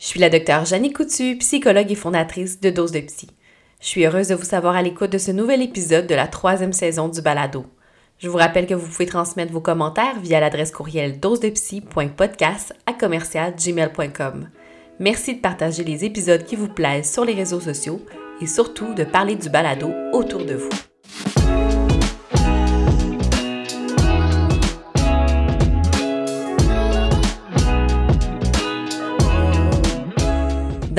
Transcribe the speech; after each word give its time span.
Je 0.00 0.06
suis 0.06 0.18
la 0.18 0.30
docteure 0.30 0.64
Janine 0.64 0.94
Coutu, 0.94 1.36
psychologue 1.36 1.92
et 1.92 1.94
fondatrice 1.94 2.58
de 2.58 2.70
Dose 2.70 2.90
de 2.90 3.00
Psy. 3.00 3.28
Je 3.82 3.86
suis 3.86 4.06
heureuse 4.06 4.28
de 4.28 4.34
vous 4.34 4.44
savoir 4.44 4.74
à 4.74 4.80
l'écoute 4.80 5.12
de 5.12 5.18
ce 5.18 5.30
nouvel 5.30 5.60
épisode 5.60 6.06
de 6.06 6.14
la 6.14 6.26
troisième 6.26 6.72
saison 6.72 7.08
du 7.08 7.20
balado. 7.20 7.66
Je 8.18 8.30
vous 8.30 8.38
rappelle 8.38 8.66
que 8.66 8.72
vous 8.72 8.88
pouvez 8.88 9.04
transmettre 9.04 9.52
vos 9.52 9.60
commentaires 9.60 10.18
via 10.18 10.40
l'adresse 10.40 10.70
courriel 10.70 11.20
dosedepsy.podcast 11.20 12.74
à 12.86 12.94
commercialgmail.com. 12.94 14.48
Merci 15.00 15.34
de 15.34 15.40
partager 15.40 15.84
les 15.84 16.02
épisodes 16.06 16.44
qui 16.44 16.56
vous 16.56 16.68
plaisent 16.68 17.12
sur 17.12 17.26
les 17.26 17.34
réseaux 17.34 17.60
sociaux 17.60 18.00
et 18.40 18.46
surtout 18.46 18.94
de 18.94 19.04
parler 19.04 19.34
du 19.34 19.50
balado 19.50 19.92
autour 20.14 20.46
de 20.46 20.54
vous. 20.54 20.89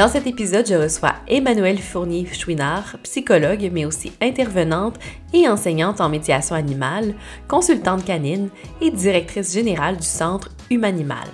Dans 0.02 0.08
cet 0.08 0.26
épisode, 0.26 0.66
je 0.68 0.74
reçois 0.74 1.14
Emmanuelle 1.28 1.78
Fournier-Chouinard, 1.78 2.98
psychologue, 3.04 3.70
mais 3.72 3.86
aussi 3.86 4.12
intervenante 4.20 4.96
et 5.32 5.48
enseignante 5.48 6.02
en 6.02 6.10
médiation 6.10 6.56
animale, 6.56 7.14
consultante 7.48 8.04
canine 8.04 8.50
et 8.82 8.90
directrice 8.90 9.54
générale 9.54 9.98
du 9.98 10.08
Centre 10.08 10.50
Humanimal. 10.72 11.28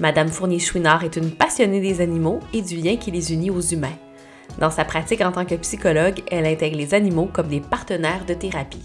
Madame 0.00 0.28
Fournier-Chouinard 0.28 1.02
est 1.04 1.16
une 1.16 1.30
passionnée 1.30 1.80
des 1.80 2.02
animaux 2.02 2.40
et 2.52 2.60
du 2.60 2.76
lien 2.76 2.96
qui 2.96 3.10
les 3.10 3.32
unit 3.32 3.48
aux 3.48 3.62
humains. 3.62 3.96
Dans 4.58 4.70
sa 4.70 4.84
pratique 4.84 5.22
en 5.22 5.32
tant 5.32 5.46
que 5.46 5.54
psychologue, 5.54 6.22
elle 6.30 6.44
intègre 6.44 6.76
les 6.76 6.92
animaux 6.92 7.30
comme 7.32 7.48
des 7.48 7.62
partenaires 7.62 8.26
de 8.26 8.34
thérapie. 8.34 8.84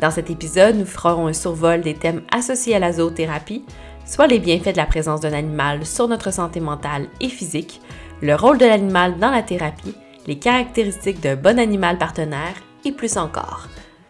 Dans 0.00 0.10
cet 0.10 0.30
épisode, 0.30 0.74
nous 0.74 0.84
ferons 0.84 1.28
un 1.28 1.32
survol 1.32 1.80
des 1.80 1.94
thèmes 1.94 2.22
associés 2.32 2.74
à 2.74 2.80
la 2.80 2.94
zoothérapie, 2.94 3.64
soit 4.04 4.26
les 4.26 4.40
bienfaits 4.40 4.72
de 4.72 4.78
la 4.78 4.86
présence 4.86 5.20
d'un 5.20 5.32
animal 5.32 5.86
sur 5.86 6.08
notre 6.08 6.32
santé 6.32 6.58
mentale 6.58 7.06
et 7.20 7.28
physique, 7.28 7.80
le 8.22 8.36
rôle 8.36 8.56
de 8.56 8.64
l'animal 8.64 9.18
dans 9.18 9.32
la 9.32 9.42
thérapie, 9.42 9.96
les 10.28 10.38
caractéristiques 10.38 11.20
d'un 11.20 11.34
bon 11.34 11.58
animal 11.58 11.98
partenaire 11.98 12.54
et 12.84 12.92
plus 12.92 13.16
encore. 13.16 13.66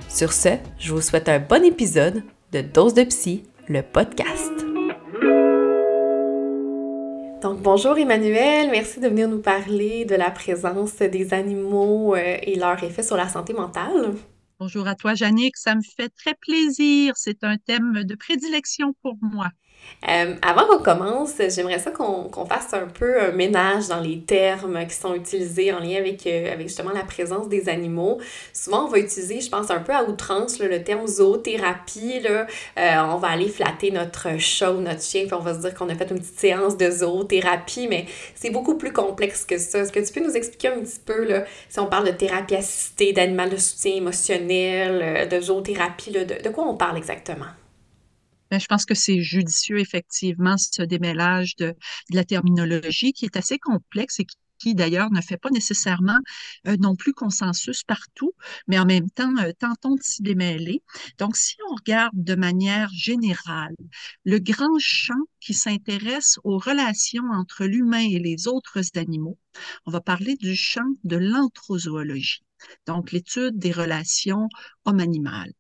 Sur 0.07 0.35
ce, 0.35 0.51
je 0.79 0.93
vous 0.93 1.01
souhaite 1.01 1.31
un 1.31 1.39
bon 1.39 1.65
épisode 1.65 2.23
de 2.53 2.61
Dose 2.61 2.93
de 2.93 3.05
Psy, 3.05 3.45
le 3.69 3.81
podcast. 3.81 4.53
Donc 7.41 7.63
bonjour 7.63 7.97
Emmanuel, 7.97 8.69
merci 8.71 9.01
de 9.01 9.09
venir 9.09 9.29
nous 9.29 9.41
parler 9.41 10.05
de 10.05 10.15
la 10.15 10.31
présence 10.31 10.97
des 10.97 11.33
animaux 11.33 12.15
euh, 12.15 12.37
et 12.43 12.57
leur 12.57 12.85
effet 12.85 13.03
sur 13.03 13.17
la 13.17 13.29
santé 13.29 13.55
mentale. 13.55 14.13
Bonjour 14.61 14.87
à 14.87 14.95
toi, 14.95 15.15
Jannick. 15.15 15.57
Ça 15.57 15.75
me 15.75 15.81
fait 15.81 16.11
très 16.11 16.35
plaisir. 16.35 17.15
C'est 17.17 17.43
un 17.43 17.57
thème 17.57 18.05
de 18.05 18.15
prédilection 18.15 18.95
pour 19.03 19.17
moi. 19.21 19.49
Euh, 20.09 20.35
avant 20.43 20.67
qu'on 20.67 20.83
commence, 20.83 21.35
j'aimerais 21.55 21.79
ça 21.79 21.93
qu'on 21.93 22.47
fasse 22.47 22.75
un 22.75 22.87
peu 22.87 23.21
un 23.21 23.31
ménage 23.31 23.89
dans 23.89 24.01
les 24.01 24.21
termes 24.21 24.85
qui 24.87 24.95
sont 24.95 25.15
utilisés 25.15 25.73
en 25.73 25.79
lien 25.79 25.97
avec, 25.99 26.27
euh, 26.27 26.53
avec 26.53 26.67
justement 26.67 26.93
la 26.93 27.05
présence 27.05 27.49
des 27.49 27.69
animaux. 27.69 28.19
Souvent, 28.53 28.87
on 28.87 28.89
va 28.89 28.99
utiliser, 28.99 29.41
je 29.41 29.49
pense, 29.49 29.71
un 29.71 29.79
peu 29.79 29.93
à 29.93 30.03
outrance 30.03 30.59
le 30.59 30.83
terme 30.83 31.07
zoothérapie. 31.07 32.21
Là. 32.21 32.47
Euh, 32.79 33.15
on 33.15 33.17
va 33.19 33.29
aller 33.29 33.49
flatter 33.49 33.93
notre 33.93 34.39
chat 34.39 34.73
ou 34.73 34.81
notre 34.81 35.03
chien, 35.03 35.27
puis 35.27 35.35
on 35.35 35.41
va 35.41 35.55
se 35.55 35.61
dire 35.61 35.75
qu'on 35.75 35.89
a 35.89 35.95
fait 35.95 36.11
une 36.11 36.19
petite 36.19 36.39
séance 36.39 36.77
de 36.77 36.91
zoothérapie, 36.91 37.87
mais 37.89 38.07
c'est 38.35 38.51
beaucoup 38.51 38.77
plus 38.77 38.93
complexe 38.93 39.45
que 39.45 39.59
ça. 39.59 39.81
Est-ce 39.81 39.93
que 39.93 40.01
tu 40.01 40.13
peux 40.13 40.27
nous 40.27 40.37
expliquer 40.37 40.69
un 40.69 40.81
petit 40.81 41.01
peu, 41.05 41.25
là, 41.25 41.45
si 41.69 41.79
on 41.79 41.87
parle 41.87 42.07
de 42.07 42.13
thérapie 42.13 42.57
assistée, 42.57 43.13
d'animal 43.13 43.51
de 43.51 43.57
soutien 43.57 43.95
émotionnel, 43.95 45.29
de 45.29 45.41
zoothérapie, 45.41 46.11
là, 46.11 46.25
de 46.25 46.49
quoi 46.49 46.65
on 46.67 46.75
parle 46.75 46.97
exactement? 46.97 47.47
Je 48.59 48.67
pense 48.67 48.85
que 48.85 48.95
c'est 48.95 49.21
judicieux, 49.23 49.79
effectivement, 49.79 50.57
ce 50.59 50.83
démêlage 50.83 51.57
de, 51.57 51.75
la 52.11 52.25
terminologie 52.25 53.13
qui 53.13 53.25
est 53.25 53.37
assez 53.37 53.59
complexe 53.59 54.21
et 54.21 54.27
qui, 54.59 54.75
d'ailleurs 54.75 55.11
ne 55.11 55.21
fait 55.21 55.39
pas 55.39 55.51
nécessairement 55.51 56.19
euh, 56.69 56.77
non 56.79 56.95
plus 56.95 57.13
consensus 57.13 57.83
partout, 57.83 58.33
mais 58.69 58.79
en 58.79 58.85
même 58.85 59.11
temps, 59.11 59.37
euh, 59.39 59.51
tentons 59.59 59.97
de 59.97 60.03
s'y 60.03 60.23
démêler. 60.23 60.83
Donc, 61.19 61.37
si 61.37 61.57
on 61.69 61.75
regarde 61.75 62.13
de 62.15 62.37
manière 62.37 62.89
générale 62.95 63.75
le 64.25 64.39
grand 64.39 64.79
champ 64.79 65.25
qui 65.41 65.55
s'intéresse 65.55 66.39
aux 66.45 66.59
relations 66.59 67.25
entre 67.33 67.65
l'humain 67.65 68.07
et 68.09 68.21
les 68.21 68.47
autres 68.47 68.79
animaux, 68.97 69.39
on 69.87 69.91
va 69.91 70.01
parler 70.01 70.37
du 70.37 70.55
champ 70.55 70.95
de 71.03 71.17
l'anthrozoologie, 71.17 72.45
donc 72.87 73.11
l'étude 73.11 73.59
des 73.59 73.73
relations 73.73 74.49
homme-animal. 74.85 75.53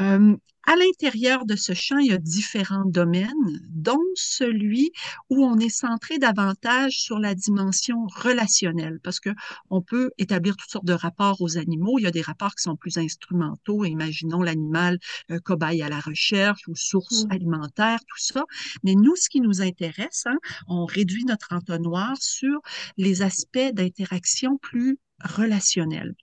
Euh, 0.00 0.36
à 0.66 0.76
l'intérieur 0.76 1.46
de 1.46 1.56
ce 1.56 1.72
champ, 1.72 1.98
il 1.98 2.10
y 2.10 2.12
a 2.12 2.18
différents 2.18 2.84
domaines, 2.84 3.60
dont 3.70 4.04
celui 4.14 4.92
où 5.30 5.44
on 5.44 5.58
est 5.58 5.70
centré 5.70 6.18
davantage 6.18 7.00
sur 7.00 7.18
la 7.18 7.34
dimension 7.34 8.06
relationnelle, 8.06 9.00
parce 9.02 9.20
que 9.20 9.30
on 9.70 9.80
peut 9.80 10.10
établir 10.18 10.56
toutes 10.56 10.70
sortes 10.70 10.84
de 10.84 10.92
rapports 10.92 11.40
aux 11.40 11.56
animaux. 11.56 11.98
Il 11.98 12.02
y 12.02 12.06
a 12.06 12.10
des 12.10 12.22
rapports 12.22 12.54
qui 12.54 12.62
sont 12.62 12.76
plus 12.76 12.98
instrumentaux. 12.98 13.84
Imaginons 13.84 14.42
l'animal 14.42 14.98
euh, 15.30 15.40
cobaye 15.40 15.82
à 15.82 15.88
la 15.88 15.98
recherche 15.98 16.68
ou 16.68 16.76
source 16.76 17.24
mmh. 17.24 17.32
alimentaire, 17.32 17.98
tout 18.00 18.22
ça. 18.22 18.44
Mais 18.84 18.94
nous, 18.94 19.16
ce 19.16 19.28
qui 19.28 19.40
nous 19.40 19.62
intéresse, 19.62 20.24
hein, 20.26 20.38
on 20.68 20.84
réduit 20.84 21.24
notre 21.24 21.52
entonnoir 21.52 22.16
sur 22.20 22.60
les 22.96 23.22
aspects 23.22 23.72
d'interaction 23.72 24.58
plus 24.58 24.98
relationnels. 25.24 26.14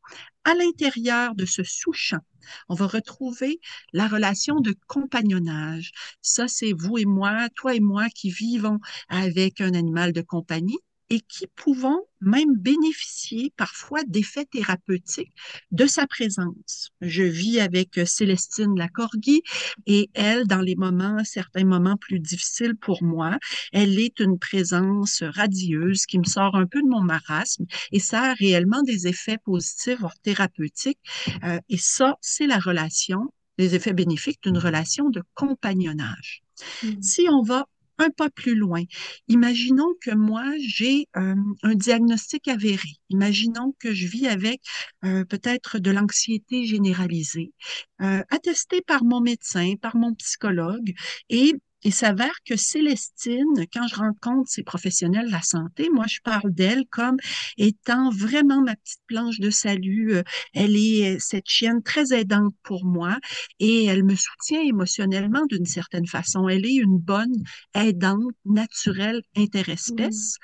À 0.47 0.55
l'intérieur 0.55 1.35
de 1.35 1.45
ce 1.45 1.61
sous-champ, 1.61 2.21
on 2.69 2.73
va 2.73 2.87
retrouver 2.87 3.59
la 3.93 4.07
relation 4.07 4.61
de 4.61 4.73
compagnonnage. 4.87 5.91
Ça, 6.23 6.47
c'est 6.47 6.71
vous 6.71 6.97
et 6.97 7.05
moi, 7.05 7.49
toi 7.53 7.75
et 7.75 7.81
moi 7.81 8.07
qui 8.09 8.31
vivons 8.31 8.79
avec 9.09 9.61
un 9.61 9.73
animal 9.75 10.13
de 10.13 10.21
compagnie 10.21 10.79
et 11.09 11.21
qui 11.21 11.47
pouvons 11.55 12.01
même 12.19 12.55
bénéficier 12.57 13.53
parfois 13.55 14.03
d'effets 14.07 14.45
thérapeutiques 14.45 15.31
de 15.71 15.85
sa 15.85 16.07
présence. 16.07 16.89
Je 17.01 17.23
vis 17.23 17.59
avec 17.59 17.99
Célestine 18.05 18.77
Lacorgui 18.77 19.41
et 19.85 20.09
elle, 20.13 20.47
dans 20.47 20.61
les 20.61 20.75
moments, 20.75 21.23
certains 21.23 21.63
moments 21.63 21.97
plus 21.97 22.19
difficiles 22.19 22.75
pour 22.75 23.03
moi, 23.03 23.37
elle 23.71 23.99
est 23.99 24.19
une 24.19 24.39
présence 24.39 25.23
radieuse 25.23 26.05
qui 26.05 26.19
me 26.19 26.25
sort 26.25 26.55
un 26.55 26.65
peu 26.65 26.81
de 26.81 26.87
mon 26.87 27.01
marasme 27.01 27.65
et 27.91 27.99
ça 27.99 28.31
a 28.31 28.33
réellement 28.33 28.81
des 28.83 29.07
effets 29.07 29.37
positifs 29.37 29.99
thérapeutiques. 30.23 30.99
Euh, 31.43 31.59
et 31.69 31.77
ça, 31.77 32.15
c'est 32.21 32.47
la 32.47 32.59
relation, 32.59 33.31
les 33.57 33.75
effets 33.75 33.93
bénéfiques 33.93 34.41
d'une 34.43 34.57
relation 34.57 35.09
de 35.09 35.23
compagnonnage. 35.33 36.43
Mmh. 36.83 37.01
Si 37.01 37.27
on 37.29 37.43
va 37.43 37.67
un 37.99 38.09
pas 38.09 38.29
plus 38.29 38.55
loin. 38.55 38.83
Imaginons 39.27 39.93
que 40.01 40.11
moi, 40.13 40.43
j'ai 40.59 41.07
euh, 41.17 41.35
un 41.63 41.75
diagnostic 41.75 42.47
avéré. 42.47 42.89
Imaginons 43.09 43.73
que 43.79 43.93
je 43.93 44.07
vis 44.07 44.27
avec 44.27 44.61
euh, 45.03 45.25
peut-être 45.25 45.79
de 45.79 45.91
l'anxiété 45.91 46.65
généralisée, 46.65 47.53
euh, 48.01 48.23
attesté 48.29 48.81
par 48.81 49.03
mon 49.03 49.21
médecin, 49.21 49.73
par 49.81 49.95
mon 49.95 50.13
psychologue, 50.15 50.93
et 51.29 51.53
il 51.83 51.93
s'avère 51.93 52.33
que 52.45 52.55
Célestine, 52.55 53.65
quand 53.71 53.87
je 53.87 53.95
rencontre 53.95 54.49
ces 54.49 54.63
professionnels 54.63 55.27
de 55.27 55.31
la 55.31 55.41
santé, 55.41 55.89
moi, 55.93 56.05
je 56.07 56.19
parle 56.23 56.51
d'elle 56.51 56.85
comme 56.89 57.17
étant 57.57 58.09
vraiment 58.09 58.61
ma 58.61 58.75
petite 58.75 59.01
planche 59.07 59.39
de 59.39 59.49
salut. 59.49 60.15
Euh, 60.15 60.23
elle 60.53 60.75
est 60.75 61.15
euh, 61.15 61.17
cette 61.19 61.47
chienne 61.47 61.83
très 61.83 62.13
aidante 62.13 62.55
pour 62.63 62.85
moi 62.85 63.17
et 63.59 63.85
elle 63.85 64.03
me 64.03 64.15
soutient 64.15 64.61
émotionnellement 64.61 65.45
d'une 65.45 65.65
certaine 65.65 66.07
façon. 66.07 66.47
Elle 66.49 66.65
est 66.65 66.75
une 66.75 66.97
bonne 66.97 67.43
aidante 67.73 68.33
naturelle 68.45 69.21
interespèce. 69.35 70.37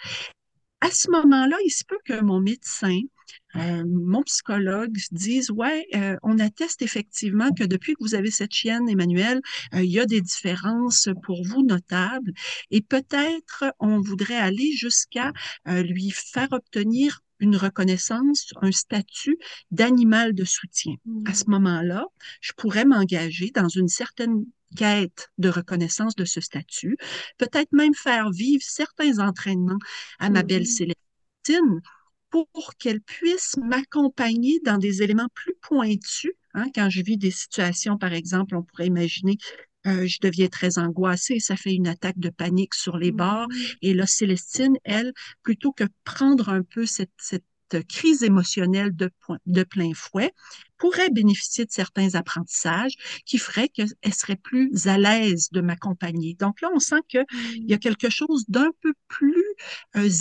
À 0.81 0.91
ce 0.91 1.09
moment-là, 1.11 1.57
il 1.65 1.71
se 1.71 1.83
peut 1.85 1.99
que 2.05 2.21
mon 2.21 2.41
médecin 2.41 2.99
euh, 3.55 3.83
mon 3.87 4.23
psychologue 4.23 4.97
dise 5.11 5.51
ouais, 5.51 5.85
euh, 5.95 6.15
on 6.23 6.39
atteste 6.39 6.81
effectivement 6.81 7.51
que 7.51 7.63
depuis 7.63 7.93
que 7.93 8.03
vous 8.03 8.15
avez 8.15 8.31
cette 8.31 8.53
chienne, 8.53 8.89
Emmanuel, 8.89 9.41
euh, 9.73 9.83
il 9.83 9.91
y 9.91 9.99
a 9.99 10.05
des 10.05 10.21
différences 10.21 11.09
pour 11.23 11.45
vous 11.45 11.63
notables 11.63 12.33
et 12.71 12.81
peut-être 12.81 13.65
on 13.79 13.99
voudrait 13.99 14.37
aller 14.37 14.71
jusqu'à 14.73 15.31
lui 15.65 16.11
faire 16.11 16.47
obtenir 16.51 17.21
une 17.39 17.57
reconnaissance, 17.57 18.53
un 18.61 18.71
statut 18.71 19.37
d'animal 19.69 20.33
de 20.33 20.45
soutien. 20.45 20.95
À 21.25 21.33
ce 21.33 21.43
mmh. 21.43 21.51
moment-là, 21.51 22.05
je 22.41 22.53
pourrais 22.53 22.85
m'engager 22.85 23.51
dans 23.53 23.67
une 23.67 23.89
certaine 23.89 24.45
quête 24.75 25.29
de 25.37 25.49
reconnaissance 25.49 26.15
de 26.15 26.25
ce 26.25 26.41
statut, 26.41 26.97
peut-être 27.37 27.71
même 27.73 27.93
faire 27.93 28.31
vivre 28.31 28.63
certains 28.65 29.19
entraînements 29.19 29.77
à 30.19 30.29
ma 30.29 30.43
belle 30.43 30.63
mmh. 30.63 30.65
Célestine 30.65 31.81
pour 32.33 32.73
qu'elle 32.79 33.01
puisse 33.01 33.57
m'accompagner 33.57 34.59
dans 34.65 34.79
des 34.79 35.03
éléments 35.03 35.27
plus 35.35 35.53
pointus. 35.61 36.31
Hein, 36.55 36.65
quand 36.73 36.89
je 36.89 37.01
vis 37.01 37.17
des 37.17 37.29
situations, 37.29 37.97
par 37.97 38.11
exemple, 38.11 38.55
on 38.55 38.63
pourrait 38.63 38.87
imaginer 38.87 39.37
euh, 39.85 40.07
je 40.07 40.19
deviens 40.21 40.47
très 40.47 40.79
angoissée, 40.79 41.41
ça 41.41 41.57
fait 41.57 41.73
une 41.73 41.87
attaque 41.87 42.17
de 42.17 42.29
panique 42.29 42.73
sur 42.73 42.97
les 42.97 43.11
bords. 43.11 43.49
Mmh. 43.49 43.55
Et 43.81 43.93
là, 43.93 44.07
Célestine, 44.07 44.77
elle, 44.85 45.11
plutôt 45.43 45.73
que 45.73 45.83
prendre 46.05 46.47
un 46.49 46.63
peu 46.63 46.85
cette, 46.85 47.11
cette 47.17 47.43
crise 47.89 48.23
émotionnelle 48.23 48.95
de, 48.95 49.09
de 49.45 49.63
plein 49.63 49.91
fouet, 49.93 50.31
pourrait 50.77 51.09
bénéficier 51.09 51.65
de 51.65 51.71
certains 51.71 52.15
apprentissages 52.15 52.93
qui 53.25 53.37
feraient 53.37 53.67
qu'elle 53.67 54.13
serait 54.13 54.37
plus 54.37 54.87
à 54.87 54.97
l'aise 54.97 55.49
de 55.51 55.59
m'accompagner. 55.59 56.35
Donc 56.39 56.61
là, 56.61 56.69
on 56.73 56.79
sent 56.79 57.01
qu'il 57.09 57.25
y 57.57 57.73
a 57.73 57.75
mmh. 57.75 57.79
quelque 57.79 58.09
chose 58.09 58.45
d'un 58.47 58.71
peu 58.81 58.93
plus 59.09 59.43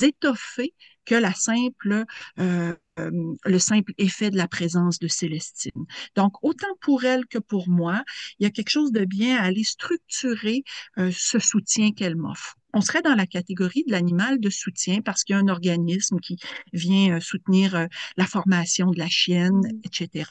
étoffés 0.02 0.74
que 1.04 1.14
la 1.14 1.34
simple, 1.34 2.04
euh, 2.38 2.74
euh, 2.98 3.34
le 3.44 3.58
simple 3.58 3.92
effet 3.98 4.30
de 4.30 4.36
la 4.36 4.48
présence 4.48 4.98
de 4.98 5.08
Célestine. 5.08 5.86
Donc, 6.16 6.34
autant 6.42 6.74
pour 6.80 7.04
elle 7.04 7.26
que 7.26 7.38
pour 7.38 7.68
moi, 7.68 8.02
il 8.38 8.44
y 8.44 8.46
a 8.46 8.50
quelque 8.50 8.70
chose 8.70 8.92
de 8.92 9.04
bien 9.04 9.36
à 9.36 9.42
aller 9.42 9.64
structurer 9.64 10.62
euh, 10.98 11.10
ce 11.14 11.38
soutien 11.38 11.92
qu'elle 11.92 12.16
m'offre. 12.16 12.56
On 12.74 12.80
serait 12.80 13.02
dans 13.02 13.14
la 13.14 13.26
catégorie 13.26 13.84
de 13.86 13.92
l'animal 13.92 14.40
de 14.40 14.50
soutien 14.50 15.02
parce 15.02 15.24
qu'il 15.24 15.34
y 15.34 15.38
a 15.38 15.42
un 15.42 15.48
organisme 15.48 16.18
qui 16.20 16.38
vient 16.72 17.20
soutenir 17.20 17.86
la 18.16 18.26
formation 18.26 18.90
de 18.90 18.98
la 18.98 19.08
chienne, 19.08 19.60
mmh. 19.60 19.80
etc. 19.84 20.24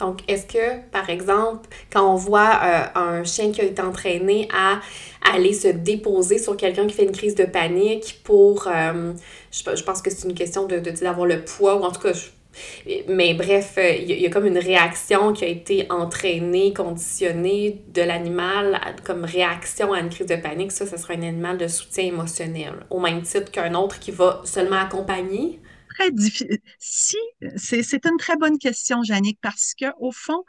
Donc, 0.00 0.20
est-ce 0.28 0.46
que, 0.46 0.80
par 0.90 1.08
exemple, 1.10 1.68
quand 1.92 2.10
on 2.10 2.16
voit 2.16 2.58
euh, 2.62 2.84
un 2.94 3.24
chien 3.24 3.52
qui 3.52 3.60
a 3.60 3.64
été 3.64 3.82
entraîné 3.82 4.48
à 4.52 4.80
aller 5.32 5.52
se 5.52 5.68
déposer 5.68 6.38
sur 6.38 6.56
quelqu'un 6.56 6.86
qui 6.86 6.94
fait 6.94 7.04
une 7.04 7.12
crise 7.12 7.34
de 7.34 7.44
panique 7.44 8.20
pour... 8.24 8.66
Euh, 8.66 9.12
je, 9.52 9.82
pense 9.82 10.00
que 10.00 10.10
c'est 10.10 10.26
une 10.26 10.34
question 10.34 10.66
de 10.66 10.78
d'avoir 10.78 11.26
le 11.26 11.44
poids, 11.44 11.76
ou 11.76 11.84
en 11.84 11.92
tout 11.92 12.00
cas... 12.00 12.12
mais 13.08 13.34
bref, 13.34 13.74
euh, 13.76 13.90
il 13.90 14.10
y, 14.10 14.26
a 14.26 14.30
comme 14.30 14.46
une 14.46 14.58
réaction 14.58 15.34
qui 15.34 15.44
a 15.44 15.48
été 15.48 15.86
entraînée, 15.90 16.72
conditionnée 16.72 17.82
de 17.92 18.00
l'animal 18.00 18.80
comme 19.04 19.24
réaction 19.24 19.92
à 19.92 20.00
une 20.00 20.08
crise 20.08 20.26
de 20.26 20.36
panique. 20.36 20.72
Ça, 20.72 20.86
ce 20.86 20.96
sera 20.96 21.12
un 21.12 21.22
animal 21.22 21.58
de 21.58 21.68
soutien 21.68 22.04
émotionnel, 22.04 22.72
au 22.88 23.00
même 23.00 23.20
titre 23.20 23.50
qu'un 23.50 23.74
autre 23.74 24.00
qui 24.00 24.12
va 24.12 24.40
seulement 24.44 24.80
accompagner 24.80 25.60
difficile. 26.10 26.58
Si, 26.78 27.16
c'est 27.56 28.06
une 28.06 28.16
très 28.18 28.36
bonne 28.36 28.58
question, 28.58 29.02
Jannick, 29.02 29.38
parce 29.42 29.74
que 29.78 29.86
au 29.98 30.12
fond, 30.12 30.44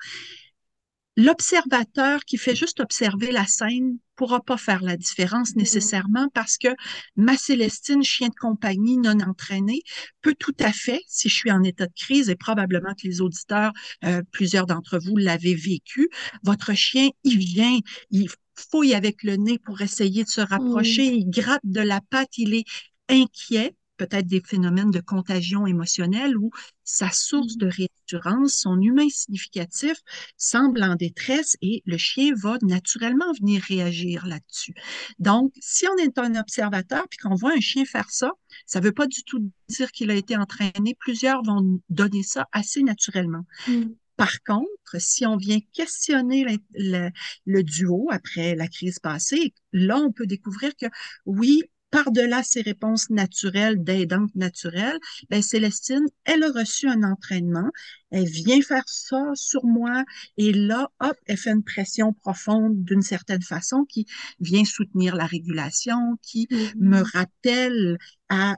l'observateur 1.17 2.23
qui 2.25 2.37
fait 2.37 2.55
juste 2.55 2.79
observer 2.79 3.31
la 3.31 3.45
scène 3.45 3.97
pourra 4.15 4.39
pas 4.39 4.57
faire 4.57 4.81
la 4.81 4.97
différence 4.97 5.51
mm-hmm. 5.51 5.57
nécessairement 5.57 6.29
parce 6.33 6.57
que 6.57 6.69
ma 7.15 7.37
Célestine, 7.37 8.03
chien 8.03 8.29
de 8.29 8.35
compagnie 8.39 8.97
non 8.97 9.19
entraîné, 9.19 9.81
peut 10.21 10.35
tout 10.37 10.55
à 10.59 10.71
fait, 10.71 11.01
si 11.07 11.27
je 11.27 11.35
suis 11.35 11.51
en 11.51 11.63
état 11.63 11.87
de 11.87 11.93
crise, 11.93 12.29
et 12.29 12.35
probablement 12.35 12.93
que 12.93 13.07
les 13.07 13.21
auditeurs, 13.21 13.73
euh, 14.05 14.21
plusieurs 14.31 14.67
d'entre 14.67 14.99
vous 14.99 15.17
l'avez 15.17 15.55
vécu, 15.55 16.09
votre 16.43 16.73
chien, 16.73 17.09
il 17.23 17.39
vient, 17.39 17.77
il 18.11 18.29
fouille 18.55 18.93
avec 18.93 19.23
le 19.23 19.35
nez 19.37 19.57
pour 19.59 19.81
essayer 19.81 20.23
de 20.23 20.29
se 20.29 20.41
rapprocher, 20.41 21.05
il 21.05 21.29
gratte 21.29 21.61
de 21.63 21.81
la 21.81 21.99
patte, 22.09 22.37
il 22.37 22.53
est 22.53 22.65
inquiet 23.09 23.75
peut-être 24.01 24.25
des 24.25 24.41
phénomènes 24.41 24.89
de 24.89 24.99
contagion 24.99 25.67
émotionnelle 25.67 26.35
où 26.35 26.49
sa 26.83 27.11
source 27.11 27.55
de 27.57 27.67
réassurance, 27.67 28.55
son 28.55 28.81
humain 28.81 29.07
significatif, 29.09 29.93
semble 30.37 30.81
en 30.81 30.95
détresse 30.95 31.55
et 31.61 31.83
le 31.85 31.97
chien 31.97 32.33
va 32.35 32.57
naturellement 32.63 33.31
venir 33.39 33.61
réagir 33.61 34.25
là-dessus. 34.25 34.73
Donc, 35.19 35.53
si 35.59 35.85
on 35.87 35.97
est 35.97 36.17
un 36.17 36.35
observateur 36.35 37.05
puis 37.09 37.19
qu'on 37.19 37.35
voit 37.35 37.53
un 37.53 37.59
chien 37.59 37.85
faire 37.85 38.09
ça, 38.09 38.31
ça 38.65 38.79
ne 38.79 38.85
veut 38.85 38.91
pas 38.91 39.05
du 39.05 39.23
tout 39.23 39.51
dire 39.69 39.91
qu'il 39.91 40.09
a 40.09 40.15
été 40.15 40.35
entraîné. 40.35 40.95
Plusieurs 40.99 41.43
vont 41.43 41.79
donner 41.89 42.23
ça 42.23 42.47
assez 42.51 42.81
naturellement. 42.81 43.45
Mm. 43.67 43.83
Par 44.17 44.43
contre, 44.43 44.99
si 44.99 45.25
on 45.25 45.35
vient 45.35 45.59
questionner 45.73 46.45
le, 46.75 47.63
duo 47.63 48.07
après 48.11 48.55
la 48.55 48.67
crise 48.67 48.99
passée, 48.99 49.53
là, 49.71 49.97
on 49.97 50.11
peut 50.11 50.27
découvrir 50.27 50.75
que 50.75 50.85
oui, 51.25 51.63
par-delà 51.91 52.41
ses 52.41 52.61
réponses 52.61 53.09
naturelles, 53.09 53.83
d'aidante 53.83 54.33
naturelle, 54.35 54.97
ben 55.29 55.41
Célestine, 55.41 56.05
elle 56.23 56.43
a 56.43 56.51
reçu 56.51 56.87
un 56.87 57.03
entraînement, 57.03 57.69
elle 58.09 58.27
vient 58.27 58.61
faire 58.61 58.87
ça 58.87 59.31
sur 59.35 59.65
moi, 59.65 60.03
et 60.37 60.53
là, 60.53 60.89
hop, 61.01 61.15
elle 61.25 61.37
fait 61.37 61.51
une 61.51 61.63
pression 61.63 62.13
profonde 62.13 62.83
d'une 62.83 63.01
certaine 63.01 63.41
façon 63.41 63.85
qui 63.85 64.05
vient 64.39 64.65
soutenir 64.65 65.15
la 65.15 65.25
régulation, 65.25 66.17
qui 66.21 66.47
mm-hmm. 66.49 66.73
me 66.77 67.01
rappelle 67.01 67.97
à, 68.29 68.55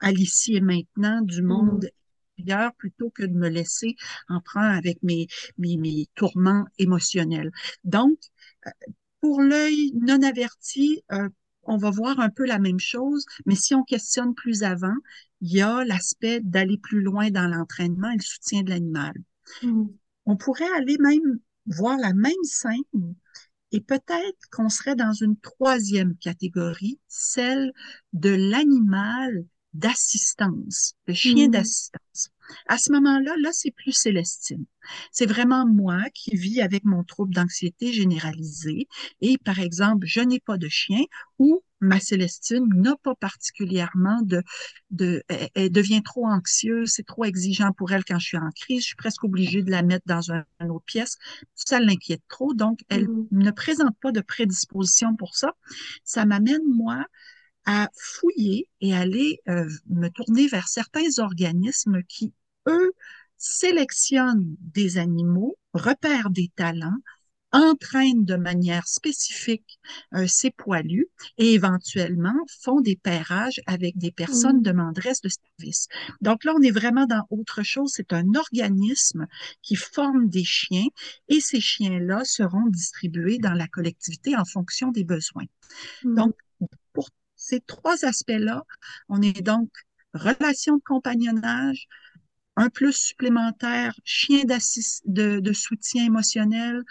à 0.00 0.12
l'ici 0.12 0.56
et 0.56 0.60
maintenant 0.60 1.20
du 1.22 1.42
mm-hmm. 1.42 1.46
monde 1.46 1.90
extérieur 2.38 2.72
plutôt 2.74 3.10
que 3.10 3.24
de 3.24 3.34
me 3.34 3.48
laisser 3.48 3.96
en 4.28 4.40
prendre 4.40 4.76
avec 4.76 5.02
mes, 5.02 5.26
mes, 5.58 5.76
mes 5.76 6.06
tourments 6.14 6.66
émotionnels. 6.78 7.50
Donc, 7.84 8.18
euh, 8.66 8.70
pour 9.20 9.40
l'œil 9.40 9.92
non 9.94 10.22
averti, 10.22 11.02
euh, 11.12 11.28
on 11.68 11.76
va 11.76 11.90
voir 11.90 12.20
un 12.20 12.30
peu 12.30 12.46
la 12.46 12.58
même 12.58 12.80
chose, 12.80 13.24
mais 13.44 13.54
si 13.54 13.74
on 13.74 13.82
questionne 13.82 14.34
plus 14.34 14.62
avant, 14.62 14.94
il 15.40 15.52
y 15.52 15.60
a 15.60 15.84
l'aspect 15.84 16.40
d'aller 16.40 16.78
plus 16.78 17.00
loin 17.00 17.30
dans 17.30 17.46
l'entraînement 17.46 18.10
et 18.10 18.16
le 18.16 18.22
soutien 18.22 18.62
de 18.62 18.70
l'animal. 18.70 19.14
Mm. 19.62 19.86
On 20.26 20.36
pourrait 20.36 20.70
aller 20.76 20.96
même 20.98 21.38
voir 21.66 21.96
la 21.98 22.12
même 22.12 22.32
scène 22.42 23.14
et 23.72 23.80
peut-être 23.80 24.38
qu'on 24.50 24.68
serait 24.68 24.96
dans 24.96 25.12
une 25.12 25.38
troisième 25.38 26.16
catégorie, 26.16 27.00
celle 27.08 27.72
de 28.12 28.30
l'animal 28.30 29.44
d'assistance, 29.74 30.94
le 31.06 31.14
chien 31.14 31.48
mmh. 31.48 31.50
d'assistance. 31.50 32.30
À 32.66 32.78
ce 32.78 32.92
moment-là, 32.92 33.34
là, 33.40 33.50
c'est 33.52 33.70
plus 33.70 33.92
Célestine. 33.92 34.64
C'est 35.10 35.26
vraiment 35.26 35.66
moi 35.66 35.98
qui 36.14 36.36
vis 36.36 36.60
avec 36.60 36.84
mon 36.84 37.02
trouble 37.04 37.34
d'anxiété 37.34 37.92
généralisée 37.92 38.86
et, 39.20 39.38
par 39.38 39.58
exemple, 39.58 40.06
je 40.06 40.20
n'ai 40.20 40.40
pas 40.40 40.58
de 40.58 40.68
chien 40.68 41.02
ou 41.38 41.62
ma 41.80 42.00
Célestine 42.00 42.66
n'a 42.74 42.96
pas 43.02 43.14
particulièrement 43.14 44.22
de, 44.22 44.42
de 44.90 45.22
elle, 45.54 45.70
devient 45.70 46.02
trop 46.02 46.26
anxieuse, 46.26 46.90
c'est 46.90 47.06
trop 47.06 47.24
exigeant 47.24 47.72
pour 47.72 47.92
elle 47.92 48.04
quand 48.04 48.18
je 48.18 48.26
suis 48.26 48.38
en 48.38 48.50
crise, 48.50 48.80
je 48.80 48.86
suis 48.86 48.96
presque 48.96 49.24
obligée 49.24 49.62
de 49.62 49.70
la 49.70 49.82
mettre 49.82 50.06
dans 50.06 50.30
une 50.30 50.70
autre 50.70 50.84
pièce, 50.86 51.16
ça 51.54 51.80
l'inquiète 51.80 52.22
trop, 52.28 52.54
donc 52.54 52.80
elle 52.88 53.08
mmh. 53.08 53.28
ne 53.32 53.50
présente 53.50 53.96
pas 54.00 54.12
de 54.12 54.20
prédisposition 54.20 55.16
pour 55.16 55.36
ça. 55.36 55.52
Ça 56.04 56.24
m'amène, 56.24 56.62
moi, 56.66 57.04
à 57.66 57.90
fouiller 57.94 58.68
et 58.80 58.94
aller 58.94 59.40
euh, 59.48 59.68
me 59.88 60.08
tourner 60.08 60.46
vers 60.48 60.68
certains 60.68 61.18
organismes 61.18 62.02
qui, 62.08 62.32
eux, 62.68 62.92
sélectionnent 63.36 64.56
des 64.60 64.98
animaux, 64.98 65.58
repèrent 65.74 66.30
des 66.30 66.50
talents, 66.56 66.98
entraînent 67.52 68.24
de 68.24 68.36
manière 68.36 68.86
spécifique 68.86 69.78
euh, 70.14 70.26
ces 70.26 70.50
poilus 70.50 71.06
et 71.38 71.54
éventuellement 71.54 72.34
font 72.60 72.80
des 72.80 72.96
pairages 72.96 73.60
avec 73.66 73.96
des 73.96 74.10
personnes 74.10 74.58
mmh. 74.58 74.62
demanderesses 74.62 75.22
de 75.22 75.30
service. 75.30 75.88
Donc 76.20 76.44
là, 76.44 76.52
on 76.56 76.62
est 76.62 76.70
vraiment 76.70 77.06
dans 77.06 77.24
autre 77.30 77.62
chose. 77.62 77.92
C'est 77.94 78.12
un 78.12 78.34
organisme 78.34 79.26
qui 79.62 79.76
forme 79.76 80.28
des 80.28 80.44
chiens 80.44 80.86
et 81.28 81.40
ces 81.40 81.60
chiens-là 81.60 82.22
seront 82.24 82.66
distribués 82.68 83.38
dans 83.38 83.54
la 83.54 83.68
collectivité 83.68 84.36
en 84.36 84.44
fonction 84.44 84.90
des 84.90 85.04
besoins. 85.04 85.46
Mmh. 86.04 86.14
Donc, 86.14 86.34
ces 87.46 87.60
trois 87.60 88.04
aspects-là, 88.04 88.62
on 89.08 89.22
est 89.22 89.42
donc 89.42 89.70
relation 90.14 90.76
de 90.76 90.82
compagnonnage, 90.82 91.86
un 92.56 92.70
plus 92.70 92.92
supplémentaire, 92.94 93.94
chien 94.04 94.44
de, 95.04 95.40
de 95.40 95.52
soutien 95.52 96.04
émotionnel, 96.06 96.82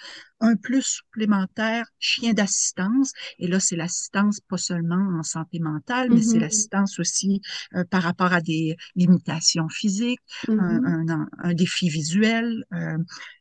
un 0.42 0.56
plus 0.56 0.82
supplémentaire, 0.82 1.86
chien 2.00 2.34
d'assistance. 2.34 3.14
Et 3.40 3.48
là, 3.48 3.60
c'est 3.60 3.76
l'assistance 3.76 4.40
pas 4.42 4.58
seulement 4.58 5.18
en 5.18 5.24
santé 5.24 5.60
mentale, 5.60 6.10
mais 6.12 6.22
c'est 6.22 6.38
mm-hmm. 6.38 6.40
l'assistance 6.42 7.00
aussi 7.00 7.42
euh, 7.76 7.84
par 7.90 8.04
rapport 8.04 8.34
à 8.34 8.42
des 8.42 8.76
limitations 8.96 9.70
physiques, 9.70 10.20
un, 10.48 10.54
mm-hmm. 10.54 11.26
un, 11.44 11.54
défi 11.54 11.90
visuel, 11.90 12.66
euh, 12.74 12.98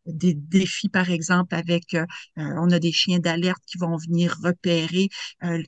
des 0.06 0.34
défis, 0.34 0.88
par 0.88 1.10
exemple, 1.10 1.54
avec, 1.54 1.94
euh, 1.94 2.04
on 2.36 2.70
a 2.70 2.78
des 2.78 2.92
chiens 2.92 3.18
d'alerte 3.18 3.62
qui 3.66 3.78
vont 3.78 3.96
venir 3.96 4.36
repérer 4.42 5.08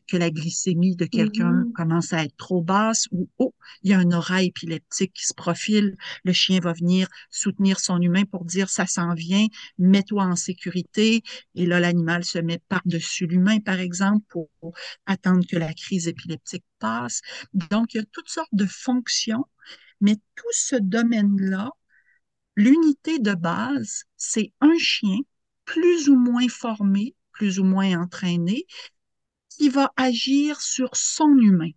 que 0.07 0.17
la 0.17 0.31
glycémie 0.31 0.95
de 0.95 1.07
quelqu'un 1.07 1.53
mm-hmm. 1.53 1.73
commence 1.73 2.13
à 2.13 2.25
être 2.25 2.37
trop 2.37 2.63
basse 2.63 3.07
ou, 3.13 3.29
oh, 3.39 3.55
il 3.83 3.91
y 3.91 3.95
a 3.95 3.99
un 3.99 4.11
aura 4.13 4.43
épileptique 4.43 5.13
qui 5.15 5.27
se 5.27 5.35
profile. 5.35 5.97
Le 6.25 6.33
chien 6.33 6.61
va 6.61 6.73
venir 6.73 7.09
soutenir 7.31 7.81
son 7.81 8.01
humain 8.01 8.25
pour 8.25 8.45
dire, 8.45 8.69
ça 8.69 8.87
s'en 8.87 9.15
vient, 9.15 9.47
mets-toi 9.79 10.25
en 10.25 10.37
sécurité, 10.37 11.16
et 11.55 11.67
là, 11.67 11.81
l'animal 11.81 12.25
se 12.25 12.39
met 12.39 12.61
par-dessus 12.69 13.27
l'humain, 13.27 13.61
par 13.61 13.81
exemple, 13.81 14.25
pour 14.29 14.49
attendre 15.07 15.47
que 15.47 15.57
la 15.57 15.73
crise 15.75 16.09
épileptique 16.09 16.65
passe. 16.79 17.21
Donc, 17.53 17.95
il 17.95 17.99
y 17.99 18.01
a 18.01 18.07
toutes 18.13 18.29
sortes 18.29 18.49
de 18.53 18.67
fonctions, 18.67 19.45
mais 20.01 20.17
tout 20.35 20.53
ce 20.53 20.77
domaine-là, 20.77 21.71
l'unité 22.57 23.19
de 23.19 23.35
base, 23.35 24.05
c'est 24.17 24.53
un 24.61 24.77
chien 24.79 25.19
plus 25.65 26.09
ou 26.09 26.17
moins 26.17 26.49
formé, 26.49 27.15
plus 27.33 27.59
ou 27.59 27.65
moins 27.65 28.01
entraîné, 28.01 28.67
qui 29.51 29.69
va 29.69 29.93
agir 29.97 30.61
sur 30.61 30.97
son 30.97 31.37
humain. 31.39 31.71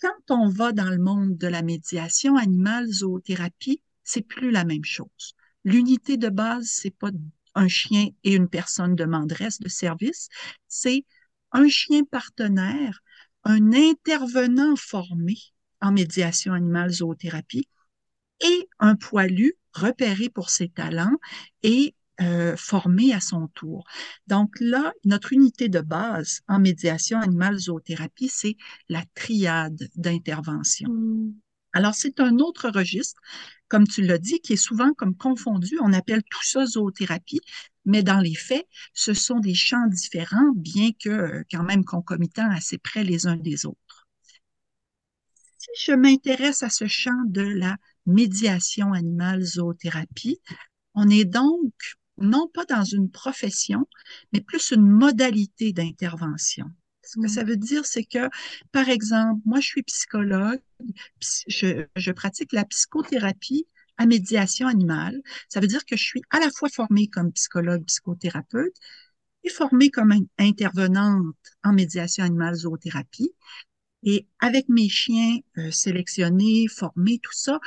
Quand 0.00 0.30
on 0.30 0.48
va 0.48 0.72
dans 0.72 0.90
le 0.90 0.98
monde 0.98 1.38
de 1.38 1.46
la 1.46 1.62
médiation 1.62 2.36
animale, 2.36 2.86
zoothérapie, 2.88 3.82
c'est 4.04 4.22
plus 4.22 4.50
la 4.50 4.64
même 4.64 4.84
chose. 4.84 5.34
L'unité 5.64 6.16
de 6.16 6.28
base, 6.28 6.66
c'est 6.66 6.96
pas 6.96 7.10
un 7.54 7.68
chien 7.68 8.08
et 8.24 8.34
une 8.34 8.48
personne 8.48 8.94
demanderesse 8.94 9.60
de 9.60 9.68
service, 9.68 10.28
c'est 10.68 11.04
un 11.52 11.68
chien 11.68 12.04
partenaire, 12.04 13.02
un 13.44 13.72
intervenant 13.72 14.76
formé 14.76 15.36
en 15.80 15.92
médiation 15.92 16.54
animale 16.54 16.90
zoothérapie 16.90 17.68
et 18.40 18.68
un 18.78 18.96
poilu 18.96 19.54
repéré 19.72 20.28
pour 20.28 20.50
ses 20.50 20.68
talents 20.68 21.16
et 21.62 21.94
euh, 22.20 22.56
formé 22.56 23.12
à 23.12 23.20
son 23.20 23.48
tour. 23.48 23.84
Donc 24.26 24.54
là, 24.60 24.92
notre 25.04 25.32
unité 25.32 25.68
de 25.68 25.80
base 25.80 26.40
en 26.46 26.58
médiation 26.58 27.18
animale 27.18 27.58
zoothérapie, 27.58 28.28
c'est 28.28 28.56
la 28.88 29.02
triade 29.14 29.88
d'intervention. 29.96 30.88
Mm. 30.90 31.32
Alors, 31.72 31.94
c'est 31.94 32.20
un 32.20 32.38
autre 32.38 32.68
registre, 32.68 33.20
comme 33.68 33.86
tu 33.86 34.02
l'as 34.02 34.18
dit, 34.18 34.40
qui 34.40 34.54
est 34.54 34.56
souvent 34.56 34.92
comme 34.92 35.16
confondu. 35.16 35.78
On 35.82 35.92
appelle 35.92 36.22
tout 36.22 36.42
ça 36.44 36.66
zoothérapie, 36.66 37.40
mais 37.84 38.02
dans 38.02 38.20
les 38.20 38.34
faits, 38.34 38.66
ce 38.94 39.14
sont 39.14 39.40
des 39.40 39.54
champs 39.54 39.86
différents, 39.88 40.52
bien 40.54 40.90
que 40.92 41.08
euh, 41.08 41.42
quand 41.50 41.62
même 41.62 41.84
concomitants 41.84 42.50
assez 42.50 42.78
près 42.78 43.04
les 43.04 43.26
uns 43.26 43.36
des 43.36 43.64
autres. 43.66 44.06
Si 45.56 45.70
je 45.86 45.92
m'intéresse 45.92 46.62
à 46.62 46.70
ce 46.70 46.86
champ 46.86 47.24
de 47.26 47.42
la 47.42 47.76
médiation 48.04 48.92
animale 48.92 49.42
zoothérapie, 49.42 50.40
on 50.94 51.08
est 51.08 51.24
donc 51.24 51.72
non 52.18 52.48
pas 52.52 52.64
dans 52.64 52.84
une 52.84 53.10
profession, 53.10 53.88
mais 54.32 54.40
plus 54.40 54.72
une 54.72 54.86
modalité 54.86 55.72
d'intervention. 55.72 56.66
Ce 57.02 57.20
que 57.20 57.28
ça 57.28 57.44
veut 57.44 57.56
dire, 57.56 57.84
c'est 57.84 58.04
que, 58.04 58.28
par 58.70 58.88
exemple, 58.88 59.40
moi, 59.44 59.60
je 59.60 59.66
suis 59.66 59.82
psychologue, 59.82 60.60
je, 61.20 62.12
pratique 62.12 62.52
la 62.52 62.64
psychothérapie 62.64 63.66
à 63.98 64.06
médiation 64.06 64.68
animale. 64.68 65.20
Ça 65.48 65.60
veut 65.60 65.66
dire 65.66 65.84
que 65.84 65.96
je 65.96 66.04
suis 66.04 66.22
à 66.30 66.40
la 66.40 66.50
fois 66.50 66.68
formée 66.68 67.08
comme 67.08 67.32
psychologue, 67.32 67.84
psychothérapeute 67.86 68.76
et 69.44 69.50
formée 69.50 69.90
comme 69.90 70.14
intervenante 70.38 71.36
en 71.64 71.72
médiation 71.72 72.24
animale 72.24 72.54
zoothérapie. 72.54 73.34
Et 74.04 74.26
avec 74.40 74.68
mes 74.68 74.88
chiens 74.88 75.38
euh, 75.58 75.70
sélectionnés, 75.70 76.66
formés, 76.68 77.18
tout 77.22 77.32
ça, 77.32 77.60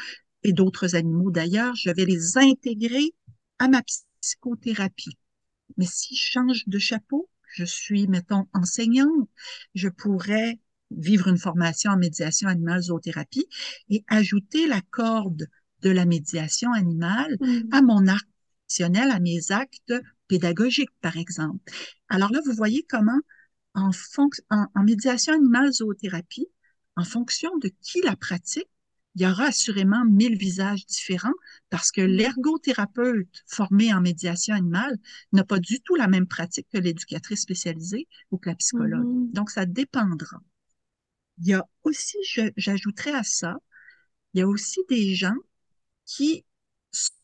et 0.44 0.54
d'autres 0.54 0.96
animaux 0.96 1.32
d'ailleurs, 1.32 1.76
je 1.76 1.90
vais 1.90 2.06
les 2.06 2.38
intégrer 2.38 3.14
à 3.60 3.68
ma 3.68 3.82
psychothérapie. 4.22 5.18
Mais 5.78 5.86
si 5.86 6.16
je 6.16 6.32
change 6.32 6.64
de 6.68 6.78
chapeau, 6.78 7.30
je 7.56 7.64
suis, 7.64 8.08
mettons, 8.08 8.48
enseignante, 8.54 9.30
je 9.74 9.88
pourrais 9.88 10.60
vivre 10.92 11.28
une 11.28 11.38
formation 11.38 11.92
en 11.92 11.98
médiation 11.98 12.50
animale 12.50 12.84
zoothérapie 12.84 13.48
et 13.90 14.04
ajouter 14.08 14.68
la 14.68 14.82
corde 14.92 15.48
de 15.82 15.90
la 15.90 16.06
médiation 16.06 16.74
animale 16.74 17.38
mm. 17.40 17.70
à 17.72 17.82
mon 17.82 18.08
arc 18.08 18.28
professionnel, 18.68 19.10
à 19.12 19.20
mes 19.20 19.52
actes 19.52 19.94
pédagogiques, 20.28 20.94
par 21.02 21.18
exemple. 21.18 21.60
Alors 22.10 22.32
là, 22.32 22.40
vous 22.46 22.54
voyez 22.54 22.86
comment 22.90 23.20
en, 23.74 23.92
en, 24.50 24.66
en 24.76 24.84
médiation 24.84 25.34
animale 25.34 25.72
zoothérapie, 25.72 26.48
en 26.98 27.04
fonction 27.04 27.58
de 27.58 27.70
qui 27.82 28.02
la 28.02 28.16
pratique, 28.16 28.70
il 29.16 29.22
y 29.22 29.26
aura 29.26 29.46
assurément 29.46 30.04
mille 30.06 30.38
visages 30.38 30.86
différents 30.86 31.34
parce 31.70 31.92
que 31.92 32.02
mm. 32.02 32.08
l'ergothérapeute 32.08 33.44
formé 33.48 33.94
en 33.94 34.02
médiation 34.02 34.54
animale 34.54 34.98
n'a 35.32 35.44
pas 35.44 35.60
du 35.60 35.80
tout 35.82 35.96
la 35.96 36.08
même 36.08 36.28
pratique 36.28 36.68
que 36.72 36.78
l'éducatrice 36.78 37.42
spécialisée 37.42 38.08
ou 38.32 38.38
que 38.38 38.50
la 38.50 38.56
psychologue. 38.56 39.06
Mm-hmm. 39.06 39.32
Donc, 39.34 39.52
ça 39.52 39.66
dépendra. 39.66 40.42
Il 41.40 41.48
y 41.48 41.54
a 41.54 41.66
aussi, 41.84 42.18
j'ajouterais 42.58 43.14
à 43.14 43.24
ça, 43.24 43.58
il 44.34 44.40
y 44.40 44.42
a 44.42 44.48
aussi 44.48 44.82
des 44.90 45.16
gens 45.16 45.36
qui 46.06 46.46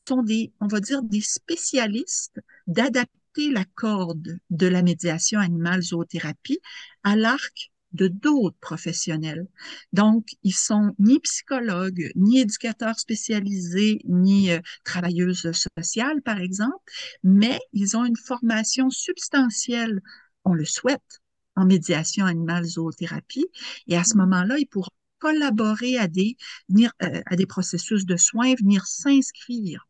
sont 0.08 0.24
des, 0.24 0.54
on 0.60 0.68
va 0.68 0.80
dire, 0.80 1.04
des 1.04 1.22
spécialistes 1.22 2.40
d'adapter 2.68 3.52
la 3.52 3.66
corde 3.76 4.38
de 4.50 4.68
la 4.68 4.82
médiation 4.82 5.40
animale 5.40 5.82
zoothérapie 5.82 6.60
à 7.04 7.16
l'arc 7.16 7.72
de 7.94 8.08
d'autres 8.08 8.58
professionnels. 8.60 9.48
Donc, 9.94 10.30
ils 10.44 10.56
sont 10.56 10.94
ni 11.00 11.20
psychologues, 11.20 12.12
ni 12.16 12.40
éducateurs 12.40 13.00
spécialisés, 13.00 14.02
ni 14.06 14.52
euh, 14.52 14.60
travailleuses 14.84 15.52
sociales, 15.52 16.22
par 16.22 16.40
exemple, 16.40 16.78
mais 17.24 17.60
ils 17.74 17.98
ont 17.98 18.06
une 18.06 18.18
formation 18.18 18.90
substantielle, 18.90 20.02
on 20.46 20.54
le 20.54 20.66
souhaite, 20.66 21.22
en 21.56 21.66
médiation 21.66 22.26
animale 22.26 22.66
zoothérapie. 22.66 23.48
Et 23.88 23.98
à 23.98 24.04
ce 24.04 24.16
moment-là, 24.18 24.58
ils 24.58 24.68
pourront 24.68 24.90
collaborer 25.20 25.98
à 25.98 26.08
des, 26.08 26.38
venir, 26.70 26.92
euh, 27.04 27.22
à 27.26 27.36
des 27.36 27.46
processus 27.46 28.06
de 28.06 28.18
soins, 28.18 28.56
venir 28.56 28.86
s'inscrire 28.86 29.88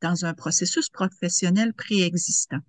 dans 0.00 0.24
un 0.24 0.34
processus 0.34 0.88
professionnel 0.88 1.74
préexistant. 1.74 2.60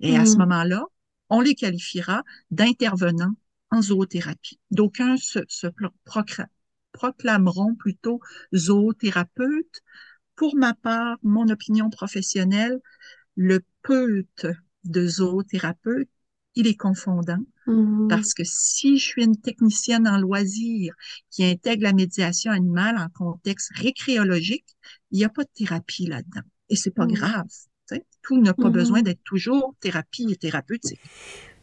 Et 0.00 0.16
à 0.16 0.26
ce 0.26 0.32
mm-hmm. 0.32 0.38
moment-là, 0.38 0.84
on 1.30 1.40
les 1.40 1.54
qualifiera 1.54 2.22
d'intervenants 2.50 3.34
en 3.74 3.82
zoothérapie. 3.82 4.58
D'aucuns 4.70 5.16
se, 5.16 5.40
proclameront 6.92 7.74
plutôt 7.74 8.20
zoothérapeutes. 8.54 9.82
Pour 10.36 10.56
ma 10.56 10.74
part, 10.74 11.18
mon 11.22 11.48
opinion 11.48 11.90
professionnelle, 11.90 12.80
le 13.36 13.60
peute 13.82 14.46
de 14.84 15.06
zoothérapeute, 15.06 16.08
il 16.54 16.66
est 16.66 16.76
confondant. 16.76 17.44
Mm-hmm. 17.66 18.08
Parce 18.08 18.34
que 18.34 18.42
si 18.44 18.98
je 18.98 19.04
suis 19.04 19.24
une 19.24 19.40
technicienne 19.40 20.06
en 20.06 20.18
loisirs 20.18 20.94
qui 21.30 21.44
intègre 21.44 21.82
la 21.82 21.92
médiation 21.92 22.52
animale 22.52 22.96
en 22.98 23.08
contexte 23.08 23.70
récréologique, 23.74 24.76
il 25.10 25.18
n'y 25.18 25.24
a 25.24 25.28
pas 25.28 25.42
de 25.42 25.50
thérapie 25.52 26.06
là-dedans. 26.06 26.42
Et 26.68 26.76
c'est 26.76 26.90
pas 26.90 27.06
mm. 27.06 27.12
grave. 27.12 27.48
Tout 28.22 28.40
n'a 28.40 28.54
pas 28.54 28.70
besoin 28.70 29.00
mm-hmm. 29.00 29.04
d'être 29.04 29.24
toujours 29.24 29.74
thérapie 29.80 30.28
et 30.30 30.36
thérapeutique. 30.36 31.00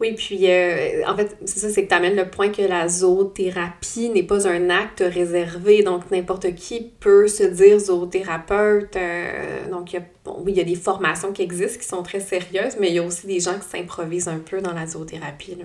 Oui, 0.01 0.15
puis 0.15 0.49
euh, 0.49 1.03
en 1.05 1.15
fait, 1.15 1.37
c'est 1.45 1.59
ça, 1.59 1.69
c'est 1.69 1.83
que 1.83 1.89
tu 1.89 1.93
amènes 1.93 2.15
le 2.15 2.27
point 2.27 2.49
que 2.49 2.63
la 2.63 2.89
zoothérapie 2.89 4.09
n'est 4.09 4.23
pas 4.23 4.47
un 4.47 4.71
acte 4.71 5.03
réservé, 5.05 5.83
donc 5.83 6.09
n'importe 6.09 6.55
qui 6.55 6.91
peut 6.99 7.27
se 7.27 7.43
dire 7.43 7.77
zoothérapeute. 7.77 8.95
Euh, 8.95 9.69
donc, 9.69 9.93
y 9.93 9.97
a, 9.97 10.01
oui, 10.39 10.53
il 10.53 10.57
y 10.57 10.59
a 10.59 10.63
des 10.63 10.75
formations 10.75 11.31
qui 11.31 11.43
existent 11.43 11.79
qui 11.79 11.87
sont 11.87 12.01
très 12.01 12.19
sérieuses, 12.19 12.77
mais 12.79 12.87
il 12.89 12.95
y 12.95 12.97
a 12.97 13.03
aussi 13.03 13.27
des 13.27 13.39
gens 13.39 13.53
qui 13.59 13.69
s'improvisent 13.69 14.27
un 14.27 14.39
peu 14.39 14.59
dans 14.59 14.73
la 14.73 14.87
zoothérapie. 14.87 15.57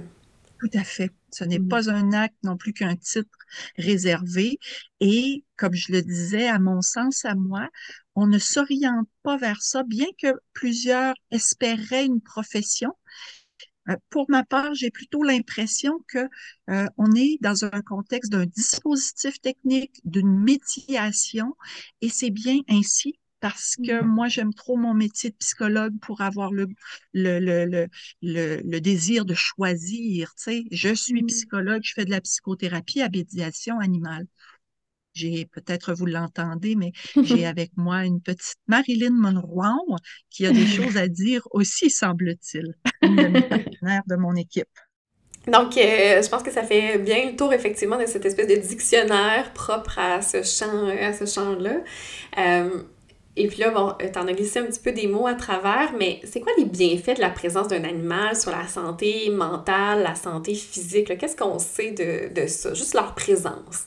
Tout 0.61 0.71
à 0.79 0.85
fait. 0.85 1.11
Ce 1.31 1.45
n'est 1.45 1.59
mm. 1.59 1.69
pas 1.69 1.89
un 1.89 2.13
acte 2.13 2.37
non 2.43 2.59
plus 2.59 2.75
qu'un 2.75 2.95
titre 2.95 3.31
réservé. 3.79 4.59
Et 5.01 5.45
comme 5.57 5.73
je 5.73 5.93
le 5.93 6.03
disais, 6.03 6.47
à 6.47 6.59
mon 6.59 6.83
sens, 6.83 7.25
à 7.25 7.35
moi, 7.35 7.71
on 8.15 8.27
ne 8.27 8.39
s'oriente 8.39 9.09
pas 9.23 9.39
vers 9.39 9.63
ça, 9.63 9.83
bien 9.83 10.09
que 10.21 10.35
plusieurs 10.53 11.15
espéraient 11.31 12.05
une 12.05 12.21
profession. 12.21 12.93
Euh, 13.89 13.97
pour 14.11 14.27
ma 14.31 14.45
part, 14.45 14.75
j'ai 14.75 14.91
plutôt 14.91 15.23
l'impression 15.23 16.01
que 16.09 16.29
euh, 16.71 16.87
on 16.97 17.13
est 17.15 17.39
dans 17.41 17.65
un 17.65 17.83
contexte 17.83 18.33
d'un 18.33 18.47
dispositif 18.47 19.41
technique, 19.41 20.01
d'une 20.05 20.41
médiation, 20.41 21.55
et 22.01 22.09
c'est 22.09 22.31
bien 22.31 22.61
ainsi 22.69 23.19
parce 23.41 23.77
que 23.77 24.03
mmh. 24.03 24.07
moi, 24.07 24.29
j'aime 24.29 24.55
trop 24.55 24.77
mon 24.77 24.95
métier 24.95 25.31
de 25.31 25.37
psychologue 25.37 25.95
pour 26.01 26.21
avoir 26.23 26.53
le, 26.53 26.67
le, 27.13 27.39
le, 27.39 27.87
le, 28.23 28.61
le 28.63 28.81
désir 28.81 29.25
de 29.25 29.35
choisir. 29.35 30.35
Tu 30.37 30.43
sais, 30.43 30.65
je 30.71 30.95
suis 30.95 31.23
mmh. 31.23 31.27
psychologue, 31.27 31.83
je 31.85 31.93
fais 31.95 32.05
de 32.05 32.11
la 32.11 32.21
psychothérapie 32.21 33.03
à 33.03 33.09
médiation 33.09 33.79
animale. 33.79 34.27
J'ai 35.17 35.47
peut-être 35.47 35.95
vous 35.95 36.05
l'entendez, 36.05 36.77
mais 36.77 36.93
j'ai 37.23 37.47
avec 37.47 37.71
moi 37.77 38.05
une 38.05 38.21
petite 38.21 38.59
Marilyn 38.69 39.15
Monroe 39.15 39.97
qui 40.29 40.47
a 40.47 40.53
des 40.53 40.67
choses 40.67 40.99
à 40.99 41.09
dire 41.09 41.43
aussi, 41.53 41.89
semble-t-il, 41.89 42.75
une 43.01 43.17
de 43.17 43.29
mes 43.29 43.43
partenaires 43.49 44.03
de 44.07 44.17
mon 44.17 44.35
équipe. 44.37 44.69
Donc, 45.47 45.79
euh, 45.79 46.23
je 46.23 46.29
pense 46.29 46.43
que 46.43 46.51
ça 46.51 46.65
fait 46.65 46.99
bien 46.99 47.31
le 47.31 47.37
tour, 47.37 47.53
effectivement, 47.53 47.99
de 47.99 48.07
cette 48.07 48.25
espèce 48.27 48.49
de 48.49 48.57
dictionnaire 48.57 49.53
propre 49.55 49.99
à 49.99 50.21
ce 50.21 50.43
champ, 50.43 50.89
à 50.89 51.13
ce 51.13 51.25
champ-là. 51.25 51.77
Euh, 52.39 52.83
et 53.37 53.47
puis 53.49 53.59
là, 53.61 53.71
bon, 53.71 53.95
euh, 54.03 54.11
t'en 54.13 54.27
as 54.27 54.33
glissé 54.33 54.59
un 54.59 54.65
petit 54.65 54.81
peu 54.81 54.93
des 54.93 55.07
mots 55.07 55.27
à 55.27 55.35
travers, 55.35 55.93
mais 55.99 56.21
c'est 56.25 56.41
quoi 56.41 56.53
les 56.59 56.65
bienfaits 56.65 57.17
de 57.17 57.21
la 57.21 57.31
présence 57.31 57.69
d'un 57.69 57.85
animal 57.85 58.35
sur 58.35 58.51
la 58.51 58.67
santé 58.67 59.31
mentale, 59.31 60.03
la 60.03 60.15
santé 60.17 60.55
physique? 60.55 61.17
Qu'est-ce 61.17 61.37
qu'on 61.37 61.59
sait 61.59 61.93
de, 61.93 62.33
de 62.35 62.47
ça? 62.49 62.75
Juste 62.75 62.95
leur 62.95 63.15
présence. 63.15 63.87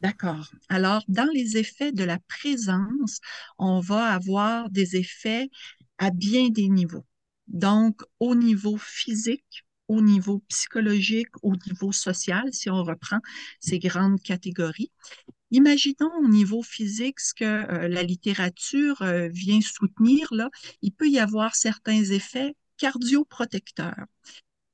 D'accord. 0.00 0.50
Alors, 0.68 1.02
dans 1.08 1.28
les 1.34 1.58
effets 1.58 1.92
de 1.92 2.04
la 2.04 2.18
présence, 2.20 3.20
on 3.58 3.80
va 3.80 4.06
avoir 4.14 4.70
des 4.70 4.96
effets 4.96 5.50
à 5.98 6.10
bien 6.10 6.48
des 6.48 6.68
niveaux. 6.68 7.04
Donc, 7.48 8.00
au 8.18 8.34
niveau 8.34 8.78
physique, 8.78 9.64
au 9.88 10.00
niveau 10.00 10.38
psychologique, 10.48 11.28
au 11.42 11.54
niveau 11.66 11.92
social, 11.92 12.44
si 12.52 12.70
on 12.70 12.82
reprend 12.82 13.18
ces 13.58 13.78
grandes 13.78 14.22
catégories. 14.22 14.90
Imaginons 15.50 16.12
au 16.22 16.28
niveau 16.28 16.62
physique 16.62 17.20
ce 17.20 17.34
que 17.34 17.44
euh, 17.44 17.88
la 17.88 18.02
littérature 18.04 19.02
euh, 19.02 19.28
vient 19.28 19.60
soutenir, 19.62 20.28
là, 20.32 20.50
il 20.82 20.92
peut 20.92 21.08
y 21.08 21.18
avoir 21.18 21.56
certains 21.56 22.02
effets 22.04 22.54
cardioprotecteurs. 22.78 24.06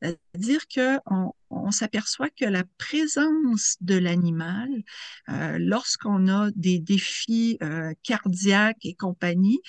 C'est-à-dire 0.03 0.67
qu'on 0.69 1.33
on, 1.51 1.71
s'aperçoit 1.71 2.29
que 2.31 2.45
la 2.45 2.65
présence 2.79 3.77
de 3.81 3.97
l'animal, 3.97 4.69
euh, 5.31 5.59
lorsqu'on 5.59 6.29
a 6.29 6.51
des 6.55 6.79
défis 6.79 7.59
euh, 7.63 7.93
cardiaques 8.03 8.85
et 8.85 8.95
compagnie, 8.95 9.61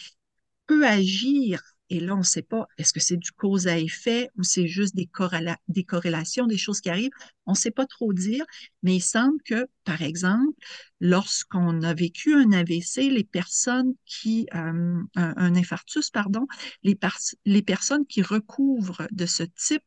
peut 0.68 0.86
agir 0.86 1.62
Et 1.90 2.00
là, 2.00 2.16
on 2.16 2.20
ne 2.20 2.24
sait 2.24 2.42
pas, 2.42 2.68
est-ce 2.78 2.92
que 2.92 3.00
c'est 3.00 3.18
du 3.18 3.32
cause 3.32 3.68
à 3.68 3.78
effet 3.78 4.30
ou 4.38 4.44
c'est 4.44 4.68
juste 4.68 4.96
des, 4.96 5.06
corrélations, 5.06 6.46
des 6.46 6.58
choses 6.58 6.82
qui 6.82 6.90
arrivent? 6.90 7.12
On 7.46 7.52
ne 7.52 7.56
ssait 7.58 7.72
pas 7.72 7.86
trop 7.86 8.12
dire, 8.14 8.46
mais 8.84 8.96
il 8.96 9.02
semble 9.02 9.42
que, 9.44 9.68
par 9.86 10.02
exemple, 10.02 10.54
lorsqu'on 11.00 11.82
a 11.84 11.94
vécu 11.94 12.34
un 12.34 12.52
AVC, 12.52 13.10
les 13.10 13.24
personnes 13.24 13.94
qui, 14.06 14.48
euh, 14.54 15.02
un, 15.16 15.56
infarctus, 15.56 16.10
pardon, 16.10 16.46
les, 16.84 16.98
les 17.46 17.62
personnes 17.62 18.06
qui 18.06 18.22
recouvrent 18.22 19.08
de 19.12 19.26
ce 19.26 19.44
type 19.44 19.84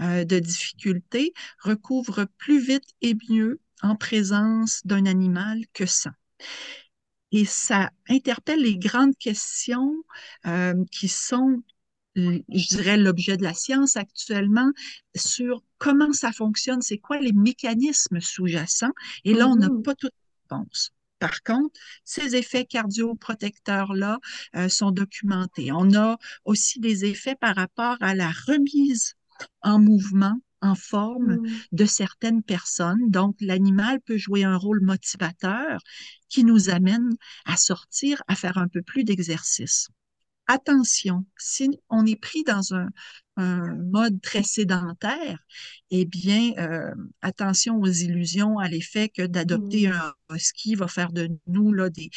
euh, 0.00 0.24
de 0.24 0.38
difficultés 0.38 1.34
recouvrent 1.60 2.26
plus 2.38 2.60
vite 2.60 2.88
et 3.02 3.14
mieux 3.28 3.60
en 3.82 3.96
présence 3.96 4.80
d'un 4.84 5.06
animal 5.06 5.60
que 5.74 5.86
sans. 5.86 6.12
Et 7.32 7.44
ça 7.44 7.90
interpelle 8.08 8.62
les 8.62 8.76
grandes 8.76 9.16
questions 9.16 9.94
euh, 10.46 10.74
qui 10.90 11.08
sont, 11.08 11.62
je 12.14 12.68
dirais, 12.68 12.98
l'objet 12.98 13.36
de 13.36 13.42
la 13.42 13.54
science 13.54 13.96
actuellement 13.96 14.70
sur 15.16 15.62
comment 15.78 16.12
ça 16.12 16.30
fonctionne, 16.30 16.82
c'est 16.82 16.98
quoi 16.98 17.18
les 17.18 17.32
mécanismes 17.32 18.20
sous-jacents. 18.20 18.92
Et 19.24 19.34
là, 19.34 19.48
on 19.48 19.56
n'a 19.56 19.68
mm-hmm. 19.68 19.82
pas 19.82 19.94
toute 19.94 20.12
réponse. 20.44 20.92
Par 21.18 21.42
contre, 21.42 21.78
ces 22.04 22.34
effets 22.34 22.64
cardioprotecteurs-là 22.64 24.18
euh, 24.56 24.68
sont 24.68 24.90
documentés. 24.90 25.70
On 25.72 25.94
a 25.94 26.18
aussi 26.44 26.80
des 26.80 27.04
effets 27.04 27.36
par 27.36 27.54
rapport 27.54 27.96
à 28.00 28.14
la 28.14 28.30
remise 28.48 29.14
en 29.62 29.78
mouvement 29.78 30.40
en 30.62 30.74
forme 30.74 31.36
mm. 31.36 31.46
de 31.72 31.84
certaines 31.84 32.42
personnes. 32.42 33.10
Donc, 33.10 33.36
l'animal 33.40 34.00
peut 34.00 34.16
jouer 34.16 34.44
un 34.44 34.56
rôle 34.56 34.80
motivateur 34.80 35.80
qui 36.28 36.44
nous 36.44 36.70
amène 36.70 37.10
à 37.44 37.56
sortir, 37.56 38.22
à 38.28 38.34
faire 38.34 38.58
un 38.58 38.68
peu 38.68 38.82
plus 38.82 39.04
d'exercice 39.04 39.88
attention, 40.46 41.24
si 41.38 41.80
on 41.88 42.06
est 42.06 42.20
pris 42.20 42.44
dans 42.44 42.74
un, 42.74 42.88
mode 43.36 44.20
très 44.20 44.42
sédentaire, 44.42 45.38
eh 45.90 46.04
bien, 46.04 46.52
euh, 46.58 46.94
attention 47.20 47.78
aux 47.80 47.86
illusions, 47.86 48.58
à 48.58 48.68
l'effet 48.68 49.08
que 49.08 49.22
d'adopter 49.22 49.88
mmh. 49.88 49.92
un 49.92 50.36
husky 50.36 50.74
va 50.74 50.88
faire 50.88 51.12
de 51.12 51.28
nous 51.46 51.72
là, 51.72 51.88
des, 51.90 52.10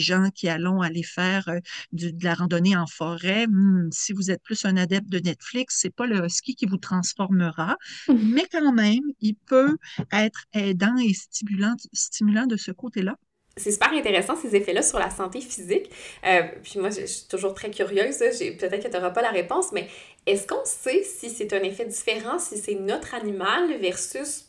gens 0.00 0.30
qui 0.30 0.48
allons 0.48 0.80
aller 0.80 1.02
faire 1.02 1.48
euh, 1.48 1.58
de 1.92 2.12
la 2.22 2.34
randonnée 2.34 2.76
en 2.76 2.86
forêt. 2.86 3.46
Hmm, 3.46 3.88
si 3.92 4.12
vous 4.12 4.30
êtes 4.30 4.42
plus 4.42 4.64
un 4.64 4.76
adepte 4.76 5.08
de 5.08 5.18
Netflix, 5.18 5.78
c'est 5.80 5.94
pas 5.94 6.06
le 6.06 6.24
husky 6.24 6.54
qui 6.54 6.66
vous 6.66 6.78
transformera, 6.78 7.76
mais 8.08 8.44
quand 8.50 8.72
même, 8.72 9.02
il 9.20 9.34
peut 9.46 9.76
être 10.12 10.44
aidant 10.52 10.96
et 10.98 11.14
stimulant, 11.14 11.74
stimulant 11.92 12.46
de 12.46 12.56
ce 12.56 12.70
côté-là 12.70 13.16
c'est 13.58 13.72
super 13.72 13.92
intéressant 13.92 14.36
ces 14.36 14.54
effets-là 14.54 14.82
sur 14.82 14.98
la 14.98 15.10
santé 15.10 15.40
physique. 15.40 15.90
Euh, 16.26 16.42
puis 16.62 16.78
moi, 16.78 16.90
je, 16.90 17.06
suis 17.06 17.26
toujours 17.26 17.54
très 17.54 17.70
curieuse. 17.70 18.18
Peut-être 18.18 18.82
que 18.82 18.88
tu 18.88 18.94
n'auras 18.94 19.10
pas 19.10 19.22
la 19.22 19.30
réponse, 19.30 19.72
mais 19.72 19.88
est-ce 20.26 20.46
qu'on 20.46 20.64
sait 20.64 21.02
si 21.04 21.30
c'est 21.30 21.52
un 21.52 21.62
effet 21.62 21.86
différent, 21.86 22.38
si 22.38 22.58
c'est 22.58 22.74
notre 22.74 23.14
animal 23.14 23.78
versus 23.80 24.46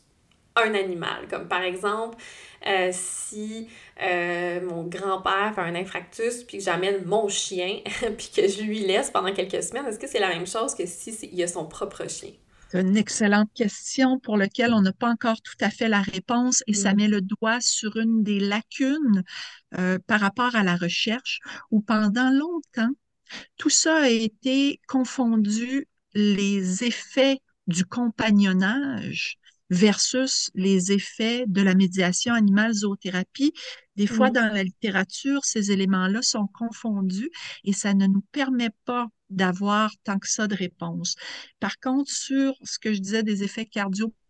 un 0.55 0.74
animal? 0.74 1.27
Comme 1.29 1.48
par 1.48 1.62
exemple, 1.62 2.17
euh, 2.65 2.89
si 2.91 3.67
euh, 4.01 4.62
mon 4.62 4.84
grand-père 4.84 5.53
fait 5.55 5.62
un 5.62 5.75
infractus, 5.75 6.43
puis 6.43 6.57
que 6.57 6.63
j'amène 6.63 7.05
mon 7.05 7.27
chien, 7.27 7.79
puis 8.17 8.31
que 8.36 8.48
je 8.48 8.62
lui 8.63 8.79
laisse 8.79 9.12
pendant 9.12 9.34
quelques 9.34 9.63
semaines, 9.63 9.86
est-ce 9.86 10.00
que 10.00 10.07
c'est 10.07 10.19
la 10.19 10.29
même 10.29 10.48
chose 10.48 10.74
que 10.74 10.86
si 10.86 11.12
il 11.31 11.43
a 11.43 11.48
son 11.48 11.65
propre 11.65 12.10
chien? 12.10 12.31
C'est 12.69 12.81
une 12.81 12.98
excellente 12.98 13.50
question 13.53 14.19
pour 14.19 14.36
laquelle 14.36 14.74
on 14.74 14.81
n'a 14.81 14.91
pas 14.91 15.10
encore 15.10 15.41
tout 15.41 15.55
à 15.62 15.69
fait 15.69 15.88
la 15.88 16.01
réponse 16.01 16.63
et 16.67 16.74
ça 16.74 16.93
mm. 16.93 16.98
met 16.98 17.07
le 17.07 17.22
doigt 17.22 17.62
sur 17.62 17.96
une 17.96 18.24
des 18.24 18.39
lacunes 18.39 19.24
euh, 19.77 20.00
par 20.05 20.19
rapport 20.19 20.55
à 20.55 20.63
la 20.63 20.75
recherche 20.75 21.39
où 21.72 21.81
pendant 21.81 22.29
longtemps, 22.29 22.93
tout 23.57 23.69
ça 23.69 24.03
a 24.03 24.10
été 24.10 24.79
confondu 24.88 25.88
les 26.13 26.84
effets 26.84 27.39
du 27.67 27.86
compagnonnage 27.86 29.38
versus 29.69 30.50
les 30.55 30.91
effets 30.91 31.46
de 31.48 31.62
la 31.62 31.75
médiation 31.75 32.34
animale 32.34 32.74
zoothérapie. 32.74 33.53
Des 33.96 34.07
fois, 34.07 34.29
dans 34.29 34.53
la 34.53 34.63
littérature, 34.63 35.43
ces 35.43 35.72
éléments-là 35.72 36.22
sont 36.22 36.48
confondus 36.48 37.29
et 37.63 37.74
ça 37.74 37.93
ne 37.93 38.07
nous 38.07 38.24
permet 38.31 38.69
pas 38.86 39.07
d'avoir 39.29 39.91
tant 40.03 40.19
que 40.19 40.29
ça 40.29 40.48
de 40.48 40.55
réponse. 40.55 41.15
Par 41.60 41.77
contre, 41.79 42.12
sur 42.12 42.53
ce 42.63 42.79
que 42.79 42.93
je 42.93 43.00
disais 43.00 43.24
des 43.24 43.43
effets 43.43 43.65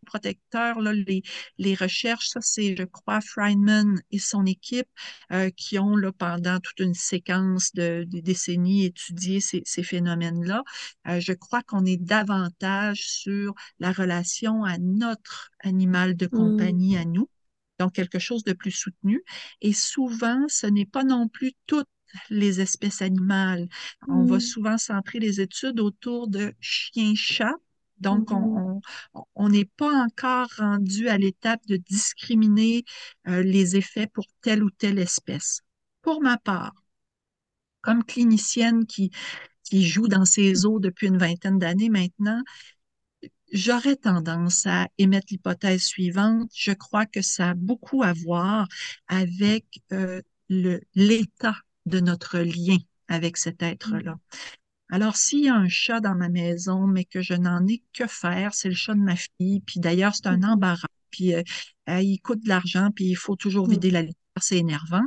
cardioprotecteurs, 0.08 0.82
là, 0.82 0.94
les, 0.94 1.24
les 1.58 1.76
recherches, 1.76 2.30
ça 2.30 2.40
c'est, 2.42 2.76
je 2.76 2.84
crois, 2.84 3.22
Friedman 3.22 4.02
et 4.12 4.20
son 4.20 4.46
équipe 4.46 4.88
euh, 5.32 5.50
qui 5.50 5.80
ont 5.80 5.96
là, 5.96 6.12
pendant 6.12 6.60
toute 6.60 6.80
une 6.80 6.94
séquence 6.94 7.74
de, 7.74 8.06
décennies 8.08 8.86
étudié 8.86 9.40
ces, 9.40 9.62
ces 9.66 9.84
phénomènes-là. 9.84 10.64
Euh, 11.08 11.20
je 11.20 11.34
crois 11.34 11.62
qu'on 11.64 11.86
est 11.86 12.02
davantage 12.02 13.08
sur 13.08 13.54
la 13.80 13.92
relation 13.92 14.64
à 14.64 14.78
notre 14.78 15.52
animal 15.60 16.16
de 16.16 16.26
mmh. 16.26 16.30
compagnie, 16.30 16.98
à 16.98 17.06
nous 17.06 17.30
donc 17.80 17.94
quelque 17.94 18.18
chose 18.18 18.44
de 18.44 18.54
plus 18.54 18.72
soutenu. 18.72 19.24
Et 19.62 19.72
souvent, 19.72 20.46
ce 20.48 20.66
n'est 20.66 20.88
pas 20.88 21.04
non 21.04 21.28
plus 21.28 21.54
tout 21.68 21.84
les 22.30 22.62
espèces 22.62 23.02
animales. 23.02 23.68
On 24.08 24.26
va 24.26 24.38
mmh. 24.38 24.40
souvent 24.40 24.78
centrer 24.78 25.20
les 25.20 25.42
études 25.42 25.80
autour 25.80 26.28
de 26.28 26.54
chiens-chats. 26.60 27.56
Donc, 28.00 28.32
mmh 28.32 28.80
on 29.36 29.50
n'est 29.50 29.66
pas 29.66 30.04
encore 30.04 30.48
rendu 30.58 31.10
à 31.10 31.18
l'étape 31.18 31.66
de 31.68 31.78
discriminer 31.78 32.84
euh, 33.28 33.42
les 33.44 33.76
effets 33.76 34.08
pour 34.08 34.26
telle 34.42 34.64
ou 34.64 34.70
telle 34.70 35.00
espèce. 35.00 35.62
Pour 36.02 36.22
ma 36.22 36.38
part, 36.38 36.74
comme 37.82 38.04
clinicienne 38.04 38.86
qui, 38.86 39.12
qui 39.64 39.88
joue 39.88 40.08
dans 40.08 40.26
ces 40.26 40.66
eaux 40.66 40.80
depuis 40.80 41.08
une 41.08 41.18
vingtaine 41.18 41.60
d'années 41.60 41.90
maintenant, 41.90 42.42
j'aurais 43.52 43.96
tendance 43.96 44.66
à 44.66 44.88
émettre 44.98 45.28
l'hypothèse 45.32 45.84
suivante. 45.84 46.50
Je 46.54 46.72
crois 46.72 47.06
que 47.06 47.22
ça 47.22 47.52
a 47.52 47.54
beaucoup 47.54 48.04
à 48.04 48.14
voir 48.14 48.68
avec 49.08 49.66
euh, 49.94 50.22
l'état 50.50 51.56
de 51.86 52.00
notre 52.00 52.40
lien 52.40 52.78
avec 53.08 53.38
cet 53.38 53.62
être-là. 53.64 54.18
Alors, 54.90 55.18
s'il 55.18 55.46
y 55.46 55.50
a 55.50 55.56
un 55.56 55.68
chat 55.68 56.00
dans 56.00 56.16
ma 56.16 56.30
maison, 56.30 56.88
mais 56.88 57.06
que 57.06 57.22
je 57.22 57.34
n'en 57.34 57.66
ai 57.68 57.84
que 57.94 58.08
faire, 58.08 58.54
c'est 58.54 58.70
le 58.70 58.76
chat 58.76 58.94
de 58.94 59.02
ma 59.02 59.16
fille, 59.16 59.62
puis 59.66 59.80
d'ailleurs, 59.80 60.16
c'est 60.16 60.28
un 60.28 60.38
mm-hmm. 60.38 60.52
embarras, 60.52 60.88
puis 61.12 61.34
euh, 61.34 61.44
euh, 61.90 62.02
il 62.02 62.20
coûte 62.20 62.44
de 62.44 62.50
l'argent, 62.50 62.90
puis 62.96 63.06
il 63.06 63.16
faut 63.16 63.36
toujours 63.36 63.68
mm. 63.68 63.72
vider 63.72 63.92
la 63.92 64.02
litière, 64.02 64.16
c'est 64.40 64.58
énervant. 64.58 65.04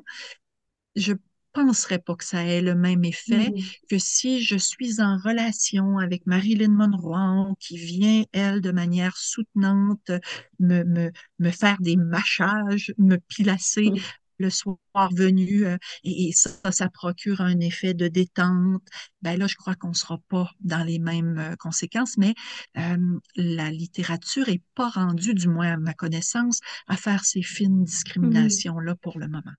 Je 0.96 1.14
penserais 1.52 1.98
pas 1.98 2.14
que 2.14 2.24
ça 2.24 2.44
ait 2.44 2.60
le 2.60 2.74
même 2.74 3.04
effet 3.04 3.48
mm-hmm. 3.48 3.74
que 3.88 3.98
si 3.98 4.42
je 4.42 4.56
suis 4.56 5.00
en 5.00 5.16
relation 5.16 5.98
avec 5.98 6.26
Marilyn 6.26 6.72
Monroe, 6.72 7.54
qui 7.58 7.78
vient, 7.78 8.24
elle, 8.32 8.60
de 8.60 8.72
manière 8.72 9.16
soutenante, 9.16 10.10
me, 10.58 10.84
me, 10.84 11.10
me 11.38 11.50
faire 11.50 11.78
des 11.80 11.96
machages, 11.96 12.92
me 12.98 13.16
pilasser, 13.16 13.92
le 14.40 14.50
soir 14.50 14.78
venu 15.12 15.66
euh, 15.66 15.76
et, 16.02 16.32
ça, 16.32 16.72
ça 16.72 16.88
procure 16.88 17.40
un 17.40 17.60
effet 17.60 17.94
de 17.94 18.08
détente, 18.08 18.82
ben 19.22 19.38
là, 19.38 19.46
je 19.46 19.54
crois 19.54 19.74
qu'on 19.74 19.90
ne 19.90 19.94
sera 19.94 20.18
pas 20.28 20.50
dans 20.60 20.82
les 20.82 20.98
mêmes 20.98 21.38
euh, 21.38 21.56
conséquences, 21.56 22.16
mais 22.16 22.34
euh, 22.78 22.96
la 23.36 23.70
littérature 23.70 24.48
n'est 24.48 24.62
pas 24.74 24.88
rendue, 24.88 25.34
du 25.34 25.48
moins 25.48 25.74
à 25.74 25.76
ma 25.76 25.94
connaissance, 25.94 26.60
à 26.88 26.96
faire 26.96 27.24
ces 27.24 27.42
fines 27.42 27.84
discriminations-là 27.84 28.96
pour 28.96 29.18
le 29.18 29.28
moment. 29.28 29.52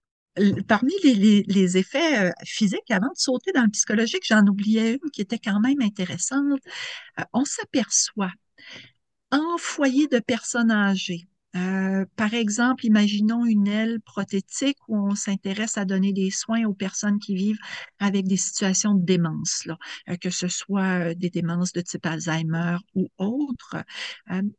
Parmi 0.68 0.94
les, 1.04 1.78
effets 1.78 2.32
physiques, 2.46 2.90
avant 2.90 3.10
de 3.10 3.18
sauter 3.18 3.52
dans 3.52 3.64
le 3.64 3.70
psychologique, 3.70 4.24
j'en 4.26 4.46
oubliais 4.48 4.94
une 4.94 5.12
qui 5.12 5.22
était 5.22 5.38
quand 5.38 5.60
même 5.60 5.82
intéressante. 5.82 6.62
on 7.34 7.44
s'aperçoit 7.44 8.32
en 9.32 9.58
foyer 9.58 10.08
de 10.08 10.20
personnes 10.20 10.72
âgées, 10.72 11.28
euh, 11.56 12.06
par 12.16 12.34
exemple, 12.34 12.86
imaginons 12.86 13.46
une 13.46 13.68
aile 13.68 14.00
prothétique 14.02 14.78
où 14.88 14.98
on 14.98 15.16
s'intéresse 15.16 15.78
à 15.78 15.86
donner 15.86 16.14
des 16.14 16.32
soins 16.32 16.64
aux 16.66 16.74
personnes 16.74 17.20
qui 17.20 17.36
vivent 17.36 17.60
avec 18.00 18.26
des 18.26 18.38
situations 18.38 18.96
de 18.96 19.04
démence, 19.04 19.66
là, 19.66 19.78
euh, 20.10 20.16
que 20.16 20.30
ce 20.30 20.48
soit 20.48 21.10
euh, 21.10 21.14
des 21.14 21.30
démences 21.30 21.74
de 21.74 21.82
type 21.82 22.06
Alzheimer 22.06 22.78
ou 22.96 23.10
autre. 23.18 23.76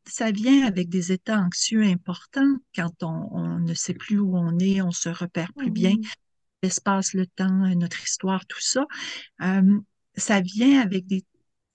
ça 0.07 0.31
vient 0.31 0.67
avec 0.67 0.89
des 0.89 1.13
états 1.13 1.39
anxieux 1.39 1.83
importants 1.83 2.57
quand 2.75 3.03
on, 3.03 3.59
ne 3.59 3.75
sait 3.75 3.95
plus 3.95 4.19
où 4.19 4.37
on 4.37 4.59
est, 4.59 4.83
on 4.83 4.91
se 4.91 5.09
repère 5.09 5.53
plus 5.55 5.71
bien, 5.71 5.93
mmh 5.93 6.03
l'espace, 6.65 7.13
le 7.15 7.27
temps, 7.27 7.75
notre 7.75 8.05
histoire, 8.05 8.47
tout 8.47 8.61
ça. 8.61 8.87
ça 10.15 10.41
vient 10.41 10.81
avec 10.81 11.07
des 11.07 11.25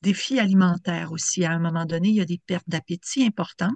défis 0.02 0.40
alimentaires 0.40 1.12
aussi. 1.12 1.44
À 1.44 1.52
un 1.52 1.60
moment 1.60 1.86
donné, 1.86 2.08
il 2.08 2.16
y 2.16 2.22
a 2.22 2.26
des 2.26 2.40
pertes 2.46 2.70
d'appétit 2.70 3.26
importantes. 3.26 3.76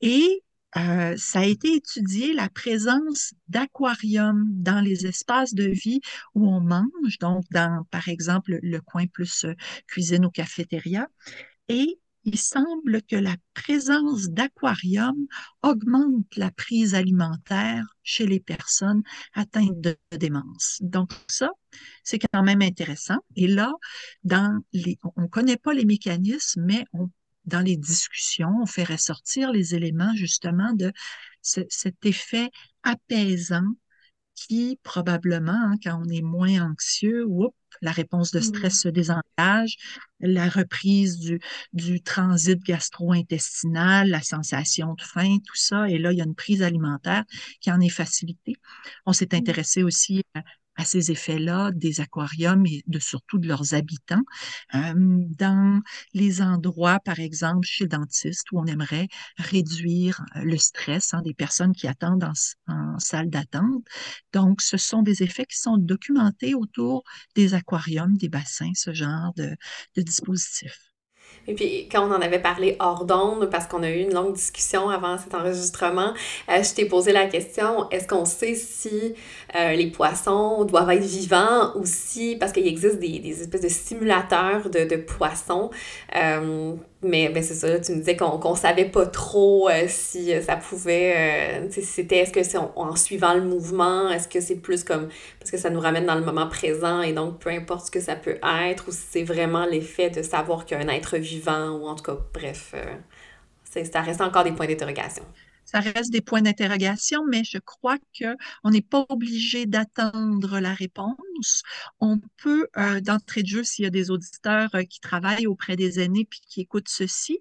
Et 0.00 0.42
euh, 0.76 1.14
ça 1.16 1.40
a 1.40 1.44
été 1.44 1.74
étudié 1.74 2.32
la 2.32 2.48
présence 2.48 3.34
d'aquariums 3.48 4.46
dans 4.50 4.80
les 4.80 5.06
espaces 5.06 5.54
de 5.54 5.64
vie 5.64 6.00
où 6.34 6.48
on 6.48 6.60
mange, 6.60 7.18
donc 7.20 7.44
dans, 7.50 7.84
par 7.90 8.08
exemple, 8.08 8.58
le 8.62 8.80
coin 8.80 9.06
plus 9.06 9.44
euh, 9.44 9.54
cuisine 9.86 10.24
ou 10.24 10.30
cafétéria. 10.30 11.08
Et 11.68 11.98
il 12.24 12.38
semble 12.38 13.02
que 13.02 13.16
la 13.16 13.34
présence 13.54 14.28
d'aquarium 14.28 15.26
augmente 15.62 16.36
la 16.36 16.50
prise 16.50 16.94
alimentaire 16.94 17.84
chez 18.02 18.26
les 18.26 18.40
personnes 18.40 19.02
atteintes 19.34 19.80
de 19.80 19.96
démence. 20.16 20.78
Donc 20.80 21.10
ça, 21.26 21.50
c'est 22.04 22.18
quand 22.18 22.42
même 22.42 22.62
intéressant. 22.62 23.18
Et 23.36 23.48
là, 23.48 23.72
dans 24.24 24.62
les, 24.72 24.98
on 25.16 25.22
ne 25.22 25.26
connaît 25.26 25.56
pas 25.56 25.74
les 25.74 25.84
mécanismes, 25.84 26.64
mais 26.64 26.84
on, 26.92 27.10
dans 27.44 27.60
les 27.60 27.76
discussions, 27.76 28.60
on 28.62 28.66
fait 28.66 28.84
ressortir 28.84 29.52
les 29.52 29.74
éléments 29.74 30.14
justement 30.14 30.72
de 30.72 30.92
cet 31.42 32.06
effet 32.06 32.50
apaisant 32.82 33.66
qui 34.34 34.78
probablement, 34.82 35.52
hein, 35.52 35.74
quand 35.82 36.02
on 36.04 36.08
est 36.08 36.22
moins 36.22 36.62
anxieux, 36.62 37.24
oups, 37.26 37.54
la 37.80 37.92
réponse 37.92 38.30
de 38.32 38.40
stress 38.40 38.80
se 38.80 38.88
désengage, 38.88 39.76
la 40.20 40.48
reprise 40.48 41.18
du, 41.18 41.40
du 41.72 42.02
transit 42.02 42.58
gastro-intestinal, 42.62 44.08
la 44.08 44.22
sensation 44.22 44.94
de 44.94 45.02
faim, 45.02 45.38
tout 45.44 45.56
ça. 45.56 45.88
Et 45.88 45.98
là, 45.98 46.12
il 46.12 46.18
y 46.18 46.20
a 46.20 46.24
une 46.24 46.34
prise 46.34 46.62
alimentaire 46.62 47.24
qui 47.60 47.70
en 47.70 47.80
est 47.80 47.88
facilitée. 47.88 48.56
On 49.06 49.12
s'est 49.12 49.34
intéressé 49.34 49.82
aussi 49.82 50.22
à 50.34 50.42
à 50.76 50.84
ces 50.84 51.10
effets-là 51.10 51.70
des 51.72 52.00
aquariums 52.00 52.64
et 52.66 52.82
de 52.86 52.98
surtout 52.98 53.38
de 53.38 53.48
leurs 53.48 53.74
habitants 53.74 54.22
euh, 54.74 54.92
dans 54.96 55.80
les 56.14 56.42
endroits, 56.42 57.00
par 57.00 57.20
exemple, 57.20 57.66
chez 57.66 57.84
le 57.84 57.88
dentiste, 57.88 58.50
où 58.52 58.60
on 58.60 58.66
aimerait 58.66 59.08
réduire 59.36 60.24
euh, 60.36 60.42
le 60.44 60.56
stress 60.56 61.14
hein, 61.14 61.22
des 61.22 61.34
personnes 61.34 61.72
qui 61.72 61.86
attendent 61.86 62.24
en, 62.24 62.98
salle 62.98 63.30
d'attente. 63.30 63.84
Donc, 64.32 64.60
ce 64.62 64.76
sont 64.76 65.02
des 65.02 65.22
effets 65.22 65.46
qui 65.46 65.58
sont 65.58 65.76
documentés 65.76 66.54
autour 66.54 67.04
des 67.34 67.54
aquariums, 67.54 68.16
des 68.16 68.28
bassins, 68.28 68.72
ce 68.74 68.92
genre 68.92 69.32
de, 69.36 69.56
de 69.96 70.02
dispositifs. 70.02 70.91
Et 71.48 71.54
puis, 71.54 71.88
quand 71.90 72.08
on 72.08 72.12
en 72.12 72.20
avait 72.20 72.38
parlé 72.38 72.76
hors 72.78 73.04
d'onde, 73.04 73.50
parce 73.50 73.66
qu'on 73.66 73.82
a 73.82 73.90
eu 73.90 73.98
une 73.98 74.14
longue 74.14 74.34
discussion 74.34 74.88
avant 74.88 75.18
cet 75.18 75.34
enregistrement, 75.34 76.14
euh, 76.48 76.62
je 76.62 76.74
t'ai 76.74 76.84
posé 76.84 77.12
la 77.12 77.26
question, 77.26 77.90
est-ce 77.90 78.06
qu'on 78.06 78.24
sait 78.24 78.54
si 78.54 79.14
euh, 79.56 79.72
les 79.72 79.88
poissons 79.88 80.64
doivent 80.64 80.90
être 80.90 81.02
vivants 81.02 81.72
ou 81.74 81.82
si, 81.84 82.36
parce 82.36 82.52
qu'il 82.52 82.66
existe 82.66 82.98
des, 82.98 83.18
des, 83.18 83.42
espèces 83.42 83.62
de 83.62 83.68
simulateurs 83.68 84.70
de, 84.70 84.96
poissons, 84.96 85.70
euh, 86.16 86.74
mais 87.02 87.28
ben 87.30 87.42
c'est 87.42 87.54
ça, 87.54 87.80
tu 87.80 87.92
me 87.92 87.98
disais 87.98 88.16
qu'on 88.16 88.52
ne 88.52 88.56
savait 88.56 88.84
pas 88.84 89.06
trop 89.06 89.68
euh, 89.68 89.86
si 89.88 90.32
euh, 90.32 90.40
ça 90.40 90.56
pouvait. 90.56 91.64
Euh, 91.64 91.68
c'était 91.70 92.18
est-ce 92.18 92.32
que 92.32 92.44
c'est 92.44 92.58
en, 92.58 92.94
suivant 92.96 93.34
le 93.34 93.42
mouvement, 93.42 94.08
est-ce 94.08 94.28
que 94.28 94.40
c'est 94.40 94.56
plus 94.56 94.84
comme. 94.84 95.08
Parce 95.40 95.50
que 95.50 95.56
ça 95.56 95.70
nous 95.70 95.80
ramène 95.80 96.06
dans 96.06 96.14
le 96.14 96.24
moment 96.24 96.46
présent 96.46 97.02
et 97.02 97.12
donc 97.12 97.40
peu 97.40 97.50
importe 97.50 97.86
ce 97.86 97.90
que 97.90 98.00
ça 98.00 98.14
peut 98.14 98.38
être, 98.64 98.88
ou 98.88 98.92
si 98.92 99.00
c'est 99.10 99.24
vraiment 99.24 99.66
l'effet 99.66 100.10
de 100.10 100.22
savoir 100.22 100.64
qu'il 100.64 100.78
être 100.90 101.16
vivant, 101.16 101.70
ou 101.70 101.88
en 101.88 101.96
tout 101.96 102.04
cas, 102.04 102.16
bref, 102.32 102.74
ça 103.64 104.00
reste 104.00 104.20
encore 104.20 104.44
des 104.44 104.52
points 104.52 104.66
d'interrogation 104.66 105.24
ça 105.72 105.80
reste 105.80 106.12
des 106.12 106.20
points 106.20 106.42
d'interrogation, 106.42 107.24
mais 107.26 107.44
je 107.44 107.56
crois 107.56 107.96
qu'on 108.18 108.70
n'est 108.70 108.82
pas 108.82 109.06
obligé 109.08 109.64
d'attendre 109.64 110.60
la 110.60 110.74
réponse. 110.74 111.62
On 111.98 112.20
peut, 112.36 112.68
euh, 112.76 113.00
d'entrée 113.00 113.42
de 113.42 113.48
jeu, 113.48 113.64
s'il 113.64 113.84
y 113.84 113.86
a 113.86 113.90
des 113.90 114.10
auditeurs 114.10 114.74
euh, 114.74 114.82
qui 114.82 115.00
travaillent 115.00 115.46
auprès 115.46 115.76
des 115.76 115.98
aînés 116.00 116.26
puis 116.28 116.40
qui 116.46 116.60
écoutent 116.60 116.90
ceci, 116.90 117.38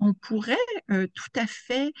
on 0.00 0.14
pourrait 0.14 0.56
euh, 0.90 1.06
tout 1.14 1.38
à 1.38 1.46
fait, 1.46 1.92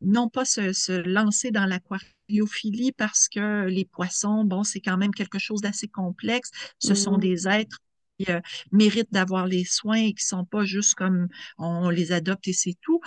non 0.00 0.28
pas 0.28 0.44
se, 0.44 0.72
se 0.72 0.92
lancer 0.92 1.50
dans 1.50 1.66
l'aquariophilie 1.66 2.92
parce 2.92 3.28
que 3.28 3.66
les 3.66 3.84
poissons, 3.84 4.44
bon, 4.44 4.62
c'est 4.62 4.80
quand 4.80 4.96
même 4.96 5.12
quelque 5.12 5.38
chose 5.38 5.60
d'assez 5.60 5.88
complexe. 5.88 6.50
Ce 6.78 6.94
sont 6.94 7.16
mmh. 7.16 7.20
des 7.20 7.48
êtres 7.48 7.78
qui 8.18 8.26
méritent 8.70 9.12
d'avoir 9.12 9.46
les 9.46 9.64
soins 9.64 9.96
et 9.96 10.12
qui 10.12 10.24
sont 10.24 10.44
pas 10.44 10.64
juste 10.64 10.94
comme 10.94 11.28
on 11.58 11.88
les 11.88 12.12
adopte 12.12 12.46
et 12.48 12.52
c'est 12.52 12.76
tout 12.80 13.00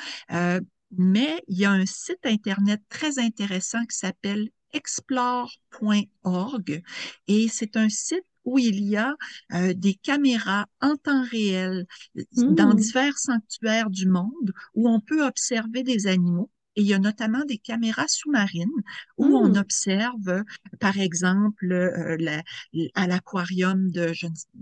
mais 0.98 1.44
il 1.48 1.60
y 1.60 1.66
a 1.66 1.72
un 1.72 1.86
site 1.86 2.26
Internet 2.26 2.82
très 2.90 3.20
intéressant 3.20 3.86
qui 3.86 3.98
s'appelle 3.98 4.50
explore.org 4.74 5.52
et 7.28 7.48
c'est 7.48 7.78
un 7.78 7.90
site 7.90 8.26
où 8.46 8.60
il 8.60 8.84
y 8.84 8.98
a 8.98 9.16
euh, 9.54 9.74
des 9.74 9.94
caméras 9.94 10.66
en 10.82 10.96
temps 10.98 11.24
réel 11.24 11.86
dans 12.34 12.74
mmh. 12.74 12.76
divers 12.76 13.18
sanctuaires 13.18 13.90
du 13.90 14.08
monde 14.08 14.54
où 14.74 14.90
on 14.90 15.00
peut 15.00 15.26
observer 15.26 15.84
des 15.84 16.08
animaux 16.08 16.50
et 16.76 16.82
il 16.82 16.88
y 16.88 16.94
a 16.94 17.00
notamment 17.00 17.44
des 17.46 17.58
caméras 17.58 18.08
sous-marines 18.08 18.70
où 19.18 19.26
on 19.26 19.50
mmh. 19.50 19.58
observe, 19.58 20.44
par 20.80 21.00
exemple, 21.00 21.72
euh, 21.72 22.42
à 22.96 23.08
l'aquarium 23.08 23.92
de, 23.92 24.12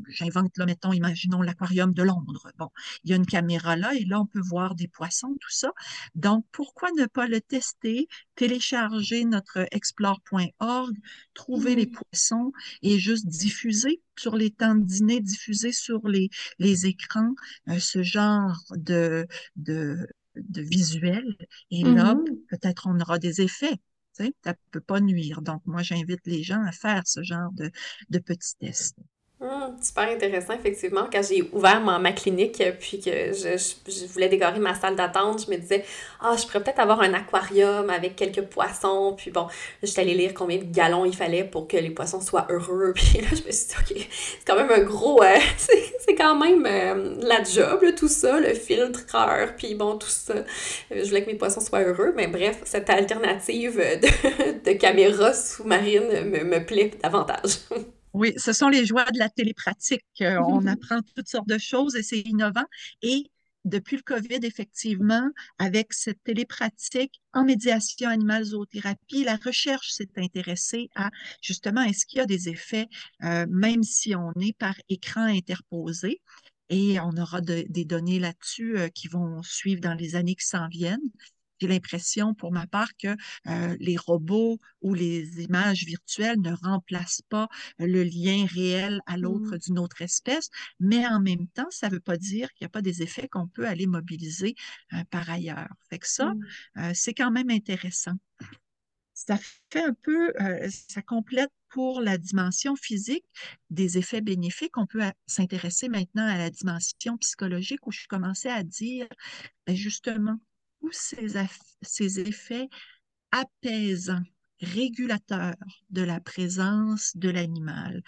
j'invente 0.09 0.57
là, 0.57 0.65
mettons, 0.65 0.93
imaginons 0.93 1.41
l'aquarium 1.41 1.93
de 1.93 2.03
Londres. 2.03 2.51
Bon, 2.57 2.69
il 3.03 3.11
y 3.11 3.13
a 3.13 3.15
une 3.15 3.25
caméra 3.25 3.75
là 3.75 3.93
et 3.95 4.05
là, 4.05 4.19
on 4.19 4.25
peut 4.25 4.41
voir 4.41 4.75
des 4.75 4.87
poissons, 4.87 5.35
tout 5.39 5.51
ça. 5.51 5.71
Donc, 6.15 6.45
pourquoi 6.51 6.89
ne 6.97 7.05
pas 7.05 7.27
le 7.27 7.41
tester, 7.41 8.07
télécharger 8.35 9.25
notre 9.25 9.65
explore.org, 9.71 10.95
trouver 11.33 11.75
les 11.75 11.85
mmh. 11.85 11.91
poissons 11.91 12.51
et 12.81 12.99
juste 12.99 13.27
diffuser 13.27 14.01
sur 14.17 14.35
les 14.35 14.51
temps 14.51 14.75
de 14.75 14.83
dîner, 14.83 15.21
diffuser 15.21 15.71
sur 15.71 16.07
les, 16.07 16.29
les 16.59 16.85
écrans 16.85 17.33
euh, 17.69 17.79
ce 17.79 18.03
genre 18.03 18.61
de, 18.75 19.25
de, 19.55 20.07
de 20.35 20.61
visuel. 20.61 21.35
Et 21.71 21.83
là, 21.83 22.15
mm-hmm. 22.15 22.45
peut-être 22.49 22.87
on 22.87 22.99
aura 22.99 23.19
des 23.19 23.41
effets. 23.41 23.77
Ça 24.13 24.25
ne 24.25 24.53
peut 24.71 24.81
pas 24.81 24.99
nuire. 24.99 25.41
Donc, 25.41 25.61
moi, 25.65 25.81
j'invite 25.83 26.25
les 26.25 26.43
gens 26.43 26.61
à 26.63 26.71
faire 26.71 27.03
ce 27.05 27.23
genre 27.23 27.51
de, 27.53 27.71
de 28.09 28.19
petits 28.19 28.55
tests. 28.59 28.97
Hum, 29.43 29.75
super 29.81 30.07
intéressant, 30.07 30.53
effectivement. 30.53 31.07
Quand 31.11 31.23
j'ai 31.27 31.41
ouvert 31.51 31.81
ma, 31.81 31.97
ma, 31.97 32.11
clinique, 32.11 32.61
puis 32.79 32.99
que 32.99 33.33
je, 33.33 33.57
je, 33.87 34.05
voulais 34.13 34.29
décorer 34.29 34.59
ma 34.59 34.75
salle 34.75 34.95
d'attente, 34.95 35.45
je 35.45 35.49
me 35.49 35.57
disais, 35.57 35.83
ah, 36.19 36.35
je 36.37 36.45
pourrais 36.45 36.61
peut-être 36.61 36.77
avoir 36.77 37.01
un 37.01 37.11
aquarium 37.15 37.89
avec 37.89 38.15
quelques 38.15 38.43
poissons. 38.43 39.15
Puis 39.17 39.31
bon, 39.31 39.47
j'étais 39.81 40.01
allée 40.01 40.13
lire 40.13 40.35
combien 40.35 40.59
de 40.59 40.65
gallons 40.65 41.05
il 41.05 41.15
fallait 41.15 41.43
pour 41.43 41.67
que 41.67 41.75
les 41.75 41.89
poissons 41.89 42.21
soient 42.21 42.45
heureux. 42.51 42.93
Puis 42.95 43.19
là, 43.19 43.29
je 43.31 43.43
me 43.47 43.51
suis 43.51 43.67
dit, 43.67 43.73
OK, 43.79 44.07
c'est 44.11 44.45
quand 44.45 44.55
même 44.55 44.69
un 44.69 44.83
gros. 44.83 45.23
Euh, 45.23 45.37
c'est 45.57 46.13
quand 46.15 46.37
même 46.37 46.63
euh, 46.67 47.15
la 47.21 47.41
job, 47.41 47.83
tout 47.97 48.07
ça, 48.07 48.39
le 48.39 48.53
filtreur, 48.53 49.55
puis 49.55 49.73
bon, 49.73 49.97
tout 49.97 50.07
ça. 50.07 50.35
Je 50.91 51.03
voulais 51.07 51.23
que 51.23 51.31
mes 51.31 51.37
poissons 51.37 51.61
soient 51.61 51.81
heureux. 51.81 52.13
Mais 52.15 52.27
bref, 52.27 52.59
cette 52.65 52.91
alternative 52.91 53.77
de, 53.77 54.63
de 54.71 54.77
caméra 54.77 55.33
sous-marine 55.33 56.29
me, 56.29 56.43
me 56.43 56.63
plaît 56.63 56.91
davantage. 57.01 57.57
Oui, 58.13 58.33
ce 58.37 58.51
sont 58.53 58.67
les 58.67 58.85
joies 58.85 59.05
de 59.05 59.19
la 59.19 59.29
télépratique. 59.29 60.03
Euh, 60.21 60.37
on 60.39 60.65
apprend 60.67 60.99
toutes 61.15 61.27
sortes 61.27 61.47
de 61.47 61.57
choses 61.57 61.95
et 61.95 62.03
c'est 62.03 62.19
innovant. 62.19 62.65
Et 63.01 63.31
depuis 63.63 63.95
le 63.95 64.01
COVID, 64.01 64.39
effectivement, 64.43 65.29
avec 65.59 65.93
cette 65.93 66.21
télépratique 66.23 67.21
en 67.33 67.45
médiation 67.45 68.09
animale 68.09 68.43
zoothérapie, 68.43 69.23
la 69.23 69.37
recherche 69.37 69.91
s'est 69.91 70.09
intéressée 70.17 70.89
à 70.95 71.09
justement 71.41 71.83
est-ce 71.83 72.05
qu'il 72.05 72.17
y 72.17 72.21
a 72.21 72.25
des 72.25 72.49
effets, 72.49 72.87
euh, 73.23 73.45
même 73.49 73.83
si 73.83 74.15
on 74.15 74.33
est 74.39 74.57
par 74.57 74.75
écran 74.89 75.23
interposé? 75.23 76.21
Et 76.69 76.99
on 77.01 77.11
aura 77.17 77.41
des 77.41 77.85
données 77.85 78.19
là-dessus 78.19 78.77
euh, 78.77 78.87
qui 78.87 79.09
vont 79.09 79.43
suivre 79.43 79.81
dans 79.81 79.93
les 79.93 80.15
années 80.15 80.35
qui 80.35 80.45
s'en 80.45 80.67
viennent 80.69 80.99
j'ai 81.61 81.67
l'impression 81.67 82.33
pour 82.33 82.51
ma 82.51 82.65
part 82.65 82.89
que 82.97 83.15
euh, 83.47 83.77
les 83.79 83.95
robots 83.95 84.59
ou 84.81 84.95
les 84.95 85.43
images 85.43 85.85
virtuelles 85.85 86.39
ne 86.41 86.53
remplacent 86.53 87.21
pas 87.29 87.47
le 87.77 88.03
lien 88.03 88.45
réel 88.47 88.99
à 89.05 89.15
l'autre 89.17 89.55
mmh. 89.55 89.59
d'une 89.59 89.79
autre 89.79 90.01
espèce, 90.01 90.49
mais 90.79 91.05
en 91.05 91.19
même 91.19 91.47
temps, 91.49 91.69
ça 91.69 91.87
ne 91.87 91.93
veut 91.93 91.99
pas 91.99 92.17
dire 92.17 92.51
qu'il 92.53 92.65
n'y 92.65 92.69
a 92.69 92.71
pas 92.71 92.81
des 92.81 93.03
effets 93.03 93.27
qu'on 93.27 93.47
peut 93.47 93.67
aller 93.67 93.85
mobiliser 93.85 94.55
euh, 94.93 95.03
par 95.11 95.29
ailleurs. 95.29 95.69
Fait 95.89 95.99
que 95.99 96.07
ça, 96.07 96.33
mmh. 96.33 96.45
euh, 96.77 96.91
c'est 96.95 97.13
quand 97.13 97.31
même 97.31 97.51
intéressant. 97.51 98.15
Ça 99.13 99.37
fait 99.69 99.83
un 99.83 99.93
peu, 99.93 100.33
ça 100.71 101.03
complète 101.03 101.51
pour 101.69 102.01
la 102.01 102.17
dimension 102.17 102.75
physique 102.75 103.25
des 103.69 103.99
effets 103.99 104.21
bénéfiques. 104.21 104.77
On 104.77 104.87
peut 104.87 105.03
s'intéresser 105.27 105.89
maintenant 105.89 106.25
à 106.25 106.39
la 106.39 106.49
dimension 106.49 107.17
psychologique 107.17 107.85
où 107.85 107.91
je 107.91 108.07
commençais 108.07 108.49
à 108.49 108.63
dire, 108.63 109.07
ben, 109.67 109.75
justement, 109.75 110.39
tous 110.81 110.91
ces, 111.81 112.19
effets 112.19 112.69
apaisants, 113.31 114.23
régulateurs 114.61 115.55
de 115.89 116.01
la 116.01 116.19
présence 116.19 117.15
de 117.15 117.29
l'animal. 117.29 118.03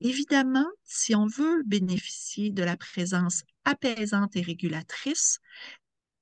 Évidemment, 0.00 0.66
si 0.84 1.14
on 1.14 1.26
veut 1.26 1.62
bénéficier 1.64 2.50
de 2.50 2.62
la 2.62 2.76
présence 2.76 3.42
apaisante 3.64 4.36
et 4.36 4.42
régulatrice, 4.42 5.40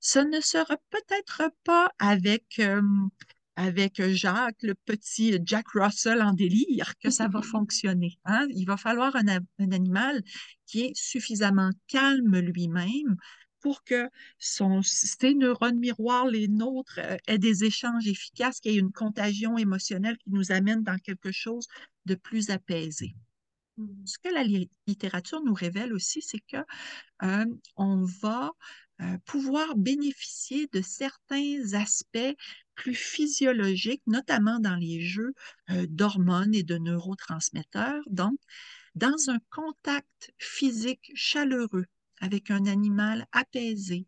ce 0.00 0.18
ne 0.18 0.40
sera 0.40 0.76
peut-être 0.90 1.42
pas 1.64 1.90
avec, 1.98 2.58
euh, 2.58 2.82
avec 3.56 4.02
Jacques, 4.10 4.62
le 4.62 4.74
petit 4.74 5.38
Jack 5.44 5.66
Russell 5.70 6.22
en 6.22 6.32
délire, 6.32 6.92
que 6.98 7.10
ça 7.10 7.28
va 7.28 7.42
fonctionner. 7.42 8.18
Hein. 8.24 8.46
Il 8.50 8.66
va 8.66 8.76
falloir 8.76 9.16
un, 9.16 9.26
un 9.28 9.72
animal 9.72 10.22
qui 10.66 10.82
est 10.82 10.96
suffisamment 10.96 11.70
calme 11.88 12.38
lui-même 12.38 13.16
pour 13.64 13.82
que 13.82 14.10
son, 14.38 14.82
ses 14.82 15.32
neurones 15.32 15.78
miroirs, 15.78 16.26
les 16.26 16.48
nôtres, 16.48 16.98
euh, 16.98 17.16
aient 17.26 17.38
des 17.38 17.64
échanges 17.64 18.06
efficaces, 18.06 18.60
qu'il 18.60 18.72
y 18.72 18.76
ait 18.76 18.78
une 18.78 18.92
contagion 18.92 19.56
émotionnelle 19.56 20.18
qui 20.18 20.28
nous 20.28 20.52
amène 20.52 20.82
dans 20.82 20.98
quelque 20.98 21.32
chose 21.32 21.66
de 22.04 22.14
plus 22.14 22.50
apaisé. 22.50 23.14
Mmh. 23.78 23.86
Ce 24.04 24.18
que 24.18 24.28
la 24.28 24.44
littérature 24.86 25.42
nous 25.42 25.54
révèle 25.54 25.94
aussi, 25.94 26.20
c'est 26.20 26.40
que 26.40 26.58
euh, 27.22 27.46
on 27.76 28.04
va 28.20 28.52
euh, 29.00 29.16
pouvoir 29.24 29.76
bénéficier 29.76 30.68
de 30.70 30.82
certains 30.82 31.72
aspects 31.72 32.36
plus 32.74 32.94
physiologiques, 32.94 34.02
notamment 34.06 34.60
dans 34.60 34.76
les 34.76 35.00
jeux 35.00 35.32
euh, 35.70 35.86
d'hormones 35.88 36.54
et 36.54 36.64
de 36.64 36.76
neurotransmetteurs. 36.76 38.02
Donc, 38.10 38.38
dans 38.94 39.30
un 39.30 39.38
contact 39.48 40.34
physique 40.38 41.10
chaleureux 41.14 41.86
avec 42.20 42.50
un 42.50 42.66
animal 42.66 43.26
apaisé, 43.32 44.06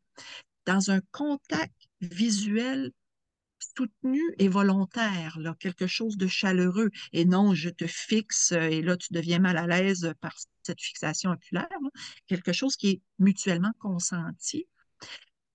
dans 0.64 0.90
un 0.90 1.01
contact 1.12 1.75
visuel 2.01 2.92
soutenu 3.77 4.21
et 4.38 4.49
volontaire, 4.49 5.38
là, 5.38 5.55
quelque 5.59 5.87
chose 5.87 6.16
de 6.16 6.27
chaleureux, 6.27 6.90
et 7.12 7.25
non 7.25 7.55
je 7.55 7.69
te 7.69 7.87
fixe 7.87 8.53
et 8.53 8.83
là 8.83 8.97
tu 8.97 9.12
deviens 9.12 9.38
mal 9.38 9.57
à 9.57 9.66
l'aise 9.66 10.12
par 10.21 10.35
cette 10.62 10.81
fixation 10.81 11.31
oculaire, 11.31 11.69
quelque 12.27 12.53
chose 12.53 12.77
qui 12.77 12.88
est 12.88 13.01
mutuellement 13.19 13.73
consenti, 13.79 14.66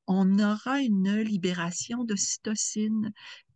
on 0.08 0.40
aura 0.40 0.82
une 0.82 1.18
libération 1.22 2.04
de 2.04 2.16
cytocine 2.16 3.12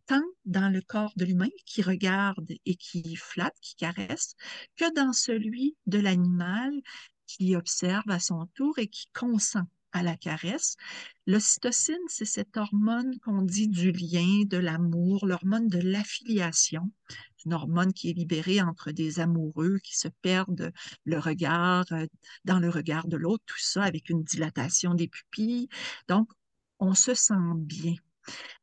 tant 0.06 0.22
dans 0.44 0.72
le 0.72 0.80
corps 0.80 1.12
de 1.16 1.24
l'humain 1.24 1.48
qui 1.64 1.82
regarde 1.82 2.52
et 2.64 2.76
qui 2.76 3.16
flatte, 3.16 3.56
qui 3.60 3.74
caresse, 3.74 4.36
que 4.76 4.92
dans 4.94 5.12
celui 5.12 5.76
de 5.86 5.98
l'animal 5.98 6.72
qui 7.26 7.56
observe 7.56 8.08
à 8.08 8.18
son 8.20 8.46
tour 8.54 8.78
et 8.78 8.88
qui 8.88 9.06
consent 9.14 9.64
à 9.92 10.02
la 10.02 10.16
caresse. 10.16 10.76
L'ocytocine, 11.26 11.96
c'est 12.08 12.26
cette 12.26 12.56
hormone 12.56 13.18
qu'on 13.20 13.42
dit 13.42 13.68
du 13.68 13.92
lien, 13.92 14.44
de 14.46 14.58
l'amour, 14.58 15.26
l'hormone 15.26 15.68
de 15.68 15.78
l'affiliation. 15.78 16.90
une 17.46 17.54
hormone 17.54 17.92
qui 17.92 18.10
est 18.10 18.12
libérée 18.12 18.60
entre 18.60 18.90
des 18.90 19.20
amoureux 19.20 19.78
qui 19.78 19.96
se 19.96 20.08
perdent 20.08 20.72
le 21.04 21.18
regard, 21.18 21.86
euh, 21.92 22.06
dans 22.44 22.58
le 22.58 22.68
regard 22.68 23.06
de 23.06 23.16
l'autre, 23.16 23.44
tout 23.46 23.58
ça 23.58 23.84
avec 23.84 24.10
une 24.10 24.24
dilatation 24.24 24.94
des 24.94 25.08
pupilles. 25.08 25.68
Donc, 26.08 26.28
on 26.80 26.94
se 26.94 27.14
sent 27.14 27.34
bien. 27.54 27.94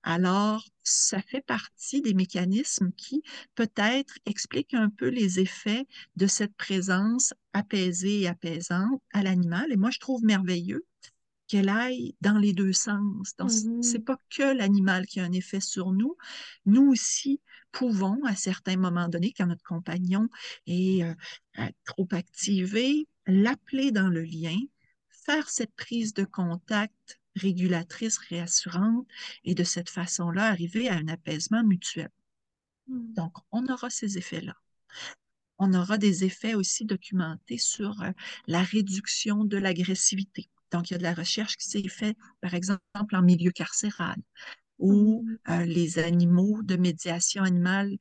Alors, 0.04 0.64
ça 0.84 1.22
fait 1.22 1.42
partie 1.42 2.02
des 2.02 2.14
mécanismes 2.14 2.92
qui 2.98 3.24
peut-être 3.56 4.16
expliquent 4.26 4.74
un 4.74 4.90
peu 4.90 5.08
les 5.08 5.40
effets 5.40 5.88
de 6.16 6.28
cette 6.28 6.56
présence 6.56 7.34
apaisée 7.54 8.22
et 8.22 8.28
apaisante 8.28 9.02
à 9.14 9.24
l'animal. 9.24 9.72
Et 9.72 9.78
moi, 9.78 9.92
je 9.92 10.00
trouve 10.00 10.24
merveilleux 10.24 10.86
qu'elle 11.48 11.70
aille 11.70 12.16
dans 12.22 12.38
les 12.38 12.54
deux 12.54 12.74
sens. 12.74 13.36
Donc, 13.38 13.52
c'est 13.82 14.00
Mhm. 14.00 14.06
pas 14.06 14.18
que 14.30 14.44
l'animal 14.56 15.06
qui 15.06 15.20
a 15.20 15.24
un 15.26 15.32
effet 15.32 15.60
sur 15.60 15.92
nous. 15.92 16.16
Nous 16.66 16.88
aussi 16.90 17.42
pouvons, 17.72 18.24
à 18.26 18.36
certains 18.36 18.78
moments 18.78 19.10
donnés, 19.10 19.34
quand 19.38 19.48
notre 19.48 19.64
compagnon 19.64 20.30
est 20.68 21.04
euh, 21.04 21.14
euh, 21.60 21.70
trop 21.86 22.08
activé, 22.12 23.08
l'appeler 23.28 23.92
dans 23.92 24.10
le 24.10 24.24
lien, 24.24 24.58
faire 25.10 25.50
cette 25.50 25.74
prise 25.76 26.14
de 26.14 26.26
contact 26.26 27.20
régulatrice, 27.36 28.18
réassurante, 28.18 29.08
et 29.44 29.56
de 29.56 29.64
cette 29.64 29.90
façon-là, 29.90 30.48
arriver 30.48 30.90
à 30.90 30.96
un 30.96 31.08
apaisement 31.08 31.64
mutuel. 31.64 32.10
Mhm. 32.88 33.14
Donc, 33.16 33.34
on 33.52 33.66
aura 33.68 33.90
ces 33.90 34.18
effets-là. 34.18 34.56
On 35.60 35.74
aura 35.74 35.98
des 35.98 36.26
effets 36.26 36.56
aussi 36.56 36.86
documentés 36.86 37.58
sur 37.58 38.02
euh, 38.02 38.12
la 38.48 38.62
réduction 38.64 39.46
de 39.46 39.58
l'agressivité. 39.58 40.50
Donc, 40.72 40.90
il 40.90 40.94
y 40.94 40.96
a 40.96 40.98
de 40.98 41.04
la 41.04 41.14
recherche 41.14 41.58
qui 41.58 41.70
s'est 41.70 41.88
faite, 41.88 42.18
par 42.42 42.54
exemple, 42.54 42.82
en 43.14 43.22
milieu 43.22 43.52
carcéral, 43.52 44.18
où 44.80 45.24
Mhm. 45.26 45.40
euh, 45.50 45.66
les 45.66 46.00
animaux 46.00 46.62
de 46.64 46.76
médiation 46.76 47.44
animale 47.44 47.98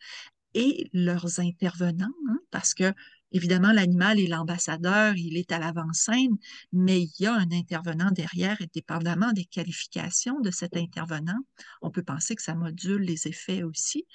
et 0.54 0.90
leurs 0.92 1.40
intervenants, 1.40 2.14
hein, 2.28 2.38
parce 2.50 2.74
que 2.74 2.92
évidemment, 3.32 3.72
l'animal 3.72 4.20
est 4.20 4.26
l'ambassadeur, 4.26 5.14
il 5.16 5.36
est 5.36 5.52
à 5.52 5.58
l'avant-scène, 5.58 6.36
mais 6.72 7.02
il 7.02 7.12
y 7.18 7.26
a 7.26 7.34
un 7.34 7.50
intervenant 7.52 8.10
derrière, 8.10 8.60
et 8.60 8.68
dépendamment 8.72 9.32
des 9.32 9.44
qualifications 9.44 10.40
de 10.40 10.50
cet 10.50 10.76
intervenant, 10.76 11.38
on 11.82 11.90
peut 11.90 12.02
penser 12.02 12.34
que 12.34 12.42
ça 12.42 12.54
module 12.54 13.02
les 13.02 13.26
effets 13.26 13.62
aussi. 13.62 14.06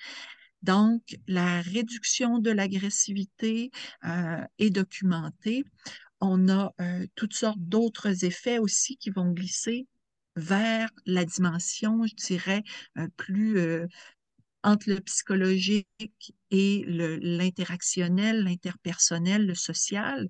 Donc, 0.64 1.02
la 1.28 1.62
réduction 1.62 2.40
de 2.40 2.52
l'agressivité 2.52 3.72
euh, 4.06 4.44
est 4.60 4.70
documentée. 4.70 5.64
On 6.20 6.50
a 6.50 6.74
euh, 6.82 7.06
toutes 7.16 7.36
sortes 7.36 7.60
d'autres 7.60 8.26
effets 8.26 8.58
aussi 8.58 8.98
qui 8.98 9.12
vont 9.12 9.32
glisser 9.32 9.88
vers 10.36 10.90
la 11.06 11.26
dimension, 11.26 12.06
je 12.06 12.16
dirais, 12.16 12.64
euh, 12.98 13.08
plus 13.18 13.60
entre 14.64 14.90
le 14.90 15.00
psychologique 15.02 15.88
et 16.52 16.86
l'interactionnel, 16.88 18.44
l'interpersonnel, 18.44 19.46
le 19.46 19.56
social. 19.56 20.30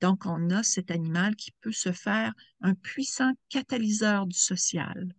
Donc, 0.00 0.26
on 0.26 0.50
a 0.50 0.62
cet 0.62 0.90
animal 0.90 1.36
qui 1.36 1.52
peut 1.62 1.72
se 1.72 1.92
faire 1.92 2.32
un 2.62 2.74
puissant 2.74 3.32
catalyseur 3.50 4.26
du 4.26 4.38
social. 4.38 5.14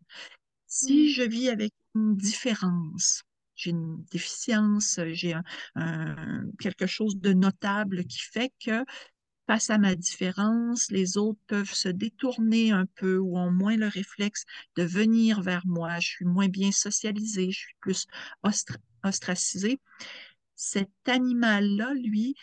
Si 0.67 1.13
je 1.13 1.23
vis 1.23 1.49
avec 1.49 1.73
une 1.95 2.15
différence, 2.17 3.23
j'ai 3.55 3.71
une 3.71 4.03
déficience, 4.11 4.99
j'ai 5.13 5.33
un- 5.33 5.43
un- 5.75 6.43
quelque 6.59 6.85
chose 6.87 7.17
de 7.19 7.33
notable 7.33 8.05
qui 8.05 8.19
fait 8.19 8.51
que 8.63 8.83
face 9.47 9.69
à 9.69 9.77
ma 9.77 9.95
différence, 9.95 10.91
les 10.91 11.17
autres 11.17 11.39
peuvent 11.47 11.73
se 11.73 11.89
détourner 11.89 12.71
un 12.71 12.85
peu 12.95 13.17
ou 13.17 13.37
ont 13.37 13.51
moins 13.51 13.77
le 13.77 13.87
réflexe 13.87 14.45
de 14.75 14.83
venir 14.83 15.41
vers 15.41 15.65
moi. 15.67 15.99
Je 15.99 16.07
suis 16.07 16.25
moins 16.25 16.49
bien 16.49 16.71
socialisée, 16.71 17.51
je 17.51 17.59
suis 17.59 17.75
plus 17.79 18.07
ostra- 18.43 18.77
ostracisée. 19.03 19.79
Cet 20.57 20.91
animal-là, 21.05 21.93
lui, 21.93 22.35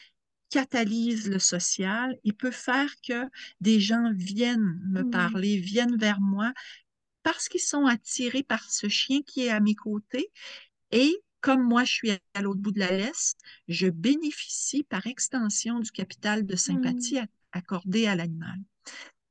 catalyse 0.49 1.29
le 1.29 1.39
social. 1.39 2.17
Il 2.25 2.35
peut 2.35 2.51
faire 2.51 2.91
que 3.07 3.29
des 3.61 3.81
gens 3.81 4.13
viennent 4.15 4.81
me 4.89 5.03
parler, 5.03 5.59
viennent 5.59 5.97
vers 5.99 6.21
moi 6.21 6.53
parce 7.25 7.49
qu'ils 7.49 7.61
sont 7.61 7.87
attirés 7.87 8.45
par 8.45 8.63
ce 8.71 8.89
chien 8.89 9.21
qui 9.27 9.43
est 9.43 9.51
à 9.51 9.61
mes 9.61 9.75
côtés 9.75 10.31
et 10.93 11.17
comme 11.41 11.63
moi, 11.63 11.85
je 11.85 11.93
suis 11.93 12.11
à 12.33 12.41
l'autre 12.41 12.61
bout 12.61 12.73
de 12.73 12.79
la 12.79 12.91
laisse, 12.91 13.35
je 13.69 13.89
bénéficie 13.89 14.83
par 14.83 15.07
extension 15.07 15.79
du 15.79 15.91
capital 15.91 16.47
de 16.47 16.57
sympathie 16.57 17.19
accordé 17.53 18.07
à 18.07 18.15
l'animal. 18.15 18.57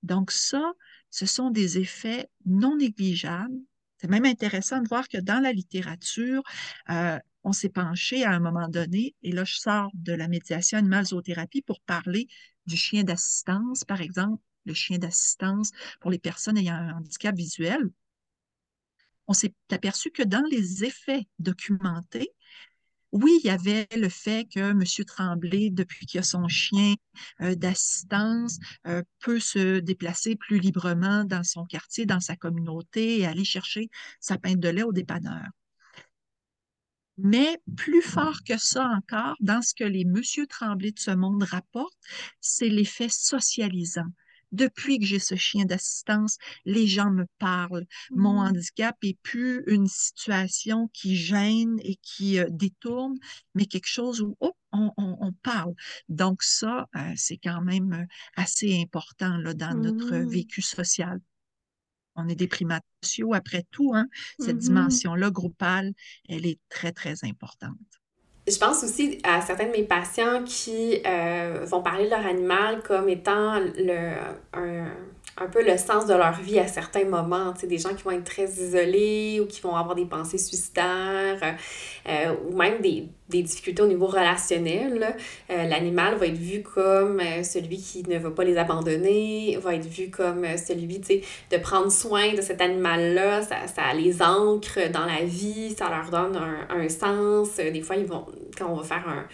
Donc 0.04 0.30
ça, 0.30 0.74
ce 1.10 1.26
sont 1.26 1.50
des 1.50 1.80
effets 1.80 2.30
non 2.46 2.78
négligeables. 2.78 3.58
C'est 3.98 4.10
même 4.10 4.26
intéressant 4.26 4.80
de 4.82 4.88
voir 4.88 5.08
que 5.08 5.18
dans 5.18 5.40
la 5.40 5.54
littérature, 5.54 6.44
euh, 6.92 7.18
on 7.44 7.54
s'est 7.54 7.70
penché 7.70 8.24
à 8.24 8.32
un 8.32 8.40
moment 8.40 8.68
donné, 8.70 9.16
et 9.24 9.32
là 9.32 9.44
je 9.44 9.56
sors 9.56 9.92
de 9.94 10.14
la 10.14 10.28
médiation 10.28 10.78
animale 10.78 11.06
zoothérapie 11.06 11.62
pour 11.62 11.82
parler 11.82 12.28
du 12.66 12.78
chien 12.78 13.04
d'assistance, 13.04 13.84
par 13.84 14.02
exemple, 14.02 14.42
le 14.66 14.74
chien 14.74 14.98
d'assistance 14.98 15.72
pour 16.00 16.12
les 16.12 16.20
personnes 16.20 16.58
ayant 16.58 16.76
un 16.76 16.98
handicap 16.98 17.36
visuel. 17.36 17.90
On 19.28 19.34
s'est 19.34 19.54
aperçu 19.72 20.12
que 20.12 20.24
dans 20.24 20.44
les 20.50 20.84
effets 20.84 21.28
documentés, 21.40 22.30
oui, 23.14 23.40
il 23.44 23.48
y 23.48 23.52
avait 23.52 23.88
le 23.96 24.10
fait 24.10 24.50
que 24.52 24.72
M. 24.72 24.84
Tremblay, 25.06 25.70
depuis 25.70 26.08
qu'il 26.08 26.20
a 26.20 26.24
son 26.24 26.48
chien 26.48 26.96
euh, 27.42 27.54
d'assistance, 27.54 28.58
euh, 28.88 29.04
peut 29.20 29.40
se 29.40 29.80
déplacer 29.80 30.36
plus 30.36 30.60
librement 30.60 31.24
dans 31.24 31.44
son 31.44 31.64
quartier, 31.66 32.08
dans 32.08 32.20
sa 32.20 32.36
communauté 32.36 33.20
et 33.20 33.28
aller 33.28 33.46
chercher 33.46 33.90
sa 34.20 34.40
pinte 34.40 34.60
de 34.60 34.70
lait 34.70 34.84
au 34.84 34.92
dépanneur. 34.92 35.46
Mais 37.18 37.60
plus 37.76 38.02
fort 38.02 38.40
que 38.48 38.58
ça 38.58 38.88
encore, 38.88 39.36
dans 39.40 39.62
ce 39.62 39.74
que 39.74 39.84
les 39.84 40.06
Monsieur 40.06 40.48
Tremblay 40.48 40.92
de 40.92 41.00
ce 41.00 41.12
monde 41.12 41.44
rapportent, 41.44 41.98
c'est 42.42 42.70
l'effet 42.70 43.10
socialisant. 43.10 44.08
Depuis 44.52 45.00
que 45.00 45.06
j'ai 45.06 45.18
ce 45.20 45.36
chien 45.36 45.66
d'assistance, 45.66 46.38
les 46.66 46.86
gens 46.88 47.10
me 47.12 47.26
parlent. 47.40 47.86
Mon 48.14 48.40
Mhm. 48.40 48.48
handicap 48.50 48.96
est 49.04 49.18
plus 49.24 49.64
une 49.68 49.88
situation 49.88 50.90
qui 50.94 51.16
gêne 51.16 51.80
et 51.84 51.96
qui 52.04 52.38
euh, 52.40 52.48
détourne, 52.52 53.16
mais 53.56 53.66
quelque 53.66 53.88
chose 53.88 54.22
où 54.22 54.36
oh, 54.42 54.54
on, 54.72 54.92
on- 54.98 55.18
on 55.22 55.32
parle. 55.44 55.74
Donc 56.10 56.44
ça, 56.44 56.88
euh, 56.96 57.14
c'est 57.16 57.38
quand 57.38 57.62
même 57.62 57.94
euh, 57.94 58.06
assez 58.36 58.80
important 58.82 59.38
là, 59.38 59.54
dans 59.56 59.74
notre 59.76 60.16
Mhm. 60.16 60.30
vécu 60.30 60.62
social. 60.62 61.20
On 62.16 62.28
est 62.30 62.36
des 62.36 62.48
primates 62.48 62.86
sociaux 63.04 63.34
après 63.34 63.64
tout, 63.72 63.94
hein. 63.96 64.08
Cette 64.40 64.58
Mhm. 64.58 64.60
dimension-là 64.60 65.32
groupale, 65.32 65.94
elle 66.30 66.46
est 66.46 66.60
très, 66.70 66.92
très 66.92 67.24
importante. 67.26 67.78
Je 68.46 68.58
pense 68.58 68.84
aussi 68.84 69.20
à 69.24 69.42
certains 69.42 69.68
de 69.68 69.72
mes 69.72 69.84
patients 69.84 70.44
qui 70.44 71.02
euh, 71.06 71.64
vont 71.66 71.82
parler 71.82 72.06
de 72.06 72.10
leur 72.10 72.26
animal 72.26 72.82
comme 72.84 73.08
étant 73.08 73.58
le, 73.60 74.16
un, 74.54 74.88
un 75.38 75.48
peu 75.48 75.64
le 75.64 75.78
sens 75.78 76.06
de 76.06 76.14
leur 76.14 76.40
vie 76.40 76.60
à 76.60 76.68
certains 76.68 77.06
moments. 77.06 77.54
Tu 77.54 77.62
sais, 77.62 77.68
des 77.68 77.78
gens 77.78 77.94
qui 77.96 78.04
vont 78.04 78.12
être 78.12 78.24
très 78.24 78.46
isolés 78.46 79.40
ou 79.42 79.48
qui 79.48 79.62
vont 79.62 79.76
avoir 79.76 79.96
des 79.96 80.06
pensées 80.06 80.38
suicidaires 80.38 81.58
euh, 82.08 82.36
ou 82.46 82.56
même 82.56 82.82
des, 82.82 83.08
des 83.30 83.42
difficultés 83.42 83.82
au 83.82 83.88
niveau 83.88 84.06
relationnel. 84.06 85.16
Euh, 85.50 85.68
L'animal 85.68 86.16
va 86.16 86.28
être 86.28 86.38
vu 86.38 86.62
comme 86.62 87.20
euh, 87.20 87.44
celui 87.44 87.78
qui 87.78 88.04
ne 88.08 88.20
va 88.20 88.30
pas 88.30 88.44
les 88.44 88.58
abandonner, 88.58 89.58
va 89.62 89.74
être 89.76 89.88
vu 89.88 90.10
comme 90.10 90.44
euh, 90.46 90.58
celui, 90.58 91.00
de 91.00 91.58
prendre 91.58 91.92
soin 91.92 92.34
de 92.34 92.42
cet 92.42 92.62
animal-là, 92.62 93.42
ça, 93.42 93.68
ça 93.68 93.94
les 93.96 94.22
ancre 94.22 94.92
dans 94.92 95.06
la 95.06 95.24
vie, 95.24 95.74
ça 95.76 95.90
leur 95.90 96.10
donne 96.12 96.38
un, 96.38 96.68
un 96.70 96.90
sens. 96.90 97.56
Des 97.56 97.82
fois, 97.82 97.96
ils 97.96 98.06
vont, 98.06 98.26
quand 98.58 98.68
on 98.70 98.76
va 98.76 98.84
faire 98.84 99.08
un, 99.08 99.26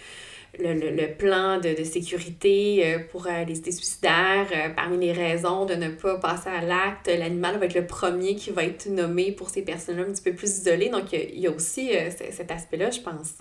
le, 0.58 1.06
plan 1.14 1.58
de, 1.58 1.84
sécurité 1.84 2.98
pour 3.10 3.26
les 3.46 3.58
idées 3.58 3.72
suicidaires. 3.72 4.74
parmi 4.74 4.98
les 4.98 5.12
raisons 5.12 5.66
de 5.66 5.74
ne 5.74 5.88
pas 5.90 6.18
passer 6.18 6.48
à 6.48 6.60
l'acte, 6.60 7.08
l'animal 7.08 7.58
va 7.58 7.66
être 7.66 7.74
le 7.74 7.86
premier 7.86 8.36
qui 8.36 8.50
va 8.50 8.64
être 8.64 8.86
nommé 8.88 9.32
pour 9.32 9.50
ces 9.50 9.62
personnes-là 9.62 10.02
un 10.02 10.12
petit 10.12 10.22
peu 10.22 10.34
plus 10.34 10.58
isolées. 10.58 10.88
Donc, 10.88 11.12
il 11.12 11.38
y 11.38 11.46
a 11.46 11.50
aussi 11.50 11.90
cet 12.10 12.50
aspect-là, 12.50 12.90
je 12.90 13.00
pense. 13.00 13.34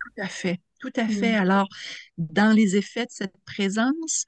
Tout 0.00 0.22
à 0.22 0.28
fait, 0.28 0.58
tout 0.80 0.92
à 0.96 1.06
fait. 1.06 1.32
Mm. 1.32 1.42
Alors, 1.42 1.68
dans 2.18 2.54
les 2.54 2.76
effets 2.76 3.06
de 3.06 3.10
cette 3.10 3.36
présence, 3.44 4.26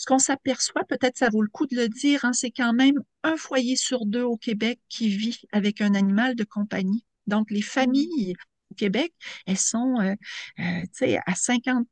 ce 0.00 0.06
qu'on 0.06 0.18
s'aperçoit, 0.18 0.84
peut-être 0.84 1.18
ça 1.18 1.28
vaut 1.28 1.42
le 1.42 1.48
coup 1.48 1.66
de 1.66 1.76
le 1.76 1.88
dire, 1.88 2.24
hein, 2.24 2.32
c'est 2.32 2.50
quand 2.50 2.72
même 2.72 2.94
un 3.22 3.36
foyer 3.36 3.76
sur 3.76 4.06
deux 4.06 4.22
au 4.22 4.36
Québec 4.36 4.80
qui 4.88 5.10
vit 5.10 5.42
avec 5.52 5.80
un 5.80 5.94
animal 5.94 6.34
de 6.36 6.44
compagnie. 6.44 7.04
Donc, 7.26 7.50
les 7.50 7.62
familles 7.62 8.32
au 8.32 8.49
Québec, 8.80 9.12
elles 9.46 9.58
sont 9.58 10.00
euh, 10.00 10.14
euh, 10.58 11.18
à 11.26 11.34
50% 11.34 11.84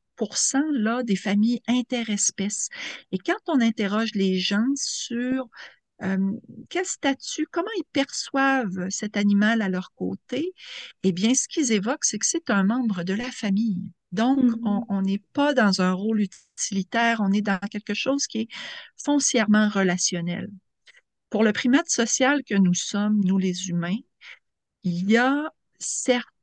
là, 0.73 1.03
des 1.03 1.17
familles 1.17 1.61
interespèces. 1.69 2.71
Et 3.13 3.19
quand 3.19 3.39
on 3.47 3.61
interroge 3.61 4.15
les 4.15 4.39
gens 4.39 4.67
sur 4.75 5.49
euh, 6.03 6.33
quel 6.71 6.87
statut, 6.87 7.47
comment 7.51 7.69
ils 7.77 7.85
perçoivent 7.93 8.89
cet 8.89 9.19
animal 9.19 9.61
à 9.61 9.69
leur 9.69 9.93
côté, 9.95 10.55
eh 11.03 11.13
bien, 11.13 11.35
ce 11.35 11.47
qu'ils 11.47 11.73
évoquent, 11.73 12.07
c'est 12.07 12.19
que 12.19 12.27
c'est 12.27 12.49
un 12.49 12.65
membre 12.65 13.03
de 13.03 13.13
la 13.13 13.31
famille. 13.31 13.83
Donc, 14.13 14.39
mm-hmm. 14.39 14.85
on 14.89 15.03
n'est 15.03 15.23
pas 15.35 15.53
dans 15.53 15.83
un 15.83 15.93
rôle 15.93 16.23
utilitaire, 16.23 17.21
on 17.21 17.33
est 17.33 17.43
dans 17.43 17.59
quelque 17.71 17.93
chose 17.93 18.27
qui 18.27 18.39
est 18.39 18.49
foncièrement 18.97 19.69
relationnel. 19.69 20.49
Pour 21.29 21.45
le 21.45 21.53
primate 21.53 21.91
social 21.91 22.43
que 22.45 22.55
nous 22.55 22.73
sommes, 22.73 23.21
nous 23.23 23.37
les 23.37 23.69
humains, 23.69 23.99
il 24.85 25.11
y 25.11 25.19
a 25.19 25.53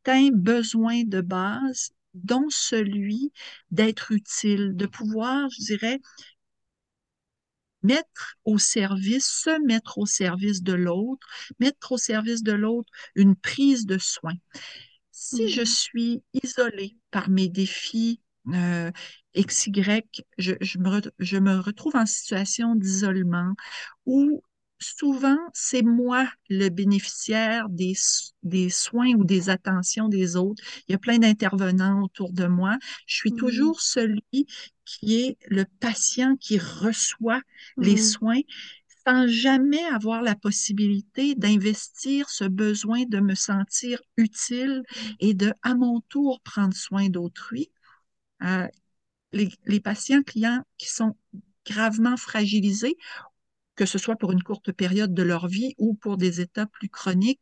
certains 0.05 0.31
besoins 0.31 1.03
de 1.03 1.21
base, 1.21 1.91
dont 2.13 2.47
celui 2.49 3.31
d'être 3.71 4.11
utile, 4.11 4.75
de 4.75 4.85
pouvoir, 4.85 5.49
je 5.49 5.65
dirais, 5.65 5.99
mettre 7.83 8.35
au 8.45 8.57
service, 8.57 9.25
se 9.25 9.61
mettre 9.65 9.97
au 9.97 10.05
service 10.05 10.63
de 10.63 10.73
l'autre, 10.73 11.27
mettre 11.59 11.93
au 11.93 11.97
service 11.97 12.41
de 12.41 12.53
l'autre 12.53 12.91
une 13.15 13.35
prise 13.35 13.85
de 13.85 13.97
soin. 13.97 14.33
Si 15.11 15.49
je 15.49 15.61
mm-hmm. 15.61 15.65
suis 15.65 16.23
isolée 16.43 16.97
par 17.11 17.29
mes 17.29 17.47
défis 17.47 18.21
euh, 18.53 18.91
XY, 19.35 20.03
je, 20.37 20.53
je, 20.61 20.77
me, 20.79 21.01
je 21.19 21.37
me 21.37 21.59
retrouve 21.59 21.95
en 21.95 22.05
situation 22.05 22.75
d'isolement 22.75 23.53
où 24.05 24.41
souvent 24.79 25.37
c'est 25.53 25.81
moi 25.81 26.29
le 26.49 26.69
bénéficiaire 26.69 27.69
des, 27.69 27.93
des 28.43 28.69
soins 28.69 29.13
ou 29.13 29.23
des 29.23 29.49
attentions 29.49 30.09
des 30.09 30.35
autres. 30.35 30.63
Il 30.87 30.91
y 30.91 30.95
a 30.95 30.99
plein 30.99 31.17
d'intervenants 31.17 32.03
autour 32.03 32.31
de 32.33 32.45
moi. 32.45 32.77
Je 33.07 33.15
suis 33.15 33.31
mm-hmm. 33.31 33.37
toujours 33.37 33.81
celui 33.81 34.47
qui 34.85 35.21
est 35.21 35.37
le 35.47 35.65
patient 35.79 36.35
qui 36.37 36.57
reçoit 36.57 37.41
les 37.77 37.95
mm-hmm. 37.95 38.11
soins 38.11 38.41
sans 39.07 39.27
jamais 39.27 39.83
avoir 39.85 40.21
la 40.21 40.35
possibilité 40.35 41.35
d'investir 41.35 42.29
ce 42.29 42.43
besoin 42.43 43.03
de 43.05 43.19
me 43.19 43.35
sentir 43.35 43.99
utile 44.17 44.83
et 45.19 45.33
de, 45.35 45.53
à 45.61 45.75
mon 45.75 46.01
tour, 46.01 46.41
prendre 46.41 46.75
soin 46.75 47.09
d'autrui. 47.09 47.69
Euh, 48.43 48.67
les, 49.31 49.79
patients 49.79 50.23
clients 50.23 50.63
qui 50.77 50.89
sont 50.89 51.15
gravement 51.65 52.17
fragilisés, 52.17 52.95
que 53.75 53.85
ce 53.85 53.97
soit 53.97 54.15
pour 54.15 54.31
une 54.31 54.43
courte 54.43 54.71
période 54.71 55.13
de 55.13 55.23
leur 55.23 55.47
vie 55.47 55.75
ou 55.77 55.93
pour 55.95 56.17
des 56.17 56.41
états 56.41 56.65
plus 56.67 56.89
chroniques, 56.89 57.41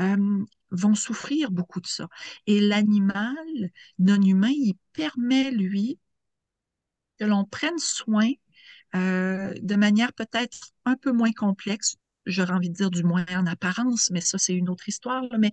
euh, 0.00 0.44
vont 0.70 0.94
souffrir 0.94 1.50
beaucoup 1.50 1.80
de 1.80 1.86
ça. 1.86 2.08
Et 2.46 2.60
l'animal 2.60 3.36
non 3.98 4.20
humain, 4.20 4.50
il 4.50 4.74
permet, 4.92 5.50
lui, 5.50 5.98
que 7.18 7.24
l'on 7.24 7.44
prenne 7.44 7.78
soin 7.78 8.30
euh, 8.96 9.54
de 9.62 9.76
manière 9.76 10.12
peut-être 10.12 10.70
un 10.84 10.96
peu 10.96 11.12
moins 11.12 11.32
complexe, 11.32 11.96
j'aurais 12.26 12.54
envie 12.54 12.70
de 12.70 12.74
dire 12.76 12.90
du 12.90 13.04
moins 13.04 13.26
en 13.30 13.46
apparence, 13.46 14.10
mais 14.10 14.20
ça 14.20 14.38
c'est 14.38 14.54
une 14.54 14.70
autre 14.70 14.88
histoire, 14.88 15.24
mais 15.38 15.52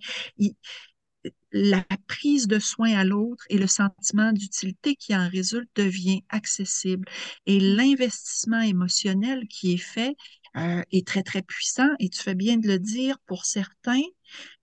la 1.52 1.84
prise 2.06 2.46
de 2.46 2.58
soin 2.58 2.96
à 2.96 3.04
l'autre 3.04 3.44
et 3.50 3.58
le 3.58 3.66
sentiment 3.66 4.32
d'utilité 4.32 4.96
qui 4.96 5.14
en 5.14 5.28
résulte 5.28 5.70
devient 5.76 6.22
accessible. 6.28 7.06
Et 7.46 7.60
l'investissement 7.60 8.60
émotionnel 8.60 9.46
qui 9.48 9.74
est 9.74 9.76
fait 9.76 10.16
euh, 10.56 10.82
est 10.90 11.06
très, 11.06 11.22
très 11.22 11.42
puissant. 11.42 11.88
Et 11.98 12.08
tu 12.08 12.20
fais 12.22 12.34
bien 12.34 12.56
de 12.56 12.66
le 12.68 12.78
dire, 12.78 13.18
pour 13.26 13.44
certains, 13.44 14.02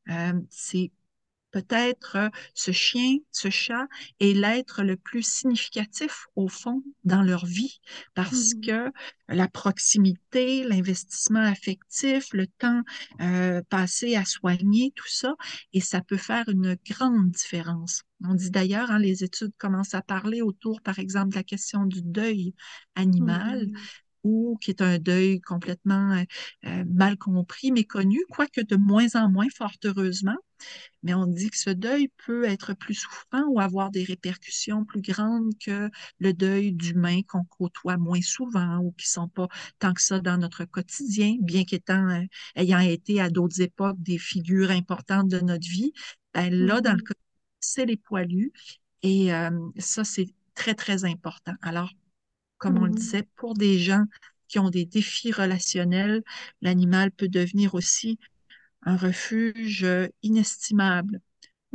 euh, 0.09 0.33
c'est 0.49 0.91
peut-être 1.51 2.15
euh, 2.15 2.29
ce 2.53 2.71
chien, 2.71 3.17
ce 3.31 3.49
chat 3.49 3.87
est 4.19 4.33
l'être 4.33 4.83
le 4.83 4.95
plus 4.95 5.23
significatif 5.23 6.27
au 6.35 6.47
fond 6.47 6.83
dans 7.03 7.21
leur 7.21 7.45
vie 7.45 7.79
parce 8.13 8.53
mmh. 8.55 8.61
que 8.61 8.91
la 9.27 9.47
proximité, 9.47 10.63
l'investissement 10.63 11.41
affectif, 11.41 12.27
le 12.33 12.47
temps 12.47 12.81
euh, 13.21 13.61
passé 13.69 14.15
à 14.15 14.25
soigner, 14.25 14.91
tout 14.95 15.07
ça, 15.07 15.35
et 15.73 15.81
ça 15.81 16.01
peut 16.01 16.17
faire 16.17 16.49
une 16.49 16.77
grande 16.87 17.31
différence. 17.31 18.03
On 18.23 18.33
dit 18.33 18.49
d'ailleurs, 18.51 18.91
hein, 18.91 18.99
les 18.99 19.23
études 19.23 19.53
commencent 19.57 19.93
à 19.93 20.01
parler 20.01 20.41
autour, 20.41 20.81
par 20.81 20.99
exemple, 20.99 21.29
de 21.29 21.35
la 21.35 21.43
question 21.43 21.85
du 21.85 22.01
deuil 22.01 22.53
animal. 22.95 23.67
Mmh. 23.67 23.77
Ou 24.23 24.57
qui 24.61 24.71
est 24.71 24.81
un 24.81 24.99
deuil 24.99 25.41
complètement 25.41 26.23
euh, 26.65 26.85
mal 26.85 27.17
compris, 27.17 27.71
méconnu, 27.71 28.19
quoique 28.29 28.61
de 28.61 28.75
moins 28.75 29.15
en 29.15 29.29
moins, 29.29 29.47
fort 29.55 29.73
heureusement. 29.83 30.37
Mais 31.03 31.13
on 31.13 31.25
dit 31.25 31.49
que 31.49 31.57
ce 31.57 31.69
deuil 31.69 32.09
peut 32.25 32.43
être 32.45 32.73
plus 32.73 32.95
souffrant 32.95 33.43
ou 33.47 33.59
avoir 33.59 33.91
des 33.91 34.03
répercussions 34.03 34.83
plus 34.85 35.01
grandes 35.01 35.53
que 35.63 35.89
le 36.19 36.33
deuil 36.33 36.73
d'humains 36.73 37.21
qu'on 37.23 37.45
côtoie 37.45 37.97
moins 37.97 38.21
souvent 38.21 38.79
ou 38.79 38.91
qui 38.91 39.07
sont 39.07 39.29
pas 39.29 39.47
tant 39.79 39.93
que 39.93 40.01
ça 40.01 40.19
dans 40.19 40.37
notre 40.37 40.65
quotidien, 40.65 41.35
bien 41.41 41.63
qu'étant, 41.63 42.09
euh, 42.09 42.25
ayant 42.55 42.79
été 42.79 43.21
à 43.21 43.29
d'autres 43.29 43.61
époques 43.61 44.01
des 44.01 44.17
figures 44.17 44.71
importantes 44.71 45.29
de 45.29 45.39
notre 45.39 45.67
vie. 45.67 45.93
Ben, 46.33 46.53
là, 46.53 46.81
dans 46.81 46.93
le 46.93 46.99
mm-hmm. 46.99 47.13
c'est 47.61 47.85
les 47.85 47.97
poilus. 47.97 48.51
Et 49.01 49.33
euh, 49.33 49.49
ça, 49.77 50.03
c'est 50.03 50.27
très, 50.55 50.75
très 50.75 51.05
important. 51.05 51.53
Alors, 51.61 51.91
comme 52.59 52.77
on 52.77 52.85
le 52.85 52.91
mm-hmm. 52.91 52.95
disait, 52.95 53.27
pour 53.35 53.55
des 53.55 53.79
gens 53.79 54.05
qui 54.49 54.59
ont 54.59 54.69
des 54.69 54.85
défis 54.85 55.31
relationnels, 55.31 56.23
l'animal 56.61 57.11
peut 57.11 57.29
devenir 57.29 57.75
aussi 57.75 58.19
un 58.83 58.97
refuge 58.97 59.83
euh, 59.83 60.07
inestimable. 60.23 61.21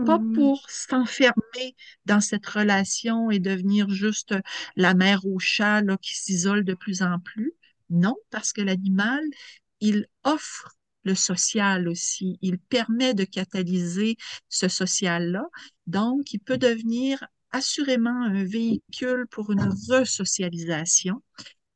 Pas 0.04 0.18
mmh. 0.18 0.32
pour 0.32 0.68
s'enfermer 0.68 1.76
dans 2.04 2.20
cette 2.20 2.46
relation 2.46 3.30
et 3.30 3.38
devenir 3.38 3.88
juste 3.90 4.34
la 4.74 4.92
mère 4.92 5.24
au 5.24 5.38
chat 5.38 5.82
là, 5.82 5.96
qui 5.96 6.16
s'isole 6.16 6.64
de 6.64 6.74
plus 6.74 7.02
en 7.02 7.20
plus. 7.20 7.52
Non, 7.90 8.16
parce 8.30 8.52
que 8.52 8.60
l'animal, 8.60 9.22
il 9.78 10.08
offre 10.24 10.74
le 11.04 11.14
social 11.14 11.86
aussi. 11.86 12.38
Il 12.42 12.58
permet 12.58 13.14
de 13.14 13.22
catalyser 13.22 14.16
ce 14.48 14.66
social-là. 14.66 15.44
Donc, 15.86 16.32
il 16.32 16.40
peut 16.40 16.58
devenir 16.58 17.24
assurément 17.54 18.22
un 18.24 18.44
véhicule 18.44 19.26
pour 19.30 19.52
une 19.52 19.68
resocialisation 19.88 21.22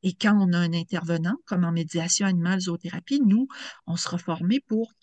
et 0.03 0.13
quand 0.13 0.37
on 0.39 0.53
a 0.53 0.57
un 0.57 0.73
intervenant, 0.73 1.35
comme 1.45 1.65
en 1.65 1.71
médiation 1.71 2.25
animale 2.25 2.61
zoothérapie, 2.61 3.21
nous, 3.21 3.47
on 3.85 3.97
sera 3.97 4.17
formé 4.17 4.61
pour 4.61 4.93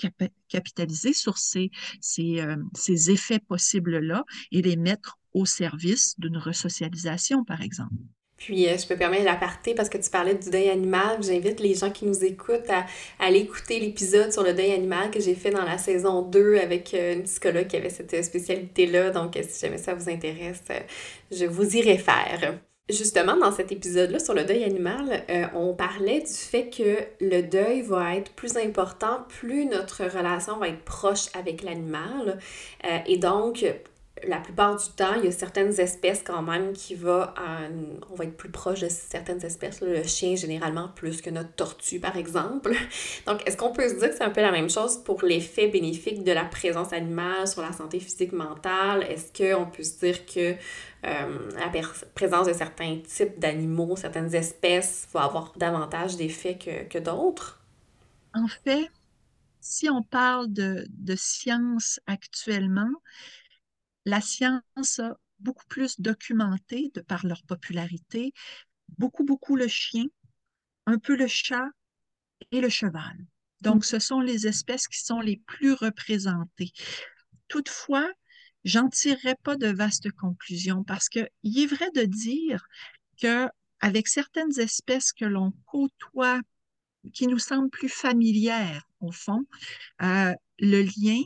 capitaliser 0.49 1.13
sur 1.13 1.37
ces, 1.39 1.71
euh, 2.19 2.57
ces 2.75 3.11
effets 3.11 3.41
possibles-là 3.41 4.25
et 4.53 4.63
les 4.63 4.77
mettre 4.77 5.19
au 5.35 5.45
service 5.45 6.15
d'une 6.19 6.39
resocialisation, 6.39 7.45
par 7.45 7.61
exemple. 7.61 7.95
Puis, 8.37 8.69
euh, 8.69 8.77
je 8.77 8.87
peux 8.87 8.97
permettre 8.97 9.25
l'aparté 9.25 9.75
parce 9.75 9.89
que 9.89 9.99
tu 9.99 10.11
parlais 10.11 10.35
du 10.35 10.51
deuil 10.51 10.69
animal. 10.69 11.23
J'invite 11.23 11.61
les 11.61 11.75
gens 11.75 11.91
qui 11.91 12.05
nous 12.05 12.25
écoutent 12.25 12.69
à, 12.69 12.85
aller 13.19 13.41
écouter 13.41 13.81
l'épisode 13.81 14.33
sur 14.33 14.43
le 14.43 14.53
deuil 14.53 14.73
animal 14.73 15.11
que 15.11 15.21
j'ai 15.21 15.35
fait 15.35 15.51
dans 15.51 15.65
la 15.65 15.79
saison 15.79 16.23
2 16.23 16.59
avec 16.59 16.93
euh, 16.95 17.15
une 17.15 17.23
psychologue 17.23 17.67
qui 17.67 17.77
avait 17.77 17.91
cette 17.91 18.25
spécialité-là. 18.25 19.11
Donc, 19.11 19.39
si 19.49 19.61
jamais 19.61 19.79
ça 19.79 19.95
vous 19.95 20.09
intéresse, 20.11 20.63
je 21.31 21.47
vous 21.47 21.77
y 21.77 21.83
réfère. 21.83 22.59
Justement, 22.89 23.37
dans 23.37 23.51
cet 23.51 23.73
épisode-là 23.73 24.21
sur 24.21 24.33
le 24.33 24.45
deuil 24.45 24.63
animal, 24.63 25.25
euh, 25.29 25.47
on 25.55 25.75
parlait 25.75 26.21
du 26.21 26.33
fait 26.33 26.71
que 26.71 27.01
le 27.21 27.43
deuil 27.43 27.83
va 27.83 28.15
être 28.15 28.31
plus 28.31 28.57
important, 28.57 29.25
plus 29.29 29.65
notre 29.65 30.05
relation 30.05 30.57
va 30.59 30.69
être 30.69 30.85
proche 30.85 31.27
avec 31.35 31.65
l'animal. 31.65 32.39
Euh, 32.85 32.99
et 33.07 33.19
donc, 33.19 33.65
la 34.25 34.39
plupart 34.41 34.77
du 34.77 34.89
temps, 34.97 35.15
il 35.19 35.27
y 35.27 35.29
a 35.29 35.33
certaines 35.33 35.79
espèces 35.79 36.23
quand 36.25 36.43
même 36.43 36.73
qui 36.73 36.95
va, 36.95 37.35
on 38.11 38.15
va 38.15 38.25
être 38.25 38.37
plus 38.37 38.51
proche 38.51 38.81
de 38.81 38.89
certaines 38.89 39.45
espèces. 39.45 39.83
Le 39.83 40.03
chien, 40.05 40.37
généralement, 40.37 40.89
plus 40.89 41.21
que 41.21 41.29
notre 41.29 41.53
tortue, 41.53 42.01
par 42.01 42.17
exemple. 42.17 42.73
Donc, 43.27 43.47
est-ce 43.47 43.57
qu'on 43.57 43.73
peut 43.73 43.89
se 43.89 43.95
dire 43.95 44.11
que 44.11 44.17
c'est 44.17 44.25
un 44.25 44.31
peu 44.31 44.41
la 44.41 44.53
même 44.53 44.71
chose 44.71 44.97
pour 45.05 45.23
l'effet 45.23 45.69
bénéfique 45.69 46.25
de 46.25 46.33
la 46.33 46.45
présence 46.45 46.93
animale 46.93 47.47
sur 47.47 47.61
la 47.61 47.73
santé 47.73 48.01
physique 48.01 48.33
mentale? 48.33 49.03
Est-ce 49.03 49.33
qu'on 49.33 49.67
peut 49.67 49.83
se 49.83 49.99
dire 49.99 50.25
que 50.25 50.55
euh, 51.05 51.51
la 51.59 51.71
présence 52.15 52.47
de 52.47 52.55
certains 52.55 52.99
types 53.07 53.39
d'animaux, 53.39 53.97
certaines 53.97 54.35
espèces 54.35 55.07
va 55.13 55.25
avoir 55.25 55.53
davantage 55.57 56.17
d'effets 56.17 56.57
que, 56.57 56.85
que 56.89 56.99
d'autres? 56.99 57.61
En 58.33 58.49
fait, 58.49 58.91
si 59.61 59.91
on 59.91 60.03
parle 60.03 60.53
de, 60.53 60.87
de 60.91 61.15
science 61.17 62.01
actuellement, 62.07 62.91
la 64.07 64.21
science 64.21 65.01
a 65.01 65.19
beaucoup 65.41 65.67
plus 65.67 66.01
documentées 66.01 66.91
de 66.95 67.03
par 67.03 67.27
leur 67.27 67.43
popularité, 67.43 68.33
beaucoup, 68.97 69.25
beaucoup 69.25 69.57
le 69.57 69.69
chien, 69.69 70.07
un 70.87 70.99
peu 70.99 71.17
le 71.17 71.27
chat 71.27 71.67
et 72.53 72.61
le 72.61 72.69
cheval. 72.69 73.17
Donc, 73.61 73.85
ce 73.85 73.99
sont 73.99 74.21
les 74.21 74.47
espèces 74.47 74.87
qui 74.87 75.01
sont 75.01 75.21
les 75.21 75.39
plus 75.39 75.73
représentées. 75.73 76.73
Toutefois, 77.49 78.09
j'en 78.65 78.89
tirerai 78.89 79.35
pas 79.43 79.57
de 79.57 79.67
vastes 79.67 80.11
conclusions 80.13 80.85
parce 80.85 81.09
que 81.09 81.29
il 81.43 81.59
est 81.59 81.67
vrai 81.67 81.91
de 81.95 82.05
dire 82.05 82.67
que 83.21 83.49
avec 83.81 84.09
certaines 84.09 84.59
espèces 84.61 85.13
que 85.13 85.25
l'on 85.25 85.53
côtoie, 85.67 86.41
qui 87.13 87.27
nous 87.27 87.39
semblent 87.39 87.71
plus 87.71 87.89
familières 87.89 88.89
au 89.01 89.11
fond, 89.11 89.45
euh, 90.03 90.33
le 90.59 90.83
lien 90.83 91.23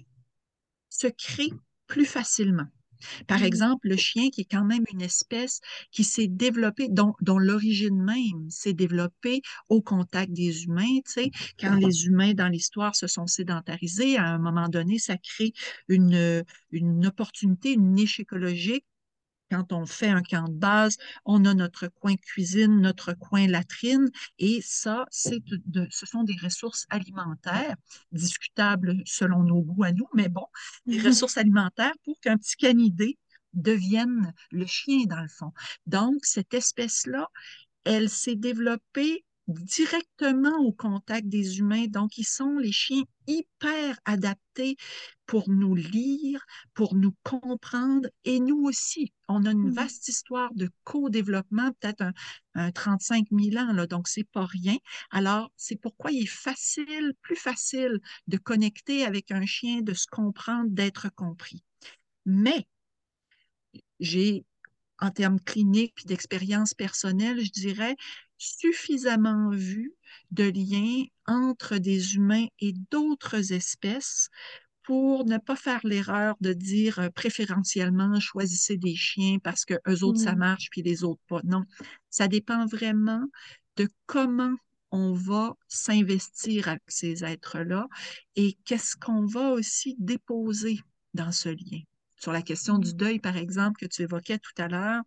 se 0.89 1.07
crée 1.07 1.53
plus 1.91 2.07
facilement. 2.07 2.69
Par 3.27 3.43
exemple, 3.43 3.89
le 3.89 3.97
chien, 3.97 4.31
qui 4.31 4.43
est 4.43 4.51
quand 4.51 4.65
même 4.65 4.85
une 4.93 5.03
espèce 5.03 5.61
qui 5.91 6.05
s'est 6.05 6.29
développée, 6.29 6.89
dont, 6.91 7.15
dont 7.23 7.39
l'origine 7.39 8.03
même 8.03 8.51
s'est 8.51 8.75
développée 8.75 9.43
au 9.71 9.83
contact 9.83 10.33
des 10.33 10.65
humains. 10.65 11.01
Tu 11.07 11.13
sais, 11.13 11.31
quand 11.59 11.75
les 11.77 12.05
humains 12.07 12.35
dans 12.35 12.49
l'histoire 12.49 12.95
se 12.95 13.07
sont 13.07 13.27
sédentarisés, 13.27 14.19
à 14.19 14.27
un 14.27 14.39
moment 14.39 14.69
donné, 14.69 14.99
ça 14.99 15.17
crée 15.17 15.53
une, 15.89 16.45
une 16.73 17.07
opportunité, 17.07 17.73
une 17.73 17.93
niche 17.93 18.21
écologique 18.21 18.85
quand 19.51 19.73
on 19.73 19.87
fait 19.87 20.09
un 20.09 20.23
camp 20.23 20.49
de 20.49 20.55
base, 20.55 20.97
on 21.25 21.45
a 21.45 21.55
notre 21.55 21.89
coin 21.89 22.17
cuisine, 22.17 22.81
notre 22.81 23.13
coin 23.15 23.47
latrine, 23.47 24.11
et 24.39 24.61
ça, 24.63 25.07
c'est 25.11 25.41
de, 25.45 25.87
ce 25.91 26.07
sont 26.07 26.23
des 26.25 26.37
ressources 26.43 26.87
alimentaires, 26.91 27.77
discutables 28.13 29.03
selon 29.05 29.43
nos 29.43 29.63
goûts 29.63 29.85
à 29.85 29.93
nous, 29.93 30.09
mais 30.15 30.29
bon, 30.29 30.47
des 30.87 30.99
mhm. 30.99 31.07
ressources 31.07 31.37
alimentaires 31.37 31.95
pour 32.05 32.19
qu'un 32.21 32.37
petit 32.37 32.57
canidé 32.57 33.19
devienne 33.53 34.33
le 34.51 34.67
chien, 34.67 35.05
dans 35.07 35.21
le 35.21 35.29
fond. 35.29 35.53
Donc, 35.87 36.25
cette 36.25 36.55
espèce-là, 36.55 37.29
elle 37.85 38.09
s'est 38.09 38.37
développée 38.37 39.25
directement 39.59 40.59
au 40.59 40.73
contact 40.73 41.29
des 41.29 41.59
humains. 41.59 41.87
Donc, 41.87 42.19
ils 42.19 42.27
sont 42.27 42.59
les 42.59 42.73
chiens 42.73 43.03
hyper 43.27 43.99
adaptés 44.05 44.77
pour 45.27 45.49
nous 45.49 45.75
lire, 45.75 46.45
pour 46.75 46.95
nous 46.95 47.15
comprendre 47.23 48.09
et 48.25 48.41
nous 48.41 48.63
aussi. 48.65 49.13
On 49.29 49.45
a 49.45 49.53
une 49.53 49.69
mmh. 49.69 49.75
vaste 49.75 50.09
histoire 50.09 50.53
de 50.55 50.69
co-développement, 50.85 51.73
peut-être 51.81 52.05
un, 52.55 52.73
35 52.73 53.27
000 53.31 53.57
ans, 53.63 53.73
là, 53.73 53.87
donc 53.87 54.09
c'est 54.09 54.25
pas 54.25 54.45
rien. 54.45 54.77
Alors, 55.11 55.53
c'est 55.57 55.77
pourquoi 55.77 56.11
il 56.11 56.25
est 56.25 56.27
facile, 56.27 57.15
plus 57.23 57.37
facile 57.37 58.01
de 58.27 58.37
connecter 58.39 59.05
avec 59.05 59.31
un 59.31 59.47
chien, 59.47 59.83
de 59.83 59.95
se 59.95 60.07
comprendre, 60.11 60.71
d'être 60.71 61.09
compris. 61.15 61.63
Mais 62.27 62.67
j'ai 64.01 64.45
en 64.99 65.11
termes 65.11 65.41
cliniques 65.41 65.95
et 66.05 66.09
d'expérience 66.09 66.75
personnelle, 66.75 67.43
je 67.43 67.51
dirais, 67.51 67.97
suffisamment 68.41 69.51
vu 69.51 69.95
de 70.31 70.45
liens 70.45 71.05
entre 71.27 71.77
des 71.77 72.17
humains 72.17 72.47
et 72.59 72.73
d'autres 72.91 73.53
espèces 73.53 74.29
pour 74.83 75.25
ne 75.27 75.39
pas 75.39 75.57
faire 75.57 75.81
l'erreur 75.85 76.37
de 76.41 76.53
dire 76.53 76.99
euh, 76.99 77.11
préférentiellement 77.11 78.19
choisissez 78.19 78.77
des 78.77 78.97
chiens 78.97 79.39
parce 79.39 79.65
que 79.65 79.75
eux 79.87 80.03
autres 80.03 80.21
ça 80.21 80.35
mmh. 80.35 80.39
marche 80.39 80.69
puis 80.71 80.83
les 80.83 81.05
autres 81.05 81.21
pas. 81.29 81.41
Non, 81.45 81.65
ça 82.09 82.29
dépend 82.29 82.67
vraiment 82.67 83.23
de 83.77 83.89
comment 84.07 84.57
on 84.91 85.13
va 85.13 85.55
s'investir 85.69 86.69
avec 86.69 86.83
ces 86.89 87.25
êtres-là 87.25 87.87
et 88.37 88.57
qu'est-ce 88.65 88.97
qu'on 88.97 89.27
va 89.27 89.51
aussi 89.51 89.97
déposer 89.99 90.81
dans 91.15 91.31
ce 91.31 91.51
lien. 91.51 91.81
Sur 92.17 92.33
la 92.33 92.43
question 92.43 92.79
du 92.79 92.91
mmh. 92.91 92.97
deuil, 92.97 93.19
par 93.21 93.37
exemple, 93.37 93.79
que 93.81 93.87
tu 93.87 94.03
évoquais 94.03 94.39
tout 94.39 94.61
à 94.61 94.69
l'heure, 94.69 95.03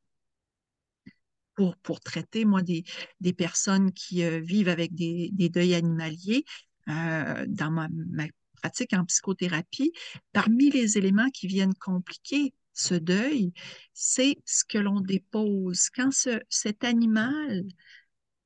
pour, 1.55 1.77
pour 1.77 1.99
traiter, 1.99 2.45
moi, 2.45 2.61
des, 2.61 2.83
des 3.21 3.33
personnes 3.33 3.91
qui 3.91 4.23
euh, 4.23 4.39
vivent 4.39 4.69
avec 4.69 4.93
des, 4.95 5.29
des 5.33 5.49
deuils 5.49 5.75
animaliers 5.75 6.45
euh, 6.89 7.45
dans 7.47 7.71
ma, 7.71 7.87
pratique 8.61 8.93
en 8.93 9.05
psychothérapie, 9.05 9.91
parmi 10.31 10.69
les 10.69 10.97
éléments 10.97 11.29
qui 11.29 11.47
viennent 11.47 11.75
compliquer 11.75 12.53
ce 12.73 12.95
deuil, 12.95 13.53
c'est 13.93 14.37
ce 14.45 14.63
que 14.63 14.77
l'on 14.77 15.01
dépose. 15.01 15.89
Quand 15.89 16.11
ce, 16.11 16.39
cet 16.49 16.83
animal, 16.83 17.65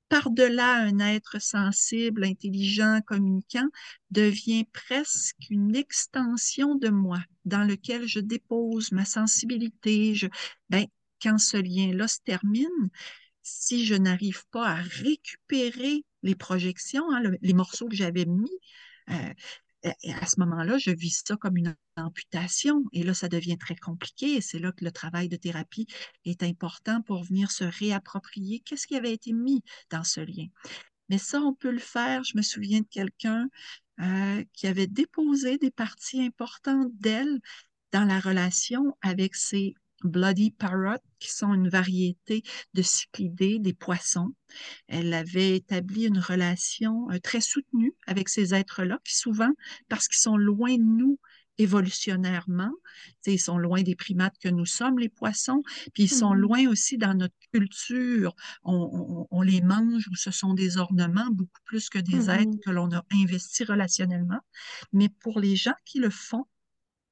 par-delà 0.09 0.83
un 0.83 0.99
être 0.99 1.41
sensible, 1.41 2.23
intelligent, 2.23 3.01
communicant, 3.05 3.67
devient 4.11 4.65
presque 4.73 5.49
une 5.49 5.75
extension 5.75 6.75
de 6.75 6.89
moi 6.89 7.19
dans 7.45 7.63
lequel 7.63 8.07
je 8.07 8.19
dépose 8.19 8.91
ma 8.91 9.05
sensibilité. 9.05 10.15
Je, 10.15 10.27
ben, 10.69 10.85
quand 11.21 11.37
ce 11.37 11.57
lien-là 11.57 12.07
se 12.07 12.19
termine, 12.23 12.89
si 13.43 13.85
je 13.85 13.95
n'arrive 13.95 14.45
pas 14.51 14.67
à 14.67 14.75
récupérer 14.75 16.03
les 16.23 16.35
projections, 16.35 17.05
hein, 17.13 17.21
les 17.41 17.53
morceaux 17.53 17.87
que 17.87 17.95
j'avais 17.95 18.25
mis, 18.25 18.51
euh, 19.09 19.33
à 19.83 20.25
ce 20.25 20.39
moment-là, 20.39 20.77
je 20.77 20.91
vis 20.91 21.23
ça 21.25 21.35
comme 21.37 21.57
une 21.57 21.75
amputation 21.95 22.83
et 22.93 23.03
là, 23.03 23.13
ça 23.13 23.29
devient 23.29 23.57
très 23.57 23.75
compliqué 23.75 24.35
et 24.35 24.41
c'est 24.41 24.59
là 24.59 24.71
que 24.71 24.83
le 24.83 24.91
travail 24.91 25.29
de 25.29 25.35
thérapie 25.35 25.87
est 26.25 26.43
important 26.43 27.01
pour 27.01 27.23
venir 27.23 27.51
se 27.51 27.63
réapproprier 27.63 28.59
qu'est-ce 28.59 28.87
qui 28.87 28.95
avait 28.95 29.13
été 29.13 29.33
mis 29.33 29.63
dans 29.89 30.03
ce 30.03 30.21
lien. 30.21 30.47
Mais 31.09 31.17
ça, 31.17 31.39
on 31.39 31.53
peut 31.53 31.71
le 31.71 31.79
faire. 31.79 32.23
Je 32.23 32.35
me 32.35 32.41
souviens 32.41 32.81
de 32.81 32.87
quelqu'un 32.87 33.47
euh, 34.01 34.43
qui 34.53 34.67
avait 34.67 34.87
déposé 34.87 35.57
des 35.57 35.71
parties 35.71 36.21
importantes 36.21 36.91
d'elle 36.93 37.39
dans 37.91 38.03
la 38.03 38.19
relation 38.19 38.97
avec 39.01 39.35
ses 39.35 39.73
Bloody 40.03 40.51
Parrot, 40.51 41.01
qui 41.19 41.31
sont 41.31 41.53
une 41.53 41.69
variété 41.69 42.43
de 42.73 42.81
cyclidés, 42.81 43.59
des 43.59 43.73
poissons. 43.73 44.33
Elle 44.87 45.13
avait 45.13 45.55
établi 45.55 46.05
une 46.05 46.19
relation 46.19 47.09
euh, 47.11 47.19
très 47.19 47.41
soutenue 47.41 47.95
avec 48.05 48.29
ces 48.29 48.53
êtres-là, 48.53 48.99
qui 49.03 49.15
souvent, 49.15 49.51
parce 49.89 50.07
qu'ils 50.07 50.19
sont 50.19 50.37
loin 50.37 50.75
de 50.75 50.83
nous 50.83 51.19
évolutionnairement, 51.57 52.71
ils 53.25 53.39
sont 53.39 53.57
loin 53.57 53.81
des 53.81 53.95
primates 53.95 54.37
que 54.39 54.49
nous 54.49 54.65
sommes, 54.65 54.99
les 54.99 55.09
poissons, 55.09 55.63
puis 55.93 56.03
ils 56.03 56.09
sont 56.09 56.33
mmh 56.33 56.37
loin 56.37 56.67
aussi 56.67 56.97
dans 56.97 57.13
notre 57.13 57.35
culture. 57.51 58.35
On, 58.63 59.41
les 59.41 59.61
mange 59.61 60.07
ou 60.07 60.15
ce 60.15 60.31
sont 60.31 60.53
des 60.53 60.77
ornements 60.77 61.29
beaucoup 61.31 61.61
plus 61.65 61.89
que 61.89 61.99
des 61.99 62.27
mmh 62.27 62.29
êtres 62.29 62.57
que 62.63 62.71
l'on 62.71 62.91
a 62.91 63.03
investis 63.11 63.67
relationnellement. 63.67 64.39
Mais 64.93 65.09
pour 65.09 65.39
les 65.39 65.55
gens 65.55 65.75
qui 65.85 65.99
le 65.99 66.09
font, 66.09 66.45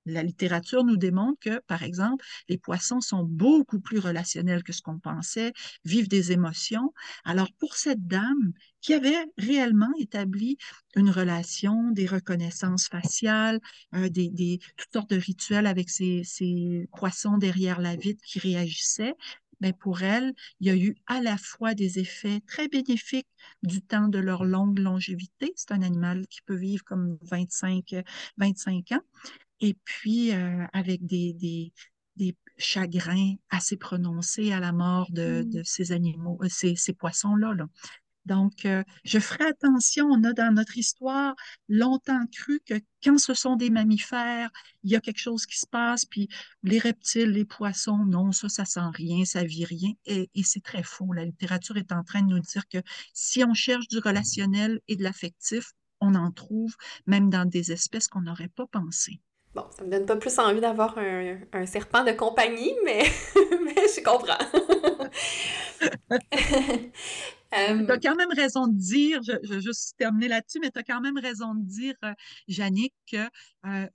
la 0.05 0.23
littérature 0.23 0.83
nous 0.83 0.97
démontre 0.97 1.39
que, 1.39 1.59
par 1.67 1.83
exemple, 1.83 2.23
les 2.49 2.57
poissons 2.57 3.01
sont 3.01 3.23
beaucoup 3.23 3.79
plus 3.79 3.99
relationnels 3.99 4.63
que 4.63 4.73
ce 4.73 4.81
qu'on 4.81 4.99
pensait, 4.99 5.53
vivent 5.83 6.07
des 6.07 6.31
émotions. 6.31 6.93
Alors, 7.23 7.51
pour 7.59 7.75
cette 7.75 8.05
dame 8.07 8.53
qui 8.81 8.93
avait 8.93 9.25
réellement 9.37 9.91
établi 9.99 10.57
une 10.95 11.09
relation, 11.09 11.91
des 11.91 12.05
reconnaissances 12.05 12.87
faciales, 12.87 13.59
euh, 13.95 14.09
des, 14.09 14.59
toutes 14.77 14.93
sortes 14.93 15.09
de 15.09 15.17
rituels 15.17 15.65
avec 15.65 15.89
ces, 15.89 16.87
poissons 16.95 17.37
derrière 17.37 17.81
la 17.81 17.95
vitre 17.95 18.23
qui 18.25 18.39
réagissaient, 18.39 19.15
mais 19.61 19.71
ben, 19.71 19.77
pour 19.77 20.01
elle, 20.03 20.33
il 20.59 20.67
y 20.67 20.69
a 20.69 20.75
eu 20.75 20.95
à 21.07 21.21
la 21.21 21.37
fois 21.37 21.73
des 21.73 21.99
effets 21.99 22.41
très 22.45 22.67
bénéfiques 22.67 23.27
du 23.63 23.81
temps 23.81 24.09
de 24.09 24.19
leur 24.19 24.43
longue 24.43 24.79
longévité. 24.79 25.53
C'est 25.55 25.71
un 25.71 25.81
animal 25.81 26.27
qui 26.27 26.41
peut 26.41 26.55
vivre 26.55 26.83
comme 26.83 27.17
25, 27.21 27.95
25 28.37 28.91
ans, 28.91 29.01
et 29.61 29.75
puis 29.83 30.33
euh, 30.33 30.65
avec 30.73 31.05
des, 31.05 31.33
des, 31.33 31.73
des, 32.15 32.35
chagrins 32.57 33.35
assez 33.49 33.75
prononcés 33.75 34.53
à 34.53 34.61
la 34.61 34.71
mort 34.71 35.11
de, 35.11 35.43
mmh. 35.43 35.49
de 35.49 35.63
ces 35.63 35.91
animaux, 35.91 36.39
euh, 36.41 36.47
ces, 36.49 36.77
ces 36.77 36.93
poissons-là. 36.93 37.53
Là. 37.53 37.67
Donc, 38.25 38.65
euh, 38.65 38.83
je 39.03 39.19
ferai 39.19 39.45
attention. 39.45 40.07
On 40.07 40.23
a 40.23 40.33
dans 40.33 40.53
notre 40.53 40.77
histoire 40.77 41.35
longtemps 41.69 42.25
cru 42.31 42.59
que 42.65 42.75
quand 43.03 43.19
ce 43.19 43.33
sont 43.33 43.55
des 43.55 43.69
mammifères, 43.69 44.49
il 44.83 44.91
y 44.91 44.95
a 44.95 44.99
quelque 45.01 45.19
chose 45.19 45.45
qui 45.45 45.59
se 45.59 45.67
passe, 45.67 46.05
puis 46.05 46.27
les 46.63 46.79
reptiles, 46.79 47.29
les 47.29 47.45
poissons, 47.45 48.05
non, 48.05 48.31
ça, 48.31 48.49
ça 48.49 48.65
sent 48.65 48.89
rien, 48.93 49.25
ça 49.25 49.43
vit 49.43 49.65
rien. 49.65 49.91
Et, 50.05 50.29
et 50.33 50.43
c'est 50.43 50.63
très 50.63 50.83
faux. 50.83 51.13
La 51.13 51.25
littérature 51.25 51.77
est 51.77 51.91
en 51.91 52.03
train 52.03 52.23
de 52.23 52.33
nous 52.33 52.39
dire 52.39 52.67
que 52.67 52.79
si 53.13 53.43
on 53.43 53.53
cherche 53.53 53.87
du 53.87 53.99
relationnel 53.99 54.79
et 54.87 54.95
de 54.95 55.03
l'affectif, 55.03 55.73
on 56.01 56.15
en 56.15 56.31
trouve 56.31 56.75
même 57.05 57.29
dans 57.29 57.45
des 57.45 57.71
espèces 57.71 58.07
qu'on 58.07 58.21
n'aurait 58.21 58.49
pas 58.49 58.67
pensées. 58.67 59.21
Bon, 59.55 59.65
ça 59.77 59.85
me 59.85 59.89
donne 59.89 60.05
pas 60.05 60.17
plus 60.17 60.37
envie 60.37 60.59
d'avoir 60.59 60.97
un, 60.97 61.39
un, 61.53 61.65
serpent 61.65 62.03
de 62.03 62.11
compagnie, 62.11 62.73
mais, 62.83 63.03
mais 63.63 63.87
je 63.87 64.03
comprends. 64.03 64.37
tu 67.51 67.91
as 67.91 67.99
quand 67.99 68.15
même 68.15 68.33
raison 68.35 68.67
de 68.67 68.77
dire, 68.77 69.21
je, 69.23 69.31
je 69.43 69.53
vais 69.53 69.61
juste 69.61 69.95
terminer 69.97 70.27
là-dessus, 70.27 70.59
mais 70.59 70.71
tu 70.71 70.79
as 70.79 70.83
quand 70.83 70.99
même 70.99 71.17
raison 71.17 71.55
de 71.55 71.63
dire, 71.63 71.95
euh, 72.03 72.11
Jannick, 72.49 72.93
que 73.09 73.29
euh, 73.65 73.87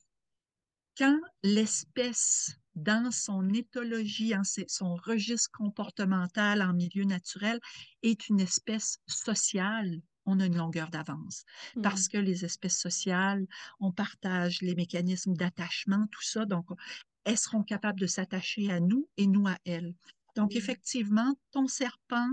quand 0.97 1.21
l'espèce, 1.43 2.57
dans 2.75 3.11
son 3.11 3.53
éthologie, 3.53 4.35
en 4.35 4.45
son 4.45 4.95
registre 4.95 5.51
comportemental 5.53 6.63
en 6.63 6.73
milieu 6.73 7.05
naturel, 7.05 7.61
est 8.03 8.31
une 8.31 8.41
espèce 8.41 8.97
sociale, 9.07 10.01
on 10.27 10.41
a 10.41 10.47
une 10.47 10.57
longueur 10.57 10.91
d'avance. 10.91 11.45
Parce 11.83 12.07
mmh. 12.07 12.11
que 12.13 12.19
les 12.19 12.45
espèces 12.45 12.79
sociales, 12.79 13.47
on 13.81 13.93
partage 13.93 14.63
les 14.63 14.75
mécanismes 14.75 15.35
d'attachement, 15.35 16.07
tout 16.11 16.23
ça. 16.23 16.45
Donc, 16.45 16.67
elles 17.25 17.39
seront 17.39 17.63
capables 17.63 18.01
de 18.01 18.07
s'attacher 18.07 18.71
à 18.71 18.81
nous 18.81 19.09
et 19.17 19.27
nous 19.27 19.47
à 19.47 19.57
elles. 19.65 19.95
Donc, 20.37 20.55
effectivement, 20.55 21.35
ton 21.51 21.67
serpent, 21.67 22.29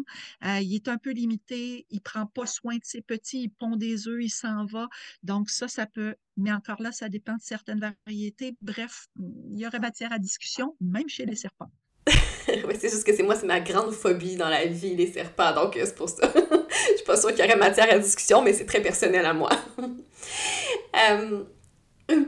euh, 0.46 0.60
il 0.60 0.76
est 0.76 0.88
un 0.88 0.98
peu 0.98 1.12
limité, 1.12 1.86
il 1.90 2.02
prend 2.02 2.26
pas 2.26 2.46
soin 2.46 2.76
de 2.76 2.84
ses 2.84 3.02
petits, 3.02 3.44
il 3.44 3.50
pond 3.50 3.76
des 3.76 4.08
œufs, 4.08 4.20
il 4.22 4.30
s'en 4.30 4.66
va. 4.66 4.88
Donc, 5.24 5.50
ça, 5.50 5.68
ça 5.68 5.86
peut, 5.86 6.16
mais 6.36 6.52
encore 6.52 6.82
là, 6.82 6.92
ça 6.92 7.10
dépend 7.10 7.36
de 7.36 7.42
certaines 7.42 7.80
variétés. 8.06 8.56
Bref, 8.62 9.08
il 9.18 9.60
y 9.60 9.68
aurait 9.68 9.80
matière 9.80 10.12
à 10.12 10.20
discussion, 10.20 10.76
même 10.80 11.10
chez 11.10 11.26
les 11.26 11.36
serpents. 11.36 11.72
oui, 12.48 12.76
c'est 12.80 12.90
juste 12.90 13.06
que 13.06 13.16
c'est 13.16 13.24
moi, 13.24 13.36
c'est 13.36 13.48
ma 13.48 13.60
grande 13.60 13.92
phobie 13.92 14.38
dans 14.38 14.50
la 14.50 14.66
vie, 14.66 14.96
les 14.96 15.12
serpents, 15.12 15.54
donc 15.54 15.76
euh, 15.76 15.86
c'est 15.86 15.96
pour 15.96 16.10
ça. 16.10 16.32
Pas 17.08 17.16
sûre 17.16 17.30
qu'il 17.30 17.39
y 17.39 17.47
aurait 17.47 17.55
matière 17.55 17.89
à 17.89 17.97
discussion, 17.97 18.41
mais 18.41 18.51
c'est 18.51 18.66
très 18.66 18.82
personnel 18.82 19.26
à 19.26 19.34
moi. 19.34 19.49
euh, 21.12 21.43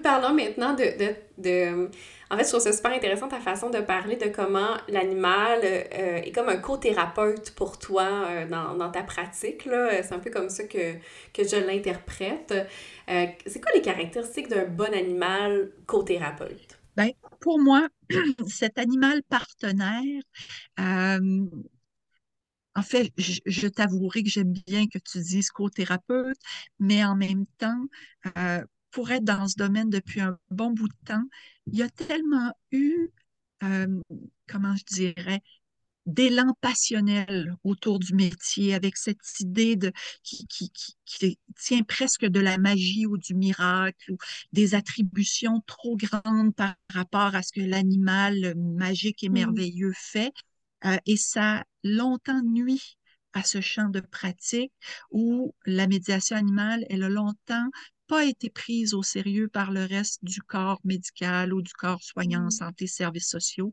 parlons 0.01 0.33
maintenant 0.33 0.73
de, 0.73 0.85
de, 0.97 1.15
de 1.37 1.89
en 2.31 2.37
fait, 2.37 2.43
je 2.43 2.49
trouve 2.49 2.61
ça 2.61 2.71
super 2.71 2.91
intéressant 2.93 3.27
ta 3.27 3.39
façon 3.39 3.69
de 3.71 3.79
parler 3.79 4.15
de 4.15 4.27
comment 4.27 4.77
l'animal 4.87 5.59
euh, 5.63 6.17
est 6.17 6.31
comme 6.31 6.47
un 6.47 6.57
co-thérapeute 6.57 7.51
pour 7.55 7.77
toi 7.77 8.27
euh, 8.29 8.47
dans, 8.47 8.75
dans, 8.75 8.89
ta 8.89 9.03
pratique. 9.03 9.63
C'est 9.63 10.13
un 10.13 10.19
peu 10.19 10.29
comme 10.29 10.49
ça 10.49 10.63
que, 10.63 10.93
que 11.33 11.43
je 11.43 11.57
l'interprète. 11.57 12.53
C'est 13.07 13.61
quoi 13.61 13.71
les 13.73 13.81
caractéristiques 13.81 14.47
d'un 14.47 14.65
bon 14.65 14.93
animal 14.93 15.71
co-thérapeute? 15.87 16.79
Ben, 16.95 17.09
pour 17.41 17.59
moi, 17.59 17.87
cet 18.47 18.77
animal 18.77 19.23
partenaire, 19.23 20.21
en 22.79 22.81
fait, 22.81 23.11
je, 23.17 23.41
je 23.45 23.67
t'avouerai 23.67 24.23
que 24.23 24.29
j'aime 24.29 24.53
bien 24.65 24.87
que 24.87 24.99
tu 24.99 25.19
dises 25.19 25.49
co-thérapeute, 25.49 26.37
mais 26.79 27.03
en 27.03 27.15
même 27.17 27.45
temps, 27.57 27.83
pour 28.91 29.11
être 29.11 29.25
dans 29.25 29.49
ce 29.49 29.55
domaine 29.57 29.89
depuis 29.89 30.21
un 30.21 30.37
bon 30.49 30.71
bout 30.71 30.87
de 30.87 31.05
temps, 31.05 31.25
il 31.67 31.77
y 31.77 31.83
a 31.83 31.89
tellement 31.89 32.53
eu, 32.71 33.09
euh, 33.63 33.99
comment 34.47 34.75
je 34.77 34.85
dirais, 34.85 35.41
d'élan 36.05 36.55
passionnel 36.61 37.53
autour 37.65 37.99
du 37.99 38.13
métier, 38.15 38.73
avec 38.73 38.95
cette 38.95 39.17
idée 39.41 39.75
de, 39.75 39.91
qui, 40.23 40.47
qui, 40.47 40.71
qui, 41.05 41.37
tient 41.57 41.83
presque 41.83 42.25
de 42.25 42.39
la 42.39 42.57
magie 42.57 43.05
ou 43.05 43.17
du 43.17 43.35
miracle, 43.35 44.13
ou 44.13 44.17
des 44.53 44.73
attributions 44.73 45.61
trop 45.67 45.97
grandes 45.97 46.55
par 46.55 46.75
rapport 46.93 47.35
à 47.35 47.43
ce 47.43 47.51
que 47.51 47.61
l'animal 47.61 48.55
magique 48.55 49.21
et 49.21 49.29
mmh. 49.29 49.33
merveilleux 49.33 49.93
fait. 49.93 50.31
Euh, 50.85 50.97
et 51.05 51.17
ça 51.17 51.63
longtemps 51.83 52.41
nuit 52.43 52.97
à 53.33 53.43
ce 53.43 53.61
champ 53.61 53.89
de 53.89 53.99
pratique 53.99 54.73
où 55.11 55.53
la 55.65 55.87
médiation 55.87 56.35
animale, 56.35 56.85
elle 56.89 57.03
a 57.03 57.09
longtemps 57.09 57.69
pas 58.07 58.25
été 58.25 58.49
prise 58.49 58.95
au 58.95 59.03
sérieux 59.03 59.47
par 59.47 59.71
le 59.71 59.85
reste 59.85 60.19
du 60.23 60.41
corps 60.41 60.79
médical 60.83 61.53
ou 61.53 61.61
du 61.61 61.71
corps 61.73 62.01
soignant 62.01 62.41
en 62.41 62.47
mmh. 62.47 62.51
santé, 62.51 62.87
services 62.87 63.29
sociaux, 63.29 63.71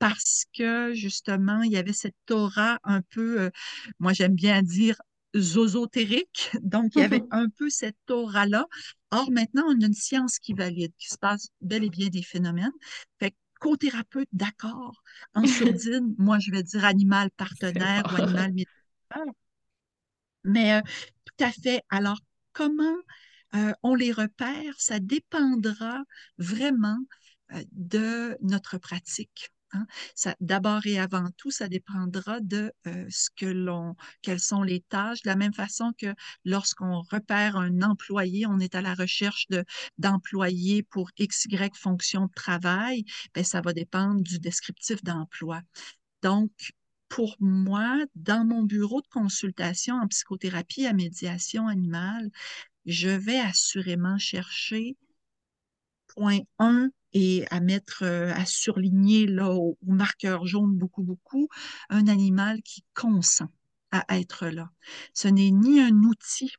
parce 0.00 0.46
que 0.52 0.92
justement, 0.94 1.62
il 1.62 1.70
y 1.70 1.76
avait 1.76 1.92
cette 1.92 2.30
aura 2.30 2.80
un 2.82 3.02
peu, 3.02 3.40
euh, 3.40 3.50
moi 4.00 4.12
j'aime 4.12 4.34
bien 4.34 4.62
dire, 4.62 4.96
zozotérique. 5.36 6.50
Donc, 6.62 6.92
il 6.96 7.02
y 7.02 7.04
avait 7.04 7.22
un 7.30 7.48
peu 7.48 7.70
cette 7.70 8.10
aura-là. 8.10 8.66
Or, 9.10 9.30
maintenant, 9.30 9.64
on 9.68 9.80
a 9.80 9.86
une 9.86 9.94
science 9.94 10.38
qui 10.38 10.54
valide, 10.54 10.92
qui 10.98 11.08
se 11.08 11.18
passe 11.18 11.48
bel 11.60 11.84
et 11.84 11.90
bien 11.90 12.08
des 12.08 12.22
phénomènes. 12.22 12.72
Fait 13.20 13.34
co-thérapeute, 13.62 14.28
d'accord. 14.32 15.02
En 15.34 15.46
sourdine, 15.46 16.14
moi, 16.18 16.38
je 16.40 16.50
vais 16.50 16.64
dire 16.64 16.84
animal 16.84 17.30
partenaire 17.30 18.02
ou 18.10 18.16
animal 18.16 18.52
médical. 18.54 19.32
Mais 20.44 20.74
euh, 20.74 20.82
tout 21.24 21.44
à 21.44 21.52
fait. 21.52 21.82
Alors, 21.90 22.18
comment 22.52 22.96
euh, 23.54 23.72
on 23.82 23.94
les 23.94 24.12
repère, 24.12 24.74
ça 24.78 24.98
dépendra 24.98 26.02
vraiment 26.38 26.98
euh, 27.52 27.62
de 27.72 28.36
notre 28.42 28.78
pratique. 28.78 29.51
Hein. 29.72 29.86
D'abord 30.40 30.86
et 30.86 30.98
avant 30.98 31.28
tout, 31.36 31.50
ça 31.50 31.68
dépendra 31.68 32.40
de 32.40 32.72
euh, 32.86 33.06
ce 33.10 33.30
que 33.34 33.46
l'on, 33.46 33.94
quelles 34.22 34.40
sont 34.40 34.62
les 34.62 34.80
tâches. 34.80 35.22
De 35.22 35.28
la 35.28 35.36
même 35.36 35.54
façon 35.54 35.92
que 35.98 36.14
lorsqu'on 36.44 37.00
repère 37.02 37.56
un 37.56 37.82
employé, 37.82 38.46
on 38.46 38.58
est 38.58 38.74
à 38.74 38.82
la 38.82 38.94
recherche 38.94 39.46
de, 39.48 39.64
d'employés 39.98 40.82
pour 40.82 41.10
X, 41.18 41.46
Y 41.46 41.76
fonction 41.76 42.26
de 42.26 42.32
travail, 42.34 43.04
ben, 43.34 43.44
ça 43.44 43.60
va 43.60 43.72
dépendre 43.72 44.22
du 44.22 44.38
descriptif 44.38 45.02
d'emploi. 45.02 45.62
Donc, 46.22 46.50
pour 47.08 47.36
moi, 47.40 47.98
dans 48.14 48.44
mon 48.44 48.62
bureau 48.62 49.02
de 49.02 49.08
consultation 49.08 49.96
en 49.96 50.08
psychothérapie 50.08 50.86
à 50.86 50.92
médiation 50.94 51.68
animale, 51.68 52.30
je 52.86 53.10
vais 53.10 53.38
assurément 53.38 54.18
chercher 54.18 54.96
point 56.06 56.40
1 56.58 56.90
et 57.14 57.44
à 57.50 57.60
mettre, 57.60 58.02
euh, 58.04 58.32
à 58.34 58.46
surligner 58.46 59.26
là 59.26 59.50
au, 59.52 59.78
marqueur 59.82 60.46
jaune 60.46 60.76
beaucoup, 60.76 61.02
beaucoup, 61.02 61.48
un 61.90 62.08
animal 62.08 62.62
qui 62.62 62.84
consent 62.94 63.48
à 63.90 64.04
être 64.18 64.46
là. 64.48 64.70
Ce 65.14 65.28
n'est 65.28 65.50
ni 65.50 65.80
un 65.80 65.94
outil 66.04 66.52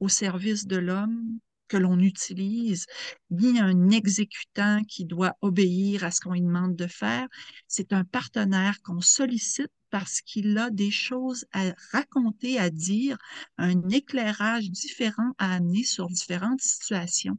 au 0.00 0.08
service 0.08 0.66
de 0.66 0.76
l'homme 0.76 1.38
que 1.68 1.76
l'on 1.76 1.98
utilise, 1.98 2.86
ni 3.30 3.58
un 3.58 3.90
exécutant 3.90 4.82
qui 4.84 5.04
doit 5.04 5.36
obéir 5.40 6.04
à 6.04 6.10
ce 6.10 6.20
qu'on 6.20 6.32
lui 6.32 6.42
demande 6.42 6.76
de 6.76 6.86
faire. 6.86 7.26
C'est 7.66 7.92
un 7.92 8.04
partenaire 8.04 8.80
qu'on 8.82 9.00
sollicite 9.00 9.72
parce 9.90 10.20
qu'il 10.20 10.56
a 10.58 10.70
des 10.70 10.90
choses 10.90 11.46
à 11.52 11.72
raconter, 11.92 12.58
à 12.58 12.70
dire, 12.70 13.16
un 13.58 13.88
éclairage 13.88 14.70
différent 14.70 15.32
à 15.38 15.54
amener 15.54 15.84
sur 15.84 16.08
différentes 16.08 16.60
situations. 16.60 17.38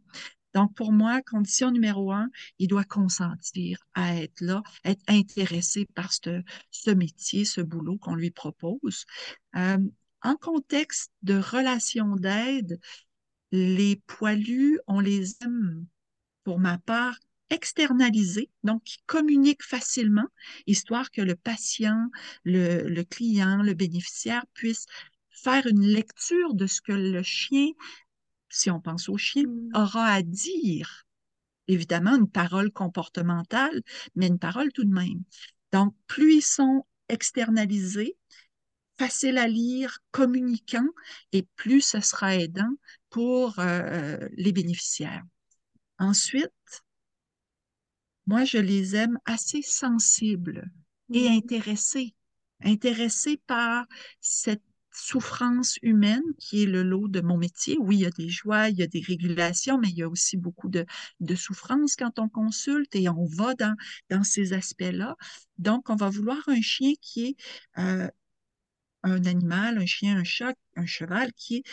Donc, 0.54 0.74
pour 0.76 0.92
moi, 0.92 1.22
condition 1.22 1.72
numéro 1.72 2.12
un, 2.12 2.30
il 2.60 2.68
doit 2.68 2.84
consentir 2.84 3.80
à 3.94 4.16
être 4.16 4.42
là, 4.42 4.64
être 4.86 5.04
intéressé 5.08 5.86
par 5.94 6.12
ce, 6.14 6.92
métier, 6.92 7.46
ce 7.46 7.62
boulot 7.62 7.98
qu'on 7.98 8.16
lui 8.16 8.32
propose. 8.32 9.06
Euh, 9.56 9.78
en 10.24 10.36
contexte 10.36 11.12
de 11.22 11.38
relation 11.38 12.16
d'aide, 12.16 12.80
les 13.52 14.02
poilus, 14.08 14.80
on 14.88 15.00
les 15.00 15.36
aime, 15.44 15.86
pour 16.44 16.60
ma 16.60 16.78
part, 16.80 17.18
externalisés, 17.50 18.50
donc 18.64 18.84
qui 18.84 18.98
communiquent 19.06 19.64
facilement, 19.64 20.28
histoire 20.66 21.12
que 21.12 21.22
le 21.22 21.36
patient, 21.36 22.10
le, 22.44 22.88
le 22.90 23.04
client, 23.04 23.62
le 23.62 23.74
bénéficiaire 23.74 24.46
puisse 24.54 24.86
faire 25.32 25.66
une 25.68 25.86
lecture 25.86 26.56
de 26.56 26.68
ce 26.68 26.82
que 26.82 26.92
le 26.92 27.24
chien, 27.24 27.70
si 28.50 28.72
on 28.72 28.80
pense 28.80 29.10
au 29.10 29.18
chien, 29.18 29.44
mmh. 29.44 29.72
aura 29.76 30.06
à 30.08 30.22
dire. 30.22 31.06
Évidemment, 31.68 32.16
une 32.16 32.30
parole 32.30 32.72
comportementale, 32.72 33.82
mais 34.16 34.28
une 34.28 34.40
parole 34.40 34.72
tout 34.72 34.86
de 34.86 34.94
même. 34.94 35.24
Donc, 35.72 35.94
plus 36.08 36.36
ils 36.36 36.42
sont 36.42 36.86
externalisés, 37.10 38.16
facile 38.98 39.38
à 39.38 39.48
lire, 39.48 40.00
communicants, 40.12 40.90
et 41.34 41.46
plus 41.56 41.82
ce 41.82 42.00
sera 42.00 42.36
aidant 42.36 42.74
pour 43.10 43.60
euh, 43.60 44.18
les 44.34 44.52
bénéficiaires. 44.52 45.24
Ensuite, 46.00 46.52
moi, 48.28 48.44
je 48.44 48.58
les 48.58 48.96
aime 48.96 49.18
assez 49.26 49.62
sensibles 49.62 50.70
et 51.14 51.30
mmh. 51.30 51.34
intéressés, 51.34 52.16
intéressés 52.62 53.42
par 53.48 53.86
cette 54.20 54.67
souffrance 54.98 55.78
humaine 55.82 56.24
qui 56.40 56.64
est 56.64 56.66
le 56.66 56.84
lot 56.84 57.08
de 57.08 57.22
mon 57.22 57.38
métier. 57.38 57.78
Oui, 57.80 57.98
il 57.98 58.02
y 58.02 58.06
a 58.06 58.12
des 58.12 58.30
joies, 58.30 58.70
il 58.70 58.78
y 58.78 58.84
a 58.84 58.88
des 58.88 59.02
régulations, 59.02 59.78
mais 59.78 59.90
il 59.90 59.98
y 59.98 60.04
a 60.04 60.10
aussi 60.10 60.38
beaucoup 60.38 60.70
de, 60.70 60.86
de 61.20 61.36
souffrance 61.36 61.96
quand 61.96 62.20
on 62.20 62.30
consulte 62.30 62.96
et 62.96 63.08
on 63.10 63.26
va 63.26 63.54
dans, 63.56 64.24
ces 64.24 64.54
aspects-là. 64.54 65.16
Donc, 65.58 65.90
on 65.90 65.96
va 65.96 66.10
vouloir 66.10 66.40
un 66.48 66.62
chien 66.62 66.94
qui 67.02 67.26
est 67.28 67.36
euh, 67.80 68.10
un 69.04 69.26
animal, 69.26 69.78
un 69.78 69.86
chien, 69.86 70.18
un 70.18 70.24
chat, 70.24 70.56
un 70.76 70.86
cheval 70.86 71.32
qui 71.34 71.58
est 71.58 71.64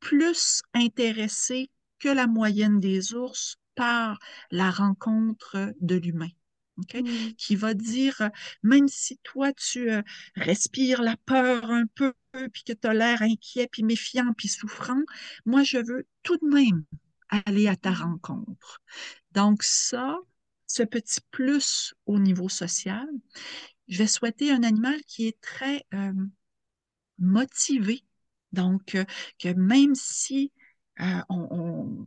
plus 0.00 0.62
intéressé 0.74 1.70
que 1.98 2.08
la 2.08 2.26
moyenne 2.26 2.80
des 2.80 3.14
ours 3.14 3.56
par 3.74 4.18
la 4.50 4.70
rencontre 4.70 5.72
de 5.80 5.96
l'humain. 5.96 6.30
Mmh. 6.78 7.34
Qui 7.36 7.56
va 7.56 7.74
dire, 7.74 8.30
même 8.62 8.88
si 8.88 9.18
toi, 9.22 9.52
tu 9.52 9.90
euh, 9.90 10.02
respires 10.36 11.02
la 11.02 11.16
peur 11.16 11.70
un 11.70 11.86
peu, 11.86 12.14
puis 12.52 12.62
que 12.64 12.72
tu 12.72 12.86
as 12.86 12.94
l'air 12.94 13.22
inquiet, 13.22 13.68
puis 13.70 13.82
méfiant, 13.82 14.32
puis 14.36 14.48
souffrant, 14.48 15.02
moi, 15.44 15.62
je 15.62 15.78
veux 15.78 16.06
tout 16.22 16.36
de 16.36 16.46
même 16.46 16.84
aller 17.30 17.68
à 17.68 17.76
ta 17.76 17.90
mmh. 17.90 18.02
rencontre. 18.02 18.80
Donc 19.32 19.62
ça, 19.62 20.16
ce 20.66 20.82
petit 20.82 21.20
plus 21.30 21.94
au 22.06 22.18
niveau 22.18 22.48
social, 22.48 23.08
je 23.88 23.98
vais 23.98 24.06
souhaiter 24.06 24.52
un 24.52 24.62
animal 24.62 25.02
qui 25.06 25.26
est 25.26 25.40
très 25.40 25.84
euh, 25.94 26.12
motivé. 27.18 28.04
Donc, 28.52 28.94
euh, 28.94 29.04
que 29.38 29.48
même 29.48 29.94
si 29.94 30.52
euh, 31.00 31.20
on, 31.28 32.06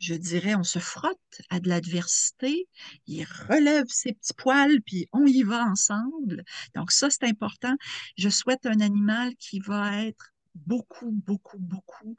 je 0.00 0.14
dirais, 0.14 0.54
on 0.54 0.64
se 0.64 0.78
frotte 0.78 1.42
à 1.50 1.60
de 1.60 1.68
l'adversité, 1.68 2.68
il 3.06 3.24
relève 3.48 3.86
ses 3.88 4.14
petits 4.14 4.34
poils, 4.34 4.80
puis 4.82 5.06
on 5.12 5.26
y 5.26 5.42
va 5.42 5.64
ensemble. 5.64 6.42
Donc, 6.74 6.90
ça, 6.90 7.08
c'est 7.10 7.24
important. 7.24 7.76
Je 8.16 8.28
souhaite 8.28 8.66
un 8.66 8.80
animal 8.80 9.36
qui 9.36 9.60
va 9.60 10.04
être 10.04 10.32
beaucoup, 10.54 11.12
beaucoup, 11.12 11.58
beaucoup 11.58 12.16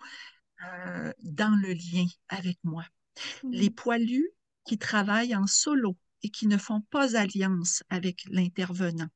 euh, 0.63 1.11
dans 1.23 1.59
le 1.59 1.73
lien 1.73 2.05
avec 2.29 2.57
moi. 2.63 2.85
Les 3.49 3.69
poilus, 3.69 4.29
qui 4.65 4.77
travaillent 4.77 5.35
en 5.35 5.47
solo 5.47 5.97
et 6.23 6.29
qui 6.29 6.47
ne 6.47 6.57
font 6.57 6.81
pas 6.91 7.17
alliance 7.17 7.83
avec 7.89 8.25
l'intervenant 8.29 9.09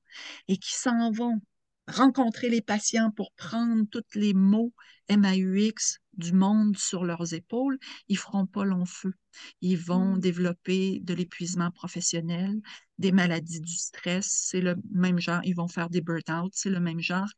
et 0.47 0.57
qui 0.57 0.73
s'en 0.73 1.11
vont 1.11 1.39
rencontrer 1.87 2.49
les 2.49 2.61
patients 2.61 3.11
pour 3.11 3.31
prendre 3.33 3.85
tous 3.91 4.03
les 4.15 4.33
mots 4.33 4.73
MAUX 5.09 5.99
du 6.17 6.33
monde 6.33 6.77
sur 6.77 7.03
leurs 7.03 7.33
épaules, 7.33 7.77
ils 8.07 8.17
feront 8.17 8.45
pas 8.45 8.65
long 8.65 8.85
feu. 8.85 9.13
Ils 9.61 9.77
vont 9.77 10.15
mm. 10.15 10.19
développer 10.19 10.99
de 11.01 11.13
l'épuisement 11.13 11.71
professionnel, 11.71 12.61
des 12.97 13.11
maladies 13.11 13.61
du 13.61 13.73
stress, 13.73 14.27
c'est 14.27 14.61
le 14.61 14.75
même 14.91 15.19
genre, 15.19 15.41
ils 15.43 15.55
vont 15.55 15.67
faire 15.67 15.89
des 15.89 16.01
burn-out, 16.01 16.51
c'est 16.55 16.69
le 16.69 16.79
même 16.79 16.99
genre 16.99 17.29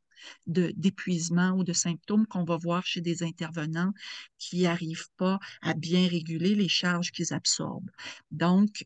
d'épuisement 0.47 1.51
ou 1.51 1.63
de 1.63 1.73
symptômes 1.73 2.25
qu'on 2.25 2.43
va 2.43 2.57
voir 2.57 2.85
chez 2.85 3.01
des 3.01 3.23
intervenants 3.23 3.93
qui 4.39 4.63
n'arrivent 4.63 5.09
pas 5.17 5.39
à 5.61 5.73
bien 5.73 6.07
réguler 6.07 6.55
les 6.55 6.67
charges 6.67 7.11
qu'ils 7.11 7.33
absorbent. 7.33 7.91
Donc, 8.31 8.85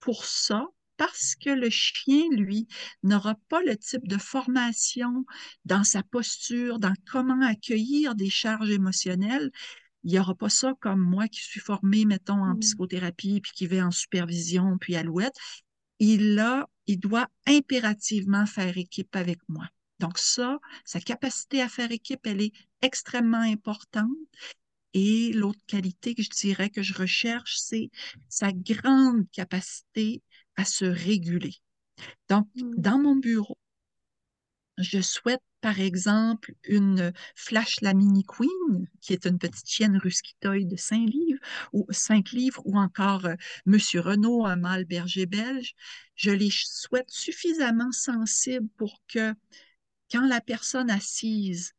pour 0.00 0.24
ça, 0.24 0.66
parce 1.04 1.34
que 1.34 1.50
le 1.50 1.68
chien, 1.68 2.28
lui, 2.30 2.68
n'aura 3.02 3.34
pas 3.48 3.60
le 3.62 3.76
type 3.76 4.06
de 4.06 4.18
formation 4.18 5.24
dans 5.64 5.82
sa 5.82 6.04
posture, 6.04 6.78
dans 6.78 6.94
comment 7.10 7.44
accueillir 7.44 8.14
des 8.14 8.30
charges 8.30 8.70
émotionnelles, 8.70 9.50
il 10.04 10.12
n'y 10.12 10.20
aura 10.20 10.36
pas 10.36 10.48
ça 10.48 10.74
comme 10.78 11.00
moi 11.00 11.26
qui 11.26 11.40
suis 11.40 11.58
formée, 11.58 12.04
mettons, 12.04 12.44
en 12.44 12.54
mmh. 12.54 12.60
psychothérapie, 12.60 13.40
puis 13.40 13.50
qui 13.52 13.66
vais 13.66 13.82
en 13.82 13.90
supervision, 13.90 14.78
puis 14.78 14.94
à 14.94 15.02
l'ouette. 15.02 15.34
Il, 15.98 16.38
a, 16.38 16.68
il 16.86 17.00
doit 17.00 17.26
impérativement 17.48 18.46
faire 18.46 18.78
équipe 18.78 19.16
avec 19.16 19.40
moi. 19.48 19.66
Donc 19.98 20.18
ça, 20.18 20.60
sa 20.84 21.00
capacité 21.00 21.62
à 21.62 21.68
faire 21.68 21.90
équipe, 21.90 22.24
elle 22.28 22.42
est 22.42 22.52
extrêmement 22.80 23.38
importante. 23.38 24.06
Et 24.94 25.32
l'autre 25.32 25.64
qualité 25.66 26.14
que 26.14 26.22
je 26.22 26.30
dirais 26.30 26.70
que 26.70 26.82
je 26.82 26.94
recherche, 26.94 27.56
c'est 27.58 27.90
sa 28.28 28.52
grande 28.52 29.28
capacité 29.32 30.22
à 30.56 30.64
se 30.64 30.84
réguler. 30.84 31.54
Donc, 32.28 32.48
mmh. 32.54 32.74
dans 32.76 32.98
mon 32.98 33.16
bureau, 33.16 33.58
je 34.78 35.00
souhaite, 35.00 35.42
par 35.60 35.80
exemple, 35.80 36.54
une 36.64 37.12
Flash 37.36 37.80
la 37.82 37.94
Mini 37.94 38.24
Queen, 38.24 38.88
qui 39.00 39.12
est 39.12 39.26
une 39.26 39.38
petite 39.38 39.68
chienne 39.68 39.98
ruskitoïde 39.98 40.68
de 40.68 40.76
5 40.76 41.06
livres, 41.08 41.40
ou 41.72 41.86
5 41.90 42.32
livres, 42.32 42.62
ou 42.64 42.78
encore 42.78 43.26
euh, 43.26 43.34
Monsieur 43.66 44.00
Renault, 44.00 44.46
un 44.46 44.56
mâle 44.56 44.84
berger 44.84 45.26
belge. 45.26 45.74
Je 46.16 46.30
les 46.30 46.50
souhaite 46.50 47.10
suffisamment 47.10 47.92
sensibles 47.92 48.68
pour 48.76 49.00
que, 49.08 49.34
quand 50.10 50.26
la 50.26 50.40
personne 50.40 50.90
assise 50.90 51.72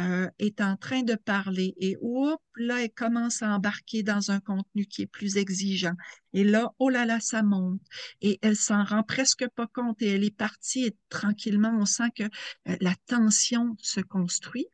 euh, 0.00 0.28
est 0.38 0.60
en 0.60 0.76
train 0.76 1.02
de 1.02 1.14
parler 1.14 1.74
et 1.78 1.96
hop, 2.00 2.40
là, 2.56 2.82
elle 2.82 2.90
commence 2.90 3.42
à 3.42 3.54
embarquer 3.54 4.02
dans 4.02 4.30
un 4.30 4.40
contenu 4.40 4.86
qui 4.86 5.02
est 5.02 5.06
plus 5.06 5.36
exigeant. 5.36 5.94
Et 6.32 6.44
là, 6.44 6.70
oh 6.78 6.88
là 6.88 7.04
là, 7.04 7.20
ça 7.20 7.42
monte. 7.42 7.80
Et 8.20 8.38
elle 8.42 8.56
s'en 8.56 8.84
rend 8.84 9.02
presque 9.02 9.46
pas 9.56 9.66
compte 9.66 10.00
et 10.00 10.08
elle 10.08 10.24
est 10.24 10.36
partie 10.36 10.86
et 10.86 10.96
tranquillement, 11.08 11.76
on 11.78 11.84
sent 11.84 12.10
que 12.16 12.24
euh, 12.24 12.76
la 12.80 12.94
tension 13.06 13.76
se 13.82 14.00
construit. 14.00 14.66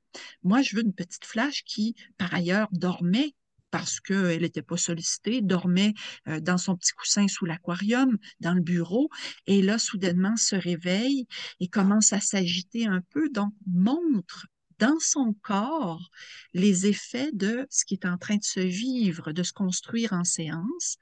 Moi, 0.42 0.62
je 0.62 0.76
veux 0.76 0.82
une 0.82 0.94
petite 0.94 1.24
flash 1.24 1.64
qui, 1.64 1.94
par 2.18 2.32
ailleurs, 2.32 2.68
dormait 2.72 3.34
parce 3.70 4.00
qu'elle 4.00 4.42
n'était 4.42 4.62
pas 4.62 4.76
sollicitée, 4.76 5.42
dormait 5.42 5.94
euh, 6.28 6.40
dans 6.40 6.58
son 6.58 6.76
petit 6.76 6.92
coussin 6.92 7.26
sous 7.28 7.46
l'aquarium, 7.46 8.16
dans 8.40 8.54
le 8.54 8.62
bureau, 8.62 9.10
et 9.46 9.60
là, 9.60 9.78
soudainement, 9.78 10.36
se 10.36 10.56
réveille 10.56 11.26
et 11.60 11.68
commence 11.68 12.12
à 12.12 12.20
s'agiter 12.20 12.86
un 12.86 13.00
peu, 13.10 13.28
donc 13.30 13.52
montre 13.66 14.46
dans 14.78 14.98
son 15.00 15.34
corps 15.42 16.10
les 16.52 16.86
effets 16.86 17.30
de 17.32 17.66
ce 17.70 17.84
qui 17.84 17.94
est 17.94 18.06
en 18.06 18.18
train 18.18 18.36
de 18.36 18.44
se 18.44 18.60
vivre, 18.60 19.32
de 19.32 19.42
se 19.42 19.52
construire 19.52 20.12
en 20.12 20.24
séance, 20.24 20.98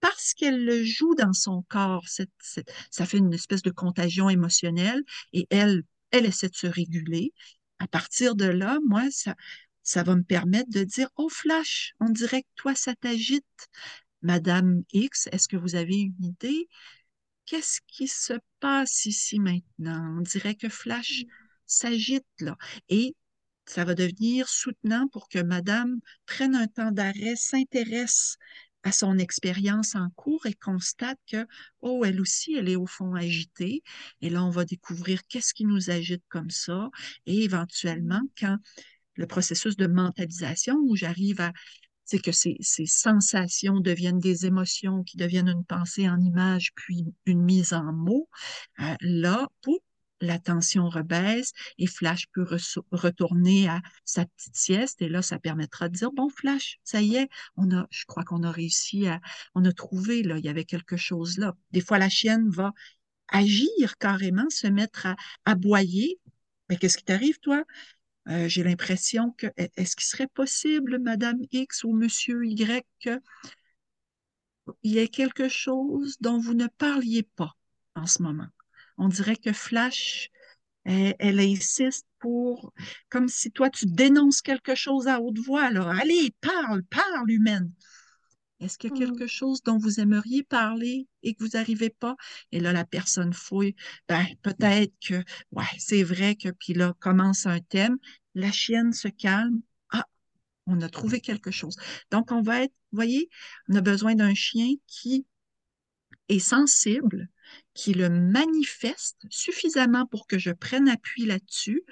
parce 0.00 0.34
qu'elle 0.34 0.64
le 0.64 0.84
joue 0.84 1.14
dans 1.14 1.32
son 1.32 1.62
corps, 1.68 2.06
ça 2.90 3.06
fait 3.06 3.18
une 3.18 3.32
espèce 3.32 3.62
de 3.62 3.70
contagion 3.70 4.28
émotionnelle 4.28 5.02
et 5.32 5.46
elle, 5.50 5.82
elle 6.10 6.26
essaie 6.26 6.50
de 6.50 6.56
se 6.56 6.66
réguler. 6.66 7.32
À 7.78 7.86
partir 7.86 8.34
de 8.34 8.44
là, 8.44 8.78
moi, 8.86 9.10
ça, 9.10 9.34
ça 9.82 10.02
va 10.02 10.14
me 10.14 10.22
permettre 10.22 10.70
de 10.70 10.84
dire, 10.84 11.08
oh 11.16 11.28
Flash, 11.30 11.94
on 12.00 12.10
dirait 12.10 12.42
que 12.42 12.48
toi, 12.54 12.74
ça 12.74 12.94
t'agite. 12.94 13.46
Madame 14.20 14.82
X, 14.92 15.28
est-ce 15.32 15.48
que 15.48 15.56
vous 15.56 15.74
avez 15.74 15.96
une 15.96 16.22
idée? 16.22 16.68
Qu'est-ce 17.46 17.80
qui 17.86 18.08
se 18.08 18.34
passe 18.60 19.06
ici 19.06 19.38
maintenant? 19.38 20.18
On 20.18 20.20
dirait 20.20 20.54
que 20.54 20.68
Flash 20.68 21.24
s'agite 21.66 22.26
là. 22.40 22.56
Et 22.88 23.14
ça 23.66 23.84
va 23.84 23.94
devenir 23.94 24.48
soutenant 24.48 25.08
pour 25.08 25.28
que 25.28 25.42
madame 25.42 25.98
prenne 26.26 26.54
un 26.54 26.66
temps 26.66 26.92
d'arrêt, 26.92 27.34
s'intéresse 27.36 28.36
à 28.82 28.92
son 28.92 29.16
expérience 29.18 29.94
en 29.94 30.10
cours 30.10 30.44
et 30.44 30.52
constate 30.52 31.18
que, 31.30 31.46
oh, 31.80 32.04
elle 32.04 32.20
aussi, 32.20 32.54
elle 32.54 32.68
est 32.68 32.76
au 32.76 32.86
fond 32.86 33.14
agitée. 33.14 33.82
Et 34.20 34.28
là, 34.28 34.44
on 34.44 34.50
va 34.50 34.66
découvrir 34.66 35.26
qu'est-ce 35.26 35.54
qui 35.54 35.64
nous 35.64 35.90
agite 35.90 36.22
comme 36.28 36.50
ça. 36.50 36.90
Et 37.24 37.44
éventuellement, 37.44 38.20
quand 38.38 38.58
le 39.14 39.26
processus 39.26 39.76
de 39.76 39.86
mentalisation, 39.86 40.76
où 40.76 40.96
j'arrive 40.96 41.40
à 41.40 41.52
c'est 42.04 42.18
que 42.18 42.32
ces, 42.32 42.58
sensations 42.60 43.80
deviennent 43.80 44.18
des 44.18 44.44
émotions 44.44 45.02
qui 45.04 45.16
deviennent 45.16 45.48
une 45.48 45.64
pensée 45.64 46.08
en 46.08 46.20
image, 46.20 46.72
puis 46.74 47.06
une 47.24 47.42
mise 47.42 47.72
en 47.72 47.92
mots. 47.92 48.28
Euh, 48.80 48.94
là, 49.00 49.48
pour 49.62 49.80
la 50.24 50.38
tension 50.38 50.88
rebaisse 50.88 51.52
et 51.78 51.86
Flash 51.86 52.26
peut 52.32 52.46
retourner 52.90 53.68
à 53.68 53.80
sa 54.04 54.26
petite 54.26 54.56
sieste 54.56 55.02
et 55.02 55.08
là, 55.08 55.22
ça 55.22 55.38
permettra 55.38 55.88
de 55.88 55.96
dire, 55.96 56.12
bon, 56.12 56.28
Flash, 56.28 56.78
ça 56.84 57.00
y 57.02 57.16
est, 57.16 57.28
on 57.56 57.70
a, 57.70 57.86
je 57.90 58.04
crois 58.06 58.24
qu'on 58.24 58.42
a 58.42 58.50
réussi 58.50 59.06
à, 59.06 59.20
on 59.54 59.64
a 59.64 59.72
trouvé, 59.72 60.22
là, 60.22 60.38
il 60.38 60.44
y 60.44 60.48
avait 60.48 60.64
quelque 60.64 60.96
chose 60.96 61.38
là. 61.38 61.54
Des 61.70 61.80
fois, 61.80 61.98
la 61.98 62.08
chienne 62.08 62.48
va 62.50 62.72
agir 63.28 63.98
carrément, 63.98 64.48
se 64.50 64.66
mettre 64.66 65.06
à 65.06 65.16
aboyer. 65.44 66.20
Mais 66.68 66.76
qu'est-ce 66.76 66.98
qui 66.98 67.04
t'arrive, 67.04 67.38
toi? 67.40 67.64
Euh, 68.28 68.48
j'ai 68.48 68.62
l'impression 68.62 69.32
que, 69.32 69.48
est-ce 69.56 69.96
qu'il 69.96 70.06
serait 70.06 70.28
possible, 70.28 70.98
Madame 70.98 71.38
X 71.50 71.84
ou 71.84 71.92
Monsieur 71.92 72.44
Y, 72.46 72.86
qu'il 73.00 73.20
y 74.82 74.98
ait 74.98 75.08
quelque 75.08 75.48
chose 75.48 76.16
dont 76.20 76.38
vous 76.38 76.54
ne 76.54 76.66
parliez 76.66 77.22
pas 77.22 77.54
en 77.94 78.06
ce 78.06 78.22
moment? 78.22 78.48
On 78.98 79.08
dirait 79.08 79.36
que 79.36 79.52
Flash, 79.52 80.30
elle, 80.84 81.40
insiste 81.40 82.06
pour, 82.18 82.72
comme 83.08 83.28
si 83.28 83.50
toi, 83.50 83.70
tu 83.70 83.86
dénonces 83.86 84.42
quelque 84.42 84.74
chose 84.74 85.08
à 85.08 85.20
haute 85.20 85.38
voix. 85.38 85.64
Alors, 85.64 85.88
allez, 85.88 86.34
parle, 86.40 86.82
parle, 86.84 87.30
humaine. 87.30 87.72
Est-ce 88.60 88.78
qu'il 88.78 88.90
y 88.90 88.92
a 88.92 88.96
mm. 88.96 88.98
quelque 88.98 89.26
chose 89.26 89.62
dont 89.62 89.78
vous 89.78 90.00
aimeriez 90.00 90.42
parler 90.42 91.08
et 91.22 91.34
que 91.34 91.42
vous 91.42 91.50
n'arrivez 91.54 91.90
pas? 91.90 92.16
Et 92.52 92.60
là, 92.60 92.72
la 92.72 92.84
personne 92.84 93.32
fouille. 93.32 93.74
Ben, 94.08 94.24
peut-être 94.42 94.92
que, 95.06 95.22
ouais, 95.52 95.64
c'est 95.78 96.02
vrai 96.02 96.36
que, 96.36 96.50
puis 96.50 96.74
là, 96.74 96.94
commence 97.00 97.46
un 97.46 97.60
thème. 97.60 97.96
La 98.34 98.52
chienne 98.52 98.92
se 98.92 99.08
calme. 99.08 99.60
Ah, 99.90 100.06
on 100.66 100.80
a 100.80 100.88
trouvé 100.88 101.20
quelque 101.20 101.50
chose. 101.50 101.76
Donc, 102.10 102.30
on 102.30 102.42
va 102.42 102.62
être, 102.62 102.74
vous 102.92 102.96
voyez, 102.96 103.28
on 103.68 103.74
a 103.74 103.80
besoin 103.80 104.14
d'un 104.14 104.34
chien 104.34 104.74
qui 104.86 105.26
est 106.28 106.38
sensible, 106.38 107.28
qui 107.74 107.92
le 107.92 108.08
manifeste 108.08 109.18
suffisamment 109.30 110.06
pour 110.06 110.26
que 110.26 110.38
je 110.38 110.50
prenne 110.50 110.88
appui 110.88 111.26
là-dessus, 111.26 111.82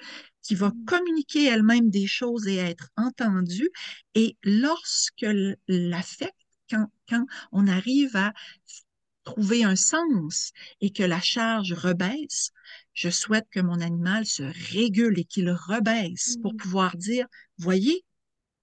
qui 0.41 0.55
va 0.55 0.69
mmh. 0.69 0.85
communiquer 0.85 1.45
elle-même 1.45 1.89
des 1.89 2.07
choses 2.07 2.47
et 2.47 2.57
être 2.57 2.89
entendue. 2.97 3.69
Et 4.15 4.37
lorsque 4.43 5.25
l'affect, 5.67 6.35
quand, 6.69 6.87
quand 7.09 7.25
on 7.51 7.67
arrive 7.67 8.15
à 8.15 8.33
trouver 9.23 9.63
un 9.63 9.75
sens 9.75 10.51
et 10.81 10.91
que 10.91 11.03
la 11.03 11.21
charge 11.21 11.73
rebaisse, 11.73 12.51
je 12.93 13.09
souhaite 13.09 13.47
que 13.51 13.61
mon 13.61 13.79
animal 13.79 14.25
se 14.25 14.43
régule 14.73 15.17
et 15.19 15.25
qu'il 15.25 15.49
rebaisse 15.49 16.37
pour 16.41 16.53
mmh. 16.53 16.57
pouvoir 16.57 16.97
dire, 16.97 17.27
voyez, 17.57 18.03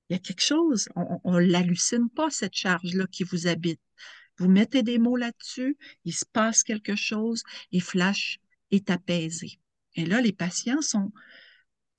il 0.09 0.15
y 0.15 0.17
a 0.17 0.19
quelque 0.19 0.43
chose, 0.43 0.89
on 0.97 1.33
ne 1.33 1.39
l'hallucine 1.39 2.11
pas, 2.11 2.31
cette 2.31 2.55
charge-là 2.55 3.07
qui 3.13 3.23
vous 3.23 3.47
habite. 3.47 3.81
Vous 4.41 4.49
mettez 4.49 4.83
des 4.83 4.99
mots 4.99 5.17
là-dessus, 5.17 5.77
il 6.07 6.15
se 6.15 6.25
passe 6.25 6.63
quelque 6.63 6.97
chose 6.97 7.43
et 7.73 7.81
Flash 7.81 8.41
est 8.71 8.89
apaisé. 8.89 9.61
Et 9.97 10.07
là, 10.07 10.23
les 10.23 10.33
patients 10.33 10.81
sont, 10.81 11.13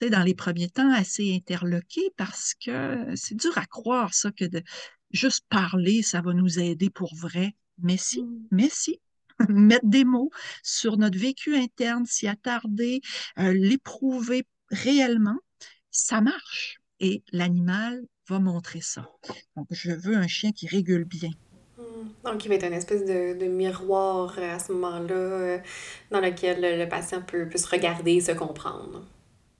dans 0.02 0.24
les 0.24 0.34
premiers 0.34 0.70
temps, 0.70 0.92
assez 0.92 1.36
interloqués 1.36 2.10
parce 2.18 2.56
que 2.56 3.14
c'est 3.16 3.36
dur 3.36 3.56
à 3.60 3.68
croire, 3.68 4.16
ça, 4.16 4.32
que 4.32 4.46
de 4.46 4.64
juste 5.12 5.46
parler, 5.50 6.02
ça 6.02 6.22
va 6.22 6.34
nous 6.34 6.60
aider 6.60 6.89
pour 6.89 7.14
vrai. 7.16 7.56
Mais 7.78 7.98
si, 7.98 8.24
mm. 8.24 8.48
mais 8.50 8.70
si, 8.72 9.00
mettre 9.50 9.86
des 9.86 10.04
mots 10.04 10.32
sur 10.64 10.98
notre 10.98 11.20
vécu 11.20 11.56
interne, 11.56 12.08
s'y 12.08 12.28
attarder, 12.28 13.02
euh, 13.38 13.54
l'éprouver 13.54 14.48
réellement, 14.72 15.38
ça 15.92 16.22
marche. 16.22 16.80
Et 17.00 17.24
l'animal 17.32 18.02
va 18.28 18.39
montrer 18.39 18.82
ça. 18.82 19.08
Donc, 19.56 19.68
je 19.70 19.92
veux 19.92 20.16
un 20.16 20.28
chien 20.28 20.52
qui 20.52 20.68
régule 20.68 21.06
bien. 21.06 21.30
Donc, 22.24 22.46
il 22.46 22.50
va 22.50 22.56
être 22.56 22.66
une 22.66 22.74
espèce 22.74 23.06
de, 23.06 23.48
miroir 23.48 24.38
à 24.39 24.60
ce 24.60 24.72
moment-là 24.74 25.14
euh, 25.14 25.58
dans 26.12 26.20
lequel 26.20 26.80
le, 26.80 26.88
patient 26.88 27.22
peut, 27.22 27.50
se 27.56 27.68
regarder 27.68 28.14
et 28.14 28.22
se 28.22 28.32
comprendre. 28.32 29.06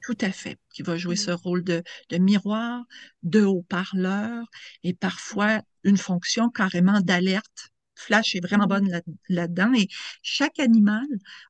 Tout 0.04 0.18
à 0.22 0.32
fait, 0.32 0.58
qui 0.74 0.82
va 0.82 0.98
jouer 0.98 1.16
mm. 1.16 1.18
ce 1.18 1.32
rôle 1.32 1.64
de, 1.64 1.84
miroir, 2.14 2.84
de 3.24 3.44
haut-parleur 3.44 4.46
et 4.84 4.94
parfois 4.94 5.62
une 5.84 5.98
fonction 5.98 6.50
carrément 6.50 7.02
d'alerte 7.02 7.72
Flash 8.02 8.36
est 8.36 8.44
vraiment 8.44 8.66
bonne 8.66 8.90
là-dedans 9.30 9.74
et 9.76 9.88
chaque 10.24 10.60
animal 10.60 11.06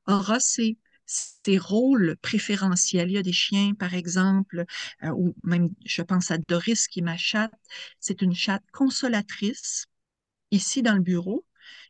aura 0.06 0.38
ses, 0.38 0.76
ses 1.06 1.58
rôles 1.58 2.16
préférentiels. 2.20 3.10
Il 3.10 3.14
y 3.14 3.18
a 3.18 3.22
des 3.22 3.32
chiens, 3.32 3.74
par 3.74 3.94
exemple, 3.94 4.64
euh, 5.02 5.10
ou 5.10 5.34
même, 5.42 5.70
je 5.84 6.02
pense 6.02 6.30
à 6.30 6.38
Doris 6.38 6.88
qui 6.88 7.00
est 7.00 7.02
ma 7.02 7.16
chatte. 7.16 7.52
C'est 8.00 8.22
une 8.22 8.34
chatte 8.34 8.64
consolatrice. 8.72 9.86
Ici, 10.52 10.82
dans 10.82 10.94
le 10.94 11.00
bureau, 11.00 11.44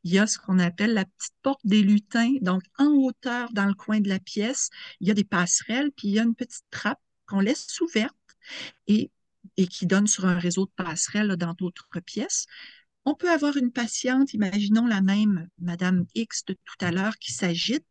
il 0.05 0.13
y 0.13 0.19
a 0.19 0.27
ce 0.27 0.39
qu'on 0.39 0.59
appelle 0.59 0.95
la 0.95 1.05
petite 1.05 1.35
porte 1.43 1.61
des 1.65 1.83
lutins. 1.83 2.37
Donc, 2.41 2.63
en 2.79 2.87
hauteur, 2.87 3.53
dans 3.53 3.67
le 3.67 3.75
coin 3.75 4.01
de 4.01 4.09
la 4.09 4.19
pièce, 4.19 4.71
il 5.01 5.09
y 5.09 5.11
a 5.11 5.15
des 5.15 5.25
passerelles, 5.25 5.91
puis 5.93 6.09
il 6.09 6.15
y 6.15 6.19
a 6.19 6.23
une 6.23 6.35
petite 6.35 6.65
trappe 6.71 7.01
qu'on 7.27 7.41
laisse 7.41 7.81
ouverte 7.81 8.17
et, 8.87 9.11
et 9.57 9.67
qui 9.67 9.87
donne 9.87 10.07
sur 10.07 10.27
un 10.27 10.39
réseau 10.39 10.67
de 10.67 10.85
passerelles 10.85 11.37
dans 11.37 11.55
d'autres 11.55 11.89
pièces. 12.01 12.47
On 13.05 13.15
peut 13.15 13.31
avoir 13.31 13.57
une 13.57 13.73
patiente, 13.73 14.33
imaginons 14.33 14.87
la 14.87 15.01
même 15.01 15.49
Madame 15.59 16.07
X 16.15 16.45
de 16.45 16.55
tout 16.55 16.85
à 16.85 16.93
l'heure 16.93 17.19
qui 17.19 17.33
s'agite. 17.33 17.85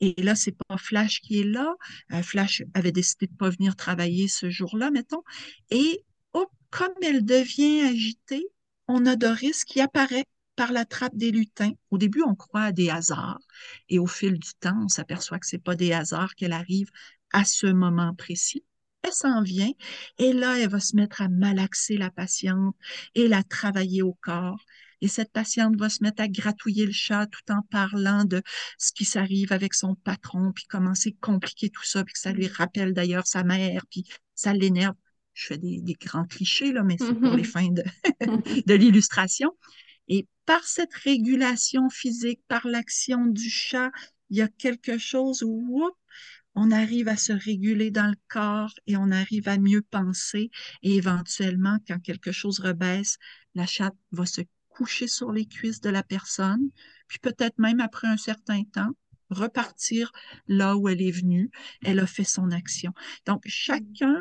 Et 0.00 0.20
là, 0.20 0.34
c'est 0.34 0.56
pas 0.66 0.76
Flash 0.78 1.20
qui 1.20 1.40
est 1.40 1.44
là. 1.44 1.76
Euh, 2.12 2.22
Flash 2.22 2.64
avait 2.74 2.90
décidé 2.90 3.28
de 3.28 3.36
pas 3.36 3.50
venir 3.50 3.76
travailler 3.76 4.26
ce 4.26 4.50
jour-là, 4.50 4.90
mettons. 4.90 5.22
Et 5.70 6.04
oh, 6.32 6.46
comme 6.70 6.92
elle 7.02 7.24
devient 7.24 7.82
agitée, 7.82 8.48
on 8.92 9.06
a 9.06 9.16
Doris 9.16 9.64
qui 9.64 9.80
apparaît 9.80 10.26
par 10.56 10.72
la 10.72 10.84
trappe 10.84 11.16
des 11.16 11.30
lutins. 11.30 11.72
Au 11.90 11.98
début, 11.98 12.22
on 12.26 12.34
croit 12.34 12.64
à 12.64 12.72
des 12.72 12.90
hasards. 12.90 13.40
Et 13.88 13.98
au 13.98 14.06
fil 14.06 14.38
du 14.38 14.54
temps, 14.60 14.78
on 14.84 14.88
s'aperçoit 14.88 15.38
que 15.38 15.46
c'est 15.46 15.58
pas 15.58 15.74
des 15.74 15.92
hasards 15.92 16.34
qu'elle 16.34 16.52
arrive 16.52 16.90
à 17.32 17.44
ce 17.44 17.66
moment 17.66 18.14
précis 18.14 18.64
elle 19.02 19.12
s'en 19.12 19.42
vient 19.42 19.72
et 20.18 20.32
là, 20.32 20.58
elle 20.58 20.68
va 20.68 20.80
se 20.80 20.96
mettre 20.96 21.22
à 21.22 21.28
malaxer 21.28 21.96
la 21.96 22.10
patiente 22.10 22.76
et 23.14 23.28
la 23.28 23.42
travailler 23.42 24.02
au 24.02 24.14
corps. 24.14 24.60
Et 25.00 25.08
cette 25.08 25.32
patiente 25.32 25.76
va 25.76 25.88
se 25.88 26.02
mettre 26.02 26.22
à 26.22 26.28
gratouiller 26.28 26.86
le 26.86 26.92
chat 26.92 27.26
tout 27.26 27.52
en 27.52 27.62
parlant 27.62 28.24
de 28.24 28.40
ce 28.78 28.92
qui 28.92 29.04
s'arrive 29.04 29.52
avec 29.52 29.74
son 29.74 29.96
patron, 29.96 30.52
puis 30.52 30.64
comment 30.68 30.94
c'est 30.94 31.12
compliqué 31.12 31.70
tout 31.70 31.84
ça, 31.84 32.04
puis 32.04 32.12
que 32.12 32.20
ça 32.20 32.32
lui 32.32 32.46
rappelle 32.46 32.94
d'ailleurs 32.94 33.26
sa 33.26 33.42
mère, 33.42 33.84
puis 33.90 34.04
ça 34.36 34.52
l'énerve. 34.52 34.94
Je 35.34 35.46
fais 35.46 35.58
des, 35.58 35.96
grands 36.00 36.26
clichés, 36.26 36.72
là, 36.72 36.82
mais 36.82 36.96
c'est 36.98 37.14
pour 37.14 37.34
les 37.34 37.42
mm-hmm. 37.42 37.46
fins 37.46 37.70
de, 37.70 37.84
de 38.66 38.74
l'illustration. 38.74 39.50
Et 40.08 40.26
par 40.46 40.64
cette 40.64 40.94
régulation 40.94 41.88
physique, 41.88 42.40
par 42.48 42.66
l'action 42.66 43.26
du 43.26 43.48
chat, 43.48 43.90
il 44.30 44.38
y 44.38 44.42
a 44.42 44.48
quelque 44.48 44.98
chose 44.98 45.42
où, 45.42 45.90
on 46.54 46.70
arrive 46.70 47.08
à 47.08 47.16
se 47.16 47.32
réguler 47.32 47.90
dans 47.90 48.08
le 48.08 48.16
corps 48.28 48.74
et 48.86 48.96
on 48.96 49.10
arrive 49.10 49.48
à 49.48 49.56
mieux 49.58 49.82
penser. 49.82 50.50
Et 50.82 50.96
éventuellement, 50.96 51.78
quand 51.86 51.98
quelque 51.98 52.32
chose 52.32 52.58
rebaisse, 52.60 53.18
la 53.54 53.66
chatte 53.66 53.96
va 54.10 54.26
se 54.26 54.42
coucher 54.68 55.08
sur 55.08 55.32
les 55.32 55.46
cuisses 55.46 55.80
de 55.80 55.90
la 55.90 56.02
personne, 56.02 56.70
puis 57.08 57.18
peut-être 57.18 57.58
même 57.58 57.80
après 57.80 58.08
un 58.08 58.16
certain 58.16 58.64
temps, 58.64 58.90
repartir 59.30 60.12
là 60.46 60.76
où 60.76 60.88
elle 60.88 61.02
est 61.02 61.10
venue. 61.10 61.50
Elle 61.82 62.00
a 62.00 62.06
fait 62.06 62.24
son 62.24 62.50
action. 62.50 62.92
Donc, 63.26 63.42
chacun 63.46 64.20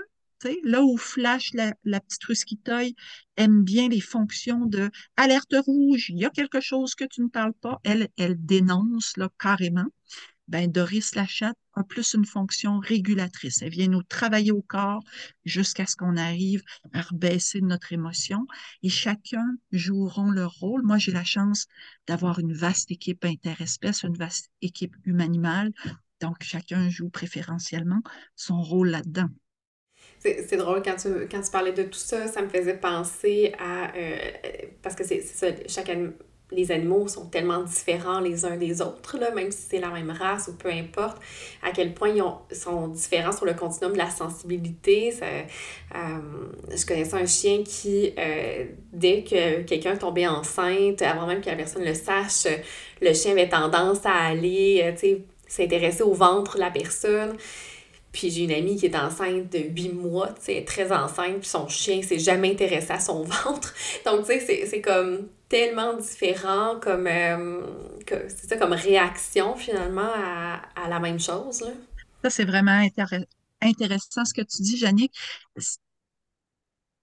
là 0.64 0.84
où 0.84 0.98
Flash, 0.98 1.52
la, 1.54 1.74
petite 2.00 2.24
rusquitoille, 2.24 2.96
aime 3.38 3.64
bien 3.64 3.90
les 3.90 4.02
fonctions 4.02 4.66
de 4.66 4.90
alerte 5.18 5.56
rouge, 5.66 6.10
il 6.10 6.20
y 6.20 6.26
a 6.26 6.30
quelque 6.30 6.62
chose 6.62 6.96
que 6.96 7.06
tu 7.06 7.22
ne 7.22 7.30
parles 7.30 7.54
pas, 7.54 7.80
elle, 7.84 8.10
elle 8.18 8.36
dénonce 8.44 9.18
là, 9.18 9.30
carrément 9.40 9.88
ben 10.52 10.70
Doris 10.70 11.16
Lachatte 11.16 11.58
a 11.76 11.84
plus 11.86 12.14
une 12.14 12.26
fonction 12.26 12.80
régulatrice. 12.80 13.62
Elle 13.62 13.70
vient 13.70 13.88
nous 13.88 14.04
travailler 14.04 14.52
au 14.52 14.62
corps 14.62 15.02
jusqu'à 15.46 15.86
ce 15.86 15.96
qu'on 15.96 16.18
arrive 16.18 16.62
à 16.92 17.02
rebaisser 17.02 17.62
notre 17.62 17.94
émotion 17.94 18.46
et 18.84 18.90
chacun 18.90 19.46
joueront 19.72 20.30
leur 20.30 20.52
rôle. 20.52 20.84
Moi, 20.84 20.98
j'ai 20.98 21.14
la 21.14 21.24
chance 21.24 21.68
d'avoir 22.06 22.40
une 22.40 22.54
vaste 22.54 22.92
équipe 22.92 23.24
interespèce, 23.24 24.04
une 24.04 24.18
vaste 24.18 24.50
équipe 24.62 24.96
humanimale. 25.06 25.72
Donc, 26.20 26.36
chacun 26.42 26.90
joue 26.90 27.10
préférentiellement 27.10 28.02
son 28.36 28.62
rôle 28.62 28.90
là-dedans. 28.90 29.30
C'est 30.24 30.58
drôle 30.58 30.84
quand 30.84 30.96
tu, 30.98 31.28
quand 31.32 31.42
tu 31.42 31.52
parlais 31.52 31.72
de 31.72 31.84
tout 31.84 31.98
ça, 31.98 32.28
ça 32.28 32.44
me 32.44 32.48
faisait 32.48 32.76
penser 32.76 33.54
à. 33.58 33.92
Euh, 33.96 34.18
parce 34.84 34.96
que 34.96 35.04
c'est 35.04 35.22
ça, 35.22 35.48
chaque, 35.68 35.90
les 36.52 36.72
animaux 36.72 37.08
sont 37.08 37.26
tellement 37.26 37.64
différents 37.64 38.20
les 38.20 38.46
uns 38.46 38.58
des 38.58 38.82
autres, 38.82 39.18
là, 39.18 39.32
même 39.32 39.52
si 39.52 39.64
c'est 39.70 39.80
la 39.80 39.90
même 39.90 40.12
race 40.12 40.50
ou 40.50 40.54
peu 40.54 40.70
importe, 40.70 41.18
à 41.64 41.72
quel 41.72 41.94
point 41.94 42.10
ils 42.10 42.56
sont 42.56 42.90
différents 42.90 43.32
sur 43.32 43.46
le 43.46 43.54
continuum 43.54 43.94
de 43.94 43.98
la 43.98 44.10
sensibilité. 44.10 45.12
Ça, 45.12 45.26
euh, 45.26 46.20
je 46.70 46.86
connaissais 46.86 47.16
un 47.16 47.26
chien 47.26 47.64
qui, 47.64 48.14
euh, 48.18 48.66
dès 48.94 49.24
que 49.24 49.62
quelqu'un 49.62 49.96
tombait 49.96 50.28
enceinte, 50.28 51.02
avant 51.02 51.26
même 51.26 51.42
que 51.42 51.50
la 51.50 51.56
personne 51.56 51.84
le 51.84 51.96
sache, 51.96 52.46
le 53.02 53.14
chien 53.14 53.32
avait 53.32 53.50
tendance 53.50 54.06
à 54.06 54.28
aller 54.28 54.94
s'intéresser 55.48 56.04
au 56.04 56.14
ventre 56.14 56.56
de 56.56 56.60
la 56.60 56.70
personne. 56.70 57.38
Puis 58.12 58.30
j'ai 58.30 58.44
une 58.44 58.52
amie 58.52 58.76
qui 58.76 58.88
est 58.88 58.96
enceinte 58.96 59.52
de 59.52 59.60
8 59.60 59.94
mois, 59.94 60.34
tu 60.34 60.46
sais, 60.46 60.64
très 60.66 60.92
enceinte, 60.92 61.40
puis 61.40 61.50
son 61.50 61.68
chien 61.68 62.02
s'est 62.02 62.20
jamais 62.20 62.52
intéressé 62.52 62.92
à 62.92 63.00
son 63.00 63.24
ventre. 63.24 63.74
Donc, 64.06 64.26
tu 64.26 64.40
sais, 64.40 64.66
c'est 64.66 64.82
comme 64.82 65.28
tellement 65.48 65.96
différent 65.98 66.80
comme, 66.82 67.08
euh, 67.08 67.62
c'est 68.08 68.48
ça, 68.48 68.58
comme 68.58 68.74
réaction 68.74 69.56
finalement 69.56 70.10
à, 70.16 70.62
à 70.76 70.90
la 70.90 71.00
même 71.00 71.20
chose. 71.20 71.62
Là. 71.62 71.72
Ça, 72.24 72.30
c'est 72.30 72.46
vraiment 72.46 72.88
intéressant 73.62 74.26
ce 74.26 74.34
que 74.34 74.42
tu 74.42 74.62
dis, 74.62 74.78
Jannick. 74.78 75.14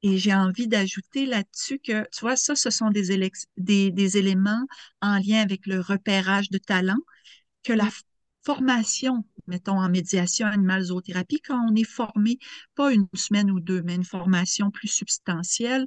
Et 0.03 0.17
j'ai 0.17 0.35
envie 0.35 0.69
d'ajouter 0.69 1.27
là-dessus 1.27 1.81
que, 1.81 2.09
tu 2.11 2.21
vois, 2.21 2.37
ça, 2.37 2.55
ce 2.55 2.71
sont 2.71 2.91
des, 2.91 3.19
des, 3.57 3.91
des, 3.91 4.17
éléments 4.17 4.65
en 5.03 5.19
lien 5.19 5.43
avec 5.43 5.67
le 5.67 5.81
repérage 5.81 6.51
de 6.51 6.59
talent 6.59 6.99
que 7.65 7.73
la 7.73 7.89
formation, 8.45 9.25
mettons, 9.49 9.81
en 9.81 9.89
médiation 9.89 10.47
animale 10.47 10.85
zoothérapie, 10.85 11.41
quand 11.41 11.61
on 11.69 11.75
est 11.75 11.85
formé, 11.85 12.39
pas 12.75 12.93
une 12.93 13.09
semaine 13.15 13.51
ou 13.51 13.61
deux, 13.61 13.83
mais 13.83 13.95
une 13.95 14.05
formation 14.05 14.71
plus 14.71 14.89
substantielle, 14.89 15.87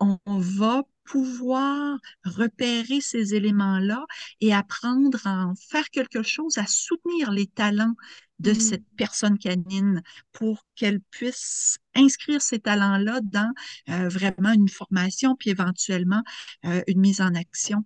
on 0.00 0.18
va 0.26 0.82
pouvoir 1.04 1.98
repérer 2.24 3.00
ces 3.00 3.34
éléments-là 3.34 4.04
et 4.40 4.54
apprendre 4.54 5.26
à 5.26 5.46
en 5.46 5.54
faire 5.54 5.88
quelque 5.90 6.22
chose, 6.22 6.58
à 6.58 6.66
soutenir 6.66 7.30
les 7.30 7.46
talents 7.46 7.94
de 8.38 8.52
mmh. 8.52 8.60
cette 8.60 8.84
personne 8.96 9.38
canine 9.38 10.02
pour 10.32 10.64
qu'elle 10.76 11.00
puisse 11.10 11.78
inscrire 11.94 12.42
ces 12.42 12.60
talents-là 12.60 13.20
dans 13.22 13.52
euh, 13.88 14.08
vraiment 14.08 14.52
une 14.52 14.68
formation, 14.68 15.34
puis 15.34 15.50
éventuellement 15.50 16.22
euh, 16.66 16.82
une 16.86 17.00
mise 17.00 17.20
en 17.20 17.34
action. 17.34 17.84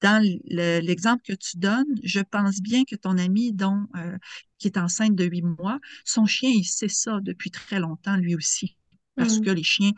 Dans 0.00 0.22
l'exemple 0.46 1.22
que 1.22 1.34
tu 1.34 1.58
donnes, 1.58 1.94
je 2.02 2.20
pense 2.20 2.60
bien 2.60 2.84
que 2.84 2.96
ton 2.96 3.18
ami 3.18 3.52
dont, 3.52 3.86
euh, 3.96 4.16
qui 4.58 4.68
est 4.68 4.78
enceinte 4.78 5.14
de 5.14 5.24
huit 5.24 5.42
mois, 5.42 5.78
son 6.04 6.26
chien, 6.26 6.50
il 6.50 6.64
sait 6.64 6.88
ça 6.88 7.18
depuis 7.22 7.50
très 7.50 7.80
longtemps, 7.80 8.16
lui 8.16 8.34
aussi 8.34 8.76
parce 9.20 9.38
mmh. 9.38 9.44
que 9.44 9.50
les 9.50 9.62
chiens 9.62 9.92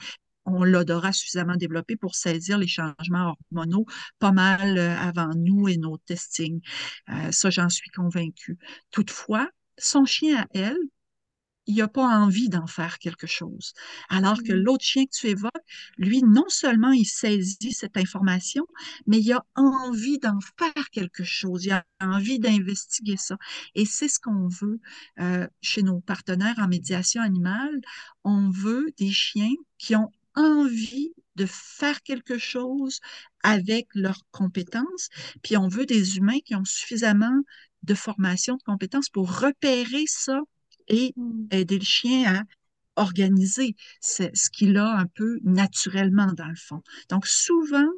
ont 0.44 0.64
l'odorat 0.64 1.12
suffisamment 1.12 1.56
développé 1.56 1.96
pour 1.96 2.16
saisir 2.16 2.58
les 2.58 2.66
changements 2.66 3.36
hormonaux 3.52 3.86
pas 4.18 4.32
mal 4.32 4.76
euh, 4.76 4.96
avant 4.96 5.30
nous 5.36 5.68
et 5.68 5.76
nos 5.76 5.98
testings. 5.98 6.60
Euh, 7.10 7.30
ça, 7.30 7.50
j'en 7.50 7.68
suis 7.68 7.90
convaincue. 7.90 8.58
Toutefois, 8.90 9.48
son 9.78 10.04
chien 10.04 10.40
à 10.40 10.46
elle, 10.52 10.78
il 11.66 11.76
n'a 11.76 11.88
pas 11.88 12.06
envie 12.06 12.48
d'en 12.48 12.66
faire 12.66 12.98
quelque 12.98 13.26
chose. 13.26 13.72
Alors 14.08 14.42
que 14.42 14.52
mmh. 14.52 14.56
l'autre 14.56 14.84
chien 14.84 15.04
que 15.04 15.16
tu 15.16 15.28
évoques, 15.28 15.50
lui, 15.96 16.22
non 16.22 16.48
seulement 16.48 16.92
il 16.92 17.04
saisit 17.04 17.72
cette 17.72 17.96
information, 17.96 18.66
mais 19.06 19.20
il 19.20 19.32
a 19.32 19.44
envie 19.54 20.18
d'en 20.18 20.38
faire 20.58 20.90
quelque 20.90 21.24
chose, 21.24 21.64
il 21.64 21.72
a 21.72 21.84
envie 22.00 22.38
d'investiguer 22.38 23.16
ça. 23.16 23.36
Et 23.74 23.84
c'est 23.84 24.08
ce 24.08 24.18
qu'on 24.18 24.48
veut 24.48 24.80
euh, 25.20 25.46
chez 25.60 25.82
nos 25.82 26.00
partenaires 26.00 26.58
en 26.58 26.68
médiation 26.68 27.22
animale. 27.22 27.80
On 28.24 28.50
veut 28.50 28.92
des 28.98 29.10
chiens 29.10 29.54
qui 29.78 29.94
ont 29.96 30.10
envie 30.34 31.12
de 31.36 31.46
faire 31.46 32.02
quelque 32.02 32.38
chose 32.38 33.00
avec 33.42 33.86
leurs 33.94 34.26
compétences, 34.30 35.08
puis 35.42 35.56
on 35.56 35.68
veut 35.68 35.86
des 35.86 36.16
humains 36.16 36.40
qui 36.44 36.54
ont 36.54 36.64
suffisamment 36.64 37.42
de 37.82 37.94
formation, 37.94 38.56
de 38.56 38.62
compétences 38.62 39.08
pour 39.08 39.40
repérer 39.40 40.04
ça 40.06 40.40
et 40.92 41.12
mmh. 41.16 41.46
aider 41.50 41.78
le 41.78 41.84
chien 41.84 42.34
à 42.36 42.42
organiser 42.96 43.74
ce, 44.00 44.24
qu'il 44.52 44.76
a 44.76 44.96
un 44.96 45.06
peu 45.06 45.40
naturellement 45.42 46.32
dans 46.32 46.48
le 46.48 46.56
fond. 46.56 46.82
Donc 47.08 47.26
souvent, 47.26 47.88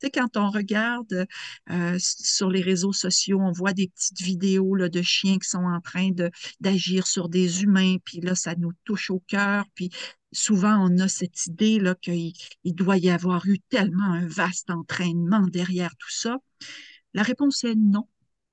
tu 0.00 0.06
sais, 0.06 0.10
quand 0.10 0.36
on 0.36 0.50
regarde 0.50 1.26
euh, 1.70 1.96
sur 1.98 2.48
les 2.48 2.62
réseaux 2.62 2.92
sociaux, 2.92 3.40
on 3.40 3.52
voit 3.52 3.72
des 3.74 3.88
petites 3.88 4.22
vidéos 4.22 4.74
là, 4.74 4.88
de 4.88 5.02
chiens 5.02 5.38
qui 5.38 5.48
sont 5.48 5.64
en 5.64 5.80
train 5.80 6.10
de, 6.10 6.30
d'agir 6.60 7.06
sur 7.06 7.28
des 7.28 7.62
humains, 7.62 7.96
puis 8.04 8.20
là, 8.20 8.34
ça 8.34 8.54
nous 8.54 8.72
touche 8.84 9.10
au 9.10 9.20
cœur, 9.26 9.64
puis 9.74 9.90
souvent 10.32 10.88
on 10.88 10.98
a 10.98 11.08
cette 11.08 11.46
idée 11.46 11.80
là 11.80 11.96
qu'il 11.96 12.32
il 12.62 12.74
doit 12.74 12.98
y 12.98 13.10
avoir 13.10 13.46
eu 13.46 13.58
tellement 13.68 14.12
un 14.12 14.26
vaste 14.26 14.70
entraînement 14.70 15.46
derrière 15.48 15.94
tout 15.96 16.10
ça. 16.10 16.38
La 17.14 17.22
réponse 17.22 17.64
est 17.64 17.74
non. 17.74 18.06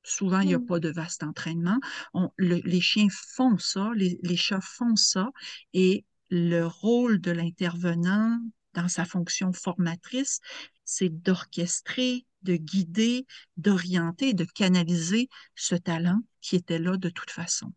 Souvent, 0.08 0.40
il 0.40 0.48
n'y 0.48 0.54
a 0.54 0.60
mmh. 0.60 0.66
pas 0.66 0.80
de 0.80 0.90
vaste 0.90 1.24
entraînement. 1.24 1.80
On, 2.14 2.32
les 2.38 2.82
chiens 2.82 3.08
font 3.12 3.58
ça, 3.58 3.92
les, 3.96 4.20
les 4.24 4.38
chats 4.38 4.62
font 4.62 4.96
ça, 4.96 5.30
et 5.74 6.06
le 6.30 6.66
rôle 6.66 7.20
de 7.20 7.32
l'intervenant 7.32 8.40
dans 8.74 8.88
sa 8.88 9.06
fonction 9.06 9.54
formatrice, 9.54 10.40
c'est 10.86 11.10
d'orchestrer, 11.10 12.26
de 12.44 12.56
guider, 12.56 13.26
d'orienter, 13.58 14.34
de 14.34 14.46
canaliser 14.46 15.30
ce 15.56 15.76
talent 15.76 16.22
qui 16.42 16.56
était 16.56 16.80
là 16.80 16.96
de 16.96 17.10
toute 17.10 17.32
façon. 17.32 17.74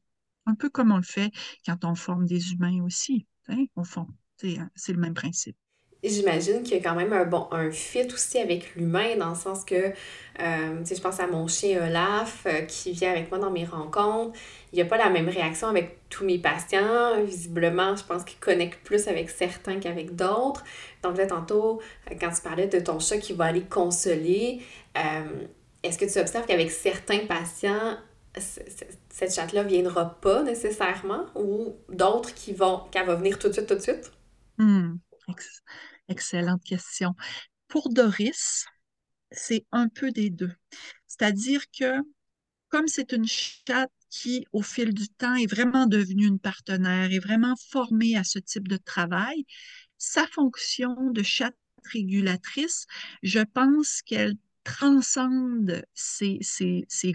Un 0.47 0.55
peu 0.55 0.68
comme 0.70 0.93
on 0.93 0.97
le 0.97 1.03
fait 1.03 1.33
quand 1.66 1.85
on 1.85 1.95
forme 1.95 2.26
des 2.26 2.53
humains 2.53 2.83
aussi. 2.85 3.26
Hein, 3.49 3.64
fond, 3.85 4.07
c'est 4.37 4.93
le 4.93 5.01
même 5.01 5.14
principe. 5.14 5.57
J'imagine 6.03 6.62
qu'il 6.62 6.76
y 6.78 6.80
a 6.80 6.82
quand 6.82 6.94
même 6.96 7.12
un 7.12 7.24
bon 7.26 7.46
un 7.51 7.70
fit 7.70 8.07
aussi 8.14 8.38
avec 8.38 8.74
l'humain, 8.74 9.16
dans 9.18 9.28
le 9.30 9.34
sens 9.34 9.64
que, 9.66 9.74
euh, 10.40 10.84
je 10.84 11.01
pense 11.01 11.20
à 11.20 11.26
mon 11.26 11.46
chien 11.46 11.86
Olaf 11.86 12.46
euh, 12.46 12.62
qui 12.62 12.92
vient 12.92 13.11
avec 13.11 13.30
moi 13.30 13.38
dans 13.38 13.51
mes 13.51 13.66
rencontres. 13.66 14.38
Il 14.72 14.76
n'y 14.76 14.82
a 14.82 14.86
pas 14.86 14.96
la 14.96 15.11
même 15.11 15.28
réaction 15.28 15.68
avec 15.68 15.98
tous 16.09 16.24
mes 16.24 16.38
patients. 16.38 17.22
Visiblement, 17.22 17.96
je 17.96 18.05
pense 18.05 18.24
qu'il 18.24 18.38
connecte 18.40 18.82
plus 18.82 19.09
avec 19.09 19.28
certains 19.28 19.78
qu'avec 19.78 20.16
d'autres. 20.16 20.64
Donc 21.03 21.18
là, 21.18 21.26
tantôt, 21.26 21.82
euh, 22.11 22.14
quand 22.18 22.30
tu 22.30 22.40
parlais 22.42 22.66
de 22.66 22.80
ton 22.80 22.98
chat 22.98 23.18
qui 23.18 23.34
va 23.34 23.44
aller 23.46 23.64
consoler, 23.64 24.62
est-ce 25.82 25.98
que 25.98 26.11
tu 26.11 26.18
observes 26.18 26.46
qu'avec 26.46 26.70
certains 26.70 27.26
patients, 27.26 27.96
cette 28.36 29.34
chatte-là 29.34 29.64
ne 29.64 29.68
viendra 29.68 30.20
pas 30.20 30.42
nécessairement? 30.42 31.26
Ou 31.34 31.76
d'autres 31.88 32.34
qui 32.34 32.53
vont, 32.55 32.82
qu'elle 32.90 33.07
va 33.07 33.14
venir 33.16 33.38
tout 33.38 33.48
de 33.48 33.53
suite, 33.53 33.66
tout 33.66 33.74
de 33.74 33.80
suite? 33.80 34.11
Hmm. 34.59 35.01
Excellente 36.11 36.64
question. 36.64 37.14
Pour 37.68 37.88
Doris, 37.88 38.66
c'est 39.30 39.64
un 39.72 39.88
peu 39.88 40.11
des 40.11 40.28
deux. 40.28 40.52
C'est-à-dire 41.06 41.62
que 41.70 42.02
comme 42.68 42.88
c'est 42.88 43.12
une 43.12 43.26
chatte 43.26 43.92
qui, 44.11 44.44
au 44.52 44.62
fil 44.62 44.92
du 44.92 45.08
temps, 45.08 45.36
est 45.36 45.50
vraiment 45.50 45.86
devenue 45.86 46.26
une 46.26 46.40
partenaire, 46.40 47.12
est 47.12 47.20
vraiment 47.20 47.54
formée 47.70 48.16
à 48.16 48.24
ce 48.24 48.40
type 48.40 48.66
de 48.66 48.76
travail, 48.76 49.44
sa 49.98 50.26
fonction 50.26 50.94
de 51.12 51.22
chatte 51.22 51.56
régulatrice, 51.92 52.86
je 53.22 53.40
pense 53.40 54.02
qu'elle 54.02 54.34
transcende 54.64 55.82
ses, 55.94 56.40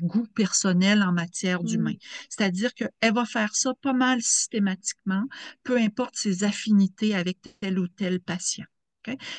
goûts 0.01 0.27
personnels 0.35 1.03
en 1.03 1.11
matière 1.11 1.61
mmh. 1.61 1.65
d'humain. 1.65 1.95
C'est-à-dire 2.29 2.73
qu'elle 2.73 3.13
va 3.13 3.25
faire 3.25 3.55
ça 3.55 3.73
pas 3.81 3.93
mal 3.93 4.21
systématiquement, 4.21 5.25
peu 5.63 5.77
importe 5.77 6.15
ses 6.15 6.43
affinités 6.43 7.13
avec 7.13 7.37
tel 7.59 7.77
ou 7.77 7.87
tel 7.87 8.19
patient. 8.19 8.65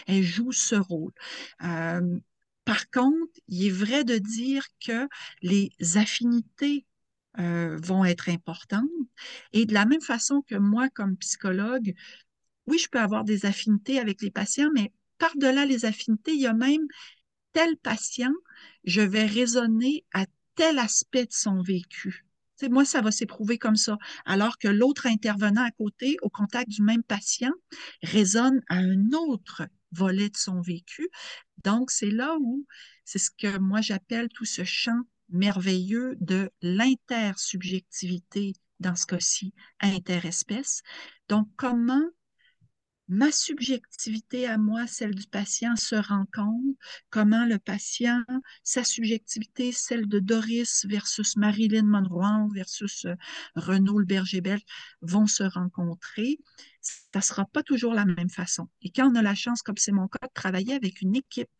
Elle 0.06 0.22
joue 0.22 0.52
ce 0.52 0.74
rôle. 0.74 1.12
Euh, 1.62 2.18
par 2.64 2.90
contre, 2.90 3.32
il 3.48 3.66
est 3.66 3.70
vrai 3.70 4.04
de 4.04 4.18
dire 4.18 4.66
que 4.84 5.08
les 5.42 5.72
affinités 5.96 6.86
euh, 7.38 7.76
vont 7.82 8.04
être 8.04 8.28
importantes. 8.28 8.90
Et 9.52 9.66
de 9.66 9.74
la 9.74 9.86
même 9.86 10.00
façon 10.00 10.42
que 10.42 10.56
moi, 10.56 10.88
comme 10.90 11.16
psychologue, 11.16 11.94
oui, 12.66 12.78
je 12.78 12.88
peux 12.88 13.00
avoir 13.00 13.24
des 13.24 13.46
affinités 13.46 13.98
avec 14.00 14.22
les 14.22 14.30
patients, 14.30 14.70
mais 14.74 14.92
par-delà 15.18 15.64
les 15.64 15.84
affinités, 15.84 16.32
il 16.32 16.40
y 16.40 16.46
a 16.46 16.52
même 16.52 16.86
tel 17.52 17.76
patient, 17.78 18.34
je 18.84 19.00
vais 19.00 19.26
raisonner 19.26 20.04
à 20.12 20.26
tel 20.56 20.78
aspect 20.78 21.26
de 21.26 21.32
son 21.32 21.62
vécu. 21.62 22.25
Moi, 22.62 22.84
ça 22.84 23.00
va 23.00 23.10
s'éprouver 23.10 23.58
comme 23.58 23.76
ça. 23.76 23.98
Alors 24.24 24.58
que 24.58 24.68
l'autre 24.68 25.06
intervenant 25.06 25.64
à 25.64 25.70
côté, 25.70 26.16
au 26.22 26.30
contact 26.30 26.70
du 26.70 26.82
même 26.82 27.02
patient, 27.02 27.52
résonne 28.02 28.62
à 28.68 28.76
un 28.76 29.12
autre 29.12 29.62
volet 29.92 30.28
de 30.28 30.36
son 30.36 30.60
vécu. 30.60 31.08
Donc, 31.64 31.90
c'est 31.90 32.10
là 32.10 32.36
où, 32.40 32.66
c'est 33.04 33.18
ce 33.18 33.30
que 33.30 33.58
moi 33.58 33.80
j'appelle 33.80 34.28
tout 34.28 34.44
ce 34.44 34.64
champ 34.64 35.00
merveilleux 35.28 36.16
de 36.20 36.50
l'intersubjectivité, 36.62 38.54
dans 38.80 38.94
ce 38.94 39.06
cas-ci, 39.06 39.54
interespèce. 39.80 40.82
Donc, 41.28 41.48
comment 41.56 42.04
ma 43.08 43.30
subjectivité 43.30 44.46
à 44.46 44.58
moi, 44.58 44.86
celle 44.86 45.14
du 45.14 45.26
patient, 45.26 45.76
se 45.76 45.94
rencontre, 45.94 46.78
comment 47.10 47.46
le 47.46 47.58
patient, 47.58 48.22
sa 48.64 48.84
subjectivité, 48.84 49.72
celle 49.72 50.08
de 50.08 50.18
Doris 50.18 50.84
versus 50.86 51.36
Marilyn 51.36 51.84
Monroe 51.84 52.48
versus 52.52 53.04
euh, 53.04 53.14
Renaud 53.54 53.98
le 53.98 54.06
berger 54.06 54.40
belge, 54.40 54.64
vont 55.02 55.26
se 55.26 55.44
rencontrer. 55.44 56.38
Ça 56.80 57.18
ne 57.18 57.20
sera 57.20 57.44
pas 57.46 57.62
toujours 57.62 57.94
la 57.94 58.04
même 58.04 58.30
façon. 58.30 58.68
Et 58.82 58.90
quand 58.90 59.10
on 59.10 59.14
a 59.14 59.22
la 59.22 59.34
chance, 59.34 59.62
comme 59.62 59.76
c'est 59.76 59.92
mon 59.92 60.08
cas, 60.08 60.26
de 60.26 60.32
travailler 60.34 60.74
avec 60.74 61.00
une 61.00 61.16
équipe, 61.16 61.50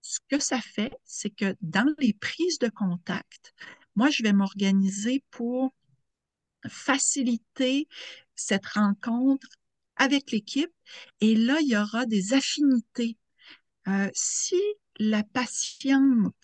ce 0.00 0.18
que 0.28 0.38
ça 0.38 0.60
fait, 0.60 0.92
c'est 1.04 1.30
que 1.30 1.56
dans 1.60 1.92
les 1.98 2.12
prises 2.12 2.58
de 2.58 2.68
contact, 2.68 3.54
moi, 3.94 4.10
je 4.10 4.22
vais 4.22 4.32
m'organiser 4.32 5.24
pour 5.30 5.74
faciliter 6.68 7.88
cette 8.34 8.66
rencontre 8.66 9.48
avec 10.02 10.32
l'équipe 10.32 10.72
et 11.20 11.34
là, 11.36 11.58
il 11.60 11.68
y 11.68 11.76
aura 11.76 12.06
des 12.06 12.34
affinités. 12.34 13.16
Euh, 13.88 14.10
si 14.14 14.60
la 14.98 15.22
patiente 15.22 16.34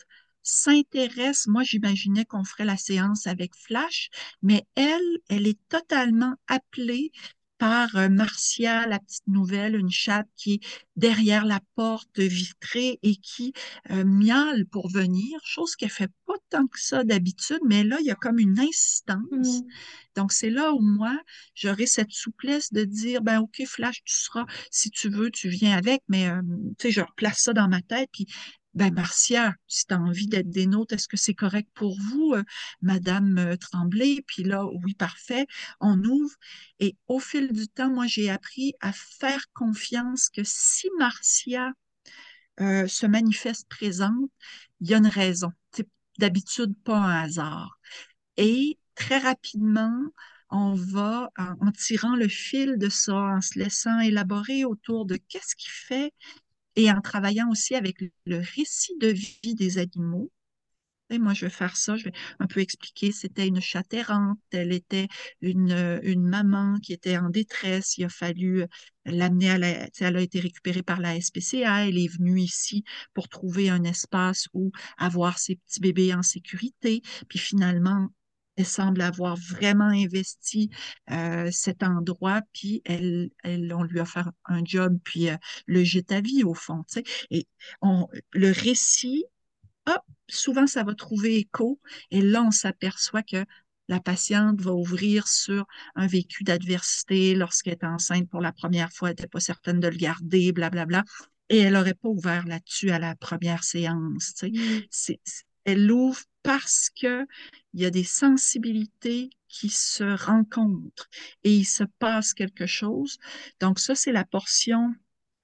s'intéresse, 0.42 1.46
moi 1.46 1.62
j'imaginais 1.64 2.24
qu'on 2.24 2.44
ferait 2.44 2.64
la 2.64 2.76
séance 2.76 3.26
avec 3.26 3.54
Flash, 3.56 4.10
mais 4.42 4.64
elle, 4.76 5.18
elle 5.28 5.46
est 5.46 5.58
totalement 5.68 6.34
appelée 6.46 7.10
par 7.58 7.96
euh, 7.96 8.08
Marcia, 8.08 8.86
la 8.86 8.98
petite 8.98 9.26
nouvelle, 9.26 9.74
une 9.76 9.90
chatte 9.90 10.28
qui 10.36 10.54
est 10.54 10.60
derrière 10.96 11.44
la 11.44 11.60
porte 11.74 12.18
vitrée 12.18 12.98
et 13.02 13.16
qui 13.16 13.52
euh, 13.90 14.04
miale 14.04 14.66
pour 14.66 14.88
venir, 14.88 15.38
chose 15.44 15.76
qu'elle 15.76 15.90
fait 15.90 16.10
pas 16.26 16.34
tant 16.50 16.66
que 16.66 16.80
ça 16.80 17.04
d'habitude, 17.04 17.60
mais 17.66 17.84
là, 17.84 17.98
il 18.00 18.06
y 18.06 18.10
a 18.10 18.14
comme 18.14 18.38
une 18.38 18.58
insistance. 18.58 19.18
Mm. 19.30 19.62
Donc, 20.16 20.32
c'est 20.32 20.50
là 20.50 20.72
où 20.72 20.80
moi, 20.80 21.16
j'aurai 21.54 21.86
cette 21.86 22.10
souplesse 22.10 22.72
de 22.72 22.84
dire, 22.84 23.22
ben 23.22 23.40
OK, 23.40 23.62
Flash, 23.66 24.02
tu 24.04 24.16
seras, 24.16 24.46
si 24.70 24.90
tu 24.90 25.08
veux, 25.08 25.30
tu 25.30 25.48
viens 25.48 25.76
avec, 25.76 26.02
mais 26.08 26.28
euh, 26.28 26.40
tu 26.78 26.88
sais, 26.88 26.90
je 26.90 27.00
replace 27.00 27.42
ça 27.42 27.52
dans 27.52 27.68
ma 27.68 27.82
tête, 27.82 28.08
puis 28.12 28.26
ben, 28.78 28.94
Marcia, 28.94 29.54
si 29.66 29.86
tu 29.86 29.94
as 29.94 29.98
envie 29.98 30.28
d'être 30.28 30.50
des 30.50 30.66
nôtres, 30.66 30.94
est-ce 30.94 31.08
que 31.08 31.16
c'est 31.16 31.34
correct 31.34 31.68
pour 31.74 31.98
vous, 32.00 32.34
euh, 32.34 32.44
Madame 32.80 33.36
euh, 33.38 33.56
Tremblay? 33.56 34.22
Puis 34.26 34.44
là, 34.44 34.64
oui, 34.84 34.94
parfait, 34.94 35.46
on 35.80 36.02
ouvre. 36.04 36.34
Et 36.78 36.96
au 37.08 37.18
fil 37.18 37.52
du 37.52 37.68
temps, 37.68 37.90
moi, 37.90 38.06
j'ai 38.06 38.30
appris 38.30 38.74
à 38.80 38.92
faire 38.92 39.46
confiance 39.52 40.28
que 40.30 40.42
si 40.44 40.88
Marcia 40.98 41.72
euh, 42.60 42.86
se 42.86 43.06
manifeste 43.06 43.68
présente, 43.68 44.30
il 44.80 44.90
y 44.90 44.94
a 44.94 44.98
une 44.98 45.06
raison. 45.08 45.52
D'habitude 46.18 46.74
pas 46.84 46.98
un 46.98 47.22
hasard. 47.22 47.78
Et 48.36 48.78
très 48.94 49.18
rapidement, 49.18 50.02
on 50.50 50.74
va, 50.74 51.30
en, 51.36 51.70
tirant 51.72 52.16
le 52.16 52.28
fil 52.28 52.78
de 52.78 52.88
ça, 52.88 53.14
en 53.14 53.40
se 53.40 53.58
laissant 53.58 54.00
élaborer 54.00 54.64
autour 54.64 55.04
de 55.04 55.16
qu'est-ce 55.16 55.54
qui 55.56 55.68
fait 55.68 56.12
et 56.78 56.90
en 56.92 57.00
travaillant 57.00 57.50
aussi 57.50 57.74
avec 57.74 57.96
le 58.24 58.38
récit 58.38 58.96
de 59.00 59.08
vie 59.08 59.56
des 59.56 59.78
animaux. 59.78 60.30
Et 61.10 61.18
moi, 61.18 61.34
je 61.34 61.46
vais 61.46 61.50
faire 61.50 61.76
ça, 61.76 61.96
je 61.96 62.04
vais 62.04 62.12
un 62.38 62.46
peu 62.46 62.60
expliquer. 62.60 63.10
C'était 63.10 63.48
une 63.48 63.60
chatte 63.60 63.92
errante, 63.94 64.38
elle 64.52 64.72
était 64.72 65.08
une, 65.40 66.00
une 66.04 66.28
maman 66.28 66.78
qui 66.80 66.92
était 66.92 67.16
en 67.16 67.30
détresse. 67.30 67.98
Il 67.98 68.04
a 68.04 68.08
fallu 68.08 68.64
l'amener 69.06 69.50
à 69.50 69.58
la. 69.58 69.88
Elle 69.98 70.16
a 70.16 70.20
été 70.20 70.38
récupérée 70.38 70.82
par 70.84 71.00
la 71.00 71.20
SPCA. 71.20 71.88
Elle 71.88 71.98
est 71.98 72.14
venue 72.14 72.40
ici 72.40 72.84
pour 73.12 73.28
trouver 73.28 73.70
un 73.70 73.82
espace 73.82 74.46
où 74.52 74.70
avoir 74.98 75.38
ses 75.38 75.56
petits 75.56 75.80
bébés 75.80 76.14
en 76.14 76.22
sécurité. 76.22 77.02
Puis 77.28 77.40
finalement, 77.40 78.08
elle 78.58 78.66
semble 78.66 79.00
avoir 79.02 79.36
vraiment 79.36 79.86
investi 79.86 80.68
euh, 81.10 81.48
cet 81.52 81.82
endroit, 81.82 82.42
puis 82.52 82.82
elle, 82.84 83.30
elle, 83.44 83.72
on 83.72 83.84
lui 83.84 84.00
a 84.00 84.04
fait 84.04 84.24
un 84.46 84.64
job, 84.64 84.98
puis 85.04 85.30
euh, 85.30 85.36
le 85.66 85.84
jette 85.84 86.10
à 86.12 86.20
vie 86.20 86.42
au 86.42 86.54
fond. 86.54 86.84
Et 87.30 87.46
on, 87.82 88.08
le 88.32 88.50
récit, 88.50 89.24
hop, 89.86 90.02
souvent 90.28 90.66
ça 90.66 90.82
va 90.82 90.94
trouver 90.94 91.36
écho, 91.36 91.80
et 92.10 92.20
là 92.20 92.42
on 92.42 92.50
s'aperçoit 92.50 93.22
que 93.22 93.44
la 93.88 94.00
patiente 94.00 94.60
va 94.60 94.72
ouvrir 94.72 95.28
sur 95.28 95.64
un 95.94 96.06
vécu 96.06 96.44
d'adversité 96.44 97.34
lorsqu'elle 97.34 97.74
est 97.74 97.84
enceinte 97.84 98.28
pour 98.28 98.40
la 98.40 98.52
première 98.52 98.92
fois, 98.92 99.08
elle 99.08 99.12
n'était 99.12 99.28
pas 99.28 99.40
certaine 99.40 99.80
de 99.80 99.88
le 99.88 99.96
garder, 99.96 100.52
blablabla. 100.52 101.02
Bla, 101.02 101.02
bla, 101.02 101.28
et 101.48 101.58
elle 101.58 101.74
n'aurait 101.74 101.94
pas 101.94 102.08
ouvert 102.08 102.46
là-dessus 102.46 102.90
à 102.90 102.98
la 102.98 103.14
première 103.14 103.64
séance. 103.64 104.34
Mmh. 104.42 105.12
elle 105.64 105.86
l'ouvre 105.86 106.20
parce 106.48 106.88
que 106.88 107.26
il 107.74 107.82
y 107.82 107.84
a 107.84 107.90
des 107.90 108.04
sensibilités 108.04 109.28
qui 109.48 109.68
se 109.68 110.16
rencontrent 110.24 111.06
et 111.44 111.54
il 111.54 111.66
se 111.66 111.84
passe 111.98 112.32
quelque 112.32 112.64
chose. 112.64 113.18
Donc 113.60 113.78
ça, 113.78 113.94
c'est 113.94 114.12
la 114.12 114.24
portion 114.24 114.94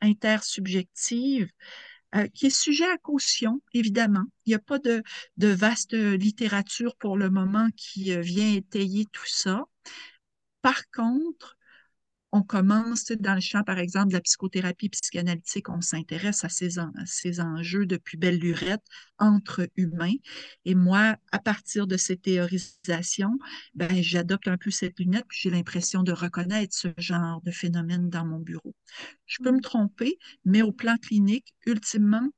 intersubjective 0.00 1.50
euh, 2.14 2.26
qui 2.28 2.46
est 2.46 2.58
sujet 2.58 2.90
à 2.90 2.96
caution, 2.96 3.60
évidemment. 3.74 4.24
Il 4.46 4.52
n'y 4.52 4.54
a 4.54 4.58
pas 4.58 4.78
de, 4.78 5.02
de, 5.36 5.48
vaste 5.48 5.92
littérature 5.92 6.96
pour 6.96 7.18
le 7.18 7.28
moment 7.28 7.68
qui 7.76 8.14
euh, 8.14 8.22
vient 8.22 8.54
étayer 8.54 9.04
tout 9.12 9.26
ça. 9.26 9.64
Par 10.62 10.88
contre, 10.90 11.58
on 12.34 12.42
commence 12.42 13.12
dans 13.12 13.36
le 13.36 13.40
champ, 13.40 13.62
par 13.62 13.78
exemple, 13.78 14.08
de 14.08 14.14
la 14.14 14.20
psychothérapie 14.20 14.88
psychanalytique, 14.88 15.68
on 15.68 15.80
s'intéresse 15.80 16.44
à 16.44 16.48
ces, 16.48 16.80
enjeux 17.40 17.86
depuis 17.86 18.16
belle 18.18 18.40
lurette 18.40 18.82
entre 19.20 19.68
humains. 19.76 20.16
Et 20.64 20.74
moi, 20.74 21.16
à 21.30 21.38
partir 21.38 21.86
de 21.86 21.96
ces 21.96 22.16
théorisations, 22.16 23.38
ben, 23.76 24.02
j'adopte 24.02 24.48
un 24.48 24.56
peu 24.56 24.72
cette 24.72 24.98
lunette, 24.98 25.26
puis 25.28 25.38
j'ai 25.42 25.50
l'impression 25.50 26.02
de 26.02 26.10
reconnaître 26.10 26.74
ce 26.74 26.88
genre 26.98 27.40
de 27.42 27.52
phénomène 27.52 28.10
dans 28.10 28.26
mon 28.26 28.40
bureau. 28.40 28.74
Je 29.26 29.40
peux 29.40 29.52
me 29.52 29.60
tromper, 29.60 30.18
mais 30.44 30.62
au 30.62 30.72
plan 30.72 30.96
clinique, 30.96 31.54
ultimement, 31.66 32.28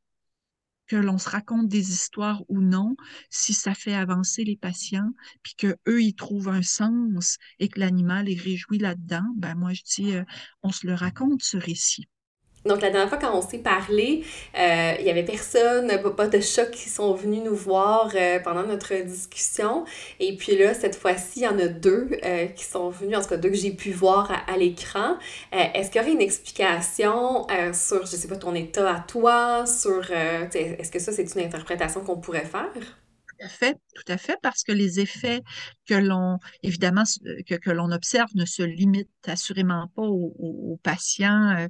que 0.87 0.97
l'on 0.97 1.19
se 1.19 1.29
raconte 1.29 1.69
des 1.69 1.91
histoires 1.93 2.43
ou 2.49 2.61
non, 2.61 2.97
si 3.31 3.55
ça 3.55 3.75
fait 3.75 3.95
avancer 3.95 4.45
les 4.45 4.57
patients, 4.57 5.13
puis 5.43 5.55
que 5.57 5.77
eux 5.89 6.03
ils 6.03 6.15
trouvent 6.15 6.49
un 6.49 6.63
sens 6.63 7.39
et 7.59 7.69
que 7.69 7.81
l'animal 7.81 8.29
est 8.29 8.41
réjoui 8.41 8.79
là-dedans, 8.79 9.27
ben 9.37 9.55
moi 9.55 9.73
je 9.73 9.83
dis, 9.83 10.13
euh, 10.15 10.25
on 10.63 10.71
se 10.71 10.87
le 10.87 10.95
raconte 10.95 11.43
ce 11.43 11.57
récit. 11.57 12.09
Donc, 12.67 12.83
la 12.83 12.91
dernière 12.91 13.09
fois, 13.09 13.19
quand 13.19 13.37
on 13.37 13.43
s'est 13.43 13.59
parlé, 13.59 14.25
euh, 14.59 14.95
il 14.99 15.07
y 15.07 15.11
avait 15.11 15.25
personne, 15.25 15.91
pas 16.17 16.29
de 16.29 16.41
choc 16.41 16.71
qui 16.71 16.89
sont 16.89 17.15
venus 17.15 17.43
nous 17.45 17.55
voir 17.55 18.11
euh, 18.15 18.41
pendant 18.41 18.65
notre 18.65 18.95
discussion. 19.05 19.85
Et 20.21 20.37
puis 20.37 20.57
là, 20.57 20.75
cette 20.75 20.97
fois-ci, 20.97 21.41
il 21.41 21.43
y 21.43 21.49
en 21.49 21.59
a 21.59 21.69
deux 21.69 22.11
euh, 22.25 22.47
qui 22.47 22.65
sont 22.65 22.91
venus, 22.91 23.17
en 23.17 23.23
tout 23.23 23.29
cas 23.29 23.37
deux 23.37 23.51
que 23.51 23.57
j'ai 23.57 23.73
pu 23.73 23.93
voir 23.93 24.31
à, 24.47 24.57
l'écran. 24.57 25.19
est-ce 25.53 25.91
qu'il 25.91 26.01
y 26.01 26.05
aurait 26.05 26.13
une 26.13 26.21
explication 26.21 27.47
sur, 27.73 28.07
je 28.07 28.17
sais 28.17 28.29
pas, 28.29 28.37
ton 28.37 28.55
état 28.55 28.97
à 28.97 29.01
toi, 29.01 29.67
sur, 29.67 30.11
est-ce 30.11 30.91
que 30.91 30.99
ça, 30.99 31.13
c'est 31.13 31.35
une 31.35 31.43
interprétation 31.43 32.01
qu'on 32.01 32.19
pourrait 32.19 32.47
faire? 32.47 32.73
Tout 32.73 33.45
à 33.45 33.49
fait, 33.49 33.77
tout 33.95 34.13
à 34.13 34.17
fait, 34.17 34.39
parce 34.43 34.63
que 34.63 34.73
les 34.73 34.99
effets 34.99 35.43
que 35.87 35.95
l'on, 35.95 36.39
évidemment, 36.63 37.03
que, 37.47 37.55
que 37.57 37.71
l'on 37.71 37.93
observe 37.93 38.31
ne 38.35 38.47
se 38.47 38.63
limitent 38.63 39.11
assurément 39.27 39.89
pas 39.95 40.03
aux 40.03 40.81
patients 40.83 41.69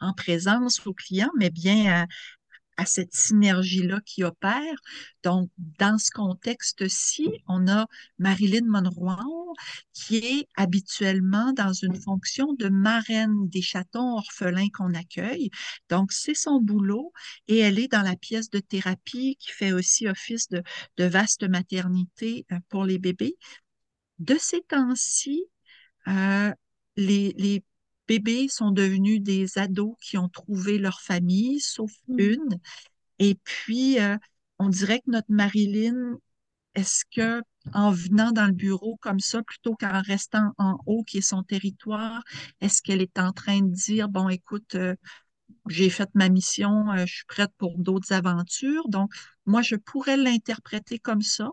en 0.00 0.12
présence 0.12 0.86
aux 0.86 0.94
clients, 0.94 1.30
mais 1.38 1.50
bien 1.50 2.06
à, 2.78 2.84
cette 2.84 3.14
synergie-là 3.14 4.00
qui 4.04 4.22
opère. 4.22 4.76
Donc, 5.24 5.50
dans 5.56 5.96
ce 5.98 6.10
contexte-ci, 6.10 7.30
on 7.48 7.68
a 7.68 7.86
Marilyn 8.18 8.66
Monroe 8.66 9.54
qui 9.94 10.18
est 10.18 10.48
habituellement 10.56 11.52
dans 11.54 11.72
une 11.72 11.98
fonction 11.98 12.52
de 12.52 12.68
marraine 12.68 13.48
des 13.48 13.62
chatons 13.62 14.16
orphelins 14.18 14.68
qu'on 14.74 14.92
accueille. 14.92 15.50
Donc, 15.88 16.12
c'est 16.12 16.34
son 16.34 16.60
boulot 16.60 17.12
et 17.48 17.58
elle 17.58 17.78
est 17.78 17.88
dans 17.88 18.02
la 18.02 18.16
pièce 18.16 18.50
de 18.50 18.58
thérapie 18.58 19.36
qui 19.40 19.52
fait 19.52 19.72
aussi 19.72 20.06
office 20.06 20.48
de, 20.50 20.62
vaste 20.98 21.48
maternité 21.48 22.44
euh, 22.52 22.58
pour 22.68 22.84
les 22.84 22.98
bébés. 22.98 23.36
De 24.18 24.36
ces 24.38 24.60
temps-ci, 24.62 25.44
euh, 26.08 26.52
les 26.96 27.64
bébés 28.08 28.48
sont 28.48 28.70
devenus 28.70 29.20
des 29.20 29.58
ados 29.58 29.96
qui 30.00 30.18
ont 30.18 30.28
trouvé 30.28 30.78
leur 30.78 31.00
famille, 31.00 31.60
sauf 31.60 31.92
mmh. 32.08 32.18
une. 32.18 32.60
Et 33.18 33.36
puis, 33.44 34.00
euh, 34.00 34.16
on 34.58 34.68
dirait 34.68 35.00
que 35.00 35.10
notre 35.10 35.30
Marilyn, 35.30 36.18
est-ce 36.74 37.04
que 37.14 37.42
en 37.74 37.90
venant 37.90 38.30
dans 38.30 38.46
le 38.46 38.52
bureau 38.52 38.96
comme 39.00 39.18
ça, 39.18 39.42
plutôt 39.42 39.74
qu'en 39.74 40.00
restant 40.02 40.52
en 40.58 40.78
haut, 40.86 41.02
qui 41.02 41.18
est 41.18 41.20
son 41.20 41.42
territoire, 41.42 42.22
est-ce 42.60 42.80
qu'elle 42.82 43.02
est 43.02 43.18
en 43.18 43.32
train 43.32 43.60
de 43.60 43.72
dire, 43.72 44.08
bon, 44.08 44.28
écoute, 44.28 44.76
euh, 44.76 44.94
j'ai 45.68 45.90
fait 45.90 46.08
ma 46.14 46.28
mission, 46.28 46.90
euh, 46.92 47.06
je 47.06 47.14
suis 47.16 47.24
prête 47.26 47.50
pour 47.58 47.78
d'autres 47.78 48.12
aventures. 48.12 48.88
Donc, 48.88 49.12
moi, 49.46 49.62
je 49.62 49.76
pourrais 49.76 50.16
l'interpréter 50.16 50.98
comme 50.98 51.22
ça, 51.22 51.50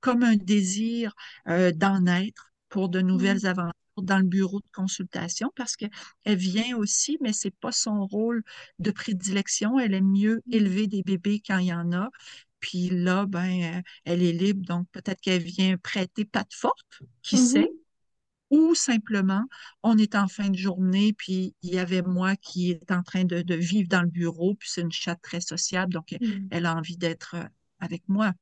comme 0.00 0.22
un 0.22 0.36
désir 0.36 1.14
d'en 1.46 2.06
être 2.06 2.52
pour 2.68 2.88
de 2.88 3.00
nouvelles 3.00 3.42
mmh. 3.42 3.46
aventures 3.46 3.85
dans 4.02 4.18
le 4.18 4.24
bureau 4.24 4.60
de 4.60 4.68
consultation 4.72 5.50
parce 5.56 5.76
qu'elle 5.76 5.90
vient 6.24 6.76
aussi, 6.76 7.18
mais 7.20 7.32
c'est 7.32 7.54
pas 7.54 7.72
son 7.72 8.06
rôle 8.06 8.42
de 8.78 8.90
prédilection. 8.90 9.78
Elle 9.78 9.94
aime 9.94 10.10
mieux 10.10 10.42
mmh. 10.46 10.54
élever 10.54 10.86
des 10.86 11.02
bébés 11.02 11.42
quand 11.46 11.58
il 11.58 11.66
y 11.66 11.72
en 11.72 11.92
a. 11.92 12.10
Puis 12.60 12.88
là, 12.90 13.26
ben, 13.26 13.76
euh, 13.76 13.82
elle 14.04 14.22
est 14.22 14.32
libre, 14.32 14.64
donc 14.66 14.88
peut-être 14.92 15.20
qu'elle 15.20 15.42
vient 15.42 15.76
prêter 15.76 16.24
patte 16.24 16.54
forte, 16.54 17.02
qui 17.22 17.36
mmh 17.36 17.46
sait? 17.46 17.70
Ou 18.50 18.74
simplement, 18.74 19.44
on 19.82 19.98
est 19.98 20.14
en 20.14 20.28
fin 20.28 20.50
de 20.50 20.56
journée, 20.56 21.12
puis 21.12 21.54
il 21.62 21.74
y 21.74 21.78
avait 21.78 22.02
moi 22.02 22.36
qui 22.36 22.70
est 22.70 22.92
en 22.92 23.02
train 23.02 23.24
de, 23.24 23.54
vivre 23.54 23.88
dans 23.88 24.02
le 24.02 24.08
bureau, 24.08 24.54
puis 24.54 24.68
c'est 24.70 24.82
une 24.82 24.92
chatte 24.92 25.20
très 25.20 25.40
sociable, 25.40 25.92
donc 25.92 26.12
mmh. 26.12 26.48
elle 26.50 26.66
a 26.66 26.76
envie 26.76 26.96
d'être 26.96 27.34
euh, 27.34 27.44
avec 27.80 28.02
moi 28.08 28.32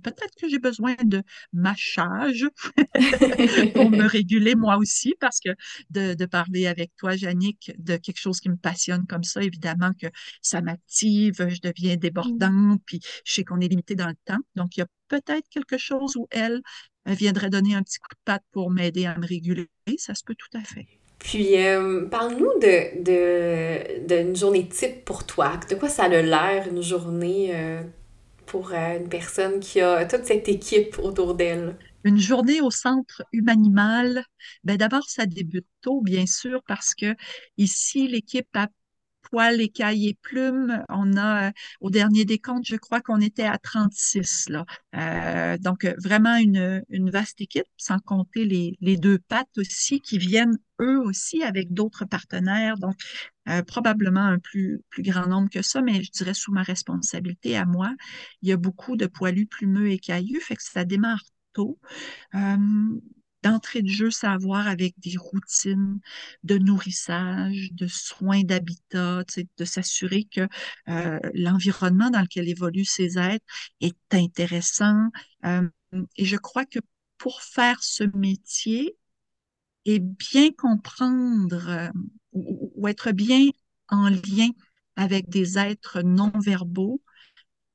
peut-être 0.00 0.34
que 0.40 0.48
j'ai 0.48 0.58
besoin 0.58 0.94
de 1.04 1.22
mâchage 1.52 2.46
pour 3.74 3.90
me 3.90 4.06
réguler 4.06 4.54
moi 4.54 4.76
aussi, 4.76 5.14
parce 5.20 5.40
que 5.40 5.50
de, 5.90 6.24
parler 6.26 6.66
avec 6.66 6.92
toi, 6.96 7.14
Yannick, 7.14 7.72
de 7.78 7.96
quelque 7.96 8.18
chose 8.18 8.40
qui 8.40 8.48
me 8.48 8.56
passionne 8.56 9.06
comme 9.06 9.24
ça, 9.24 9.42
évidemment 9.42 9.92
que 10.00 10.06
ça 10.40 10.60
m'active, 10.60 11.48
je 11.48 11.60
deviens 11.60 11.96
débordante, 11.96 12.80
puis 12.86 13.00
je 13.24 13.32
sais 13.32 13.44
qu'on 13.44 13.60
est 13.60 13.68
limité 13.68 13.94
dans 13.94 14.08
le 14.08 14.16
temps. 14.24 14.40
Donc, 14.54 14.76
il 14.76 14.80
y 14.80 14.82
a 14.82 14.86
peut-être 15.08 15.48
quelque 15.50 15.78
chose 15.78 16.16
où 16.16 16.26
elle, 16.30 16.62
viendrait 17.04 17.50
donner 17.50 17.74
un 17.74 17.82
petit 17.82 17.98
coup 17.98 18.14
de 18.14 18.20
patte 18.24 18.44
pour 18.52 18.70
m'aider 18.70 19.06
à 19.06 19.18
me 19.18 19.26
réguler. 19.26 19.68
Ça 19.98 20.14
se 20.14 20.22
peut 20.22 20.36
tout 20.36 20.56
à 20.56 20.62
fait. 20.62 20.86
Puis, 21.18 21.56
euh, 21.60 22.06
parle-nous 22.06 22.58
de, 22.60 23.02
de, 23.02 24.06
d'une 24.06 24.36
journée 24.36 24.68
type 24.68 25.04
pour 25.04 25.26
toi. 25.26 25.58
De 25.68 25.74
quoi 25.74 25.88
ça 25.88 26.04
a 26.04 26.08
l'air, 26.08 26.68
une 26.68 26.82
journée 26.82 27.50
euh, 27.54 27.82
pour 28.46 28.72
euh, 28.72 28.98
une 28.98 29.08
personne 29.08 29.60
qui 29.60 29.80
a 29.80 30.04
toute 30.06 30.24
cette 30.24 30.48
équipe 30.48 30.98
autour 30.98 31.34
d'elle? 31.34 31.76
Une 32.04 32.18
journée 32.18 32.60
au 32.60 32.70
centre 32.70 33.22
humanimal, 33.32 34.24
ben 34.64 34.76
d'abord, 34.76 35.08
ça 35.08 35.26
débute 35.26 35.66
tôt, 35.82 36.00
bien 36.00 36.26
sûr, 36.26 36.62
parce 36.66 36.94
que 36.94 37.14
ici, 37.58 38.08
l'équipe 38.08 38.48
a 38.54 38.68
poil, 39.32 39.60
écailles 39.62 40.08
et 40.08 40.18
plumes. 40.20 40.84
On 40.90 41.16
a, 41.16 41.48
euh, 41.48 41.52
au 41.80 41.90
dernier 41.90 42.24
décompte, 42.26 42.66
je 42.66 42.76
crois 42.76 43.00
qu'on 43.00 43.20
était 43.20 43.44
à 43.44 43.58
36. 43.58 44.50
Là. 44.50 44.66
Euh, 44.94 45.56
donc, 45.58 45.86
vraiment 45.98 46.36
une, 46.36 46.84
vaste 47.10 47.40
équipe, 47.40 47.64
sans 47.78 47.98
compter 47.98 48.44
les, 48.44 48.76
les, 48.80 48.96
deux 48.98 49.18
pattes 49.18 49.56
aussi 49.56 50.00
qui 50.00 50.18
viennent 50.18 50.58
eux 50.80 51.00
aussi 51.00 51.42
avec 51.42 51.72
d'autres 51.72 52.04
partenaires. 52.04 52.76
Donc, 52.76 52.94
euh, 53.48 53.62
probablement 53.62 54.20
un 54.20 54.38
plus, 54.38 54.82
plus 54.90 55.02
grand 55.02 55.26
nombre 55.26 55.48
que 55.48 55.62
ça, 55.62 55.80
mais 55.80 56.02
je 56.02 56.10
dirais 56.10 56.34
sous 56.34 56.52
ma 56.52 56.62
responsabilité 56.62 57.56
à 57.56 57.64
moi. 57.64 57.90
Il 58.42 58.50
y 58.50 58.52
a 58.52 58.58
beaucoup 58.58 58.96
de 58.96 59.06
poilus 59.06 59.46
plumeux 59.46 59.90
et 59.90 59.98
caillus, 59.98 60.40
fait 60.40 60.56
que 60.56 60.62
ça 60.62 60.84
démarre 60.84 61.22
tôt. 61.54 61.78
D'entrée 63.42 63.82
de 63.82 63.88
jeu, 63.88 64.10
savoir 64.10 64.68
avec 64.68 64.94
des 64.98 65.16
routines 65.16 65.98
de 66.44 66.58
nourrissage, 66.58 67.72
de 67.72 67.88
soins 67.88 68.42
d'habitat, 68.42 69.24
de 69.58 69.64
s'assurer 69.64 70.24
que 70.24 70.48
euh, 70.88 71.18
l'environnement 71.34 72.10
dans 72.10 72.20
lequel 72.20 72.48
évoluent 72.48 72.84
ces 72.84 73.18
êtres 73.18 73.44
est 73.80 73.96
intéressant. 74.12 75.08
Euh, 75.44 75.68
et 76.16 76.24
je 76.24 76.36
crois 76.36 76.64
que 76.64 76.78
pour 77.18 77.42
faire 77.42 77.82
ce 77.82 78.04
métier 78.16 78.96
et 79.84 79.98
bien 79.98 80.50
comprendre 80.52 81.68
euh, 81.68 81.90
ou, 82.32 82.88
être 82.88 83.12
bien 83.12 83.48
en 83.88 84.08
lien 84.08 84.48
avec 84.96 85.28
des 85.28 85.58
êtres 85.58 86.02
non 86.02 86.32
verbaux, 86.38 87.02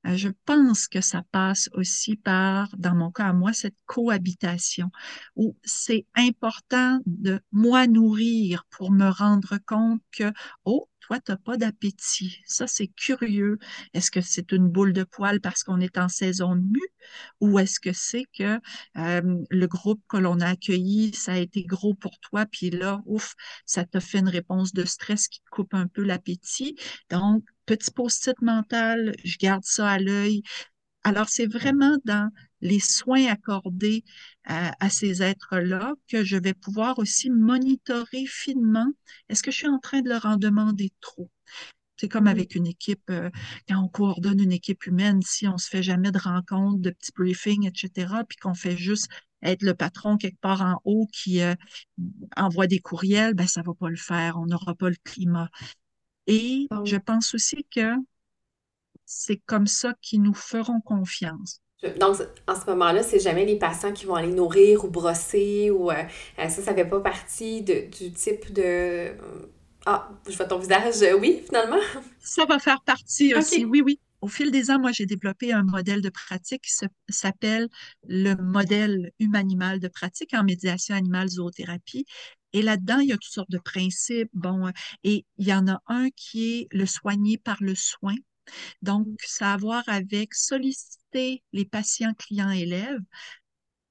je 0.05 0.29
pense 0.45 0.87
que 0.87 1.01
ça 1.01 1.23
passe 1.31 1.69
aussi 1.73 2.15
par, 2.15 2.69
dans 2.77 2.95
mon 2.95 3.11
cas 3.11 3.27
à 3.27 3.33
moi, 3.33 3.53
cette 3.53 3.77
cohabitation 3.85 4.89
où 5.35 5.57
c'est 5.63 6.05
important 6.15 6.99
de 7.05 7.41
moi 7.51 7.87
nourrir 7.87 8.65
pour 8.69 8.91
me 8.91 9.09
rendre 9.09 9.57
compte 9.65 10.01
que, 10.11 10.31
oh, 10.65 10.89
toi, 11.07 11.19
tu 11.21 11.31
n'as 11.31 11.37
pas 11.37 11.57
d'appétit. 11.57 12.41
Ça, 12.45 12.67
c'est 12.67 12.87
curieux. 12.87 13.59
Est-ce 13.93 14.11
que 14.11 14.21
c'est 14.21 14.51
une 14.51 14.67
boule 14.67 14.93
de 14.93 15.03
poil 15.03 15.39
parce 15.39 15.63
qu'on 15.63 15.79
est 15.79 15.97
en 15.97 16.09
saison 16.09 16.55
de 16.55 16.79
ou 17.39 17.59
est-ce 17.59 17.79
que 17.79 17.93
c'est 17.93 18.25
que 18.37 18.59
euh, 18.97 19.43
le 19.49 19.67
groupe 19.67 20.01
que 20.09 20.17
l'on 20.17 20.39
a 20.41 20.49
accueilli, 20.49 21.13
ça 21.13 21.33
a 21.33 21.37
été 21.37 21.63
gros 21.63 21.93
pour 21.93 22.19
toi, 22.19 22.45
puis 22.45 22.69
là, 22.69 23.01
ouf, 23.05 23.35
ça 23.65 23.85
te 23.85 23.99
fait 23.99 24.19
une 24.19 24.29
réponse 24.29 24.73
de 24.73 24.85
stress 24.85 25.27
qui 25.27 25.41
coupe 25.49 25.73
un 25.73 25.87
peu 25.87 26.03
l'appétit. 26.03 26.75
Donc, 27.09 27.43
petit 27.67 27.91
post-it 27.91 28.41
mental, 28.41 29.15
je 29.23 29.37
garde 29.37 29.63
ça 29.65 29.91
à 29.91 29.99
l'œil. 29.99 30.41
Alors, 31.03 31.29
c'est 31.29 31.47
vraiment 31.47 31.97
dans 32.05 32.31
les 32.61 32.79
soins 32.79 33.27
accordés 33.27 34.03
à, 34.45 34.73
à 34.83 34.89
ces 34.89 35.21
êtres-là 35.23 35.93
que 36.07 36.23
je 36.23 36.37
vais 36.37 36.55
pouvoir 36.55 36.99
aussi 36.99 37.29
monitorer 37.29 38.25
finement. 38.25 38.87
Est-ce 39.29 39.43
que 39.43 39.51
je 39.51 39.57
suis 39.57 39.67
en 39.67 39.79
train 39.79 40.01
de 40.01 40.09
leur 40.09 40.25
en 40.25 40.37
demander 40.37 40.91
trop? 41.01 41.29
C'est 41.97 42.09
comme 42.09 42.27
avec 42.27 42.55
une 42.55 42.67
équipe, 42.67 43.09
euh, 43.09 43.29
quand 43.67 43.83
on 43.83 43.87
coordonne 43.87 44.39
une 44.39 44.51
équipe 44.51 44.85
humaine, 44.85 45.21
si 45.23 45.47
on 45.47 45.57
se 45.57 45.67
fait 45.67 45.81
jamais 45.83 46.11
de 46.11 46.19
rencontres, 46.19 46.79
de 46.79 46.91
petits 46.91 47.11
briefings, 47.15 47.67
etc., 47.67 48.23
puis 48.27 48.37
qu'on 48.37 48.53
fait 48.53 48.77
juste 48.77 49.07
être 49.43 49.63
le 49.63 49.73
patron 49.73 50.17
quelque 50.17 50.39
part 50.39 50.61
en 50.61 50.79
haut 50.83 51.07
qui 51.11 51.41
euh, 51.41 51.55
envoie 52.35 52.67
des 52.67 52.79
courriels, 52.79 53.33
ben 53.33 53.47
ça 53.47 53.61
va 53.63 53.73
pas 53.73 53.89
le 53.89 53.95
faire, 53.95 54.37
on 54.37 54.45
n'aura 54.45 54.75
pas 54.75 54.89
le 54.89 54.95
climat. 55.03 55.49
Et 56.27 56.67
je 56.85 56.97
pense 56.97 57.33
aussi 57.33 57.65
que 57.73 57.95
c'est 59.05 59.37
comme 59.45 59.67
ça 59.67 59.93
qu'ils 60.01 60.21
nous 60.21 60.33
feront 60.33 60.81
confiance. 60.81 61.61
Donc, 61.99 62.17
en 62.47 62.55
ce 62.59 62.65
moment-là, 62.71 63.03
c'est 63.03 63.19
jamais 63.19 63.45
les 63.45 63.57
patients 63.57 63.93
qui 63.93 64.05
vont 64.05 64.15
aller 64.15 64.33
nourrir 64.33 64.83
ou 64.83 64.89
brosser 64.89 65.69
ou 65.69 65.91
euh, 65.91 66.03
ça, 66.37 66.49
ça 66.49 66.73
fait 66.73 66.85
pas 66.85 66.99
partie 66.99 67.61
de, 67.61 67.87
du 67.97 68.11
type 68.11 68.51
de... 68.51 69.13
Ah, 69.85 70.09
je 70.27 70.35
vois 70.35 70.47
ton 70.47 70.57
visage, 70.57 70.95
oui, 71.19 71.43
finalement. 71.45 71.77
Ça 72.19 72.45
va 72.45 72.59
faire 72.59 72.81
partie 72.81 73.33
aussi, 73.35 73.63
oui, 73.63 73.81
oui. 73.81 73.99
Au 74.19 74.27
fil 74.27 74.49
des 74.49 74.71
ans, 74.71 74.79
moi, 74.79 74.91
j'ai 74.91 75.05
développé 75.05 75.53
un 75.53 75.63
modèle 75.63 76.01
de 76.01 76.09
pratique 76.09 76.63
qui 76.63 76.87
s'appelle 77.09 77.67
le 78.07 78.33
modèle 78.33 79.11
humanimal 79.19 79.79
de 79.79 79.87
pratique 79.87 80.33
en 80.33 80.43
médiation 80.43 80.95
animale 80.95 81.29
zoothérapie. 81.29 82.05
Et 82.53 82.61
là-dedans, 82.61 82.99
il 82.99 83.09
y 83.09 83.13
a 83.13 83.17
toutes 83.17 83.31
sortes 83.31 83.51
de 83.51 83.59
principes. 83.59 84.29
Bon, 84.33 84.71
et 85.03 85.25
il 85.37 85.47
y 85.47 85.53
en 85.53 85.67
a 85.67 85.81
un 85.87 86.09
qui 86.11 86.53
est 86.53 86.67
le 86.71 86.85
soigner 86.85 87.37
par 87.37 87.57
le 87.61 87.75
soin. 87.75 88.15
Donc, 88.81 89.07
ça 89.25 89.51
a 89.51 89.53
à 89.53 89.57
voir 89.57 89.83
avec 89.87 90.33
solliciter 90.33 91.43
les 91.51 91.65
patients, 91.65 92.13
clients, 92.13 92.51
élèves 92.51 93.01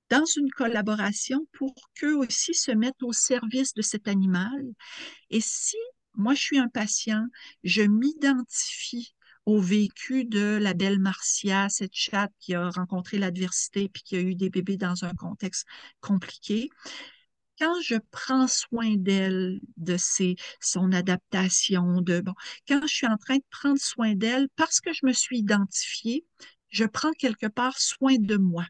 dans 0.08 0.24
une 0.24 0.50
collaboration 0.50 1.46
pour 1.52 1.74
qu'eux 1.94 2.16
aussi 2.16 2.54
se 2.54 2.70
mettent 2.70 3.02
au 3.02 3.12
service 3.12 3.74
de 3.74 3.82
cet 3.82 4.08
animal. 4.08 4.62
Et 5.30 5.40
si 5.40 5.76
moi, 6.14 6.34
je 6.34 6.42
suis 6.42 6.58
un 6.58 6.68
patient, 6.68 7.26
je 7.62 7.82
m'identifie 7.82 9.14
au 9.44 9.60
vécu 9.60 10.24
de 10.24 10.58
la 10.60 10.74
belle 10.74 10.98
Marcia, 10.98 11.68
cette 11.68 11.94
chatte 11.94 12.32
qui 12.40 12.54
a 12.54 12.68
rencontré 12.70 13.18
l'adversité 13.18 13.88
puis 13.88 14.02
qui 14.02 14.16
a 14.16 14.20
eu 14.20 14.34
des 14.34 14.50
bébés 14.50 14.76
dans 14.76 15.04
un 15.04 15.14
contexte 15.14 15.66
compliqué. 16.00 16.68
Quand 17.58 17.80
je 17.80 17.96
prends 18.10 18.48
soin 18.48 18.96
d'elle, 18.96 19.60
de 19.76 19.96
ses, 19.96 20.36
son 20.60 20.92
adaptation, 20.92 22.00
de 22.02 22.20
bon, 22.20 22.34
quand 22.68 22.80
je 22.82 22.94
suis 22.94 23.06
en 23.06 23.16
train 23.16 23.36
de 23.36 23.44
prendre 23.50 23.80
soin 23.80 24.14
d'elle 24.14 24.48
parce 24.56 24.80
que 24.80 24.92
je 24.92 25.06
me 25.06 25.12
suis 25.12 25.38
identifiée, 25.38 26.26
je 26.68 26.84
prends 26.84 27.12
quelque 27.12 27.46
part 27.46 27.78
soin 27.78 28.16
de 28.18 28.36
moi. 28.36 28.66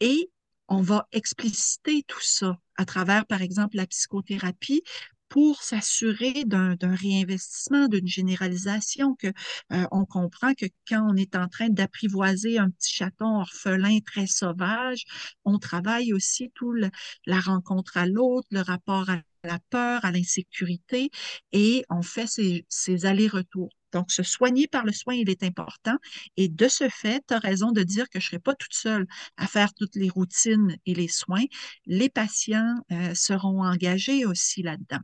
Et 0.00 0.30
on 0.68 0.82
va 0.82 1.08
expliciter 1.12 2.04
tout 2.06 2.20
ça 2.20 2.58
à 2.76 2.84
travers, 2.84 3.26
par 3.26 3.42
exemple, 3.42 3.76
la 3.76 3.86
psychothérapie 3.86 4.82
pour 5.30 5.62
s'assurer 5.62 6.44
d'un 6.44 6.76
réinvestissement, 6.82 7.88
d'une 7.88 8.06
généralisation, 8.08 9.14
que 9.16 9.28
euh, 9.72 9.86
on 9.92 10.04
comprend 10.04 10.52
que 10.54 10.66
quand 10.88 11.06
on 11.10 11.16
est 11.16 11.36
en 11.36 11.48
train 11.48 11.70
d'apprivoiser 11.70 12.58
un 12.58 12.70
petit 12.70 12.92
chaton 12.94 13.40
orphelin 13.40 14.00
très 14.04 14.26
sauvage, 14.26 15.04
on 15.46 15.58
travaille 15.58 16.12
aussi 16.12 16.50
tout 16.54 16.72
le, 16.72 16.90
la 17.26 17.40
rencontre 17.40 17.96
à 17.96 18.06
l'autre, 18.06 18.48
le 18.50 18.60
rapport 18.60 19.08
à 19.08 19.22
la 19.44 19.58
peur, 19.70 20.04
à 20.04 20.12
l'insécurité, 20.12 21.10
et 21.52 21.84
on 21.90 22.02
fait 22.02 22.26
ces, 22.26 22.66
ces 22.68 23.06
allers-retours. 23.06 23.70
Donc, 23.92 24.10
se 24.10 24.22
soigner 24.22 24.66
par 24.66 24.84
le 24.84 24.92
soin, 24.92 25.14
il 25.14 25.30
est 25.30 25.42
important. 25.42 25.96
Et 26.36 26.48
de 26.48 26.68
ce 26.68 26.88
fait, 26.88 27.22
tu 27.26 27.34
as 27.34 27.38
raison 27.38 27.72
de 27.72 27.82
dire 27.82 28.08
que 28.08 28.20
je 28.20 28.26
ne 28.26 28.28
serai 28.30 28.38
pas 28.38 28.54
toute 28.54 28.74
seule 28.74 29.06
à 29.36 29.46
faire 29.46 29.74
toutes 29.74 29.96
les 29.96 30.08
routines 30.08 30.76
et 30.86 30.94
les 30.94 31.08
soins. 31.08 31.44
Les 31.86 32.08
patients 32.08 32.76
euh, 32.92 33.14
seront 33.14 33.64
engagés 33.64 34.24
aussi 34.24 34.62
là-dedans. 34.62 35.00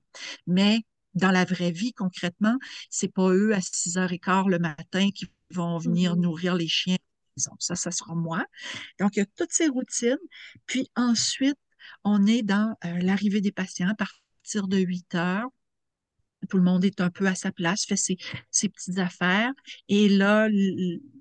Mais 0.47 0.83
dans 1.15 1.31
la 1.31 1.45
vraie 1.45 1.73
vie, 1.73 1.93
concrètement, 1.93 2.57
c'est 2.91 3.13
pas 3.13 3.31
eux 3.31 3.55
à 3.55 3.61
6h15 3.61 4.49
le 4.49 4.59
matin 4.59 5.11
qui 5.11 5.27
vont 5.51 5.79
venir 5.79 6.13
mm 6.13 6.19
-hmm. 6.19 6.23
nourrir 6.23 6.55
les 6.55 6.69
chiens. 6.69 6.99
Ça, 7.37 7.75
ça 7.75 7.91
sera 7.91 8.15
moi. 8.15 8.45
Donc, 8.99 9.17
il 9.17 9.21
y 9.21 9.23
a 9.23 9.27
toutes 9.37 9.53
ces 9.53 9.69
routines. 9.69 10.25
Puis 10.67 10.89
ensuite, 10.97 11.59
on 12.05 12.27
est 12.27 12.43
dans 12.43 12.77
euh, 12.85 12.99
l'arrivée 12.99 13.41
des 13.41 13.53
patients 13.53 13.89
à 13.91 13.95
partir 13.95 14.69
de 14.69 14.79
8 14.79 15.15
heures 15.15 15.49
tout 16.47 16.59
le 16.59 16.63
monde 16.63 16.85
est 16.85 17.01
un 17.01 17.11
peu 17.11 17.27
à 17.27 17.35
sa 17.35 17.53
place, 17.53 17.85
fait 17.85 17.97
ses, 17.97 18.17
petites 18.69 18.99
affaires. 18.99 19.53
Et 19.89 20.09
là, 20.09 20.49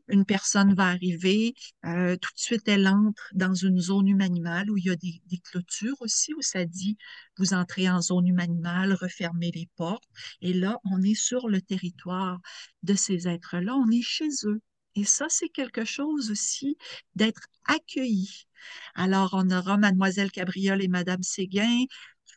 une 0.08 0.26
personne 0.26 0.74
va 0.76 0.88
arriver, 0.88 1.54
euh, 1.86 2.16
tout 2.18 2.32
de 2.34 2.40
suite, 2.40 2.68
elle 2.68 2.88
entre 2.88 3.30
dans 3.34 3.54
une 3.54 3.80
zone 3.80 4.08
humanimale 4.08 4.70
où 4.70 4.78
il 4.78 4.86
y 4.86 4.90
a 4.90 4.96
des, 4.96 5.22
des, 5.28 5.40
clôtures 5.40 5.96
aussi, 6.02 6.34
où 6.34 6.42
ça 6.42 6.66
dit, 6.66 6.98
vous 7.38 7.54
entrez 7.54 7.90
en 7.90 8.02
zone 8.02 8.28
humanimale, 8.28 8.94
refermez 8.94 9.52
les 9.52 9.68
portes. 9.76 10.08
Et 10.42 10.54
là, 10.54 10.78
on 10.86 11.02
est 11.02 11.16
sur 11.16 11.48
le 11.48 11.62
territoire 11.62 12.40
de 12.84 12.94
ces 12.94 13.28
êtres-là, 13.28 13.76
on 13.76 13.90
est 13.90 14.04
chez 14.04 14.30
eux. 14.46 14.62
Et 14.96 15.04
ça, 15.04 15.26
c'est 15.30 15.50
quelque 15.50 15.86
chose 15.86 16.32
aussi 16.32 16.78
d'être 17.16 17.42
accueilli. 17.66 18.48
Alors, 18.96 19.32
on 19.34 19.50
aura 19.52 19.78
Mademoiselle 19.78 20.32
Cabriole 20.32 20.82
et 20.82 20.88
Madame 20.88 21.22
Séguin 21.22 21.86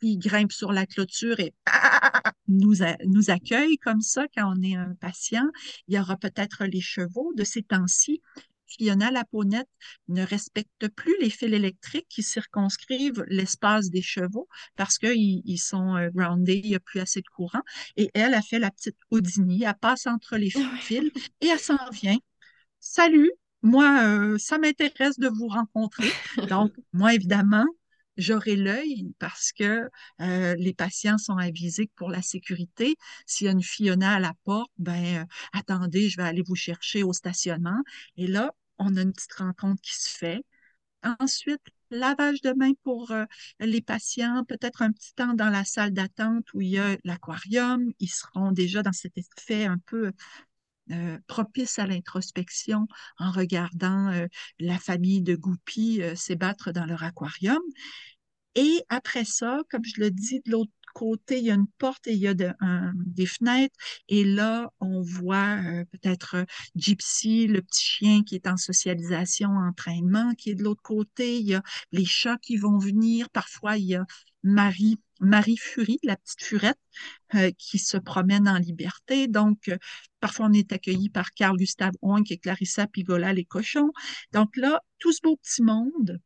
qui 0.00 0.16
grimpent 0.16 0.52
sur 0.52 0.72
la 0.72 0.86
clôture 0.86 1.38
et 1.40 1.54
nous, 2.48 2.82
a, 2.82 2.96
nous 3.06 3.30
accueillent 3.30 3.78
comme 3.78 4.00
ça 4.00 4.26
quand 4.36 4.52
on 4.56 4.62
est 4.62 4.76
un 4.76 4.94
patient. 5.00 5.46
Il 5.86 5.96
y 5.96 6.00
aura 6.00 6.16
peut-être 6.16 6.64
les 6.64 6.80
chevaux 6.80 7.32
de 7.36 7.44
ces 7.44 7.62
temps-ci. 7.62 8.22
Fiona 8.66 9.10
Laponette 9.10 9.68
ne 10.08 10.22
respecte 10.22 10.88
plus 10.88 11.14
les 11.20 11.30
fils 11.30 11.54
électriques 11.54 12.06
qui 12.10 12.22
circonscrivent 12.22 13.24
l'espace 13.28 13.88
des 13.88 14.02
chevaux 14.02 14.46
parce 14.76 14.98
qu'ils 14.98 15.40
ils 15.46 15.58
sont 15.58 15.96
groundés, 16.14 16.60
il 16.62 16.70
n'y 16.70 16.74
a 16.74 16.80
plus 16.80 17.00
assez 17.00 17.20
de 17.20 17.28
courant. 17.34 17.62
Et 17.96 18.10
elle 18.12 18.34
a 18.34 18.42
fait 18.42 18.58
la 18.58 18.70
petite 18.70 18.98
Houdini, 19.10 19.64
elle 19.64 19.74
passe 19.80 20.06
entre 20.06 20.36
les 20.36 20.50
fils 20.50 21.10
et 21.40 21.46
elle 21.46 21.58
s'en 21.58 21.78
vient. 21.92 22.18
Salut, 22.78 23.32
moi, 23.62 24.02
euh, 24.04 24.38
ça 24.38 24.58
m'intéresse 24.58 25.18
de 25.18 25.28
vous 25.28 25.48
rencontrer. 25.48 26.10
Donc, 26.48 26.72
moi, 26.92 27.14
évidemment, 27.14 27.66
j'aurai 28.18 28.56
l'œil 28.56 29.12
parce 29.18 29.52
que 29.52 29.88
euh, 30.20 30.54
les 30.58 30.74
patients 30.74 31.18
sont 31.18 31.36
avisés 31.36 31.90
pour 31.96 32.10
la 32.10 32.22
sécurité, 32.22 32.96
s'il 33.26 33.46
y 33.46 33.48
a 33.48 33.52
une 33.52 33.62
Fiona 33.62 34.14
à 34.16 34.20
la 34.20 34.34
porte, 34.44 34.70
ben 34.78 35.22
euh, 35.22 35.24
attendez, 35.52 36.08
je 36.10 36.16
vais 36.18 36.24
aller 36.24 36.42
vous 36.46 36.56
chercher 36.56 37.02
au 37.02 37.12
stationnement. 37.12 37.82
Et 38.16 38.26
là, 38.26 38.52
on 38.78 38.96
a 38.96 39.02
une 39.02 39.12
petite 39.12 39.34
rencontre 39.34 39.80
qui 39.82 39.94
se 39.94 40.10
fait. 40.10 40.44
Ensuite, 41.20 41.62
lavage 41.90 42.40
de 42.42 42.52
mains 42.52 42.72
pour 42.82 43.10
euh, 43.12 43.24
les 43.60 43.80
patients, 43.80 44.44
peut-être 44.44 44.82
un 44.82 44.92
petit 44.92 45.14
temps 45.14 45.34
dans 45.34 45.48
la 45.50 45.64
salle 45.64 45.92
d'attente 45.92 46.52
où 46.54 46.60
il 46.60 46.68
y 46.70 46.78
a 46.78 46.96
l'aquarium. 47.04 47.92
Ils 48.00 48.10
seront 48.10 48.52
déjà 48.52 48.82
dans 48.82 48.92
cet 48.92 49.16
effet 49.16 49.64
un 49.64 49.78
peu 49.86 50.12
euh, 50.90 51.18
propice 51.26 51.78
à 51.78 51.86
l'introspection 51.86 52.86
en 53.18 53.30
regardant 53.30 54.08
euh, 54.08 54.26
la 54.58 54.78
famille 54.78 55.22
de 55.22 55.36
goupilles 55.36 56.02
euh, 56.02 56.14
s'ébattre 56.14 56.72
dans 56.72 56.86
leur 56.86 57.02
aquarium. 57.02 57.60
Et 58.54 58.82
après 58.88 59.24
ça, 59.24 59.60
comme 59.70 59.84
je 59.84 60.00
le 60.00 60.10
dis, 60.10 60.40
de 60.44 60.50
l'autre 60.50 60.72
côté, 60.94 61.38
il 61.38 61.44
y 61.44 61.50
a 61.50 61.54
une 61.54 61.68
porte 61.78 62.08
et 62.08 62.12
il 62.12 62.18
y 62.18 62.26
a 62.26 62.34
des 62.34 63.26
fenêtres. 63.26 63.76
Et 64.08 64.24
là, 64.24 64.70
on 64.80 65.00
voit 65.00 65.58
euh, 65.64 65.84
peut-être 65.92 66.44
Gypsy, 66.74 67.46
le 67.46 67.62
petit 67.62 67.84
chien 67.84 68.22
qui 68.24 68.34
est 68.34 68.48
en 68.48 68.56
socialisation, 68.56 69.50
entraînement, 69.50 70.34
qui 70.34 70.50
est 70.50 70.54
de 70.54 70.64
l'autre 70.64 70.82
côté. 70.82 71.38
Il 71.38 71.46
y 71.46 71.54
a 71.54 71.62
les 71.92 72.04
chats 72.04 72.38
qui 72.42 72.56
vont 72.56 72.78
venir. 72.78 73.30
Parfois, 73.30 73.76
il 73.76 73.84
y 73.84 73.94
a 73.94 74.04
Marie, 74.42 74.98
Marie 75.20 75.56
Furie, 75.56 75.98
la 76.02 76.16
petite 76.16 76.42
furette, 76.42 76.78
euh, 77.34 77.50
qui 77.58 77.78
se 77.78 77.96
promène 77.96 78.48
en 78.48 78.58
liberté. 78.58 79.28
Donc, 79.28 79.68
euh, 79.68 79.76
parfois, 80.20 80.46
on 80.46 80.52
est 80.52 80.72
accueilli 80.72 81.10
par 81.10 81.32
Carl 81.32 81.56
Gustave 81.56 81.94
Oink 82.02 82.30
et 82.30 82.38
Clarissa 82.38 82.86
Pigola, 82.86 83.32
les 83.32 83.44
cochons. 83.44 83.90
Donc 84.32 84.56
là, 84.56 84.80
tout 84.98 85.12
ce 85.12 85.20
beau 85.22 85.36
petit 85.36 85.62
monde 85.62 86.20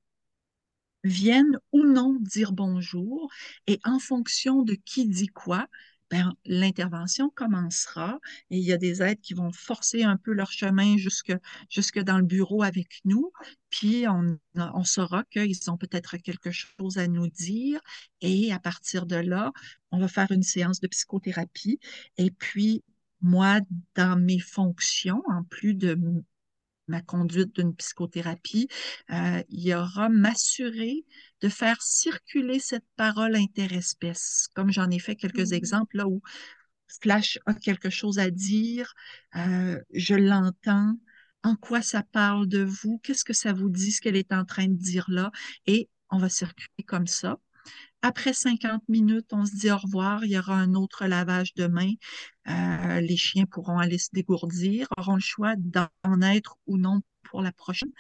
viennent 1.05 1.59
ou 1.73 1.85
non 1.85 2.17
dire 2.21 2.53
bonjour 2.53 3.29
et 3.67 3.81
en 3.85 3.99
fonction 3.99 4.63
de 4.63 4.75
qui 4.75 5.07
dit 5.07 5.27
quoi, 5.27 5.67
ben, 6.13 6.35
l'intervention 6.45 7.31
commencera 7.31 8.21
et 8.51 8.59
il 8.59 8.65
y 8.65 8.73
a 8.75 8.77
des 8.77 9.01
aides 9.01 9.23
qui 9.23 9.33
vont 9.33 9.51
forcer 9.51 10.03
un 10.03 10.19
peu 10.19 10.35
leur 10.35 10.53
chemin 10.53 10.99
jusque, 10.99 11.33
jusque 11.71 11.99
dans 12.01 12.19
le 12.19 12.25
bureau 12.25 12.63
avec 12.63 13.01
nous. 13.07 13.33
Puis 13.71 14.07
on, 14.07 14.39
on 14.55 14.85
saura 14.85 15.25
qu'ils 15.25 15.71
ont 15.71 15.79
peut-être 15.79 16.19
quelque 16.19 16.51
chose 16.51 16.99
à 16.99 17.09
nous 17.09 17.29
dire 17.29 17.81
et 18.21 18.53
à 18.53 18.59
partir 18.59 19.07
de 19.07 19.17
là, 19.17 19.53
on 19.91 19.99
va 19.99 20.07
faire 20.07 20.31
une 20.33 20.43
séance 20.43 20.81
de 20.81 20.87
psychothérapie. 20.87 21.81
Et 22.19 22.31
puis, 22.31 22.85
moi, 23.23 23.61
dans 23.95 24.21
mes 24.21 24.39
fonctions, 24.39 25.23
en 25.29 25.45
plus 25.45 25.73
de 25.73 25.99
ma 26.93 27.01
conduite 27.01 27.55
d'une 27.57 27.75
psychothérapie, 27.75 28.69
euh, 29.11 29.43
il 29.49 29.65
y 29.67 29.75
aura 29.75 30.11
m'assurer 30.11 31.07
de 31.41 31.49
faire 31.49 31.81
circuler 31.81 32.59
cette 32.59 32.85
parole 32.97 33.35
interespèce, 33.35 34.49
comme 34.55 34.71
j'en 34.71 34.91
ai 34.91 34.99
fait 34.99 35.17
quelques 35.17 35.51
mmh. 35.51 35.55
exemples 35.55 35.97
là 35.97 36.07
où 36.07 36.21
Flash 37.01 37.39
a 37.47 37.55
quelque 37.55 37.89
chose 37.89 38.19
à 38.19 38.31
dire, 38.31 38.93
euh, 39.37 39.81
je 39.95 40.15
l'entends, 40.15 40.95
en 41.43 41.57
quoi 41.57 41.81
ça 41.81 42.03
parle 42.03 42.47
de 42.47 42.63
vous, 42.63 43.01
qu'est-ce 43.03 43.25
que 43.25 43.33
ça 43.33 43.55
vous 43.55 43.71
dit, 43.71 43.91
ce 43.93 44.03
qu'elle 44.03 44.17
est 44.17 44.33
en 44.33 44.45
train 44.45 44.69
de 44.69 44.77
dire 44.77 45.07
là, 45.09 45.33
et 45.67 45.89
on 46.11 46.19
va 46.19 46.29
circuler 46.29 46.85
comme 46.87 47.07
ça. 47.07 47.39
Après 48.03 48.33
50 48.33 48.83
minutes, 48.89 49.33
on 49.33 49.47
se 49.47 49.55
dit 49.55 49.71
au 49.71 49.79
revoir. 49.79 50.25
Il 50.25 50.33
y 50.33 50.39
aura 50.39 50.57
un 50.57 50.75
autre 50.75 51.07
lavage 51.07 51.55
de 51.55 51.67
mains. 51.67 51.95
Euh, 52.49 53.01
les 53.01 53.17
chiens 53.17 53.47
pourront 53.47 53.79
aller 53.79 53.99
se 53.99 54.09
dégourdir, 54.13 54.89
auront 54.97 55.15
le 55.15 55.21
choix 55.21 55.55
d'en 55.57 55.89
être 56.23 56.57
ou 56.67 56.79
non 56.79 57.01
pour 57.23 57.43
la 57.43 57.53
prochaine. 57.53 57.93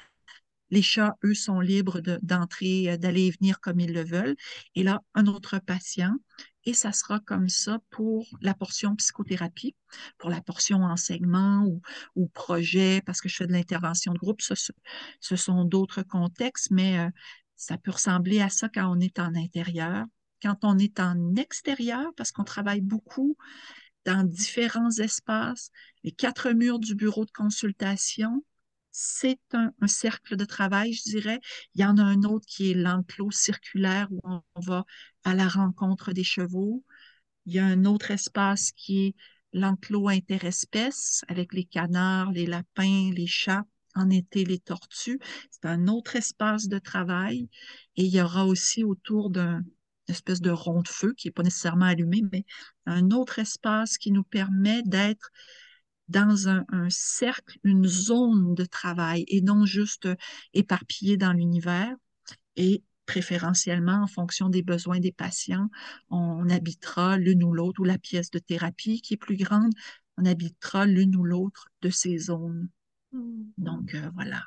Les 0.70 0.82
chats, 0.82 1.16
eux, 1.22 1.34
sont 1.34 1.60
libres 1.60 2.00
d'entrer, 2.00 2.92
de, 2.92 2.96
d'aller 2.96 3.26
et 3.26 3.30
venir 3.30 3.60
comme 3.60 3.78
ils 3.78 3.92
le 3.92 4.04
veulent. 4.04 4.36
Et 4.74 4.82
là, 4.82 5.00
un 5.14 5.26
autre 5.26 5.58
patient 5.58 6.16
et 6.64 6.74
ça 6.74 6.92
sera 6.92 7.20
comme 7.20 7.48
ça 7.48 7.78
pour 7.90 8.26
la 8.40 8.54
portion 8.54 8.94
psychothérapie, 8.96 9.74
pour 10.18 10.30
la 10.30 10.40
portion 10.40 10.82
enseignement 10.84 11.66
ou, 12.14 12.28
projet, 12.28 13.02
parce 13.04 13.20
que 13.20 13.28
je 13.28 13.36
fais 13.36 13.46
de 13.46 13.52
l'intervention 13.52 14.12
de 14.12 14.18
groupe, 14.18 14.40
ce, 14.40 14.54
ce 15.20 15.36
sont 15.36 15.64
d'autres 15.64 16.02
contextes, 16.02 16.70
mais 16.70 16.98
euh, 16.98 17.10
ça 17.62 17.78
peut 17.78 17.92
ressembler 17.92 18.40
à 18.40 18.48
ça 18.48 18.68
quand 18.68 18.90
on 18.90 18.98
est 18.98 19.20
en 19.20 19.36
intérieur. 19.36 20.04
Quand 20.42 20.58
on 20.64 20.78
est 20.78 20.98
en 20.98 21.36
extérieur, 21.36 22.12
parce 22.16 22.32
qu'on 22.32 22.42
travaille 22.42 22.80
beaucoup 22.80 23.36
dans 24.04 24.24
différents 24.24 24.90
espaces, 24.90 25.70
les 26.02 26.10
quatre 26.10 26.50
murs 26.50 26.80
du 26.80 26.96
bureau 26.96 27.24
de 27.24 27.30
consultation, 27.30 28.44
c'est 28.90 29.38
un, 29.52 29.72
cercle 29.86 30.36
de 30.36 30.44
travail, 30.44 30.92
je 30.92 31.04
dirais. 31.04 31.38
Il 31.76 31.82
y 31.82 31.84
en 31.84 31.98
a 31.98 32.02
un 32.02 32.24
autre 32.24 32.44
qui 32.48 32.72
est 32.72 32.74
l'enclos 32.74 33.30
circulaire 33.30 34.08
où 34.10 34.20
on 34.24 34.42
va 34.56 34.84
à 35.22 35.32
la 35.34 35.46
rencontre 35.46 36.12
des 36.12 36.24
chevaux. 36.24 36.82
Il 37.46 37.54
y 37.54 37.60
a 37.60 37.64
un 37.64 37.84
autre 37.84 38.10
espace 38.10 38.72
qui 38.72 39.06
est 39.06 39.14
l'enclos 39.52 40.08
interespèces 40.08 41.22
avec 41.28 41.52
les 41.52 41.64
canards, 41.64 42.32
les 42.32 42.46
lapins, 42.46 43.12
les 43.14 43.28
chats, 43.28 43.64
en 43.94 44.10
été 44.10 44.44
les 44.44 44.58
tortues. 44.58 45.18
C'est 45.50 45.66
un 45.66 45.88
autre 45.88 46.16
espace 46.16 46.68
de 46.68 46.78
travail. 46.78 47.48
Et 47.96 48.04
il 48.04 48.14
y 48.14 48.20
aura 48.20 48.46
aussi 48.46 48.84
autour 48.84 49.30
d'un 49.30 49.62
espèce 50.08 50.40
de 50.40 50.50
rond 50.50 50.82
de 50.82 50.88
feu 50.88 51.14
qui 51.16 51.28
n'est 51.28 51.32
pas 51.32 51.42
nécessairement 51.42 51.86
allumé, 51.86 52.22
mais 52.32 52.44
un 52.86 53.10
autre 53.10 53.38
espace 53.38 53.98
qui 53.98 54.12
nous 54.12 54.24
permet 54.24 54.82
d'être 54.82 55.30
dans 56.08 56.48
un, 56.48 56.64
cercle, 56.90 57.58
une 57.64 57.86
zone 57.86 58.54
de 58.54 58.64
travail 58.64 59.24
et 59.28 59.40
non 59.40 59.64
juste 59.64 60.08
éparpillé 60.52 61.16
dans 61.16 61.32
l'univers. 61.32 61.94
Et 62.56 62.82
préférentiellement, 63.06 64.02
en 64.02 64.06
fonction 64.06 64.48
des 64.48 64.62
besoins 64.62 65.00
des 65.00 65.12
patients, 65.12 65.68
on 66.10 66.48
habitera 66.50 67.16
l'une 67.16 67.42
ou 67.44 67.52
l'autre, 67.52 67.80
ou 67.80 67.84
la 67.84 67.98
pièce 67.98 68.30
de 68.30 68.38
thérapie 68.38 69.00
qui 69.00 69.14
est 69.14 69.16
plus 69.16 69.36
grande, 69.36 69.72
on 70.18 70.24
habitera 70.24 70.86
l'une 70.86 71.16
ou 71.16 71.24
l'autre 71.24 71.68
de 71.80 71.90
ces 71.90 72.18
zones. 72.18 72.68
Mmh. 73.12 73.42
Donc, 73.58 73.94
euh, 73.94 74.10
voilà. 74.14 74.42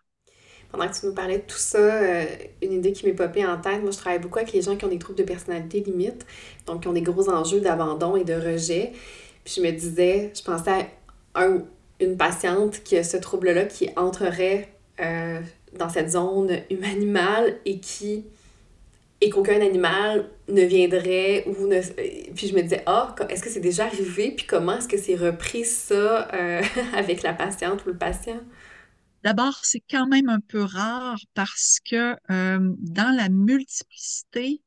Pendant 0.72 0.88
que 0.90 1.00
tu 1.00 1.06
nous 1.06 1.14
parlais 1.14 1.38
de 1.38 1.44
tout 1.44 1.58
ça, 1.58 1.78
euh, 1.78 2.26
une 2.62 2.74
idée 2.74 2.92
qui 2.92 3.06
m'est 3.06 3.14
popée 3.14 3.46
en 3.46 3.58
tête, 3.60 3.82
moi 3.82 3.92
je 3.92 3.98
travaille 3.98 4.20
beaucoup 4.20 4.40
avec 4.40 4.52
les 4.52 4.62
gens 4.62 4.76
qui 4.76 4.84
ont 4.86 4.90
des 4.90 5.00
troubles 5.00 5.20
de 5.20 5.24
personnalité 5.24 5.80
limite, 5.80 6.26
donc 6.66 6.82
qui 6.82 6.88
ont 6.88 6.94
des 6.94 7.02
gros 7.02 7.30
enjeux 7.30 7.62
d'abandon 7.62 8.16
et 8.16 8.24
de 8.24 8.34
rejet. 8.34 8.92
Puis 9.44 9.56
je 9.58 9.62
me 9.62 9.72
disais, 9.72 10.34
je 10.36 10.42
pensais 10.44 10.90
à 11.34 11.44
un, 11.44 11.60
une 12.00 12.18
patiente 12.18 12.84
qui 12.84 12.98
a 12.98 13.04
ce 13.04 13.18
trouble-là 13.18 13.66
qui 13.66 13.90
entrerait 13.96 14.74
euh, 15.00 15.40
dans 15.78 15.90
cette 15.90 16.12
zone 16.12 16.52
humaine-animale 16.70 17.58
et 17.66 17.80
qui 17.80 18.26
et 19.26 19.30
qu'aucun 19.32 19.60
animal 19.60 20.30
ne 20.50 20.62
viendrait 20.62 21.46
ou 21.48 21.66
ne 21.66 21.82
puis 22.36 22.48
je 22.48 22.54
me 22.56 22.62
disais 22.62 22.84
ah 22.86 23.16
est-ce 23.28 23.42
que 23.42 23.50
c'est 23.50 23.60
déjà 23.60 23.86
arrivé? 23.86 24.32
Puis 24.32 24.46
comment 24.46 24.78
est-ce 24.78 24.88
que 24.88 25.00
c'est 25.00 25.16
repris 25.16 25.66
ça 25.66 26.32
euh, 26.32 26.62
avec 26.94 27.24
la 27.24 27.34
patiente 27.34 27.84
ou 27.86 27.90
le 27.90 27.98
patient? 27.98 28.40
D'abord, 29.24 29.60
c'est 29.64 29.82
quand 29.90 30.06
même 30.06 30.30
un 30.30 30.40
peu 30.40 30.62
rare 30.62 31.18
parce 31.34 31.80
que 31.84 32.16
euh, 32.30 32.60
dans 32.78 33.16
la 33.18 33.30
multiplicité, 33.30 34.62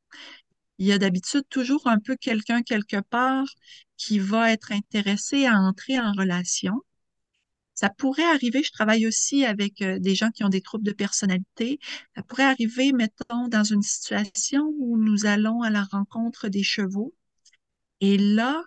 il 0.77 0.87
y 0.87 0.91
a 0.91 0.97
d'habitude 0.97 1.43
toujours 1.49 1.87
un 1.87 1.99
peu 1.99 2.17
quelqu'un 2.17 2.61
quelque 2.61 2.99
part 2.99 3.47
qui 3.95 4.19
va 4.19 4.51
être 4.51 4.73
intéressé 4.73 5.45
à 5.45 5.53
entrer 5.53 5.97
en 6.01 6.11
relation. 6.11 6.81
Ça 7.79 7.89
pourrait 7.89 8.25
arriver, 8.25 8.61
je 8.61 8.71
travaille 8.73 9.07
aussi 9.07 9.45
avec 9.45 9.81
euh, 9.81 9.99
des 9.99 10.13
gens 10.13 10.31
qui 10.31 10.43
ont 10.43 10.49
des 10.49 10.59
troubles 10.59 10.83
de 10.83 10.91
personnalité, 10.91 11.79
ça 12.13 12.23
pourrait 12.23 12.43
arriver, 12.43 12.91
mettons, 12.91 13.47
dans 13.47 13.63
une 13.63 13.83
situation 13.83 14.73
où 14.79 14.97
nous 14.97 15.25
allons 15.25 15.61
à 15.61 15.69
la 15.69 15.83
rencontre 15.83 16.49
des 16.49 16.61
chevaux. 16.63 17.13
Et 18.01 18.17
là, 18.17 18.61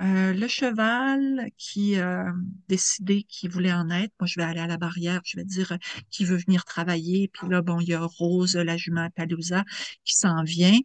euh, 0.00 0.32
le 0.32 0.46
cheval 0.46 1.50
qui 1.56 1.98
euh, 1.98 2.30
décidé 2.68 3.24
qu'il 3.24 3.50
voulait 3.50 3.72
en 3.72 3.90
être, 3.90 4.12
moi 4.20 4.28
je 4.28 4.38
vais 4.38 4.44
aller 4.44 4.60
à 4.60 4.68
la 4.68 4.76
barrière, 4.76 5.22
je 5.24 5.38
vais 5.38 5.44
dire 5.44 5.72
euh, 5.72 5.78
qui 6.10 6.24
veut 6.24 6.36
venir 6.36 6.64
travailler, 6.64 7.28
puis 7.32 7.48
là, 7.48 7.62
bon, 7.62 7.80
il 7.80 7.88
y 7.88 7.94
a 7.94 8.00
Rose, 8.04 8.54
la 8.56 8.76
jument 8.76 9.08
Palouza, 9.10 9.64
qui 10.04 10.14
s'en 10.14 10.44
vient, 10.44 10.78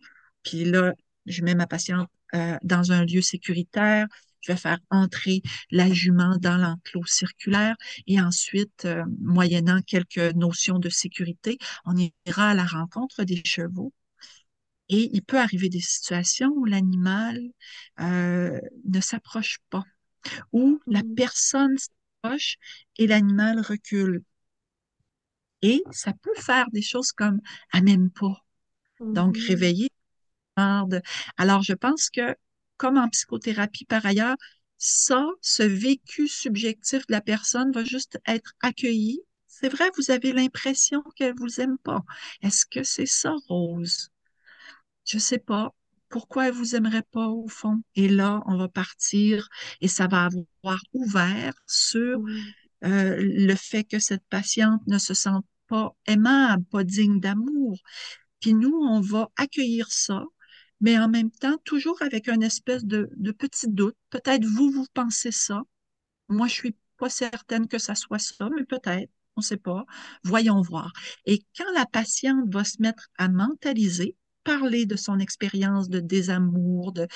puis 0.44 0.66
là, 0.66 0.94
je 1.28 1.44
mets 1.44 1.54
ma 1.56 1.68
patiente 1.68 2.10
euh, 2.34 2.58
dans 2.64 2.92
un 2.92 3.06
lieu 3.06 3.22
sécuritaire, 3.22 4.08
je 4.42 4.52
vais 4.52 4.58
faire 4.58 4.80
entrer 4.90 5.42
la 5.70 5.92
jument 5.92 6.38
dans 6.38 6.58
l'enclos 6.58 7.06
circulaire 7.06 7.76
et 8.08 8.20
ensuite, 8.20 8.86
euh, 8.86 9.04
moyennant 9.20 9.82
quelques 9.82 10.34
notions 10.36 10.80
de 10.80 10.90
sécurité, 10.90 11.58
on 11.86 11.96
ira 12.26 12.50
à 12.50 12.54
la 12.54 12.66
rencontre 12.66 13.24
des 13.24 13.42
chevaux. 13.46 13.94
Et 14.90 15.10
il 15.14 15.22
peut 15.24 15.40
arriver 15.40 15.70
des 15.70 15.80
situations 15.80 16.52
où 16.56 16.66
l'animal 16.66 17.40
euh, 18.02 18.60
ne 18.84 19.00
s'approche 19.00 19.60
pas, 19.70 19.86
où 20.52 20.82
la 20.86 21.02
mmh. 21.02 21.16
personne 21.16 21.78
s'approche 21.78 22.58
et 22.98 23.08
l'animal 23.08 23.62
recule. 23.62 24.24
Et 25.62 25.84
ça 25.92 26.12
peut 26.14 26.36
faire 26.36 26.66
des 26.72 26.82
choses 26.82 27.12
comme 27.14 27.40
«même 27.82 28.10
pas». 28.10 28.44
Donc, 29.00 29.38
mmh. 29.38 29.42
réveiller. 29.48 29.90
Alors, 31.38 31.64
je 31.64 31.74
pense 31.74 32.10
que 32.10 32.36
comme 32.82 32.98
en 32.98 33.10
psychothérapie 33.10 33.86
par 33.86 34.04
ailleurs, 34.08 34.36
ça, 34.80 35.24
ce 35.40 35.62
vécu 35.62 36.28
subjectif 36.28 37.06
de 37.06 37.14
la 37.14 37.22
personne 37.22 37.72
va 37.72 37.84
juste 37.84 38.18
être 38.26 38.54
accueilli. 38.60 39.22
C'est 39.46 39.70
vrai, 39.70 39.92
vous 39.98 40.10
avez 40.10 40.34
l'impression 40.34 41.04
qu'elle 41.16 41.36
vous 41.38 41.62
aime 41.62 41.78
pas. 41.78 42.02
Est-ce 42.42 42.66
que 42.66 42.82
c'est 42.82 43.06
ça, 43.06 43.36
Rose? 43.48 44.10
Je 45.06 45.20
sais 45.20 45.38
pas. 45.38 45.76
Pourquoi 46.10 46.48
elle 46.48 46.56
vous 46.56 46.76
aimerait 46.76 47.06
pas 47.12 47.28
au 47.28 47.48
fond? 47.48 47.84
Et 47.94 48.10
là, 48.10 48.42
on 48.48 48.58
va 48.58 48.68
partir 48.68 49.48
et 49.80 49.88
ça 49.88 50.08
va 50.08 50.26
avoir 50.26 50.82
ouvert 50.94 51.54
sur 51.68 52.18
euh, 52.84 53.16
le 53.20 53.56
fait 53.56 53.84
que 53.84 54.00
cette 54.00 54.26
patiente 54.28 54.82
ne 54.88 54.98
se 54.98 55.14
sente 55.14 55.46
pas 55.68 55.96
aimable, 56.08 56.66
pas 56.66 56.84
digne 56.84 57.20
d'amour. 57.20 57.78
Puis 58.40 58.56
nous, 58.56 58.74
on 58.74 59.02
va 59.02 59.30
accueillir 59.38 59.86
ça 59.92 60.24
mais 60.82 61.00
en 61.00 61.08
même 61.08 61.32
temps, 61.32 61.58
toujours 61.64 62.02
avec 62.02 62.28
une 62.28 62.44
espèce 62.44 62.84
de, 62.86 63.10
de 63.16 63.32
petit 63.32 63.68
doute. 63.70 63.96
Peut-être 64.10 64.46
vous, 64.46 64.72
vous 64.72 64.88
pensez 64.94 65.32
ça. 65.32 65.62
Moi, 66.30 66.48
je 66.48 66.54
suis 66.54 66.76
pas 66.98 67.10
certaine 67.10 67.68
que 67.68 67.78
ça 67.80 67.96
soit 67.96 68.20
ça, 68.20 68.50
mais 68.56 68.64
peut-être, 68.64 69.12
on 69.36 69.42
ne 69.42 69.46
sait 69.46 69.58
pas. 69.58 69.86
Voyons 70.24 70.62
voir. 70.62 70.92
Et 71.26 71.44
quand 71.58 71.72
la 71.76 71.86
patiente 71.86 72.52
va 72.54 72.64
se 72.64 72.82
mettre 72.82 73.10
à 73.18 73.30
mentaliser, 73.30 74.16
parler 74.44 74.86
de 74.86 74.96
son 74.96 75.20
expérience 75.20 75.90
de 75.90 76.00
désamour, 76.00 76.92
de, 76.92 77.08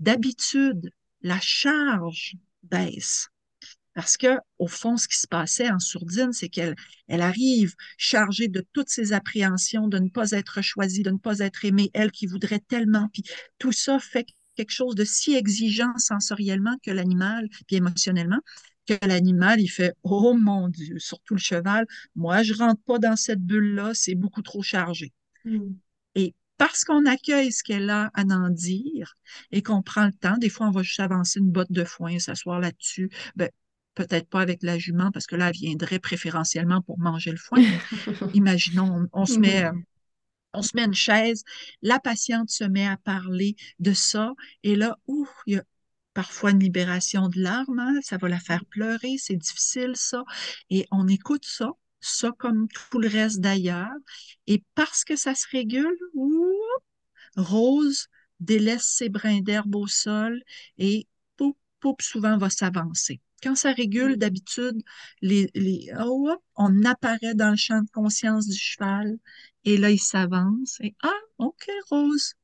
d'habitude, 0.00 0.90
la 1.22 1.38
charge 1.40 2.36
baisse. 2.62 3.31
Parce 3.94 4.16
que, 4.16 4.38
au 4.58 4.68
fond, 4.68 4.96
ce 4.96 5.06
qui 5.06 5.18
se 5.18 5.26
passait 5.26 5.70
en 5.70 5.78
sourdine, 5.78 6.32
c'est 6.32 6.48
qu'elle 6.48 6.74
elle 7.08 7.20
arrive 7.20 7.74
chargée 7.98 8.48
de 8.48 8.64
toutes 8.72 8.88
ses 8.88 9.12
appréhensions 9.12 9.86
de 9.86 9.98
ne 9.98 10.08
pas 10.08 10.30
être 10.30 10.62
choisie, 10.62 11.02
de 11.02 11.10
ne 11.10 11.18
pas 11.18 11.40
être 11.40 11.64
aimée, 11.64 11.90
elle 11.92 12.10
qui 12.10 12.26
voudrait 12.26 12.60
tellement. 12.60 13.08
Puis 13.12 13.22
tout 13.58 13.72
ça 13.72 13.98
fait 13.98 14.26
quelque 14.56 14.70
chose 14.70 14.94
de 14.94 15.04
si 15.04 15.34
exigeant 15.34 15.92
sensoriellement 15.98 16.76
que 16.82 16.90
l'animal, 16.90 17.48
puis 17.66 17.76
émotionnellement, 17.76 18.40
que 18.86 18.94
l'animal, 19.06 19.60
il 19.60 19.68
fait 19.68 19.94
Oh 20.02 20.34
mon 20.34 20.68
Dieu, 20.68 20.98
surtout 20.98 21.34
le 21.34 21.40
cheval, 21.40 21.86
moi, 22.14 22.42
je 22.42 22.54
rentre 22.54 22.82
pas 22.84 22.98
dans 22.98 23.16
cette 23.16 23.40
bulle-là, 23.40 23.92
c'est 23.94 24.14
beaucoup 24.14 24.42
trop 24.42 24.62
chargé. 24.62 25.12
Mm. 25.44 25.74
Et 26.14 26.34
parce 26.56 26.84
qu'on 26.84 27.06
accueille 27.06 27.52
ce 27.52 27.62
qu'elle 27.62 27.90
a 27.90 28.10
à 28.14 28.22
en 28.22 28.50
dire 28.50 29.16
et 29.50 29.62
qu'on 29.62 29.82
prend 29.82 30.06
le 30.06 30.12
temps, 30.12 30.36
des 30.38 30.48
fois, 30.48 30.68
on 30.68 30.70
va 30.70 30.82
juste 30.82 31.00
avancer 31.00 31.40
une 31.40 31.50
botte 31.50 31.72
de 31.72 31.84
foin, 31.84 32.18
s'asseoir 32.18 32.60
là-dessus, 32.60 33.10
ben, 33.36 33.50
peut-être 33.94 34.28
pas 34.28 34.40
avec 34.40 34.62
la 34.62 34.78
jument, 34.78 35.10
parce 35.12 35.26
que 35.26 35.36
là, 35.36 35.48
elle 35.48 35.54
viendrait 35.54 35.98
préférentiellement 35.98 36.82
pour 36.82 36.98
manger 36.98 37.30
le 37.30 37.36
foin. 37.36 37.58
imaginons, 38.34 39.06
on, 39.12 39.26
se 39.26 39.38
met, 39.38 39.64
euh, 39.64 39.72
on 40.52 40.62
se 40.62 40.70
met 40.74 40.84
une 40.84 40.94
chaise, 40.94 41.44
la 41.82 41.98
patiente 41.98 42.50
se 42.50 42.64
met 42.64 42.86
à 42.86 42.96
parler 42.96 43.56
de 43.78 43.92
ça, 43.92 44.32
et 44.62 44.76
là, 44.76 44.98
ouh, 45.06 45.28
il 45.46 45.54
y 45.54 45.58
a 45.58 45.64
parfois 46.14 46.50
une 46.50 46.60
libération 46.60 47.28
de 47.28 47.40
larmes, 47.40 47.78
hein, 47.78 47.98
ça 48.02 48.18
va 48.18 48.28
la 48.28 48.40
faire 48.40 48.64
pleurer, 48.66 49.16
c'est 49.18 49.36
difficile 49.36 49.92
ça, 49.94 50.24
et 50.70 50.86
on 50.90 51.08
écoute 51.08 51.44
ça, 51.44 51.70
ça 52.00 52.30
comme 52.38 52.68
tout 52.68 52.98
le 52.98 53.08
reste 53.08 53.40
d'ailleurs, 53.40 53.94
et 54.46 54.62
parce 54.74 55.04
que 55.04 55.16
ça 55.16 55.34
se 55.34 55.46
régule, 55.50 55.96
ouh, 56.14 56.54
Rose 57.36 58.08
délaisse 58.40 58.84
ses 58.84 59.08
brins 59.08 59.40
d'herbe 59.40 59.74
au 59.74 59.86
sol 59.86 60.42
et 60.76 61.06
poup, 61.36 61.56
poup, 61.80 62.02
souvent 62.02 62.36
va 62.36 62.50
s'avancer. 62.50 63.20
Quand 63.42 63.54
ça 63.54 63.72
régule, 63.72 64.16
d'habitude, 64.16 64.82
les, 65.20 65.50
les, 65.54 65.90
oh, 66.00 66.30
on 66.56 66.84
apparaît 66.84 67.34
dans 67.34 67.50
le 67.50 67.56
champ 67.56 67.80
de 67.82 67.90
conscience 67.90 68.46
du 68.46 68.58
cheval 68.58 69.18
et 69.64 69.76
là, 69.76 69.90
il 69.90 70.00
s'avance 70.00 70.78
et 70.80 70.94
ah, 71.02 71.10
OK, 71.38 71.68
Rose, 71.90 72.34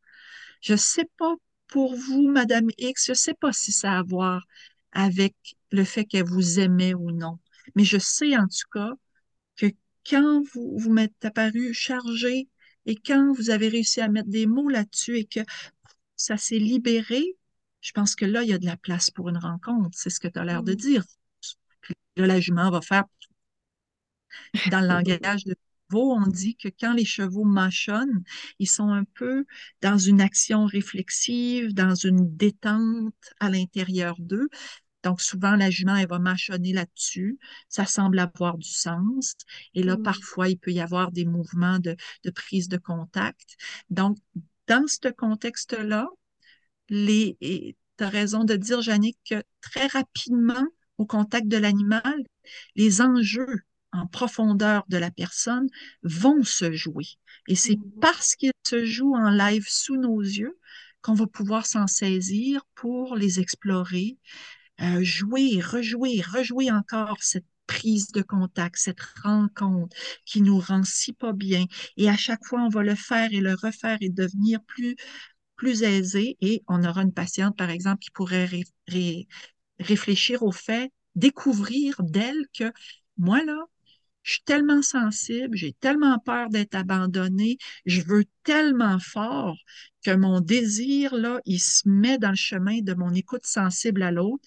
je 0.60 0.76
sais 0.76 1.08
pas 1.18 1.34
pour 1.68 1.94
vous, 1.94 2.28
Madame 2.28 2.68
X, 2.78 3.06
je 3.08 3.14
sais 3.14 3.34
pas 3.34 3.52
si 3.52 3.72
ça 3.72 3.92
a 3.92 3.98
à 3.98 4.02
voir 4.02 4.42
avec 4.92 5.34
le 5.70 5.84
fait 5.84 6.04
qu'elle 6.04 6.24
vous 6.24 6.60
aimait 6.60 6.94
ou 6.94 7.12
non. 7.12 7.38
Mais 7.74 7.84
je 7.84 7.98
sais 7.98 8.36
en 8.36 8.46
tout 8.46 8.68
cas 8.72 8.92
que 9.56 9.66
quand 10.08 10.42
vous, 10.52 10.78
vous 10.78 10.92
m'êtes 10.92 11.24
apparu 11.24 11.74
chargé 11.74 12.48
et 12.86 12.96
quand 12.96 13.32
vous 13.34 13.50
avez 13.50 13.68
réussi 13.68 14.00
à 14.00 14.08
mettre 14.08 14.30
des 14.30 14.46
mots 14.46 14.68
là-dessus 14.68 15.18
et 15.18 15.24
que 15.26 15.40
ça 16.16 16.36
s'est 16.36 16.58
libéré, 16.58 17.37
je 17.88 17.92
pense 17.94 18.14
que 18.14 18.26
là, 18.26 18.42
il 18.42 18.50
y 18.50 18.52
a 18.52 18.58
de 18.58 18.66
la 18.66 18.76
place 18.76 19.10
pour 19.10 19.30
une 19.30 19.38
rencontre. 19.38 19.96
C'est 19.98 20.10
ce 20.10 20.20
que 20.20 20.28
tu 20.28 20.38
as 20.38 20.44
l'air 20.44 20.62
de 20.62 20.74
dire. 20.74 21.04
Puis 21.80 21.94
là, 22.16 22.26
la 22.26 22.38
jument 22.38 22.70
va 22.70 22.82
faire 22.82 23.04
dans 24.70 24.80
le 24.80 24.88
langage 24.88 25.44
de 25.46 25.54
chevaux, 25.90 26.12
on 26.12 26.26
dit 26.26 26.54
que 26.56 26.68
quand 26.68 26.92
les 26.92 27.06
chevaux 27.06 27.44
mâchonnent, 27.44 28.22
ils 28.58 28.68
sont 28.68 28.90
un 28.90 29.04
peu 29.04 29.46
dans 29.80 29.96
une 29.96 30.20
action 30.20 30.66
réflexive, 30.66 31.72
dans 31.72 31.94
une 31.94 32.36
détente 32.36 33.14
à 33.40 33.48
l'intérieur 33.48 34.16
d'eux. 34.18 34.50
Donc, 35.02 35.22
souvent, 35.22 35.56
la 35.56 35.70
jument, 35.70 35.96
elle 35.96 36.08
va 36.08 36.18
mâchonner 36.18 36.74
là-dessus. 36.74 37.38
Ça 37.70 37.86
semble 37.86 38.18
avoir 38.18 38.58
du 38.58 38.68
sens. 38.68 39.34
Et 39.72 39.82
là, 39.82 39.96
parfois, 39.96 40.50
il 40.50 40.58
peut 40.58 40.72
y 40.72 40.80
avoir 40.80 41.10
des 41.10 41.24
mouvements 41.24 41.78
de, 41.78 41.96
de 42.24 42.30
prise 42.30 42.68
de 42.68 42.76
contact. 42.76 43.56
Donc, 43.88 44.18
dans 44.66 44.86
ce 44.86 45.08
contexte-là, 45.08 46.06
les, 46.88 47.36
et 47.40 47.76
tu 47.98 48.04
as 48.04 48.08
raison 48.08 48.44
de 48.44 48.54
dire, 48.56 48.80
Jannick, 48.82 49.18
que 49.28 49.42
très 49.60 49.86
rapidement, 49.86 50.66
au 50.98 51.06
contact 51.06 51.48
de 51.48 51.56
l'animal, 51.56 52.24
les 52.76 53.00
enjeux 53.00 53.60
en 53.92 54.06
profondeur 54.06 54.84
de 54.88 54.98
la 54.98 55.10
personne 55.10 55.68
vont 56.02 56.42
se 56.42 56.72
jouer. 56.72 57.06
Et 57.48 57.54
c'est 57.54 57.76
Mm. 57.76 58.00
parce 58.00 58.34
qu'ils 58.36 58.52
se 58.66 58.84
jouent 58.84 59.14
en 59.16 59.30
live 59.30 59.64
sous 59.68 59.96
nos 59.96 60.20
yeux 60.20 60.58
qu'on 61.02 61.14
va 61.14 61.26
pouvoir 61.26 61.66
s'en 61.66 61.86
saisir 61.86 62.62
pour 62.74 63.16
les 63.16 63.40
explorer, 63.40 64.18
euh, 64.80 65.02
jouer, 65.02 65.60
rejouer, 65.60 66.22
rejouer 66.22 66.70
encore 66.70 67.18
cette 67.22 67.46
prise 67.66 68.08
de 68.08 68.22
contact, 68.22 68.76
cette 68.78 69.00
rencontre 69.22 69.94
qui 70.24 70.40
nous 70.42 70.58
rend 70.58 70.82
si 70.84 71.12
pas 71.12 71.32
bien. 71.32 71.66
Et 71.96 72.08
à 72.08 72.16
chaque 72.16 72.44
fois, 72.44 72.62
on 72.62 72.68
va 72.68 72.82
le 72.82 72.94
faire 72.94 73.32
et 73.32 73.40
le 73.40 73.54
refaire 73.54 73.98
et 74.00 74.08
devenir 74.08 74.60
plus 74.64 74.96
plus 75.58 75.82
aisé 75.82 76.38
et 76.40 76.62
on 76.68 76.84
aura 76.84 77.02
une 77.02 77.12
patiente, 77.12 77.58
par 77.58 77.70
exemple, 77.70 78.00
qui 78.00 78.10
pourrait 78.12 78.46
ré 78.46 78.64
ré 78.88 79.28
réfléchir 79.80 80.42
au 80.42 80.52
fait, 80.52 80.92
découvrir 81.16 81.96
d'elle 82.02 82.46
que 82.58 82.72
moi, 83.18 83.44
là, 83.44 83.58
je 84.22 84.32
suis 84.34 84.42
tellement 84.44 84.82
sensible, 84.82 85.56
j'ai 85.56 85.72
tellement 85.74 86.18
peur 86.18 86.50
d'être 86.50 86.74
abandonnée, 86.74 87.58
je 87.86 88.02
veux 88.02 88.24
tellement 88.44 88.98
fort 88.98 89.56
que 90.04 90.10
mon 90.14 90.40
désir, 90.40 91.14
là, 91.14 91.40
il 91.46 91.60
se 91.60 91.88
met 91.88 92.18
dans 92.18 92.30
le 92.30 92.36
chemin 92.36 92.80
de 92.82 92.94
mon 92.94 93.12
écoute 93.14 93.46
sensible 93.46 94.02
à 94.02 94.10
l'autre. 94.10 94.46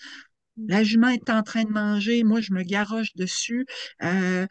La 0.57 0.83
jument 0.83 1.09
est 1.09 1.29
en 1.29 1.43
train 1.43 1.63
de 1.63 1.69
manger, 1.71 2.23
moi, 2.23 2.41
je 2.41 2.53
me 2.53 2.63
garoche 2.63 3.13
dessus. 3.15 3.65
Euh, 4.03 4.45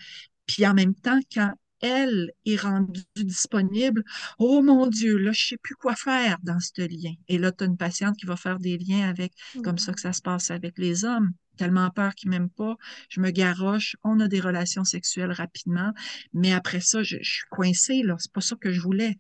puis 0.46 0.66
en 0.66 0.74
même 0.74 0.94
temps, 0.94 1.20
quand 1.32 1.52
elle 1.81 2.32
est 2.47 2.57
rendue 2.57 3.02
disponible, 3.16 4.05
oh 4.39 4.62
mon 4.62 4.86
Dieu, 4.86 5.16
là, 5.19 5.32
je 5.32 5.47
sais 5.48 5.57
plus 5.59 5.74
quoi 5.74 5.94
faire 5.97 6.39
dans 6.43 6.61
ce 6.61 6.82
lien. 6.82 7.15
Et 7.28 7.39
là, 7.39 7.52
tu 7.52 7.65
as 7.65 7.66
une 7.66 7.77
patiente 7.77 8.16
qui 8.16 8.27
va 8.27 8.36
faire 8.36 8.59
des 8.59 8.78
liens 8.78 9.09
avec, 9.09 9.32
comme 9.62 9.78
ça 9.78 9.93
que 9.93 10.01
ça 10.01 10.12
se 10.12 10.23
passe 10.23 10.51
avec 10.51 10.78
les 10.78 11.05
hommes. 11.05 11.32
Tellement 11.57 11.90
peur 11.90 12.15
qu'ils 12.15 12.31
m'aiment 12.31 12.48
pas, 12.51 12.77
je 13.11 13.20
me 13.20 13.31
garoche, 13.31 13.94
on 14.02 14.19
a 14.20 14.28
des 14.28 14.40
relations 14.40 14.85
sexuelles 14.85 15.32
rapidement, 15.32 15.93
mais 16.32 16.52
après 16.52 16.81
ça, 16.81 17.02
je, 17.02 17.19
je 17.20 17.31
suis 17.31 17.44
coincée, 17.51 18.02
là, 18.02 18.16
c'est 18.19 18.32
pas 18.32 18.40
ça 18.40 18.57
que 18.57 18.70
je 18.73 18.81
voulais. 18.81 19.19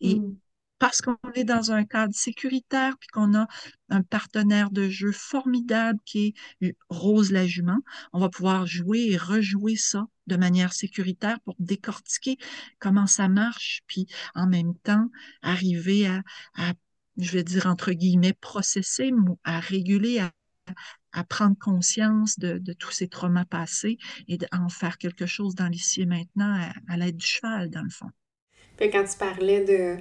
Et 0.00 0.22
Mm. 0.22 0.36
Parce 0.84 1.00
qu'on 1.00 1.16
est 1.34 1.44
dans 1.44 1.72
un 1.72 1.86
cadre 1.86 2.14
sécuritaire, 2.14 2.98
puis 2.98 3.08
qu'on 3.08 3.34
a 3.34 3.46
un 3.88 4.02
partenaire 4.02 4.70
de 4.70 4.90
jeu 4.90 5.12
formidable 5.12 5.98
qui 6.04 6.34
est 6.60 6.76
Rose 6.90 7.32
la 7.32 7.46
jument, 7.46 7.78
on 8.12 8.20
va 8.20 8.28
pouvoir 8.28 8.66
jouer 8.66 9.06
et 9.08 9.16
rejouer 9.16 9.76
ça 9.76 10.04
de 10.26 10.36
manière 10.36 10.74
sécuritaire 10.74 11.40
pour 11.40 11.56
décortiquer 11.58 12.36
comment 12.80 13.06
ça 13.06 13.28
marche, 13.28 13.80
puis 13.86 14.06
en 14.34 14.46
même 14.46 14.74
temps 14.76 15.08
arriver 15.40 16.06
à, 16.06 16.74
je 17.16 17.32
vais 17.32 17.44
dire 17.44 17.64
entre 17.64 17.92
guillemets, 17.92 18.34
processer, 18.34 19.10
à 19.42 19.60
réguler, 19.60 20.18
à, 20.18 21.24
prendre 21.24 21.56
conscience 21.58 22.38
de, 22.38 22.60
tous 22.74 22.90
ces 22.90 23.08
traumas 23.08 23.46
passés 23.46 23.96
et 24.28 24.36
d'en 24.36 24.68
faire 24.68 24.98
quelque 24.98 25.24
chose 25.24 25.54
dans 25.54 25.68
l'ici 25.68 26.02
et 26.02 26.06
maintenant 26.06 26.60
à 26.88 26.96
l'aide 26.98 27.16
du 27.16 27.26
cheval, 27.26 27.70
dans 27.70 27.82
le 27.82 27.88
fond. 27.88 28.10
Puis 28.76 28.90
quand 28.90 29.04
tu 29.04 29.16
parlais 29.18 29.60
de, 29.60 29.96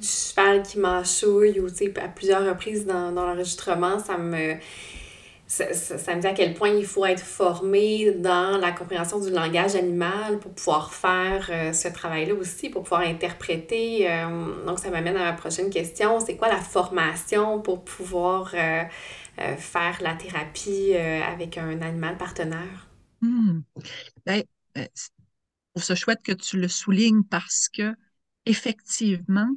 du 0.00 0.06
cheval 0.06 0.62
qui 0.62 0.78
mâchouille 0.78 1.60
ou 1.60 1.66
à 1.66 2.08
plusieurs 2.08 2.46
reprises 2.46 2.86
dans, 2.86 3.12
dans 3.12 3.26
l'enregistrement, 3.26 3.98
ça 3.98 4.18
me, 4.18 4.56
ça, 5.46 5.72
ça, 5.74 5.96
ça, 5.96 6.14
me 6.16 6.20
dit 6.20 6.26
à 6.26 6.32
quel 6.32 6.54
point 6.54 6.70
il 6.70 6.84
faut 6.84 7.06
être 7.06 7.22
formé 7.22 8.10
dans 8.12 8.58
la 8.58 8.72
compréhension 8.72 9.20
du 9.20 9.30
langage 9.30 9.76
animal 9.76 10.38
pour 10.40 10.52
pouvoir 10.52 10.92
faire 10.92 11.48
euh, 11.50 11.72
ce 11.72 11.86
travail-là 11.88 12.34
aussi, 12.34 12.68
pour 12.68 12.82
pouvoir 12.82 13.02
interpréter. 13.02 14.10
Euh, 14.10 14.64
donc, 14.66 14.80
ça 14.80 14.90
m'amène 14.90 15.16
à 15.16 15.24
ma 15.24 15.32
prochaine 15.34 15.70
question. 15.70 16.18
C'est 16.18 16.36
quoi 16.36 16.48
la 16.48 16.60
formation 16.60 17.60
pour 17.60 17.84
pouvoir 17.84 18.52
euh, 18.54 18.82
faire 19.56 19.98
la 20.00 20.14
thérapie 20.14 20.94
avec 20.94 21.58
un 21.58 21.80
animal 21.80 22.16
partenaire? 22.16 22.88
Mmh. 23.20 23.60
Ben, 24.24 24.42
chouette 25.94 26.22
que 26.24 26.32
tu 26.32 26.58
le 26.58 26.68
soulignes 26.68 27.22
parce 27.22 27.68
que 27.68 27.94
effectivement, 28.46 29.50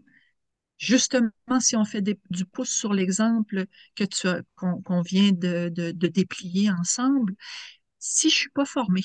justement, 0.77 1.31
si 1.59 1.75
on 1.75 1.85
fait 1.85 2.01
des, 2.01 2.19
du 2.29 2.45
pouce 2.45 2.71
sur 2.71 2.93
l'exemple 2.93 3.65
que 3.95 4.03
tu 4.03 4.27
qu'on 4.55 4.81
qu 4.81 5.09
vient 5.09 5.31
de, 5.31 5.69
de, 5.69 5.91
de, 5.91 6.07
déplier 6.07 6.71
ensemble, 6.71 7.35
si 7.99 8.29
je 8.29 8.35
suis 8.35 8.49
pas 8.49 8.65
formée, 8.65 9.03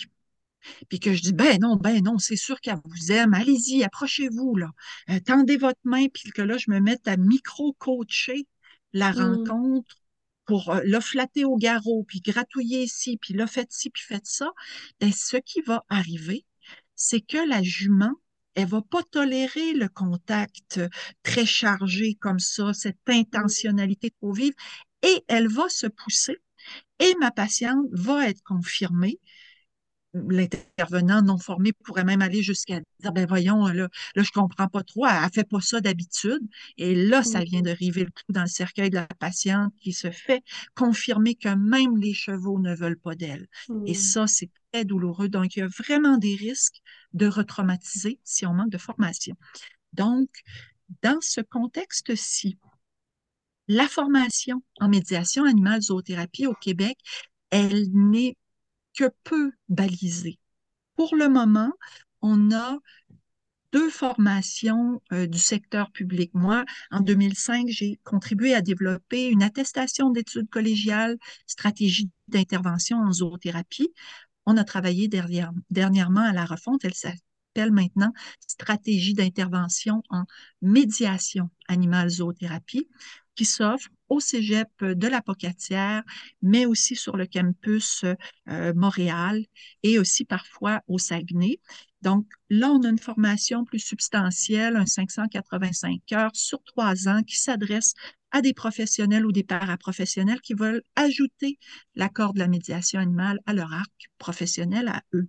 puis 0.88 1.00
que 1.00 1.12
je 1.12 1.22
dis 1.22 1.32
ben 1.32 1.58
non, 1.60 1.76
ben 1.76 2.02
non, 2.02 2.18
c'est 2.18 2.36
sûr 2.36 2.60
qu'elle 2.60 2.80
vous 2.84 3.12
aime, 3.12 3.34
allez-y, 3.34 3.84
approchez-vous 3.84 4.56
là, 4.56 4.70
euh, 5.10 5.20
tendez 5.20 5.56
votre 5.56 5.80
main, 5.84 6.06
puis 6.08 6.30
que 6.30 6.42
là 6.42 6.56
je 6.58 6.70
me 6.70 6.80
mette 6.80 7.06
à 7.08 7.16
micro-coacher 7.16 8.46
la 8.92 9.12
mmh. 9.12 9.18
rencontre 9.18 9.96
pour 10.46 10.70
euh, 10.70 10.80
le 10.84 11.00
flatter 11.00 11.44
au 11.44 11.56
garrot, 11.56 12.04
puis 12.04 12.20
gratouiller 12.20 12.82
ici, 12.84 13.18
puis 13.20 13.34
là 13.34 13.46
faites 13.46 13.72
ci, 13.72 13.90
puis 13.90 14.02
faites 14.02 14.26
ça, 14.26 14.50
ben 15.00 15.12
ce 15.12 15.36
qui 15.36 15.60
va 15.62 15.84
arriver, 15.88 16.46
c'est 16.94 17.20
que 17.20 17.48
la 17.48 17.62
jument 17.62 18.14
elle 18.54 18.68
va 18.68 18.82
pas 18.82 19.02
tolérer 19.02 19.72
le 19.74 19.88
contact 19.88 20.80
très 21.22 21.46
chargé 21.46 22.14
comme 22.14 22.38
ça, 22.38 22.72
cette 22.74 22.98
intentionnalité 23.08 24.10
trop 24.10 24.32
vive, 24.32 24.54
et 25.02 25.24
elle 25.28 25.48
va 25.48 25.68
se 25.68 25.86
pousser. 25.86 26.38
Et 27.00 27.14
ma 27.20 27.30
patiente 27.30 27.86
va 27.92 28.28
être 28.28 28.42
confirmée. 28.42 29.20
L'intervenant 30.14 31.22
non 31.22 31.38
formé 31.38 31.72
pourrait 31.72 32.04
même 32.04 32.22
aller 32.22 32.42
jusqu'à 32.42 32.80
dire, 33.00 33.12
ben 33.12 33.26
voyons, 33.26 33.66
là, 33.66 33.88
là 34.14 34.22
je 34.22 34.30
comprends 34.30 34.68
pas 34.68 34.82
trop, 34.84 35.06
elle, 35.06 35.16
elle 35.24 35.30
fait 35.32 35.48
pas 35.48 35.60
ça 35.60 35.80
d'habitude. 35.80 36.40
Et 36.78 36.94
là, 36.94 37.22
ça 37.24 37.42
vient 37.42 37.62
de 37.62 37.70
river 37.70 38.04
le 38.04 38.10
clou 38.10 38.32
dans 38.32 38.42
le 38.42 38.46
cercueil 38.46 38.90
de 38.90 38.96
la 38.96 39.06
patiente 39.06 39.72
qui 39.80 39.92
se 39.92 40.10
fait 40.10 40.42
confirmer 40.74 41.34
que 41.34 41.48
même 41.48 41.96
les 41.96 42.14
chevaux 42.14 42.60
ne 42.60 42.74
veulent 42.74 42.98
pas 42.98 43.14
d'elle. 43.14 43.48
Et 43.86 43.94
ça, 43.94 44.26
c'est 44.26 44.50
très 44.72 44.84
douloureux. 44.84 45.28
Donc, 45.28 45.56
il 45.56 45.60
y 45.60 45.62
a 45.62 45.68
vraiment 45.68 46.16
des 46.16 46.36
risques 46.36 46.80
de 47.12 47.26
retraumatiser 47.26 48.20
si 48.24 48.46
on 48.46 48.54
manque 48.54 48.70
de 48.70 48.78
formation. 48.78 49.36
Donc, 49.92 50.28
dans 51.02 51.20
ce 51.20 51.40
contexte-ci, 51.40 52.58
la 53.68 53.88
formation 53.88 54.62
en 54.80 54.88
médiation 54.88 55.44
animale 55.44 55.82
zoothérapie 55.82 56.46
au 56.46 56.54
Québec, 56.54 56.98
elle 57.50 57.86
n'est 57.92 58.36
que 58.96 59.10
peu 59.24 59.52
balisée. 59.68 60.38
Pour 60.96 61.16
le 61.16 61.28
moment, 61.28 61.72
on 62.22 62.52
a 62.52 62.78
deux 63.72 63.90
formations 63.90 65.02
euh, 65.12 65.26
du 65.26 65.38
secteur 65.38 65.90
public. 65.90 66.30
Moi, 66.32 66.64
en 66.92 67.00
2005, 67.00 67.66
j'ai 67.68 67.98
contribué 68.04 68.54
à 68.54 68.62
développer 68.62 69.26
une 69.26 69.42
attestation 69.42 70.10
d'études 70.10 70.48
collégiales, 70.48 71.18
stratégie 71.46 72.08
d'intervention 72.28 72.98
en 72.98 73.12
zoothérapie. 73.12 73.92
On 74.46 74.56
a 74.56 74.64
travaillé 74.64 75.08
dernièrement 75.70 76.20
à 76.20 76.32
la 76.32 76.44
refonte. 76.44 76.84
Elle 76.84 76.94
s'appelle 77.54 77.72
maintenant 77.72 78.12
stratégie 78.40 79.14
d'intervention 79.14 80.02
en 80.10 80.24
médiation 80.62 81.50
animale 81.68 82.08
zoothérapie 82.10 82.88
qui 83.36 83.44
s'offre 83.44 83.88
au 84.08 84.20
cégep 84.20 84.68
de 84.80 85.08
la 85.08 85.20
Pocatière, 85.20 86.02
mais 86.42 86.66
aussi 86.66 86.94
sur 86.94 87.16
le 87.16 87.26
campus 87.26 88.04
euh, 88.48 88.72
Montréal 88.74 89.44
et 89.82 89.98
aussi 89.98 90.24
parfois 90.24 90.82
au 90.86 90.98
Saguenay. 90.98 91.58
Donc 92.02 92.26
là, 92.50 92.70
on 92.70 92.82
a 92.82 92.88
une 92.88 92.98
formation 92.98 93.64
plus 93.64 93.80
substantielle, 93.80 94.76
un 94.76 94.86
585 94.86 96.00
heures 96.12 96.34
sur 96.34 96.62
trois 96.62 97.08
ans 97.08 97.22
qui 97.22 97.40
s'adresse 97.40 97.94
à 98.30 98.40
des 98.40 98.52
professionnels 98.52 99.26
ou 99.26 99.32
des 99.32 99.44
paraprofessionnels 99.44 100.40
qui 100.40 100.54
veulent 100.54 100.82
ajouter 100.96 101.58
l'accord 101.94 102.34
de 102.34 102.40
la 102.40 102.48
médiation 102.48 103.00
animale 103.00 103.40
à 103.46 103.54
leur 103.54 103.72
arc 103.72 104.10
professionnel 104.18 104.88
à 104.88 105.02
eux. 105.14 105.28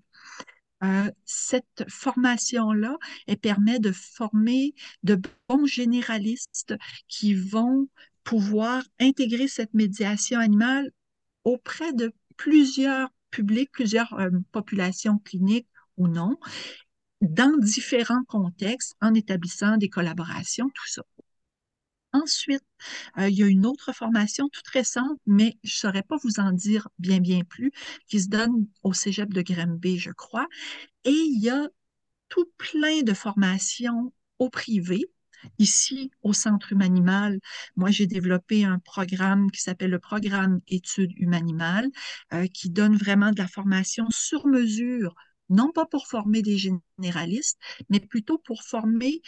Euh, 0.84 1.10
cette 1.24 1.86
formation-là, 1.88 2.98
elle 3.28 3.38
permet 3.38 3.80
de 3.80 3.92
former 3.92 4.74
de 5.04 5.20
bons 5.48 5.66
généralistes 5.66 6.76
qui 7.08 7.34
vont 7.34 7.88
pouvoir 8.24 8.84
intégrer 9.00 9.48
cette 9.48 9.74
médiation 9.74 10.40
animale 10.40 10.92
auprès 11.44 11.94
de 11.94 12.12
plusieurs 12.38 13.10
publics, 13.32 13.72
plusieurs 13.72 14.14
euh, 14.20 14.30
populations 14.52 15.20
cliniques 15.20 15.68
ou 15.98 16.08
non, 16.08 16.38
dans 17.22 17.58
différents 17.58 18.24
contextes, 18.28 18.96
en 19.02 19.14
établissant 19.14 19.78
des 19.78 19.90
collaborations, 19.90 20.70
tout 20.70 20.88
ça. 20.88 21.04
Ensuite, 22.16 22.64
euh, 23.18 23.28
il 23.28 23.36
y 23.36 23.44
a 23.44 23.48
une 23.48 23.66
autre 23.66 23.92
formation 23.94 24.48
toute 24.48 24.68
récente, 24.70 25.20
mais 25.26 25.58
je 25.64 25.76
ne 25.76 25.80
saurais 25.80 26.04
pas 26.04 26.16
vous 26.24 26.40
en 26.40 26.54
dire 26.54 26.88
bien, 26.98 27.20
bien 27.20 27.44
plus, 27.44 27.72
qui 28.08 28.22
se 28.22 28.30
donne 28.30 28.68
au 28.84 28.94
Cégep 28.94 29.34
de 29.34 29.42
Granby, 29.42 30.00
je 30.00 30.12
crois. 30.12 30.48
Et 31.04 31.12
il 31.12 31.42
y 31.42 31.50
a 31.50 31.68
tout 32.30 32.50
plein 32.58 33.02
de 33.02 33.14
formations 33.14 34.14
au 34.40 34.50
privé. 34.50 35.06
Ici, 35.60 36.10
au 36.24 36.32
Centre 36.32 36.72
Humanimal, 36.72 37.40
moi, 37.76 37.92
j'ai 37.92 38.08
développé 38.08 38.64
un 38.64 38.80
programme 38.80 39.52
qui 39.52 39.62
s'appelle 39.62 39.92
le 39.92 40.00
programme 40.00 40.62
Études 40.70 41.12
Humanimales, 41.18 41.90
euh, 42.34 42.48
qui 42.48 42.70
donne 42.70 42.96
vraiment 42.96 43.32
de 43.32 43.38
la 43.40 43.48
formation 43.48 44.08
sur 44.10 44.48
mesure, 44.48 45.16
non 45.50 45.72
pas 45.74 45.86
pour 45.86 46.08
former 46.08 46.42
des 46.42 46.58
généralistes, 46.58 47.60
mais 47.90 48.00
plutôt 48.00 48.38
pour 48.38 48.64
former 48.64 49.22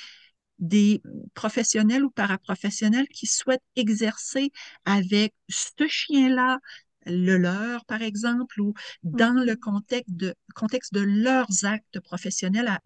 des 0.60 1.02
professionnels 1.34 2.04
ou 2.04 2.10
paraprofessionnels 2.10 3.08
qui 3.10 3.28
souhaitent 3.28 3.62
exercer 3.76 4.52
avec 4.86 5.34
ce 5.50 5.88
chien-là, 5.88 6.60
le 7.06 7.38
leur, 7.38 7.86
par 7.86 8.02
exemple, 8.02 8.60
ou 8.62 8.74
dans 9.04 9.44
le 9.44 9.56
contexte 9.56 10.14
de, 10.14 10.36
contexte 10.56 10.94
de 10.94 11.02
leurs 11.02 11.64
actes 11.64 12.00
professionnels 12.02 12.80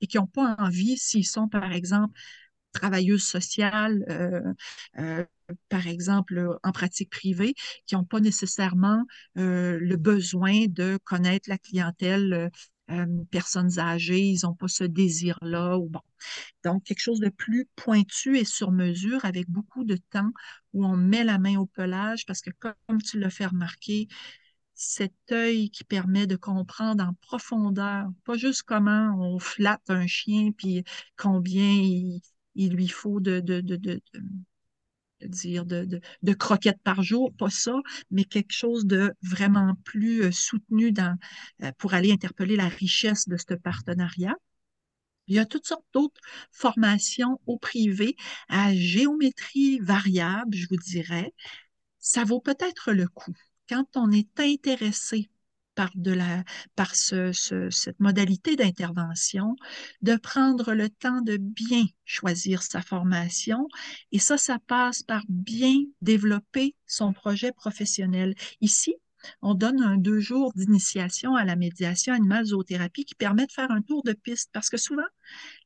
et 0.00 0.06
qui 0.06 0.16
n'ont 0.16 0.26
pas 0.26 0.56
envie, 0.58 0.96
s'ils 0.96 1.26
sont, 1.26 1.48
par 1.48 1.72
exemple, 1.72 2.18
travailleuses 2.72 3.24
sociales, 3.24 4.04
euh, 4.10 4.52
euh, 4.98 5.24
par 5.68 5.86
exemple, 5.86 6.58
en 6.62 6.72
pratique 6.72 7.10
privée, 7.10 7.54
qui 7.86 7.94
n'ont 7.94 8.04
pas 8.04 8.20
nécessairement 8.20 9.04
euh, 9.38 9.78
le 9.80 9.96
besoin 9.96 10.66
de 10.68 10.98
connaître 11.04 11.48
la 11.48 11.58
clientèle 11.58 12.50
personnes 13.30 13.78
âgées, 13.78 14.20
ils 14.20 14.40
n'ont 14.44 14.54
pas 14.54 14.68
ce 14.68 14.84
désir-là. 14.84 15.78
Ou 15.78 15.88
bon. 15.88 16.00
Donc, 16.64 16.84
quelque 16.84 17.00
chose 17.00 17.20
de 17.20 17.28
plus 17.28 17.68
pointu 17.76 18.38
et 18.38 18.44
sur 18.44 18.72
mesure 18.72 19.24
avec 19.24 19.48
beaucoup 19.48 19.84
de 19.84 19.96
temps 20.10 20.30
où 20.72 20.84
on 20.86 20.96
met 20.96 21.24
la 21.24 21.38
main 21.38 21.58
au 21.58 21.66
pelage 21.66 22.26
parce 22.26 22.40
que, 22.40 22.50
comme 22.86 23.02
tu 23.02 23.18
l'as 23.18 23.30
fait 23.30 23.46
remarquer, 23.46 24.08
cet 24.76 25.14
œil 25.32 25.70
qui 25.70 25.84
permet 25.84 26.26
de 26.26 26.36
comprendre 26.36 27.02
en 27.02 27.14
profondeur, 27.22 28.08
pas 28.24 28.36
juste 28.36 28.62
comment 28.62 29.16
on 29.18 29.38
flatte 29.38 29.88
un 29.90 30.06
chien, 30.06 30.50
puis 30.52 30.84
combien 31.16 31.72
il, 31.72 32.20
lui 32.54 32.88
faut 32.88 33.20
de, 33.20 33.40
de, 35.20 36.32
croquettes 36.34 36.82
par 36.82 37.02
jour, 37.02 37.32
pas 37.36 37.50
ça, 37.50 37.74
mais 38.10 38.24
quelque 38.24 38.52
chose 38.52 38.86
de 38.86 39.12
vraiment 39.22 39.74
plus 39.84 40.22
euh, 40.24 40.32
soutenu 40.32 40.92
euh, 41.62 41.72
pour 41.78 41.94
aller 41.94 42.12
interpeller 42.12 42.56
la 42.56 42.68
richesse 42.68 43.28
de 43.28 43.36
ce 43.36 43.54
partenariat. 43.54 44.34
Il 45.28 45.34
y 45.34 45.38
a 45.38 45.46
toutes 45.46 45.66
sortes 45.66 45.86
d'autres 45.92 46.20
formations 46.52 47.40
au 47.46 47.58
privé 47.58 48.16
à 48.48 48.74
géométrie 48.74 49.80
variable, 49.80 50.54
je 50.56 50.66
vous 50.68 50.76
dirais. 50.76 51.32
Ça 51.98 52.24
vaut 52.24 52.40
peut-être 52.40 52.92
le 52.92 53.08
coup. 53.08 53.34
Quand 53.68 53.96
on 53.96 54.12
est 54.12 54.38
intéressé 54.38 55.28
par, 55.76 55.90
de 55.94 56.10
la, 56.10 56.42
par 56.74 56.96
ce, 56.96 57.30
cette 57.70 58.00
modalité 58.00 58.56
d'intervention, 58.56 59.54
de 60.02 60.16
prendre 60.16 60.74
le 60.74 60.88
temps 60.88 61.20
de 61.20 61.36
bien 61.36 61.84
choisir 62.04 62.62
sa 62.62 62.82
formation. 62.82 63.68
Et 64.10 64.18
ça, 64.18 64.38
ça 64.38 64.58
passe 64.66 65.04
par 65.04 65.22
bien 65.28 65.76
développer 66.00 66.74
son 66.86 67.12
projet 67.12 67.52
professionnel. 67.52 68.34
Ici, 68.60 68.96
on 69.42 69.54
donne 69.54 69.82
un 69.82 69.96
deux 69.96 70.20
jours 70.20 70.52
d'initiation 70.54 71.36
à 71.36 71.44
la 71.44 71.56
médiation 71.56 72.14
animale 72.14 72.46
zoothérapie 72.46 73.04
qui 73.04 73.14
permet 73.14 73.46
de 73.46 73.52
faire 73.52 73.70
un 73.70 73.82
tour 73.82 74.02
de 74.02 74.12
piste 74.12 74.50
parce 74.52 74.70
que 74.70 74.76
souvent, 74.76 75.02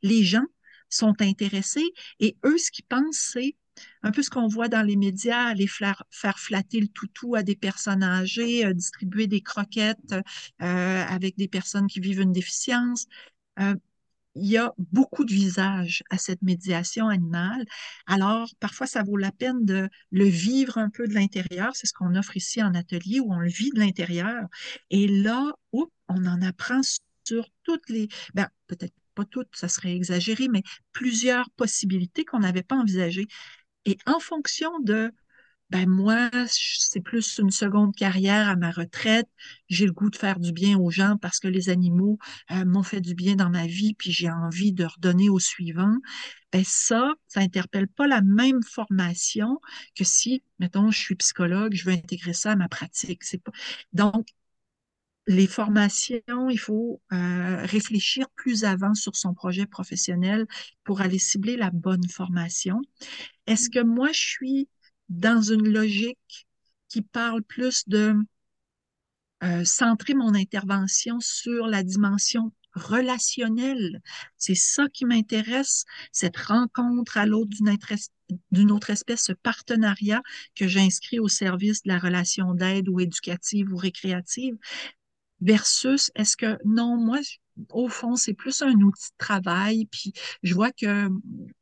les 0.02 0.24
gens 0.24 0.46
sont 0.88 1.14
intéressés 1.22 1.88
et 2.18 2.36
eux, 2.44 2.58
ce 2.58 2.70
qu'ils 2.70 2.84
pensent, 2.86 3.30
c'est 3.32 3.56
un 4.02 4.10
peu 4.10 4.22
ce 4.22 4.30
qu'on 4.30 4.48
voit 4.48 4.68
dans 4.68 4.82
les 4.82 4.96
médias, 4.96 5.44
aller 5.44 5.66
faire, 5.66 6.04
flatter 6.10 6.80
le 6.80 6.88
toutou 6.88 7.34
à 7.34 7.42
des 7.42 7.56
personnes 7.56 8.02
âgées, 8.02 8.66
euh, 8.66 8.72
distribuer 8.72 9.26
des 9.26 9.40
croquettes 9.40 10.14
euh, 10.62 11.04
avec 11.04 11.36
des 11.36 11.48
personnes 11.48 11.86
qui 11.86 12.00
vivent 12.00 12.20
une 12.20 12.32
déficience. 12.32 13.06
Euh, 13.60 13.74
il 14.36 14.46
y 14.46 14.56
a 14.56 14.72
beaucoup 14.78 15.24
de 15.24 15.32
visages 15.32 16.04
à 16.10 16.18
cette 16.18 16.42
médiation 16.42 17.08
animale. 17.08 17.64
Alors, 18.06 18.48
parfois, 18.60 18.86
ça 18.86 19.02
vaut 19.02 19.16
la 19.16 19.32
peine 19.32 19.64
de 19.64 19.88
le 20.12 20.24
vivre 20.24 20.78
un 20.78 20.88
peu 20.88 21.08
de 21.08 21.14
l'intérieur. 21.14 21.74
C'est 21.74 21.88
ce 21.88 21.92
qu'on 21.92 22.14
offre 22.14 22.36
ici 22.36 22.62
en 22.62 22.74
atelier 22.74 23.20
où 23.20 23.32
on 23.32 23.38
le 23.40 23.48
vit 23.48 23.70
de 23.70 23.80
l'intérieur. 23.80 24.46
Et 24.90 25.08
là, 25.08 25.52
on 25.72 25.88
en 26.08 26.42
apprend 26.42 26.80
sur 27.24 27.48
toutes 27.64 27.88
les, 27.88 28.08
ben, 28.34 28.48
peut-être 28.66 28.94
pas 29.14 29.24
toutes, 29.24 29.54
ça 29.54 29.68
serait 29.68 29.94
exagéré, 29.94 30.48
mais 30.48 30.62
plusieurs 30.92 31.50
possibilités 31.50 32.24
qu'on 32.24 32.40
n'avait 32.40 32.62
pas 32.62 32.76
envisagées. 32.76 33.26
Et 33.86 33.98
en 34.06 34.20
fonction 34.20 34.78
de, 34.80 35.12
ben 35.70 35.88
moi, 35.88 36.30
c'est 36.48 37.00
plus 37.00 37.38
une 37.38 37.50
seconde 37.50 37.94
carrière 37.94 38.48
à 38.48 38.56
ma 38.56 38.70
retraite, 38.72 39.28
j'ai 39.68 39.86
le 39.86 39.92
goût 39.92 40.10
de 40.10 40.16
faire 40.16 40.40
du 40.40 40.52
bien 40.52 40.78
aux 40.78 40.90
gens 40.90 41.16
parce 41.16 41.38
que 41.40 41.48
les 41.48 41.68
animaux 41.70 42.18
euh, 42.50 42.64
m'ont 42.64 42.82
fait 42.82 43.00
du 43.00 43.14
bien 43.14 43.36
dans 43.36 43.50
ma 43.50 43.66
vie, 43.66 43.94
puis 43.94 44.12
j'ai 44.12 44.30
envie 44.30 44.72
de 44.72 44.84
redonner 44.84 45.30
au 45.30 45.38
suivant. 45.38 45.96
Ben 46.52 46.64
ça, 46.66 47.12
ça 47.28 47.40
interpelle 47.40 47.88
pas 47.88 48.06
la 48.08 48.22
même 48.22 48.62
formation 48.62 49.60
que 49.96 50.04
si, 50.04 50.42
mettons, 50.58 50.90
je 50.90 50.98
suis 50.98 51.14
psychologue, 51.16 51.74
je 51.74 51.84
veux 51.84 51.92
intégrer 51.92 52.32
ça 52.32 52.52
à 52.52 52.56
ma 52.56 52.68
pratique. 52.68 53.22
Pas... 53.44 53.52
Donc, 53.92 54.26
les 55.30 55.46
formations, 55.46 56.50
il 56.50 56.58
faut 56.58 57.00
euh, 57.12 57.64
réfléchir 57.64 58.28
plus 58.34 58.64
avant 58.64 58.94
sur 58.94 59.14
son 59.14 59.32
projet 59.32 59.64
professionnel 59.64 60.44
pour 60.82 61.02
aller 61.02 61.20
cibler 61.20 61.56
la 61.56 61.70
bonne 61.70 62.08
formation. 62.08 62.82
Est-ce 63.46 63.70
que 63.70 63.80
moi, 63.80 64.08
je 64.12 64.18
suis 64.18 64.68
dans 65.08 65.40
une 65.40 65.68
logique 65.68 66.48
qui 66.88 67.02
parle 67.02 67.42
plus 67.44 67.84
de 67.86 68.16
euh, 69.44 69.64
centrer 69.64 70.14
mon 70.14 70.34
intervention 70.34 71.20
sur 71.20 71.68
la 71.68 71.84
dimension 71.84 72.52
relationnelle? 72.74 74.00
C'est 74.36 74.56
ça 74.56 74.88
qui 74.92 75.04
m'intéresse, 75.04 75.84
cette 76.10 76.38
rencontre 76.38 77.18
à 77.18 77.26
l'autre 77.26 77.56
d'une 78.50 78.72
autre 78.72 78.90
espèce, 78.90 79.22
ce 79.22 79.32
partenariat 79.32 80.22
que 80.56 80.66
j'inscris 80.66 81.20
au 81.20 81.28
service 81.28 81.84
de 81.84 81.88
la 81.88 82.00
relation 82.00 82.52
d'aide 82.52 82.88
ou 82.88 82.98
éducative 82.98 83.72
ou 83.72 83.76
récréative 83.76 84.56
versus 85.40 86.10
est-ce 86.14 86.36
que 86.36 86.58
non, 86.64 86.96
moi, 86.96 87.18
au 87.70 87.88
fond, 87.88 88.16
c'est 88.16 88.34
plus 88.34 88.62
un 88.62 88.72
outil 88.72 89.10
de 89.10 89.16
travail, 89.18 89.86
puis 89.86 90.12
je 90.42 90.54
vois 90.54 90.72
que 90.72 91.08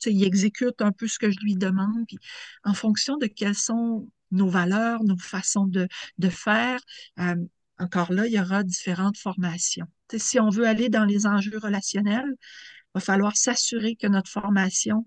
il 0.07 0.25
exécute 0.25 0.81
un 0.81 0.93
peu 0.93 1.09
ce 1.09 1.19
que 1.19 1.31
je 1.31 1.39
lui 1.41 1.57
demande, 1.57 2.07
puis 2.07 2.19
en 2.65 2.75
fonction 2.75 3.17
de 3.17 3.27
quelles 3.27 3.55
sont 3.55 4.09
nos 4.31 4.49
valeurs, 4.49 5.05
nos 5.05 5.19
façons 5.19 5.67
de, 5.67 5.89
de 6.19 6.29
faire, 6.29 6.81
euh, 7.21 7.37
encore 7.79 8.13
là, 8.13 8.27
il 8.27 8.33
y 8.33 8.41
aura 8.41 8.63
différentes 8.65 9.19
formations. 9.19 9.87
si 10.17 10.41
on 10.41 10.51
veut 10.51 10.67
aller 10.67 10.89
dans 10.89 11.05
les 11.05 11.27
enjeux 11.27 11.59
relationnels, 11.59 12.27
il 12.29 12.91
va 12.95 13.01
falloir 13.01 13.37
s'assurer 13.37 13.97
que 13.97 14.07
notre 14.07 14.31
formation 14.31 15.07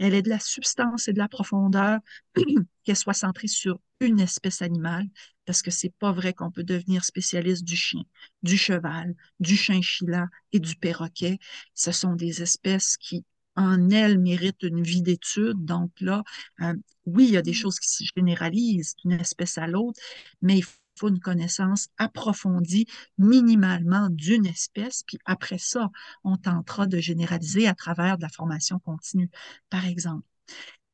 elle 0.00 0.14
ait 0.14 0.22
de 0.22 0.28
la 0.30 0.40
substance 0.40 1.08
et 1.08 1.12
de 1.12 1.18
la 1.18 1.28
profondeur, 1.28 2.00
qu'elle 2.84 2.96
soit 2.96 3.14
centrée 3.14 3.48
sur 3.48 3.78
une 4.00 4.18
espèce 4.18 4.62
animale, 4.62 5.06
parce 5.44 5.62
que 5.62 5.70
c'est 5.70 5.94
pas 5.98 6.12
vrai 6.12 6.32
qu'on 6.32 6.50
peut 6.50 6.64
devenir 6.64 7.04
spécialiste 7.04 7.64
du 7.64 7.76
chien, 7.76 8.02
du 8.42 8.56
cheval, 8.56 9.14
du 9.40 9.56
chinchilla 9.56 10.28
et 10.52 10.58
du 10.58 10.74
perroquet. 10.76 11.38
Ce 11.74 11.92
sont 11.92 12.14
des 12.14 12.42
espèces 12.42 12.96
qui, 12.96 13.24
en 13.56 13.90
elles, 13.90 14.18
méritent 14.18 14.62
une 14.62 14.82
vie 14.82 15.02
d'étude. 15.02 15.64
Donc 15.64 15.92
là, 16.00 16.24
euh, 16.62 16.74
oui, 17.06 17.26
il 17.28 17.32
y 17.32 17.36
a 17.36 17.42
des 17.42 17.52
choses 17.52 17.78
qui 17.78 17.88
se 17.88 18.04
généralisent 18.16 18.96
d'une 19.04 19.12
espèce 19.12 19.58
à 19.58 19.66
l'autre, 19.66 20.00
mais 20.40 20.58
il 20.58 20.64
une 21.08 21.20
connaissance 21.20 21.88
approfondie 21.98 22.86
minimalement 23.18 24.08
d'une 24.10 24.46
espèce, 24.46 25.02
puis 25.06 25.18
après 25.24 25.58
ça, 25.58 25.90
on 26.24 26.36
tentera 26.36 26.86
de 26.86 26.98
généraliser 26.98 27.68
à 27.68 27.74
travers 27.74 28.16
de 28.16 28.22
la 28.22 28.28
formation 28.28 28.78
continue, 28.78 29.30
par 29.70 29.86
exemple. 29.86 30.26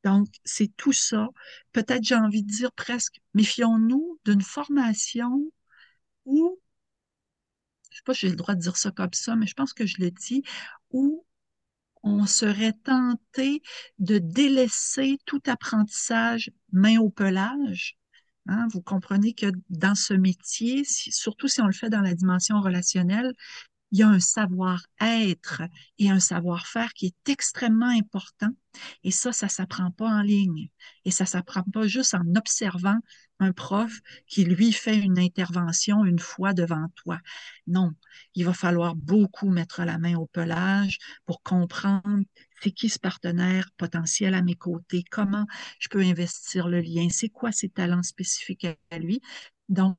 Donc, 0.03 0.27
c'est 0.45 0.71
tout 0.77 0.93
ça. 0.93 1.27
Peut-être 1.73 2.03
j'ai 2.03 2.15
envie 2.15 2.43
de 2.43 2.49
dire 2.51 2.71
presque, 2.71 3.19
méfions-nous 3.33 4.19
d'une 4.25 4.41
formation 4.41 5.51
où, 6.25 6.59
je 7.89 7.95
ne 7.95 7.97
sais 7.97 8.03
pas 8.05 8.13
si 8.13 8.21
j'ai 8.21 8.29
le 8.29 8.35
droit 8.35 8.55
de 8.55 8.61
dire 8.61 8.77
ça 8.77 8.91
comme 8.91 9.13
ça, 9.13 9.35
mais 9.35 9.47
je 9.47 9.53
pense 9.53 9.73
que 9.73 9.85
je 9.85 9.97
le 9.99 10.11
dis, 10.11 10.43
où 10.91 11.25
on 12.03 12.25
serait 12.25 12.73
tenté 12.73 13.61
de 13.99 14.17
délaisser 14.17 15.17
tout 15.25 15.41
apprentissage 15.47 16.51
main 16.71 16.99
au 16.99 17.09
pelage 17.09 17.96
Hein, 18.47 18.67
vous 18.73 18.81
comprenez 18.81 19.33
que 19.33 19.47
dans 19.69 19.95
ce 19.95 20.13
métier, 20.13 20.83
surtout 20.85 21.47
si 21.47 21.61
on 21.61 21.65
le 21.67 21.73
fait 21.73 21.89
dans 21.89 22.01
la 22.01 22.13
dimension 22.13 22.61
relationnelle, 22.61 23.33
il 23.91 23.99
y 23.99 24.03
a 24.03 24.07
un 24.07 24.19
savoir-être 24.19 25.63
et 25.97 26.09
un 26.09 26.19
savoir-faire 26.19 26.93
qui 26.93 27.07
est 27.07 27.29
extrêmement 27.29 27.89
important. 27.89 28.49
Et 29.03 29.11
ça, 29.11 29.31
ça 29.31 29.47
s'apprend 29.49 29.91
pas 29.91 30.09
en 30.09 30.21
ligne. 30.21 30.69
Et 31.05 31.11
ça 31.11 31.25
s'apprend 31.25 31.63
pas 31.63 31.87
juste 31.87 32.13
en 32.13 32.35
observant 32.35 32.97
un 33.39 33.51
prof 33.53 33.91
qui, 34.27 34.43
lui, 34.45 34.71
fait 34.71 34.97
une 34.97 35.19
intervention 35.19 36.05
une 36.05 36.19
fois 36.19 36.53
devant 36.53 36.87
toi. 36.95 37.19
Non, 37.67 37.93
il 38.35 38.45
va 38.45 38.53
falloir 38.53 38.95
beaucoup 38.95 39.49
mettre 39.49 39.83
la 39.83 39.97
main 39.97 40.15
au 40.15 40.25
pelage 40.27 40.97
pour 41.25 41.41
comprendre 41.41 42.23
c'est 42.61 42.71
qui 42.71 42.89
ce 42.89 42.99
partenaire 42.99 43.69
potentiel 43.77 44.33
à 44.33 44.41
mes 44.41 44.55
côtés, 44.55 45.03
comment 45.11 45.45
je 45.79 45.89
peux 45.89 46.01
investir 46.01 46.67
le 46.67 46.81
lien, 46.81 47.07
c'est 47.09 47.29
quoi 47.29 47.51
ses 47.51 47.69
talents 47.69 48.03
spécifiques 48.03 48.65
à 48.89 48.97
lui. 48.99 49.21
Donc, 49.69 49.97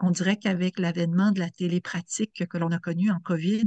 on 0.00 0.10
dirait 0.10 0.36
qu'avec 0.36 0.78
l'avènement 0.78 1.32
de 1.32 1.40
la 1.40 1.50
télépratique 1.50 2.46
que 2.46 2.58
l'on 2.58 2.70
a 2.70 2.78
connue 2.78 3.10
en 3.10 3.18
COVID, 3.20 3.64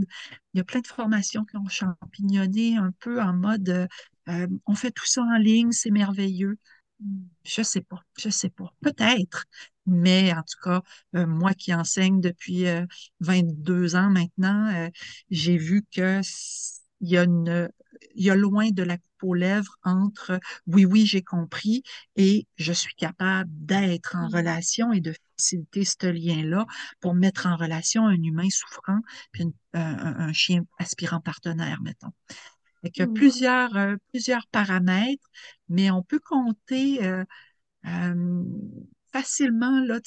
il 0.54 0.58
y 0.58 0.60
a 0.60 0.64
plein 0.64 0.80
de 0.80 0.88
formations 0.88 1.46
qui 1.46 1.58
ont 1.58 1.68
champignonné 1.68 2.78
un 2.78 2.92
peu 3.00 3.22
en 3.22 3.34
mode 3.34 3.88
euh, 4.30 4.48
on 4.66 4.76
fait 4.76 4.92
tout 4.92 5.06
ça 5.06 5.22
en 5.22 5.38
ligne, 5.38 5.72
c'est 5.72 5.92
merveilleux. 5.92 6.58
Je 7.44 7.64
sais 7.64 7.82
pas, 7.82 8.02
je 8.18 8.30
sais 8.30 8.50
pas. 8.50 8.72
Peut-être, 8.82 9.46
mais 9.88 10.32
en 10.34 10.44
tout 10.44 10.60
cas, 10.64 10.82
euh, 11.16 11.26
moi 11.26 11.54
qui 11.54 11.74
enseigne 11.74 12.22
depuis 12.22 12.66
22 13.22 13.96
euh, 13.96 13.98
ans 13.98 14.10
maintenant, 14.12 14.90
j'ai 15.32 15.58
vu 15.58 15.84
que 15.92 16.22
il 17.02 17.10
y 17.10 17.18
a 17.18 17.24
une, 17.24 17.70
il 18.16 18.24
y 18.24 18.30
a 18.30 18.36
loin 18.36 18.70
de 18.70 18.84
la 18.84 18.98
coupe 18.98 19.24
aux 19.24 19.34
lèvres 19.34 19.78
entre 19.84 20.40
oui, 20.68 20.86
oui, 20.86 21.06
j'ai 21.08 21.24
compris 21.24 21.84
et 22.16 22.48
je 22.58 22.74
suis 22.74 22.94
capable 22.96 23.50
d'être 23.52 24.16
en 24.16 24.30
mmh. 24.30 24.36
relation 24.36 24.94
et 24.94 25.02
de 25.02 25.14
faciliter 25.42 25.86
ce 25.86 26.08
lien-là 26.08 26.66
pour 27.00 27.16
mettre 27.16 27.48
en 27.48 27.56
relation 27.56 28.06
un 28.06 28.22
humain 28.22 28.50
souffrant 28.50 29.00
puis 29.32 29.46
un, 29.74 30.34
chien 30.34 30.64
aspirant 30.78 31.20
partenaire, 31.20 31.82
mettons. 31.82 32.12
Il 32.84 32.92
y 32.98 33.02
a 33.02 33.08
plusieurs, 33.08 33.76
euh, 33.78 33.96
plusieurs 34.12 34.48
paramètres, 34.48 35.30
mais 35.70 35.92
on 35.92 36.02
peut 36.02 36.20
compter 36.20 37.06
euh, 37.06 37.24
euh, 37.86 38.44
facilement 39.12 39.80
là, 39.82 40.00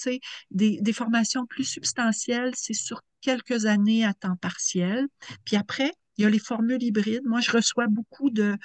des, 0.50 0.80
des 0.80 0.92
formations 0.92 1.46
plus 1.46 1.64
substantielles, 1.64 2.52
c'est 2.54 2.74
sur 2.74 3.02
quelques 3.20 3.66
années 3.66 4.04
à 4.04 4.12
temps 4.12 4.36
partiel. 4.36 5.06
Puis 5.44 5.56
après, 5.56 5.92
il 6.16 6.24
y 6.24 6.26
a 6.26 6.30
les 6.30 6.38
formules 6.38 6.82
hybrides. 6.82 7.24
Moi, 7.26 7.40
je 7.40 7.52
reçois 7.52 7.86
beaucoup 7.88 8.30
de 8.30 8.56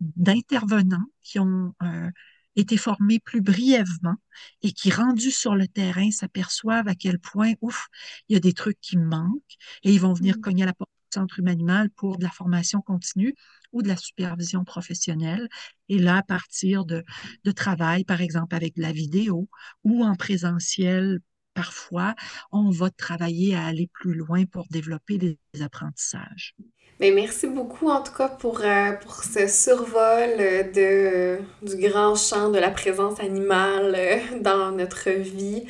d'intervenants 0.00 1.06
qui 1.22 1.40
ont 1.40 1.74
euh, 1.82 2.10
été 2.60 2.76
formés 2.76 3.20
plus 3.20 3.40
brièvement 3.40 4.16
et 4.62 4.72
qui, 4.72 4.90
rendus 4.90 5.30
sur 5.30 5.54
le 5.54 5.68
terrain, 5.68 6.10
s'aperçoivent 6.10 6.88
à 6.88 6.94
quel 6.94 7.18
point, 7.18 7.52
ouf, 7.60 7.88
il 8.28 8.34
y 8.34 8.36
a 8.36 8.40
des 8.40 8.52
trucs 8.52 8.80
qui 8.80 8.96
me 8.96 9.04
manquent 9.04 9.56
et 9.82 9.92
ils 9.92 10.00
vont 10.00 10.12
venir 10.12 10.36
mmh. 10.36 10.40
cogner 10.40 10.62
à 10.64 10.66
la 10.66 10.74
porte 10.74 10.90
du 10.90 11.18
centre 11.18 11.38
humain 11.38 11.86
pour 11.96 12.18
de 12.18 12.24
la 12.24 12.30
formation 12.30 12.80
continue 12.80 13.34
ou 13.72 13.82
de 13.82 13.88
la 13.88 13.96
supervision 13.96 14.64
professionnelle. 14.64 15.48
Et 15.88 15.98
là, 15.98 16.18
à 16.18 16.22
partir 16.22 16.84
de, 16.84 17.04
de 17.44 17.50
travail, 17.50 18.04
par 18.04 18.20
exemple 18.20 18.54
avec 18.54 18.76
de 18.76 18.82
la 18.82 18.92
vidéo 18.92 19.48
ou 19.84 20.04
en 20.04 20.14
présentiel 20.16 21.20
parfois, 21.58 22.14
on 22.52 22.70
va 22.70 22.88
travailler 22.90 23.56
à 23.56 23.66
aller 23.66 23.88
plus 23.92 24.14
loin 24.14 24.44
pour 24.44 24.66
développer 24.70 25.18
des 25.18 25.38
apprentissages. 25.60 26.54
Mais 27.00 27.10
merci 27.12 27.46
beaucoup 27.46 27.88
en 27.88 28.02
tout 28.02 28.12
cas 28.12 28.28
pour, 28.28 28.60
euh, 28.60 28.92
pour 28.92 29.22
ce 29.22 29.46
survol 29.46 30.36
de, 30.74 31.38
du 31.62 31.88
grand 31.88 32.16
champ 32.16 32.50
de 32.50 32.58
la 32.58 32.70
présence 32.70 33.20
animale 33.20 33.94
euh, 33.96 34.40
dans 34.40 34.72
notre 34.72 35.10
vie. 35.10 35.64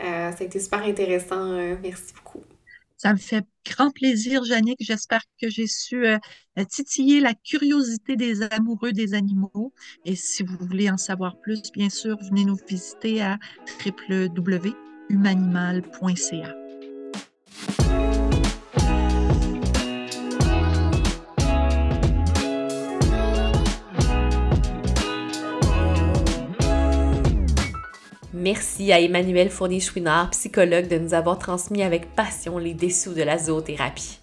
Euh, 0.00 0.32
ça 0.32 0.36
a 0.40 0.44
été 0.44 0.58
super 0.58 0.82
intéressant. 0.82 1.76
merci 1.82 2.12
beaucoup. 2.14 2.44
Ça 2.96 3.12
me 3.12 3.18
fait 3.18 3.44
grand 3.66 3.90
plaisir, 3.90 4.44
Jannick. 4.44 4.78
J'espère 4.80 5.22
que 5.40 5.48
j'ai 5.48 5.66
su 5.66 6.06
titiller 6.68 7.18
la 7.18 7.34
curiosité 7.34 8.14
des 8.14 8.42
amoureux 8.42 8.92
des 8.92 9.14
animaux. 9.14 9.72
Et 10.04 10.14
si 10.14 10.44
vous 10.44 10.56
voulez 10.60 10.88
en 10.88 10.96
savoir 10.96 11.36
plus, 11.40 11.62
bien 11.72 11.90
sûr, 11.90 12.16
venez 12.30 12.44
nous 12.44 12.58
visiter 12.68 13.20
à 13.20 13.38
www.humanimal.ca. 15.10 16.54
Merci 28.34 28.92
à 28.92 29.00
Emmanuel 29.00 29.50
Fournier-Chouinard, 29.50 30.30
psychologue, 30.30 30.88
de 30.88 30.98
nous 30.98 31.14
avoir 31.14 31.38
transmis 31.38 31.82
avec 31.82 32.14
passion 32.16 32.58
les 32.58 32.74
dessous 32.74 33.14
de 33.14 33.22
la 33.22 33.38
zoothérapie. 33.38 34.18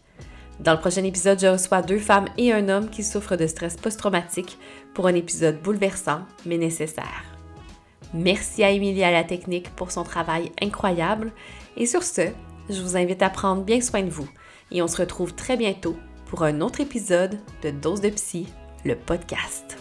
Dans 0.60 0.74
le 0.74 0.80
prochain 0.80 1.06
épisode, 1.06 1.40
je 1.40 1.48
reçois 1.48 1.82
deux 1.82 2.00
femmes 2.00 2.28
et 2.38 2.52
un 2.52 2.68
homme 2.68 2.90
qui 2.90 3.02
souffrent 3.02 3.38
de 3.38 3.48
stress 3.48 3.78
post-traumatique 3.78 4.58
pour 4.94 5.08
un 5.08 5.16
épisode 5.16 5.62
bouleversant 5.62 6.26
mais 6.46 6.58
nécessaire. 6.58 7.39
Merci 8.14 8.64
à 8.64 8.72
Émilie 8.72 9.04
à 9.04 9.12
la 9.12 9.24
technique 9.24 9.70
pour 9.76 9.92
son 9.92 10.04
travail 10.04 10.52
incroyable 10.62 11.32
et 11.78 11.86
sur 11.86 12.04
ce, 12.04 12.30
je 12.70 12.82
vous 12.82 12.98
invite 12.98 13.22
à 13.22 13.30
prendre 13.30 13.64
bien 13.64 13.82
soin 13.82 14.02
de 14.02 14.10
vous 14.10 14.28
et 14.72 14.82
on 14.82 14.88
se 14.88 14.98
retrouve 14.98 15.34
très 15.34 15.58
bientôt 15.58 15.96
pour 16.26 16.44
un 16.44 16.62
autre 16.62 16.82
épisode 16.82 17.40
de 17.64 17.72
Dose 17.72 18.02
de 18.02 18.10
Psy, 18.10 18.48
le 18.86 18.96
podcast. 18.96 19.78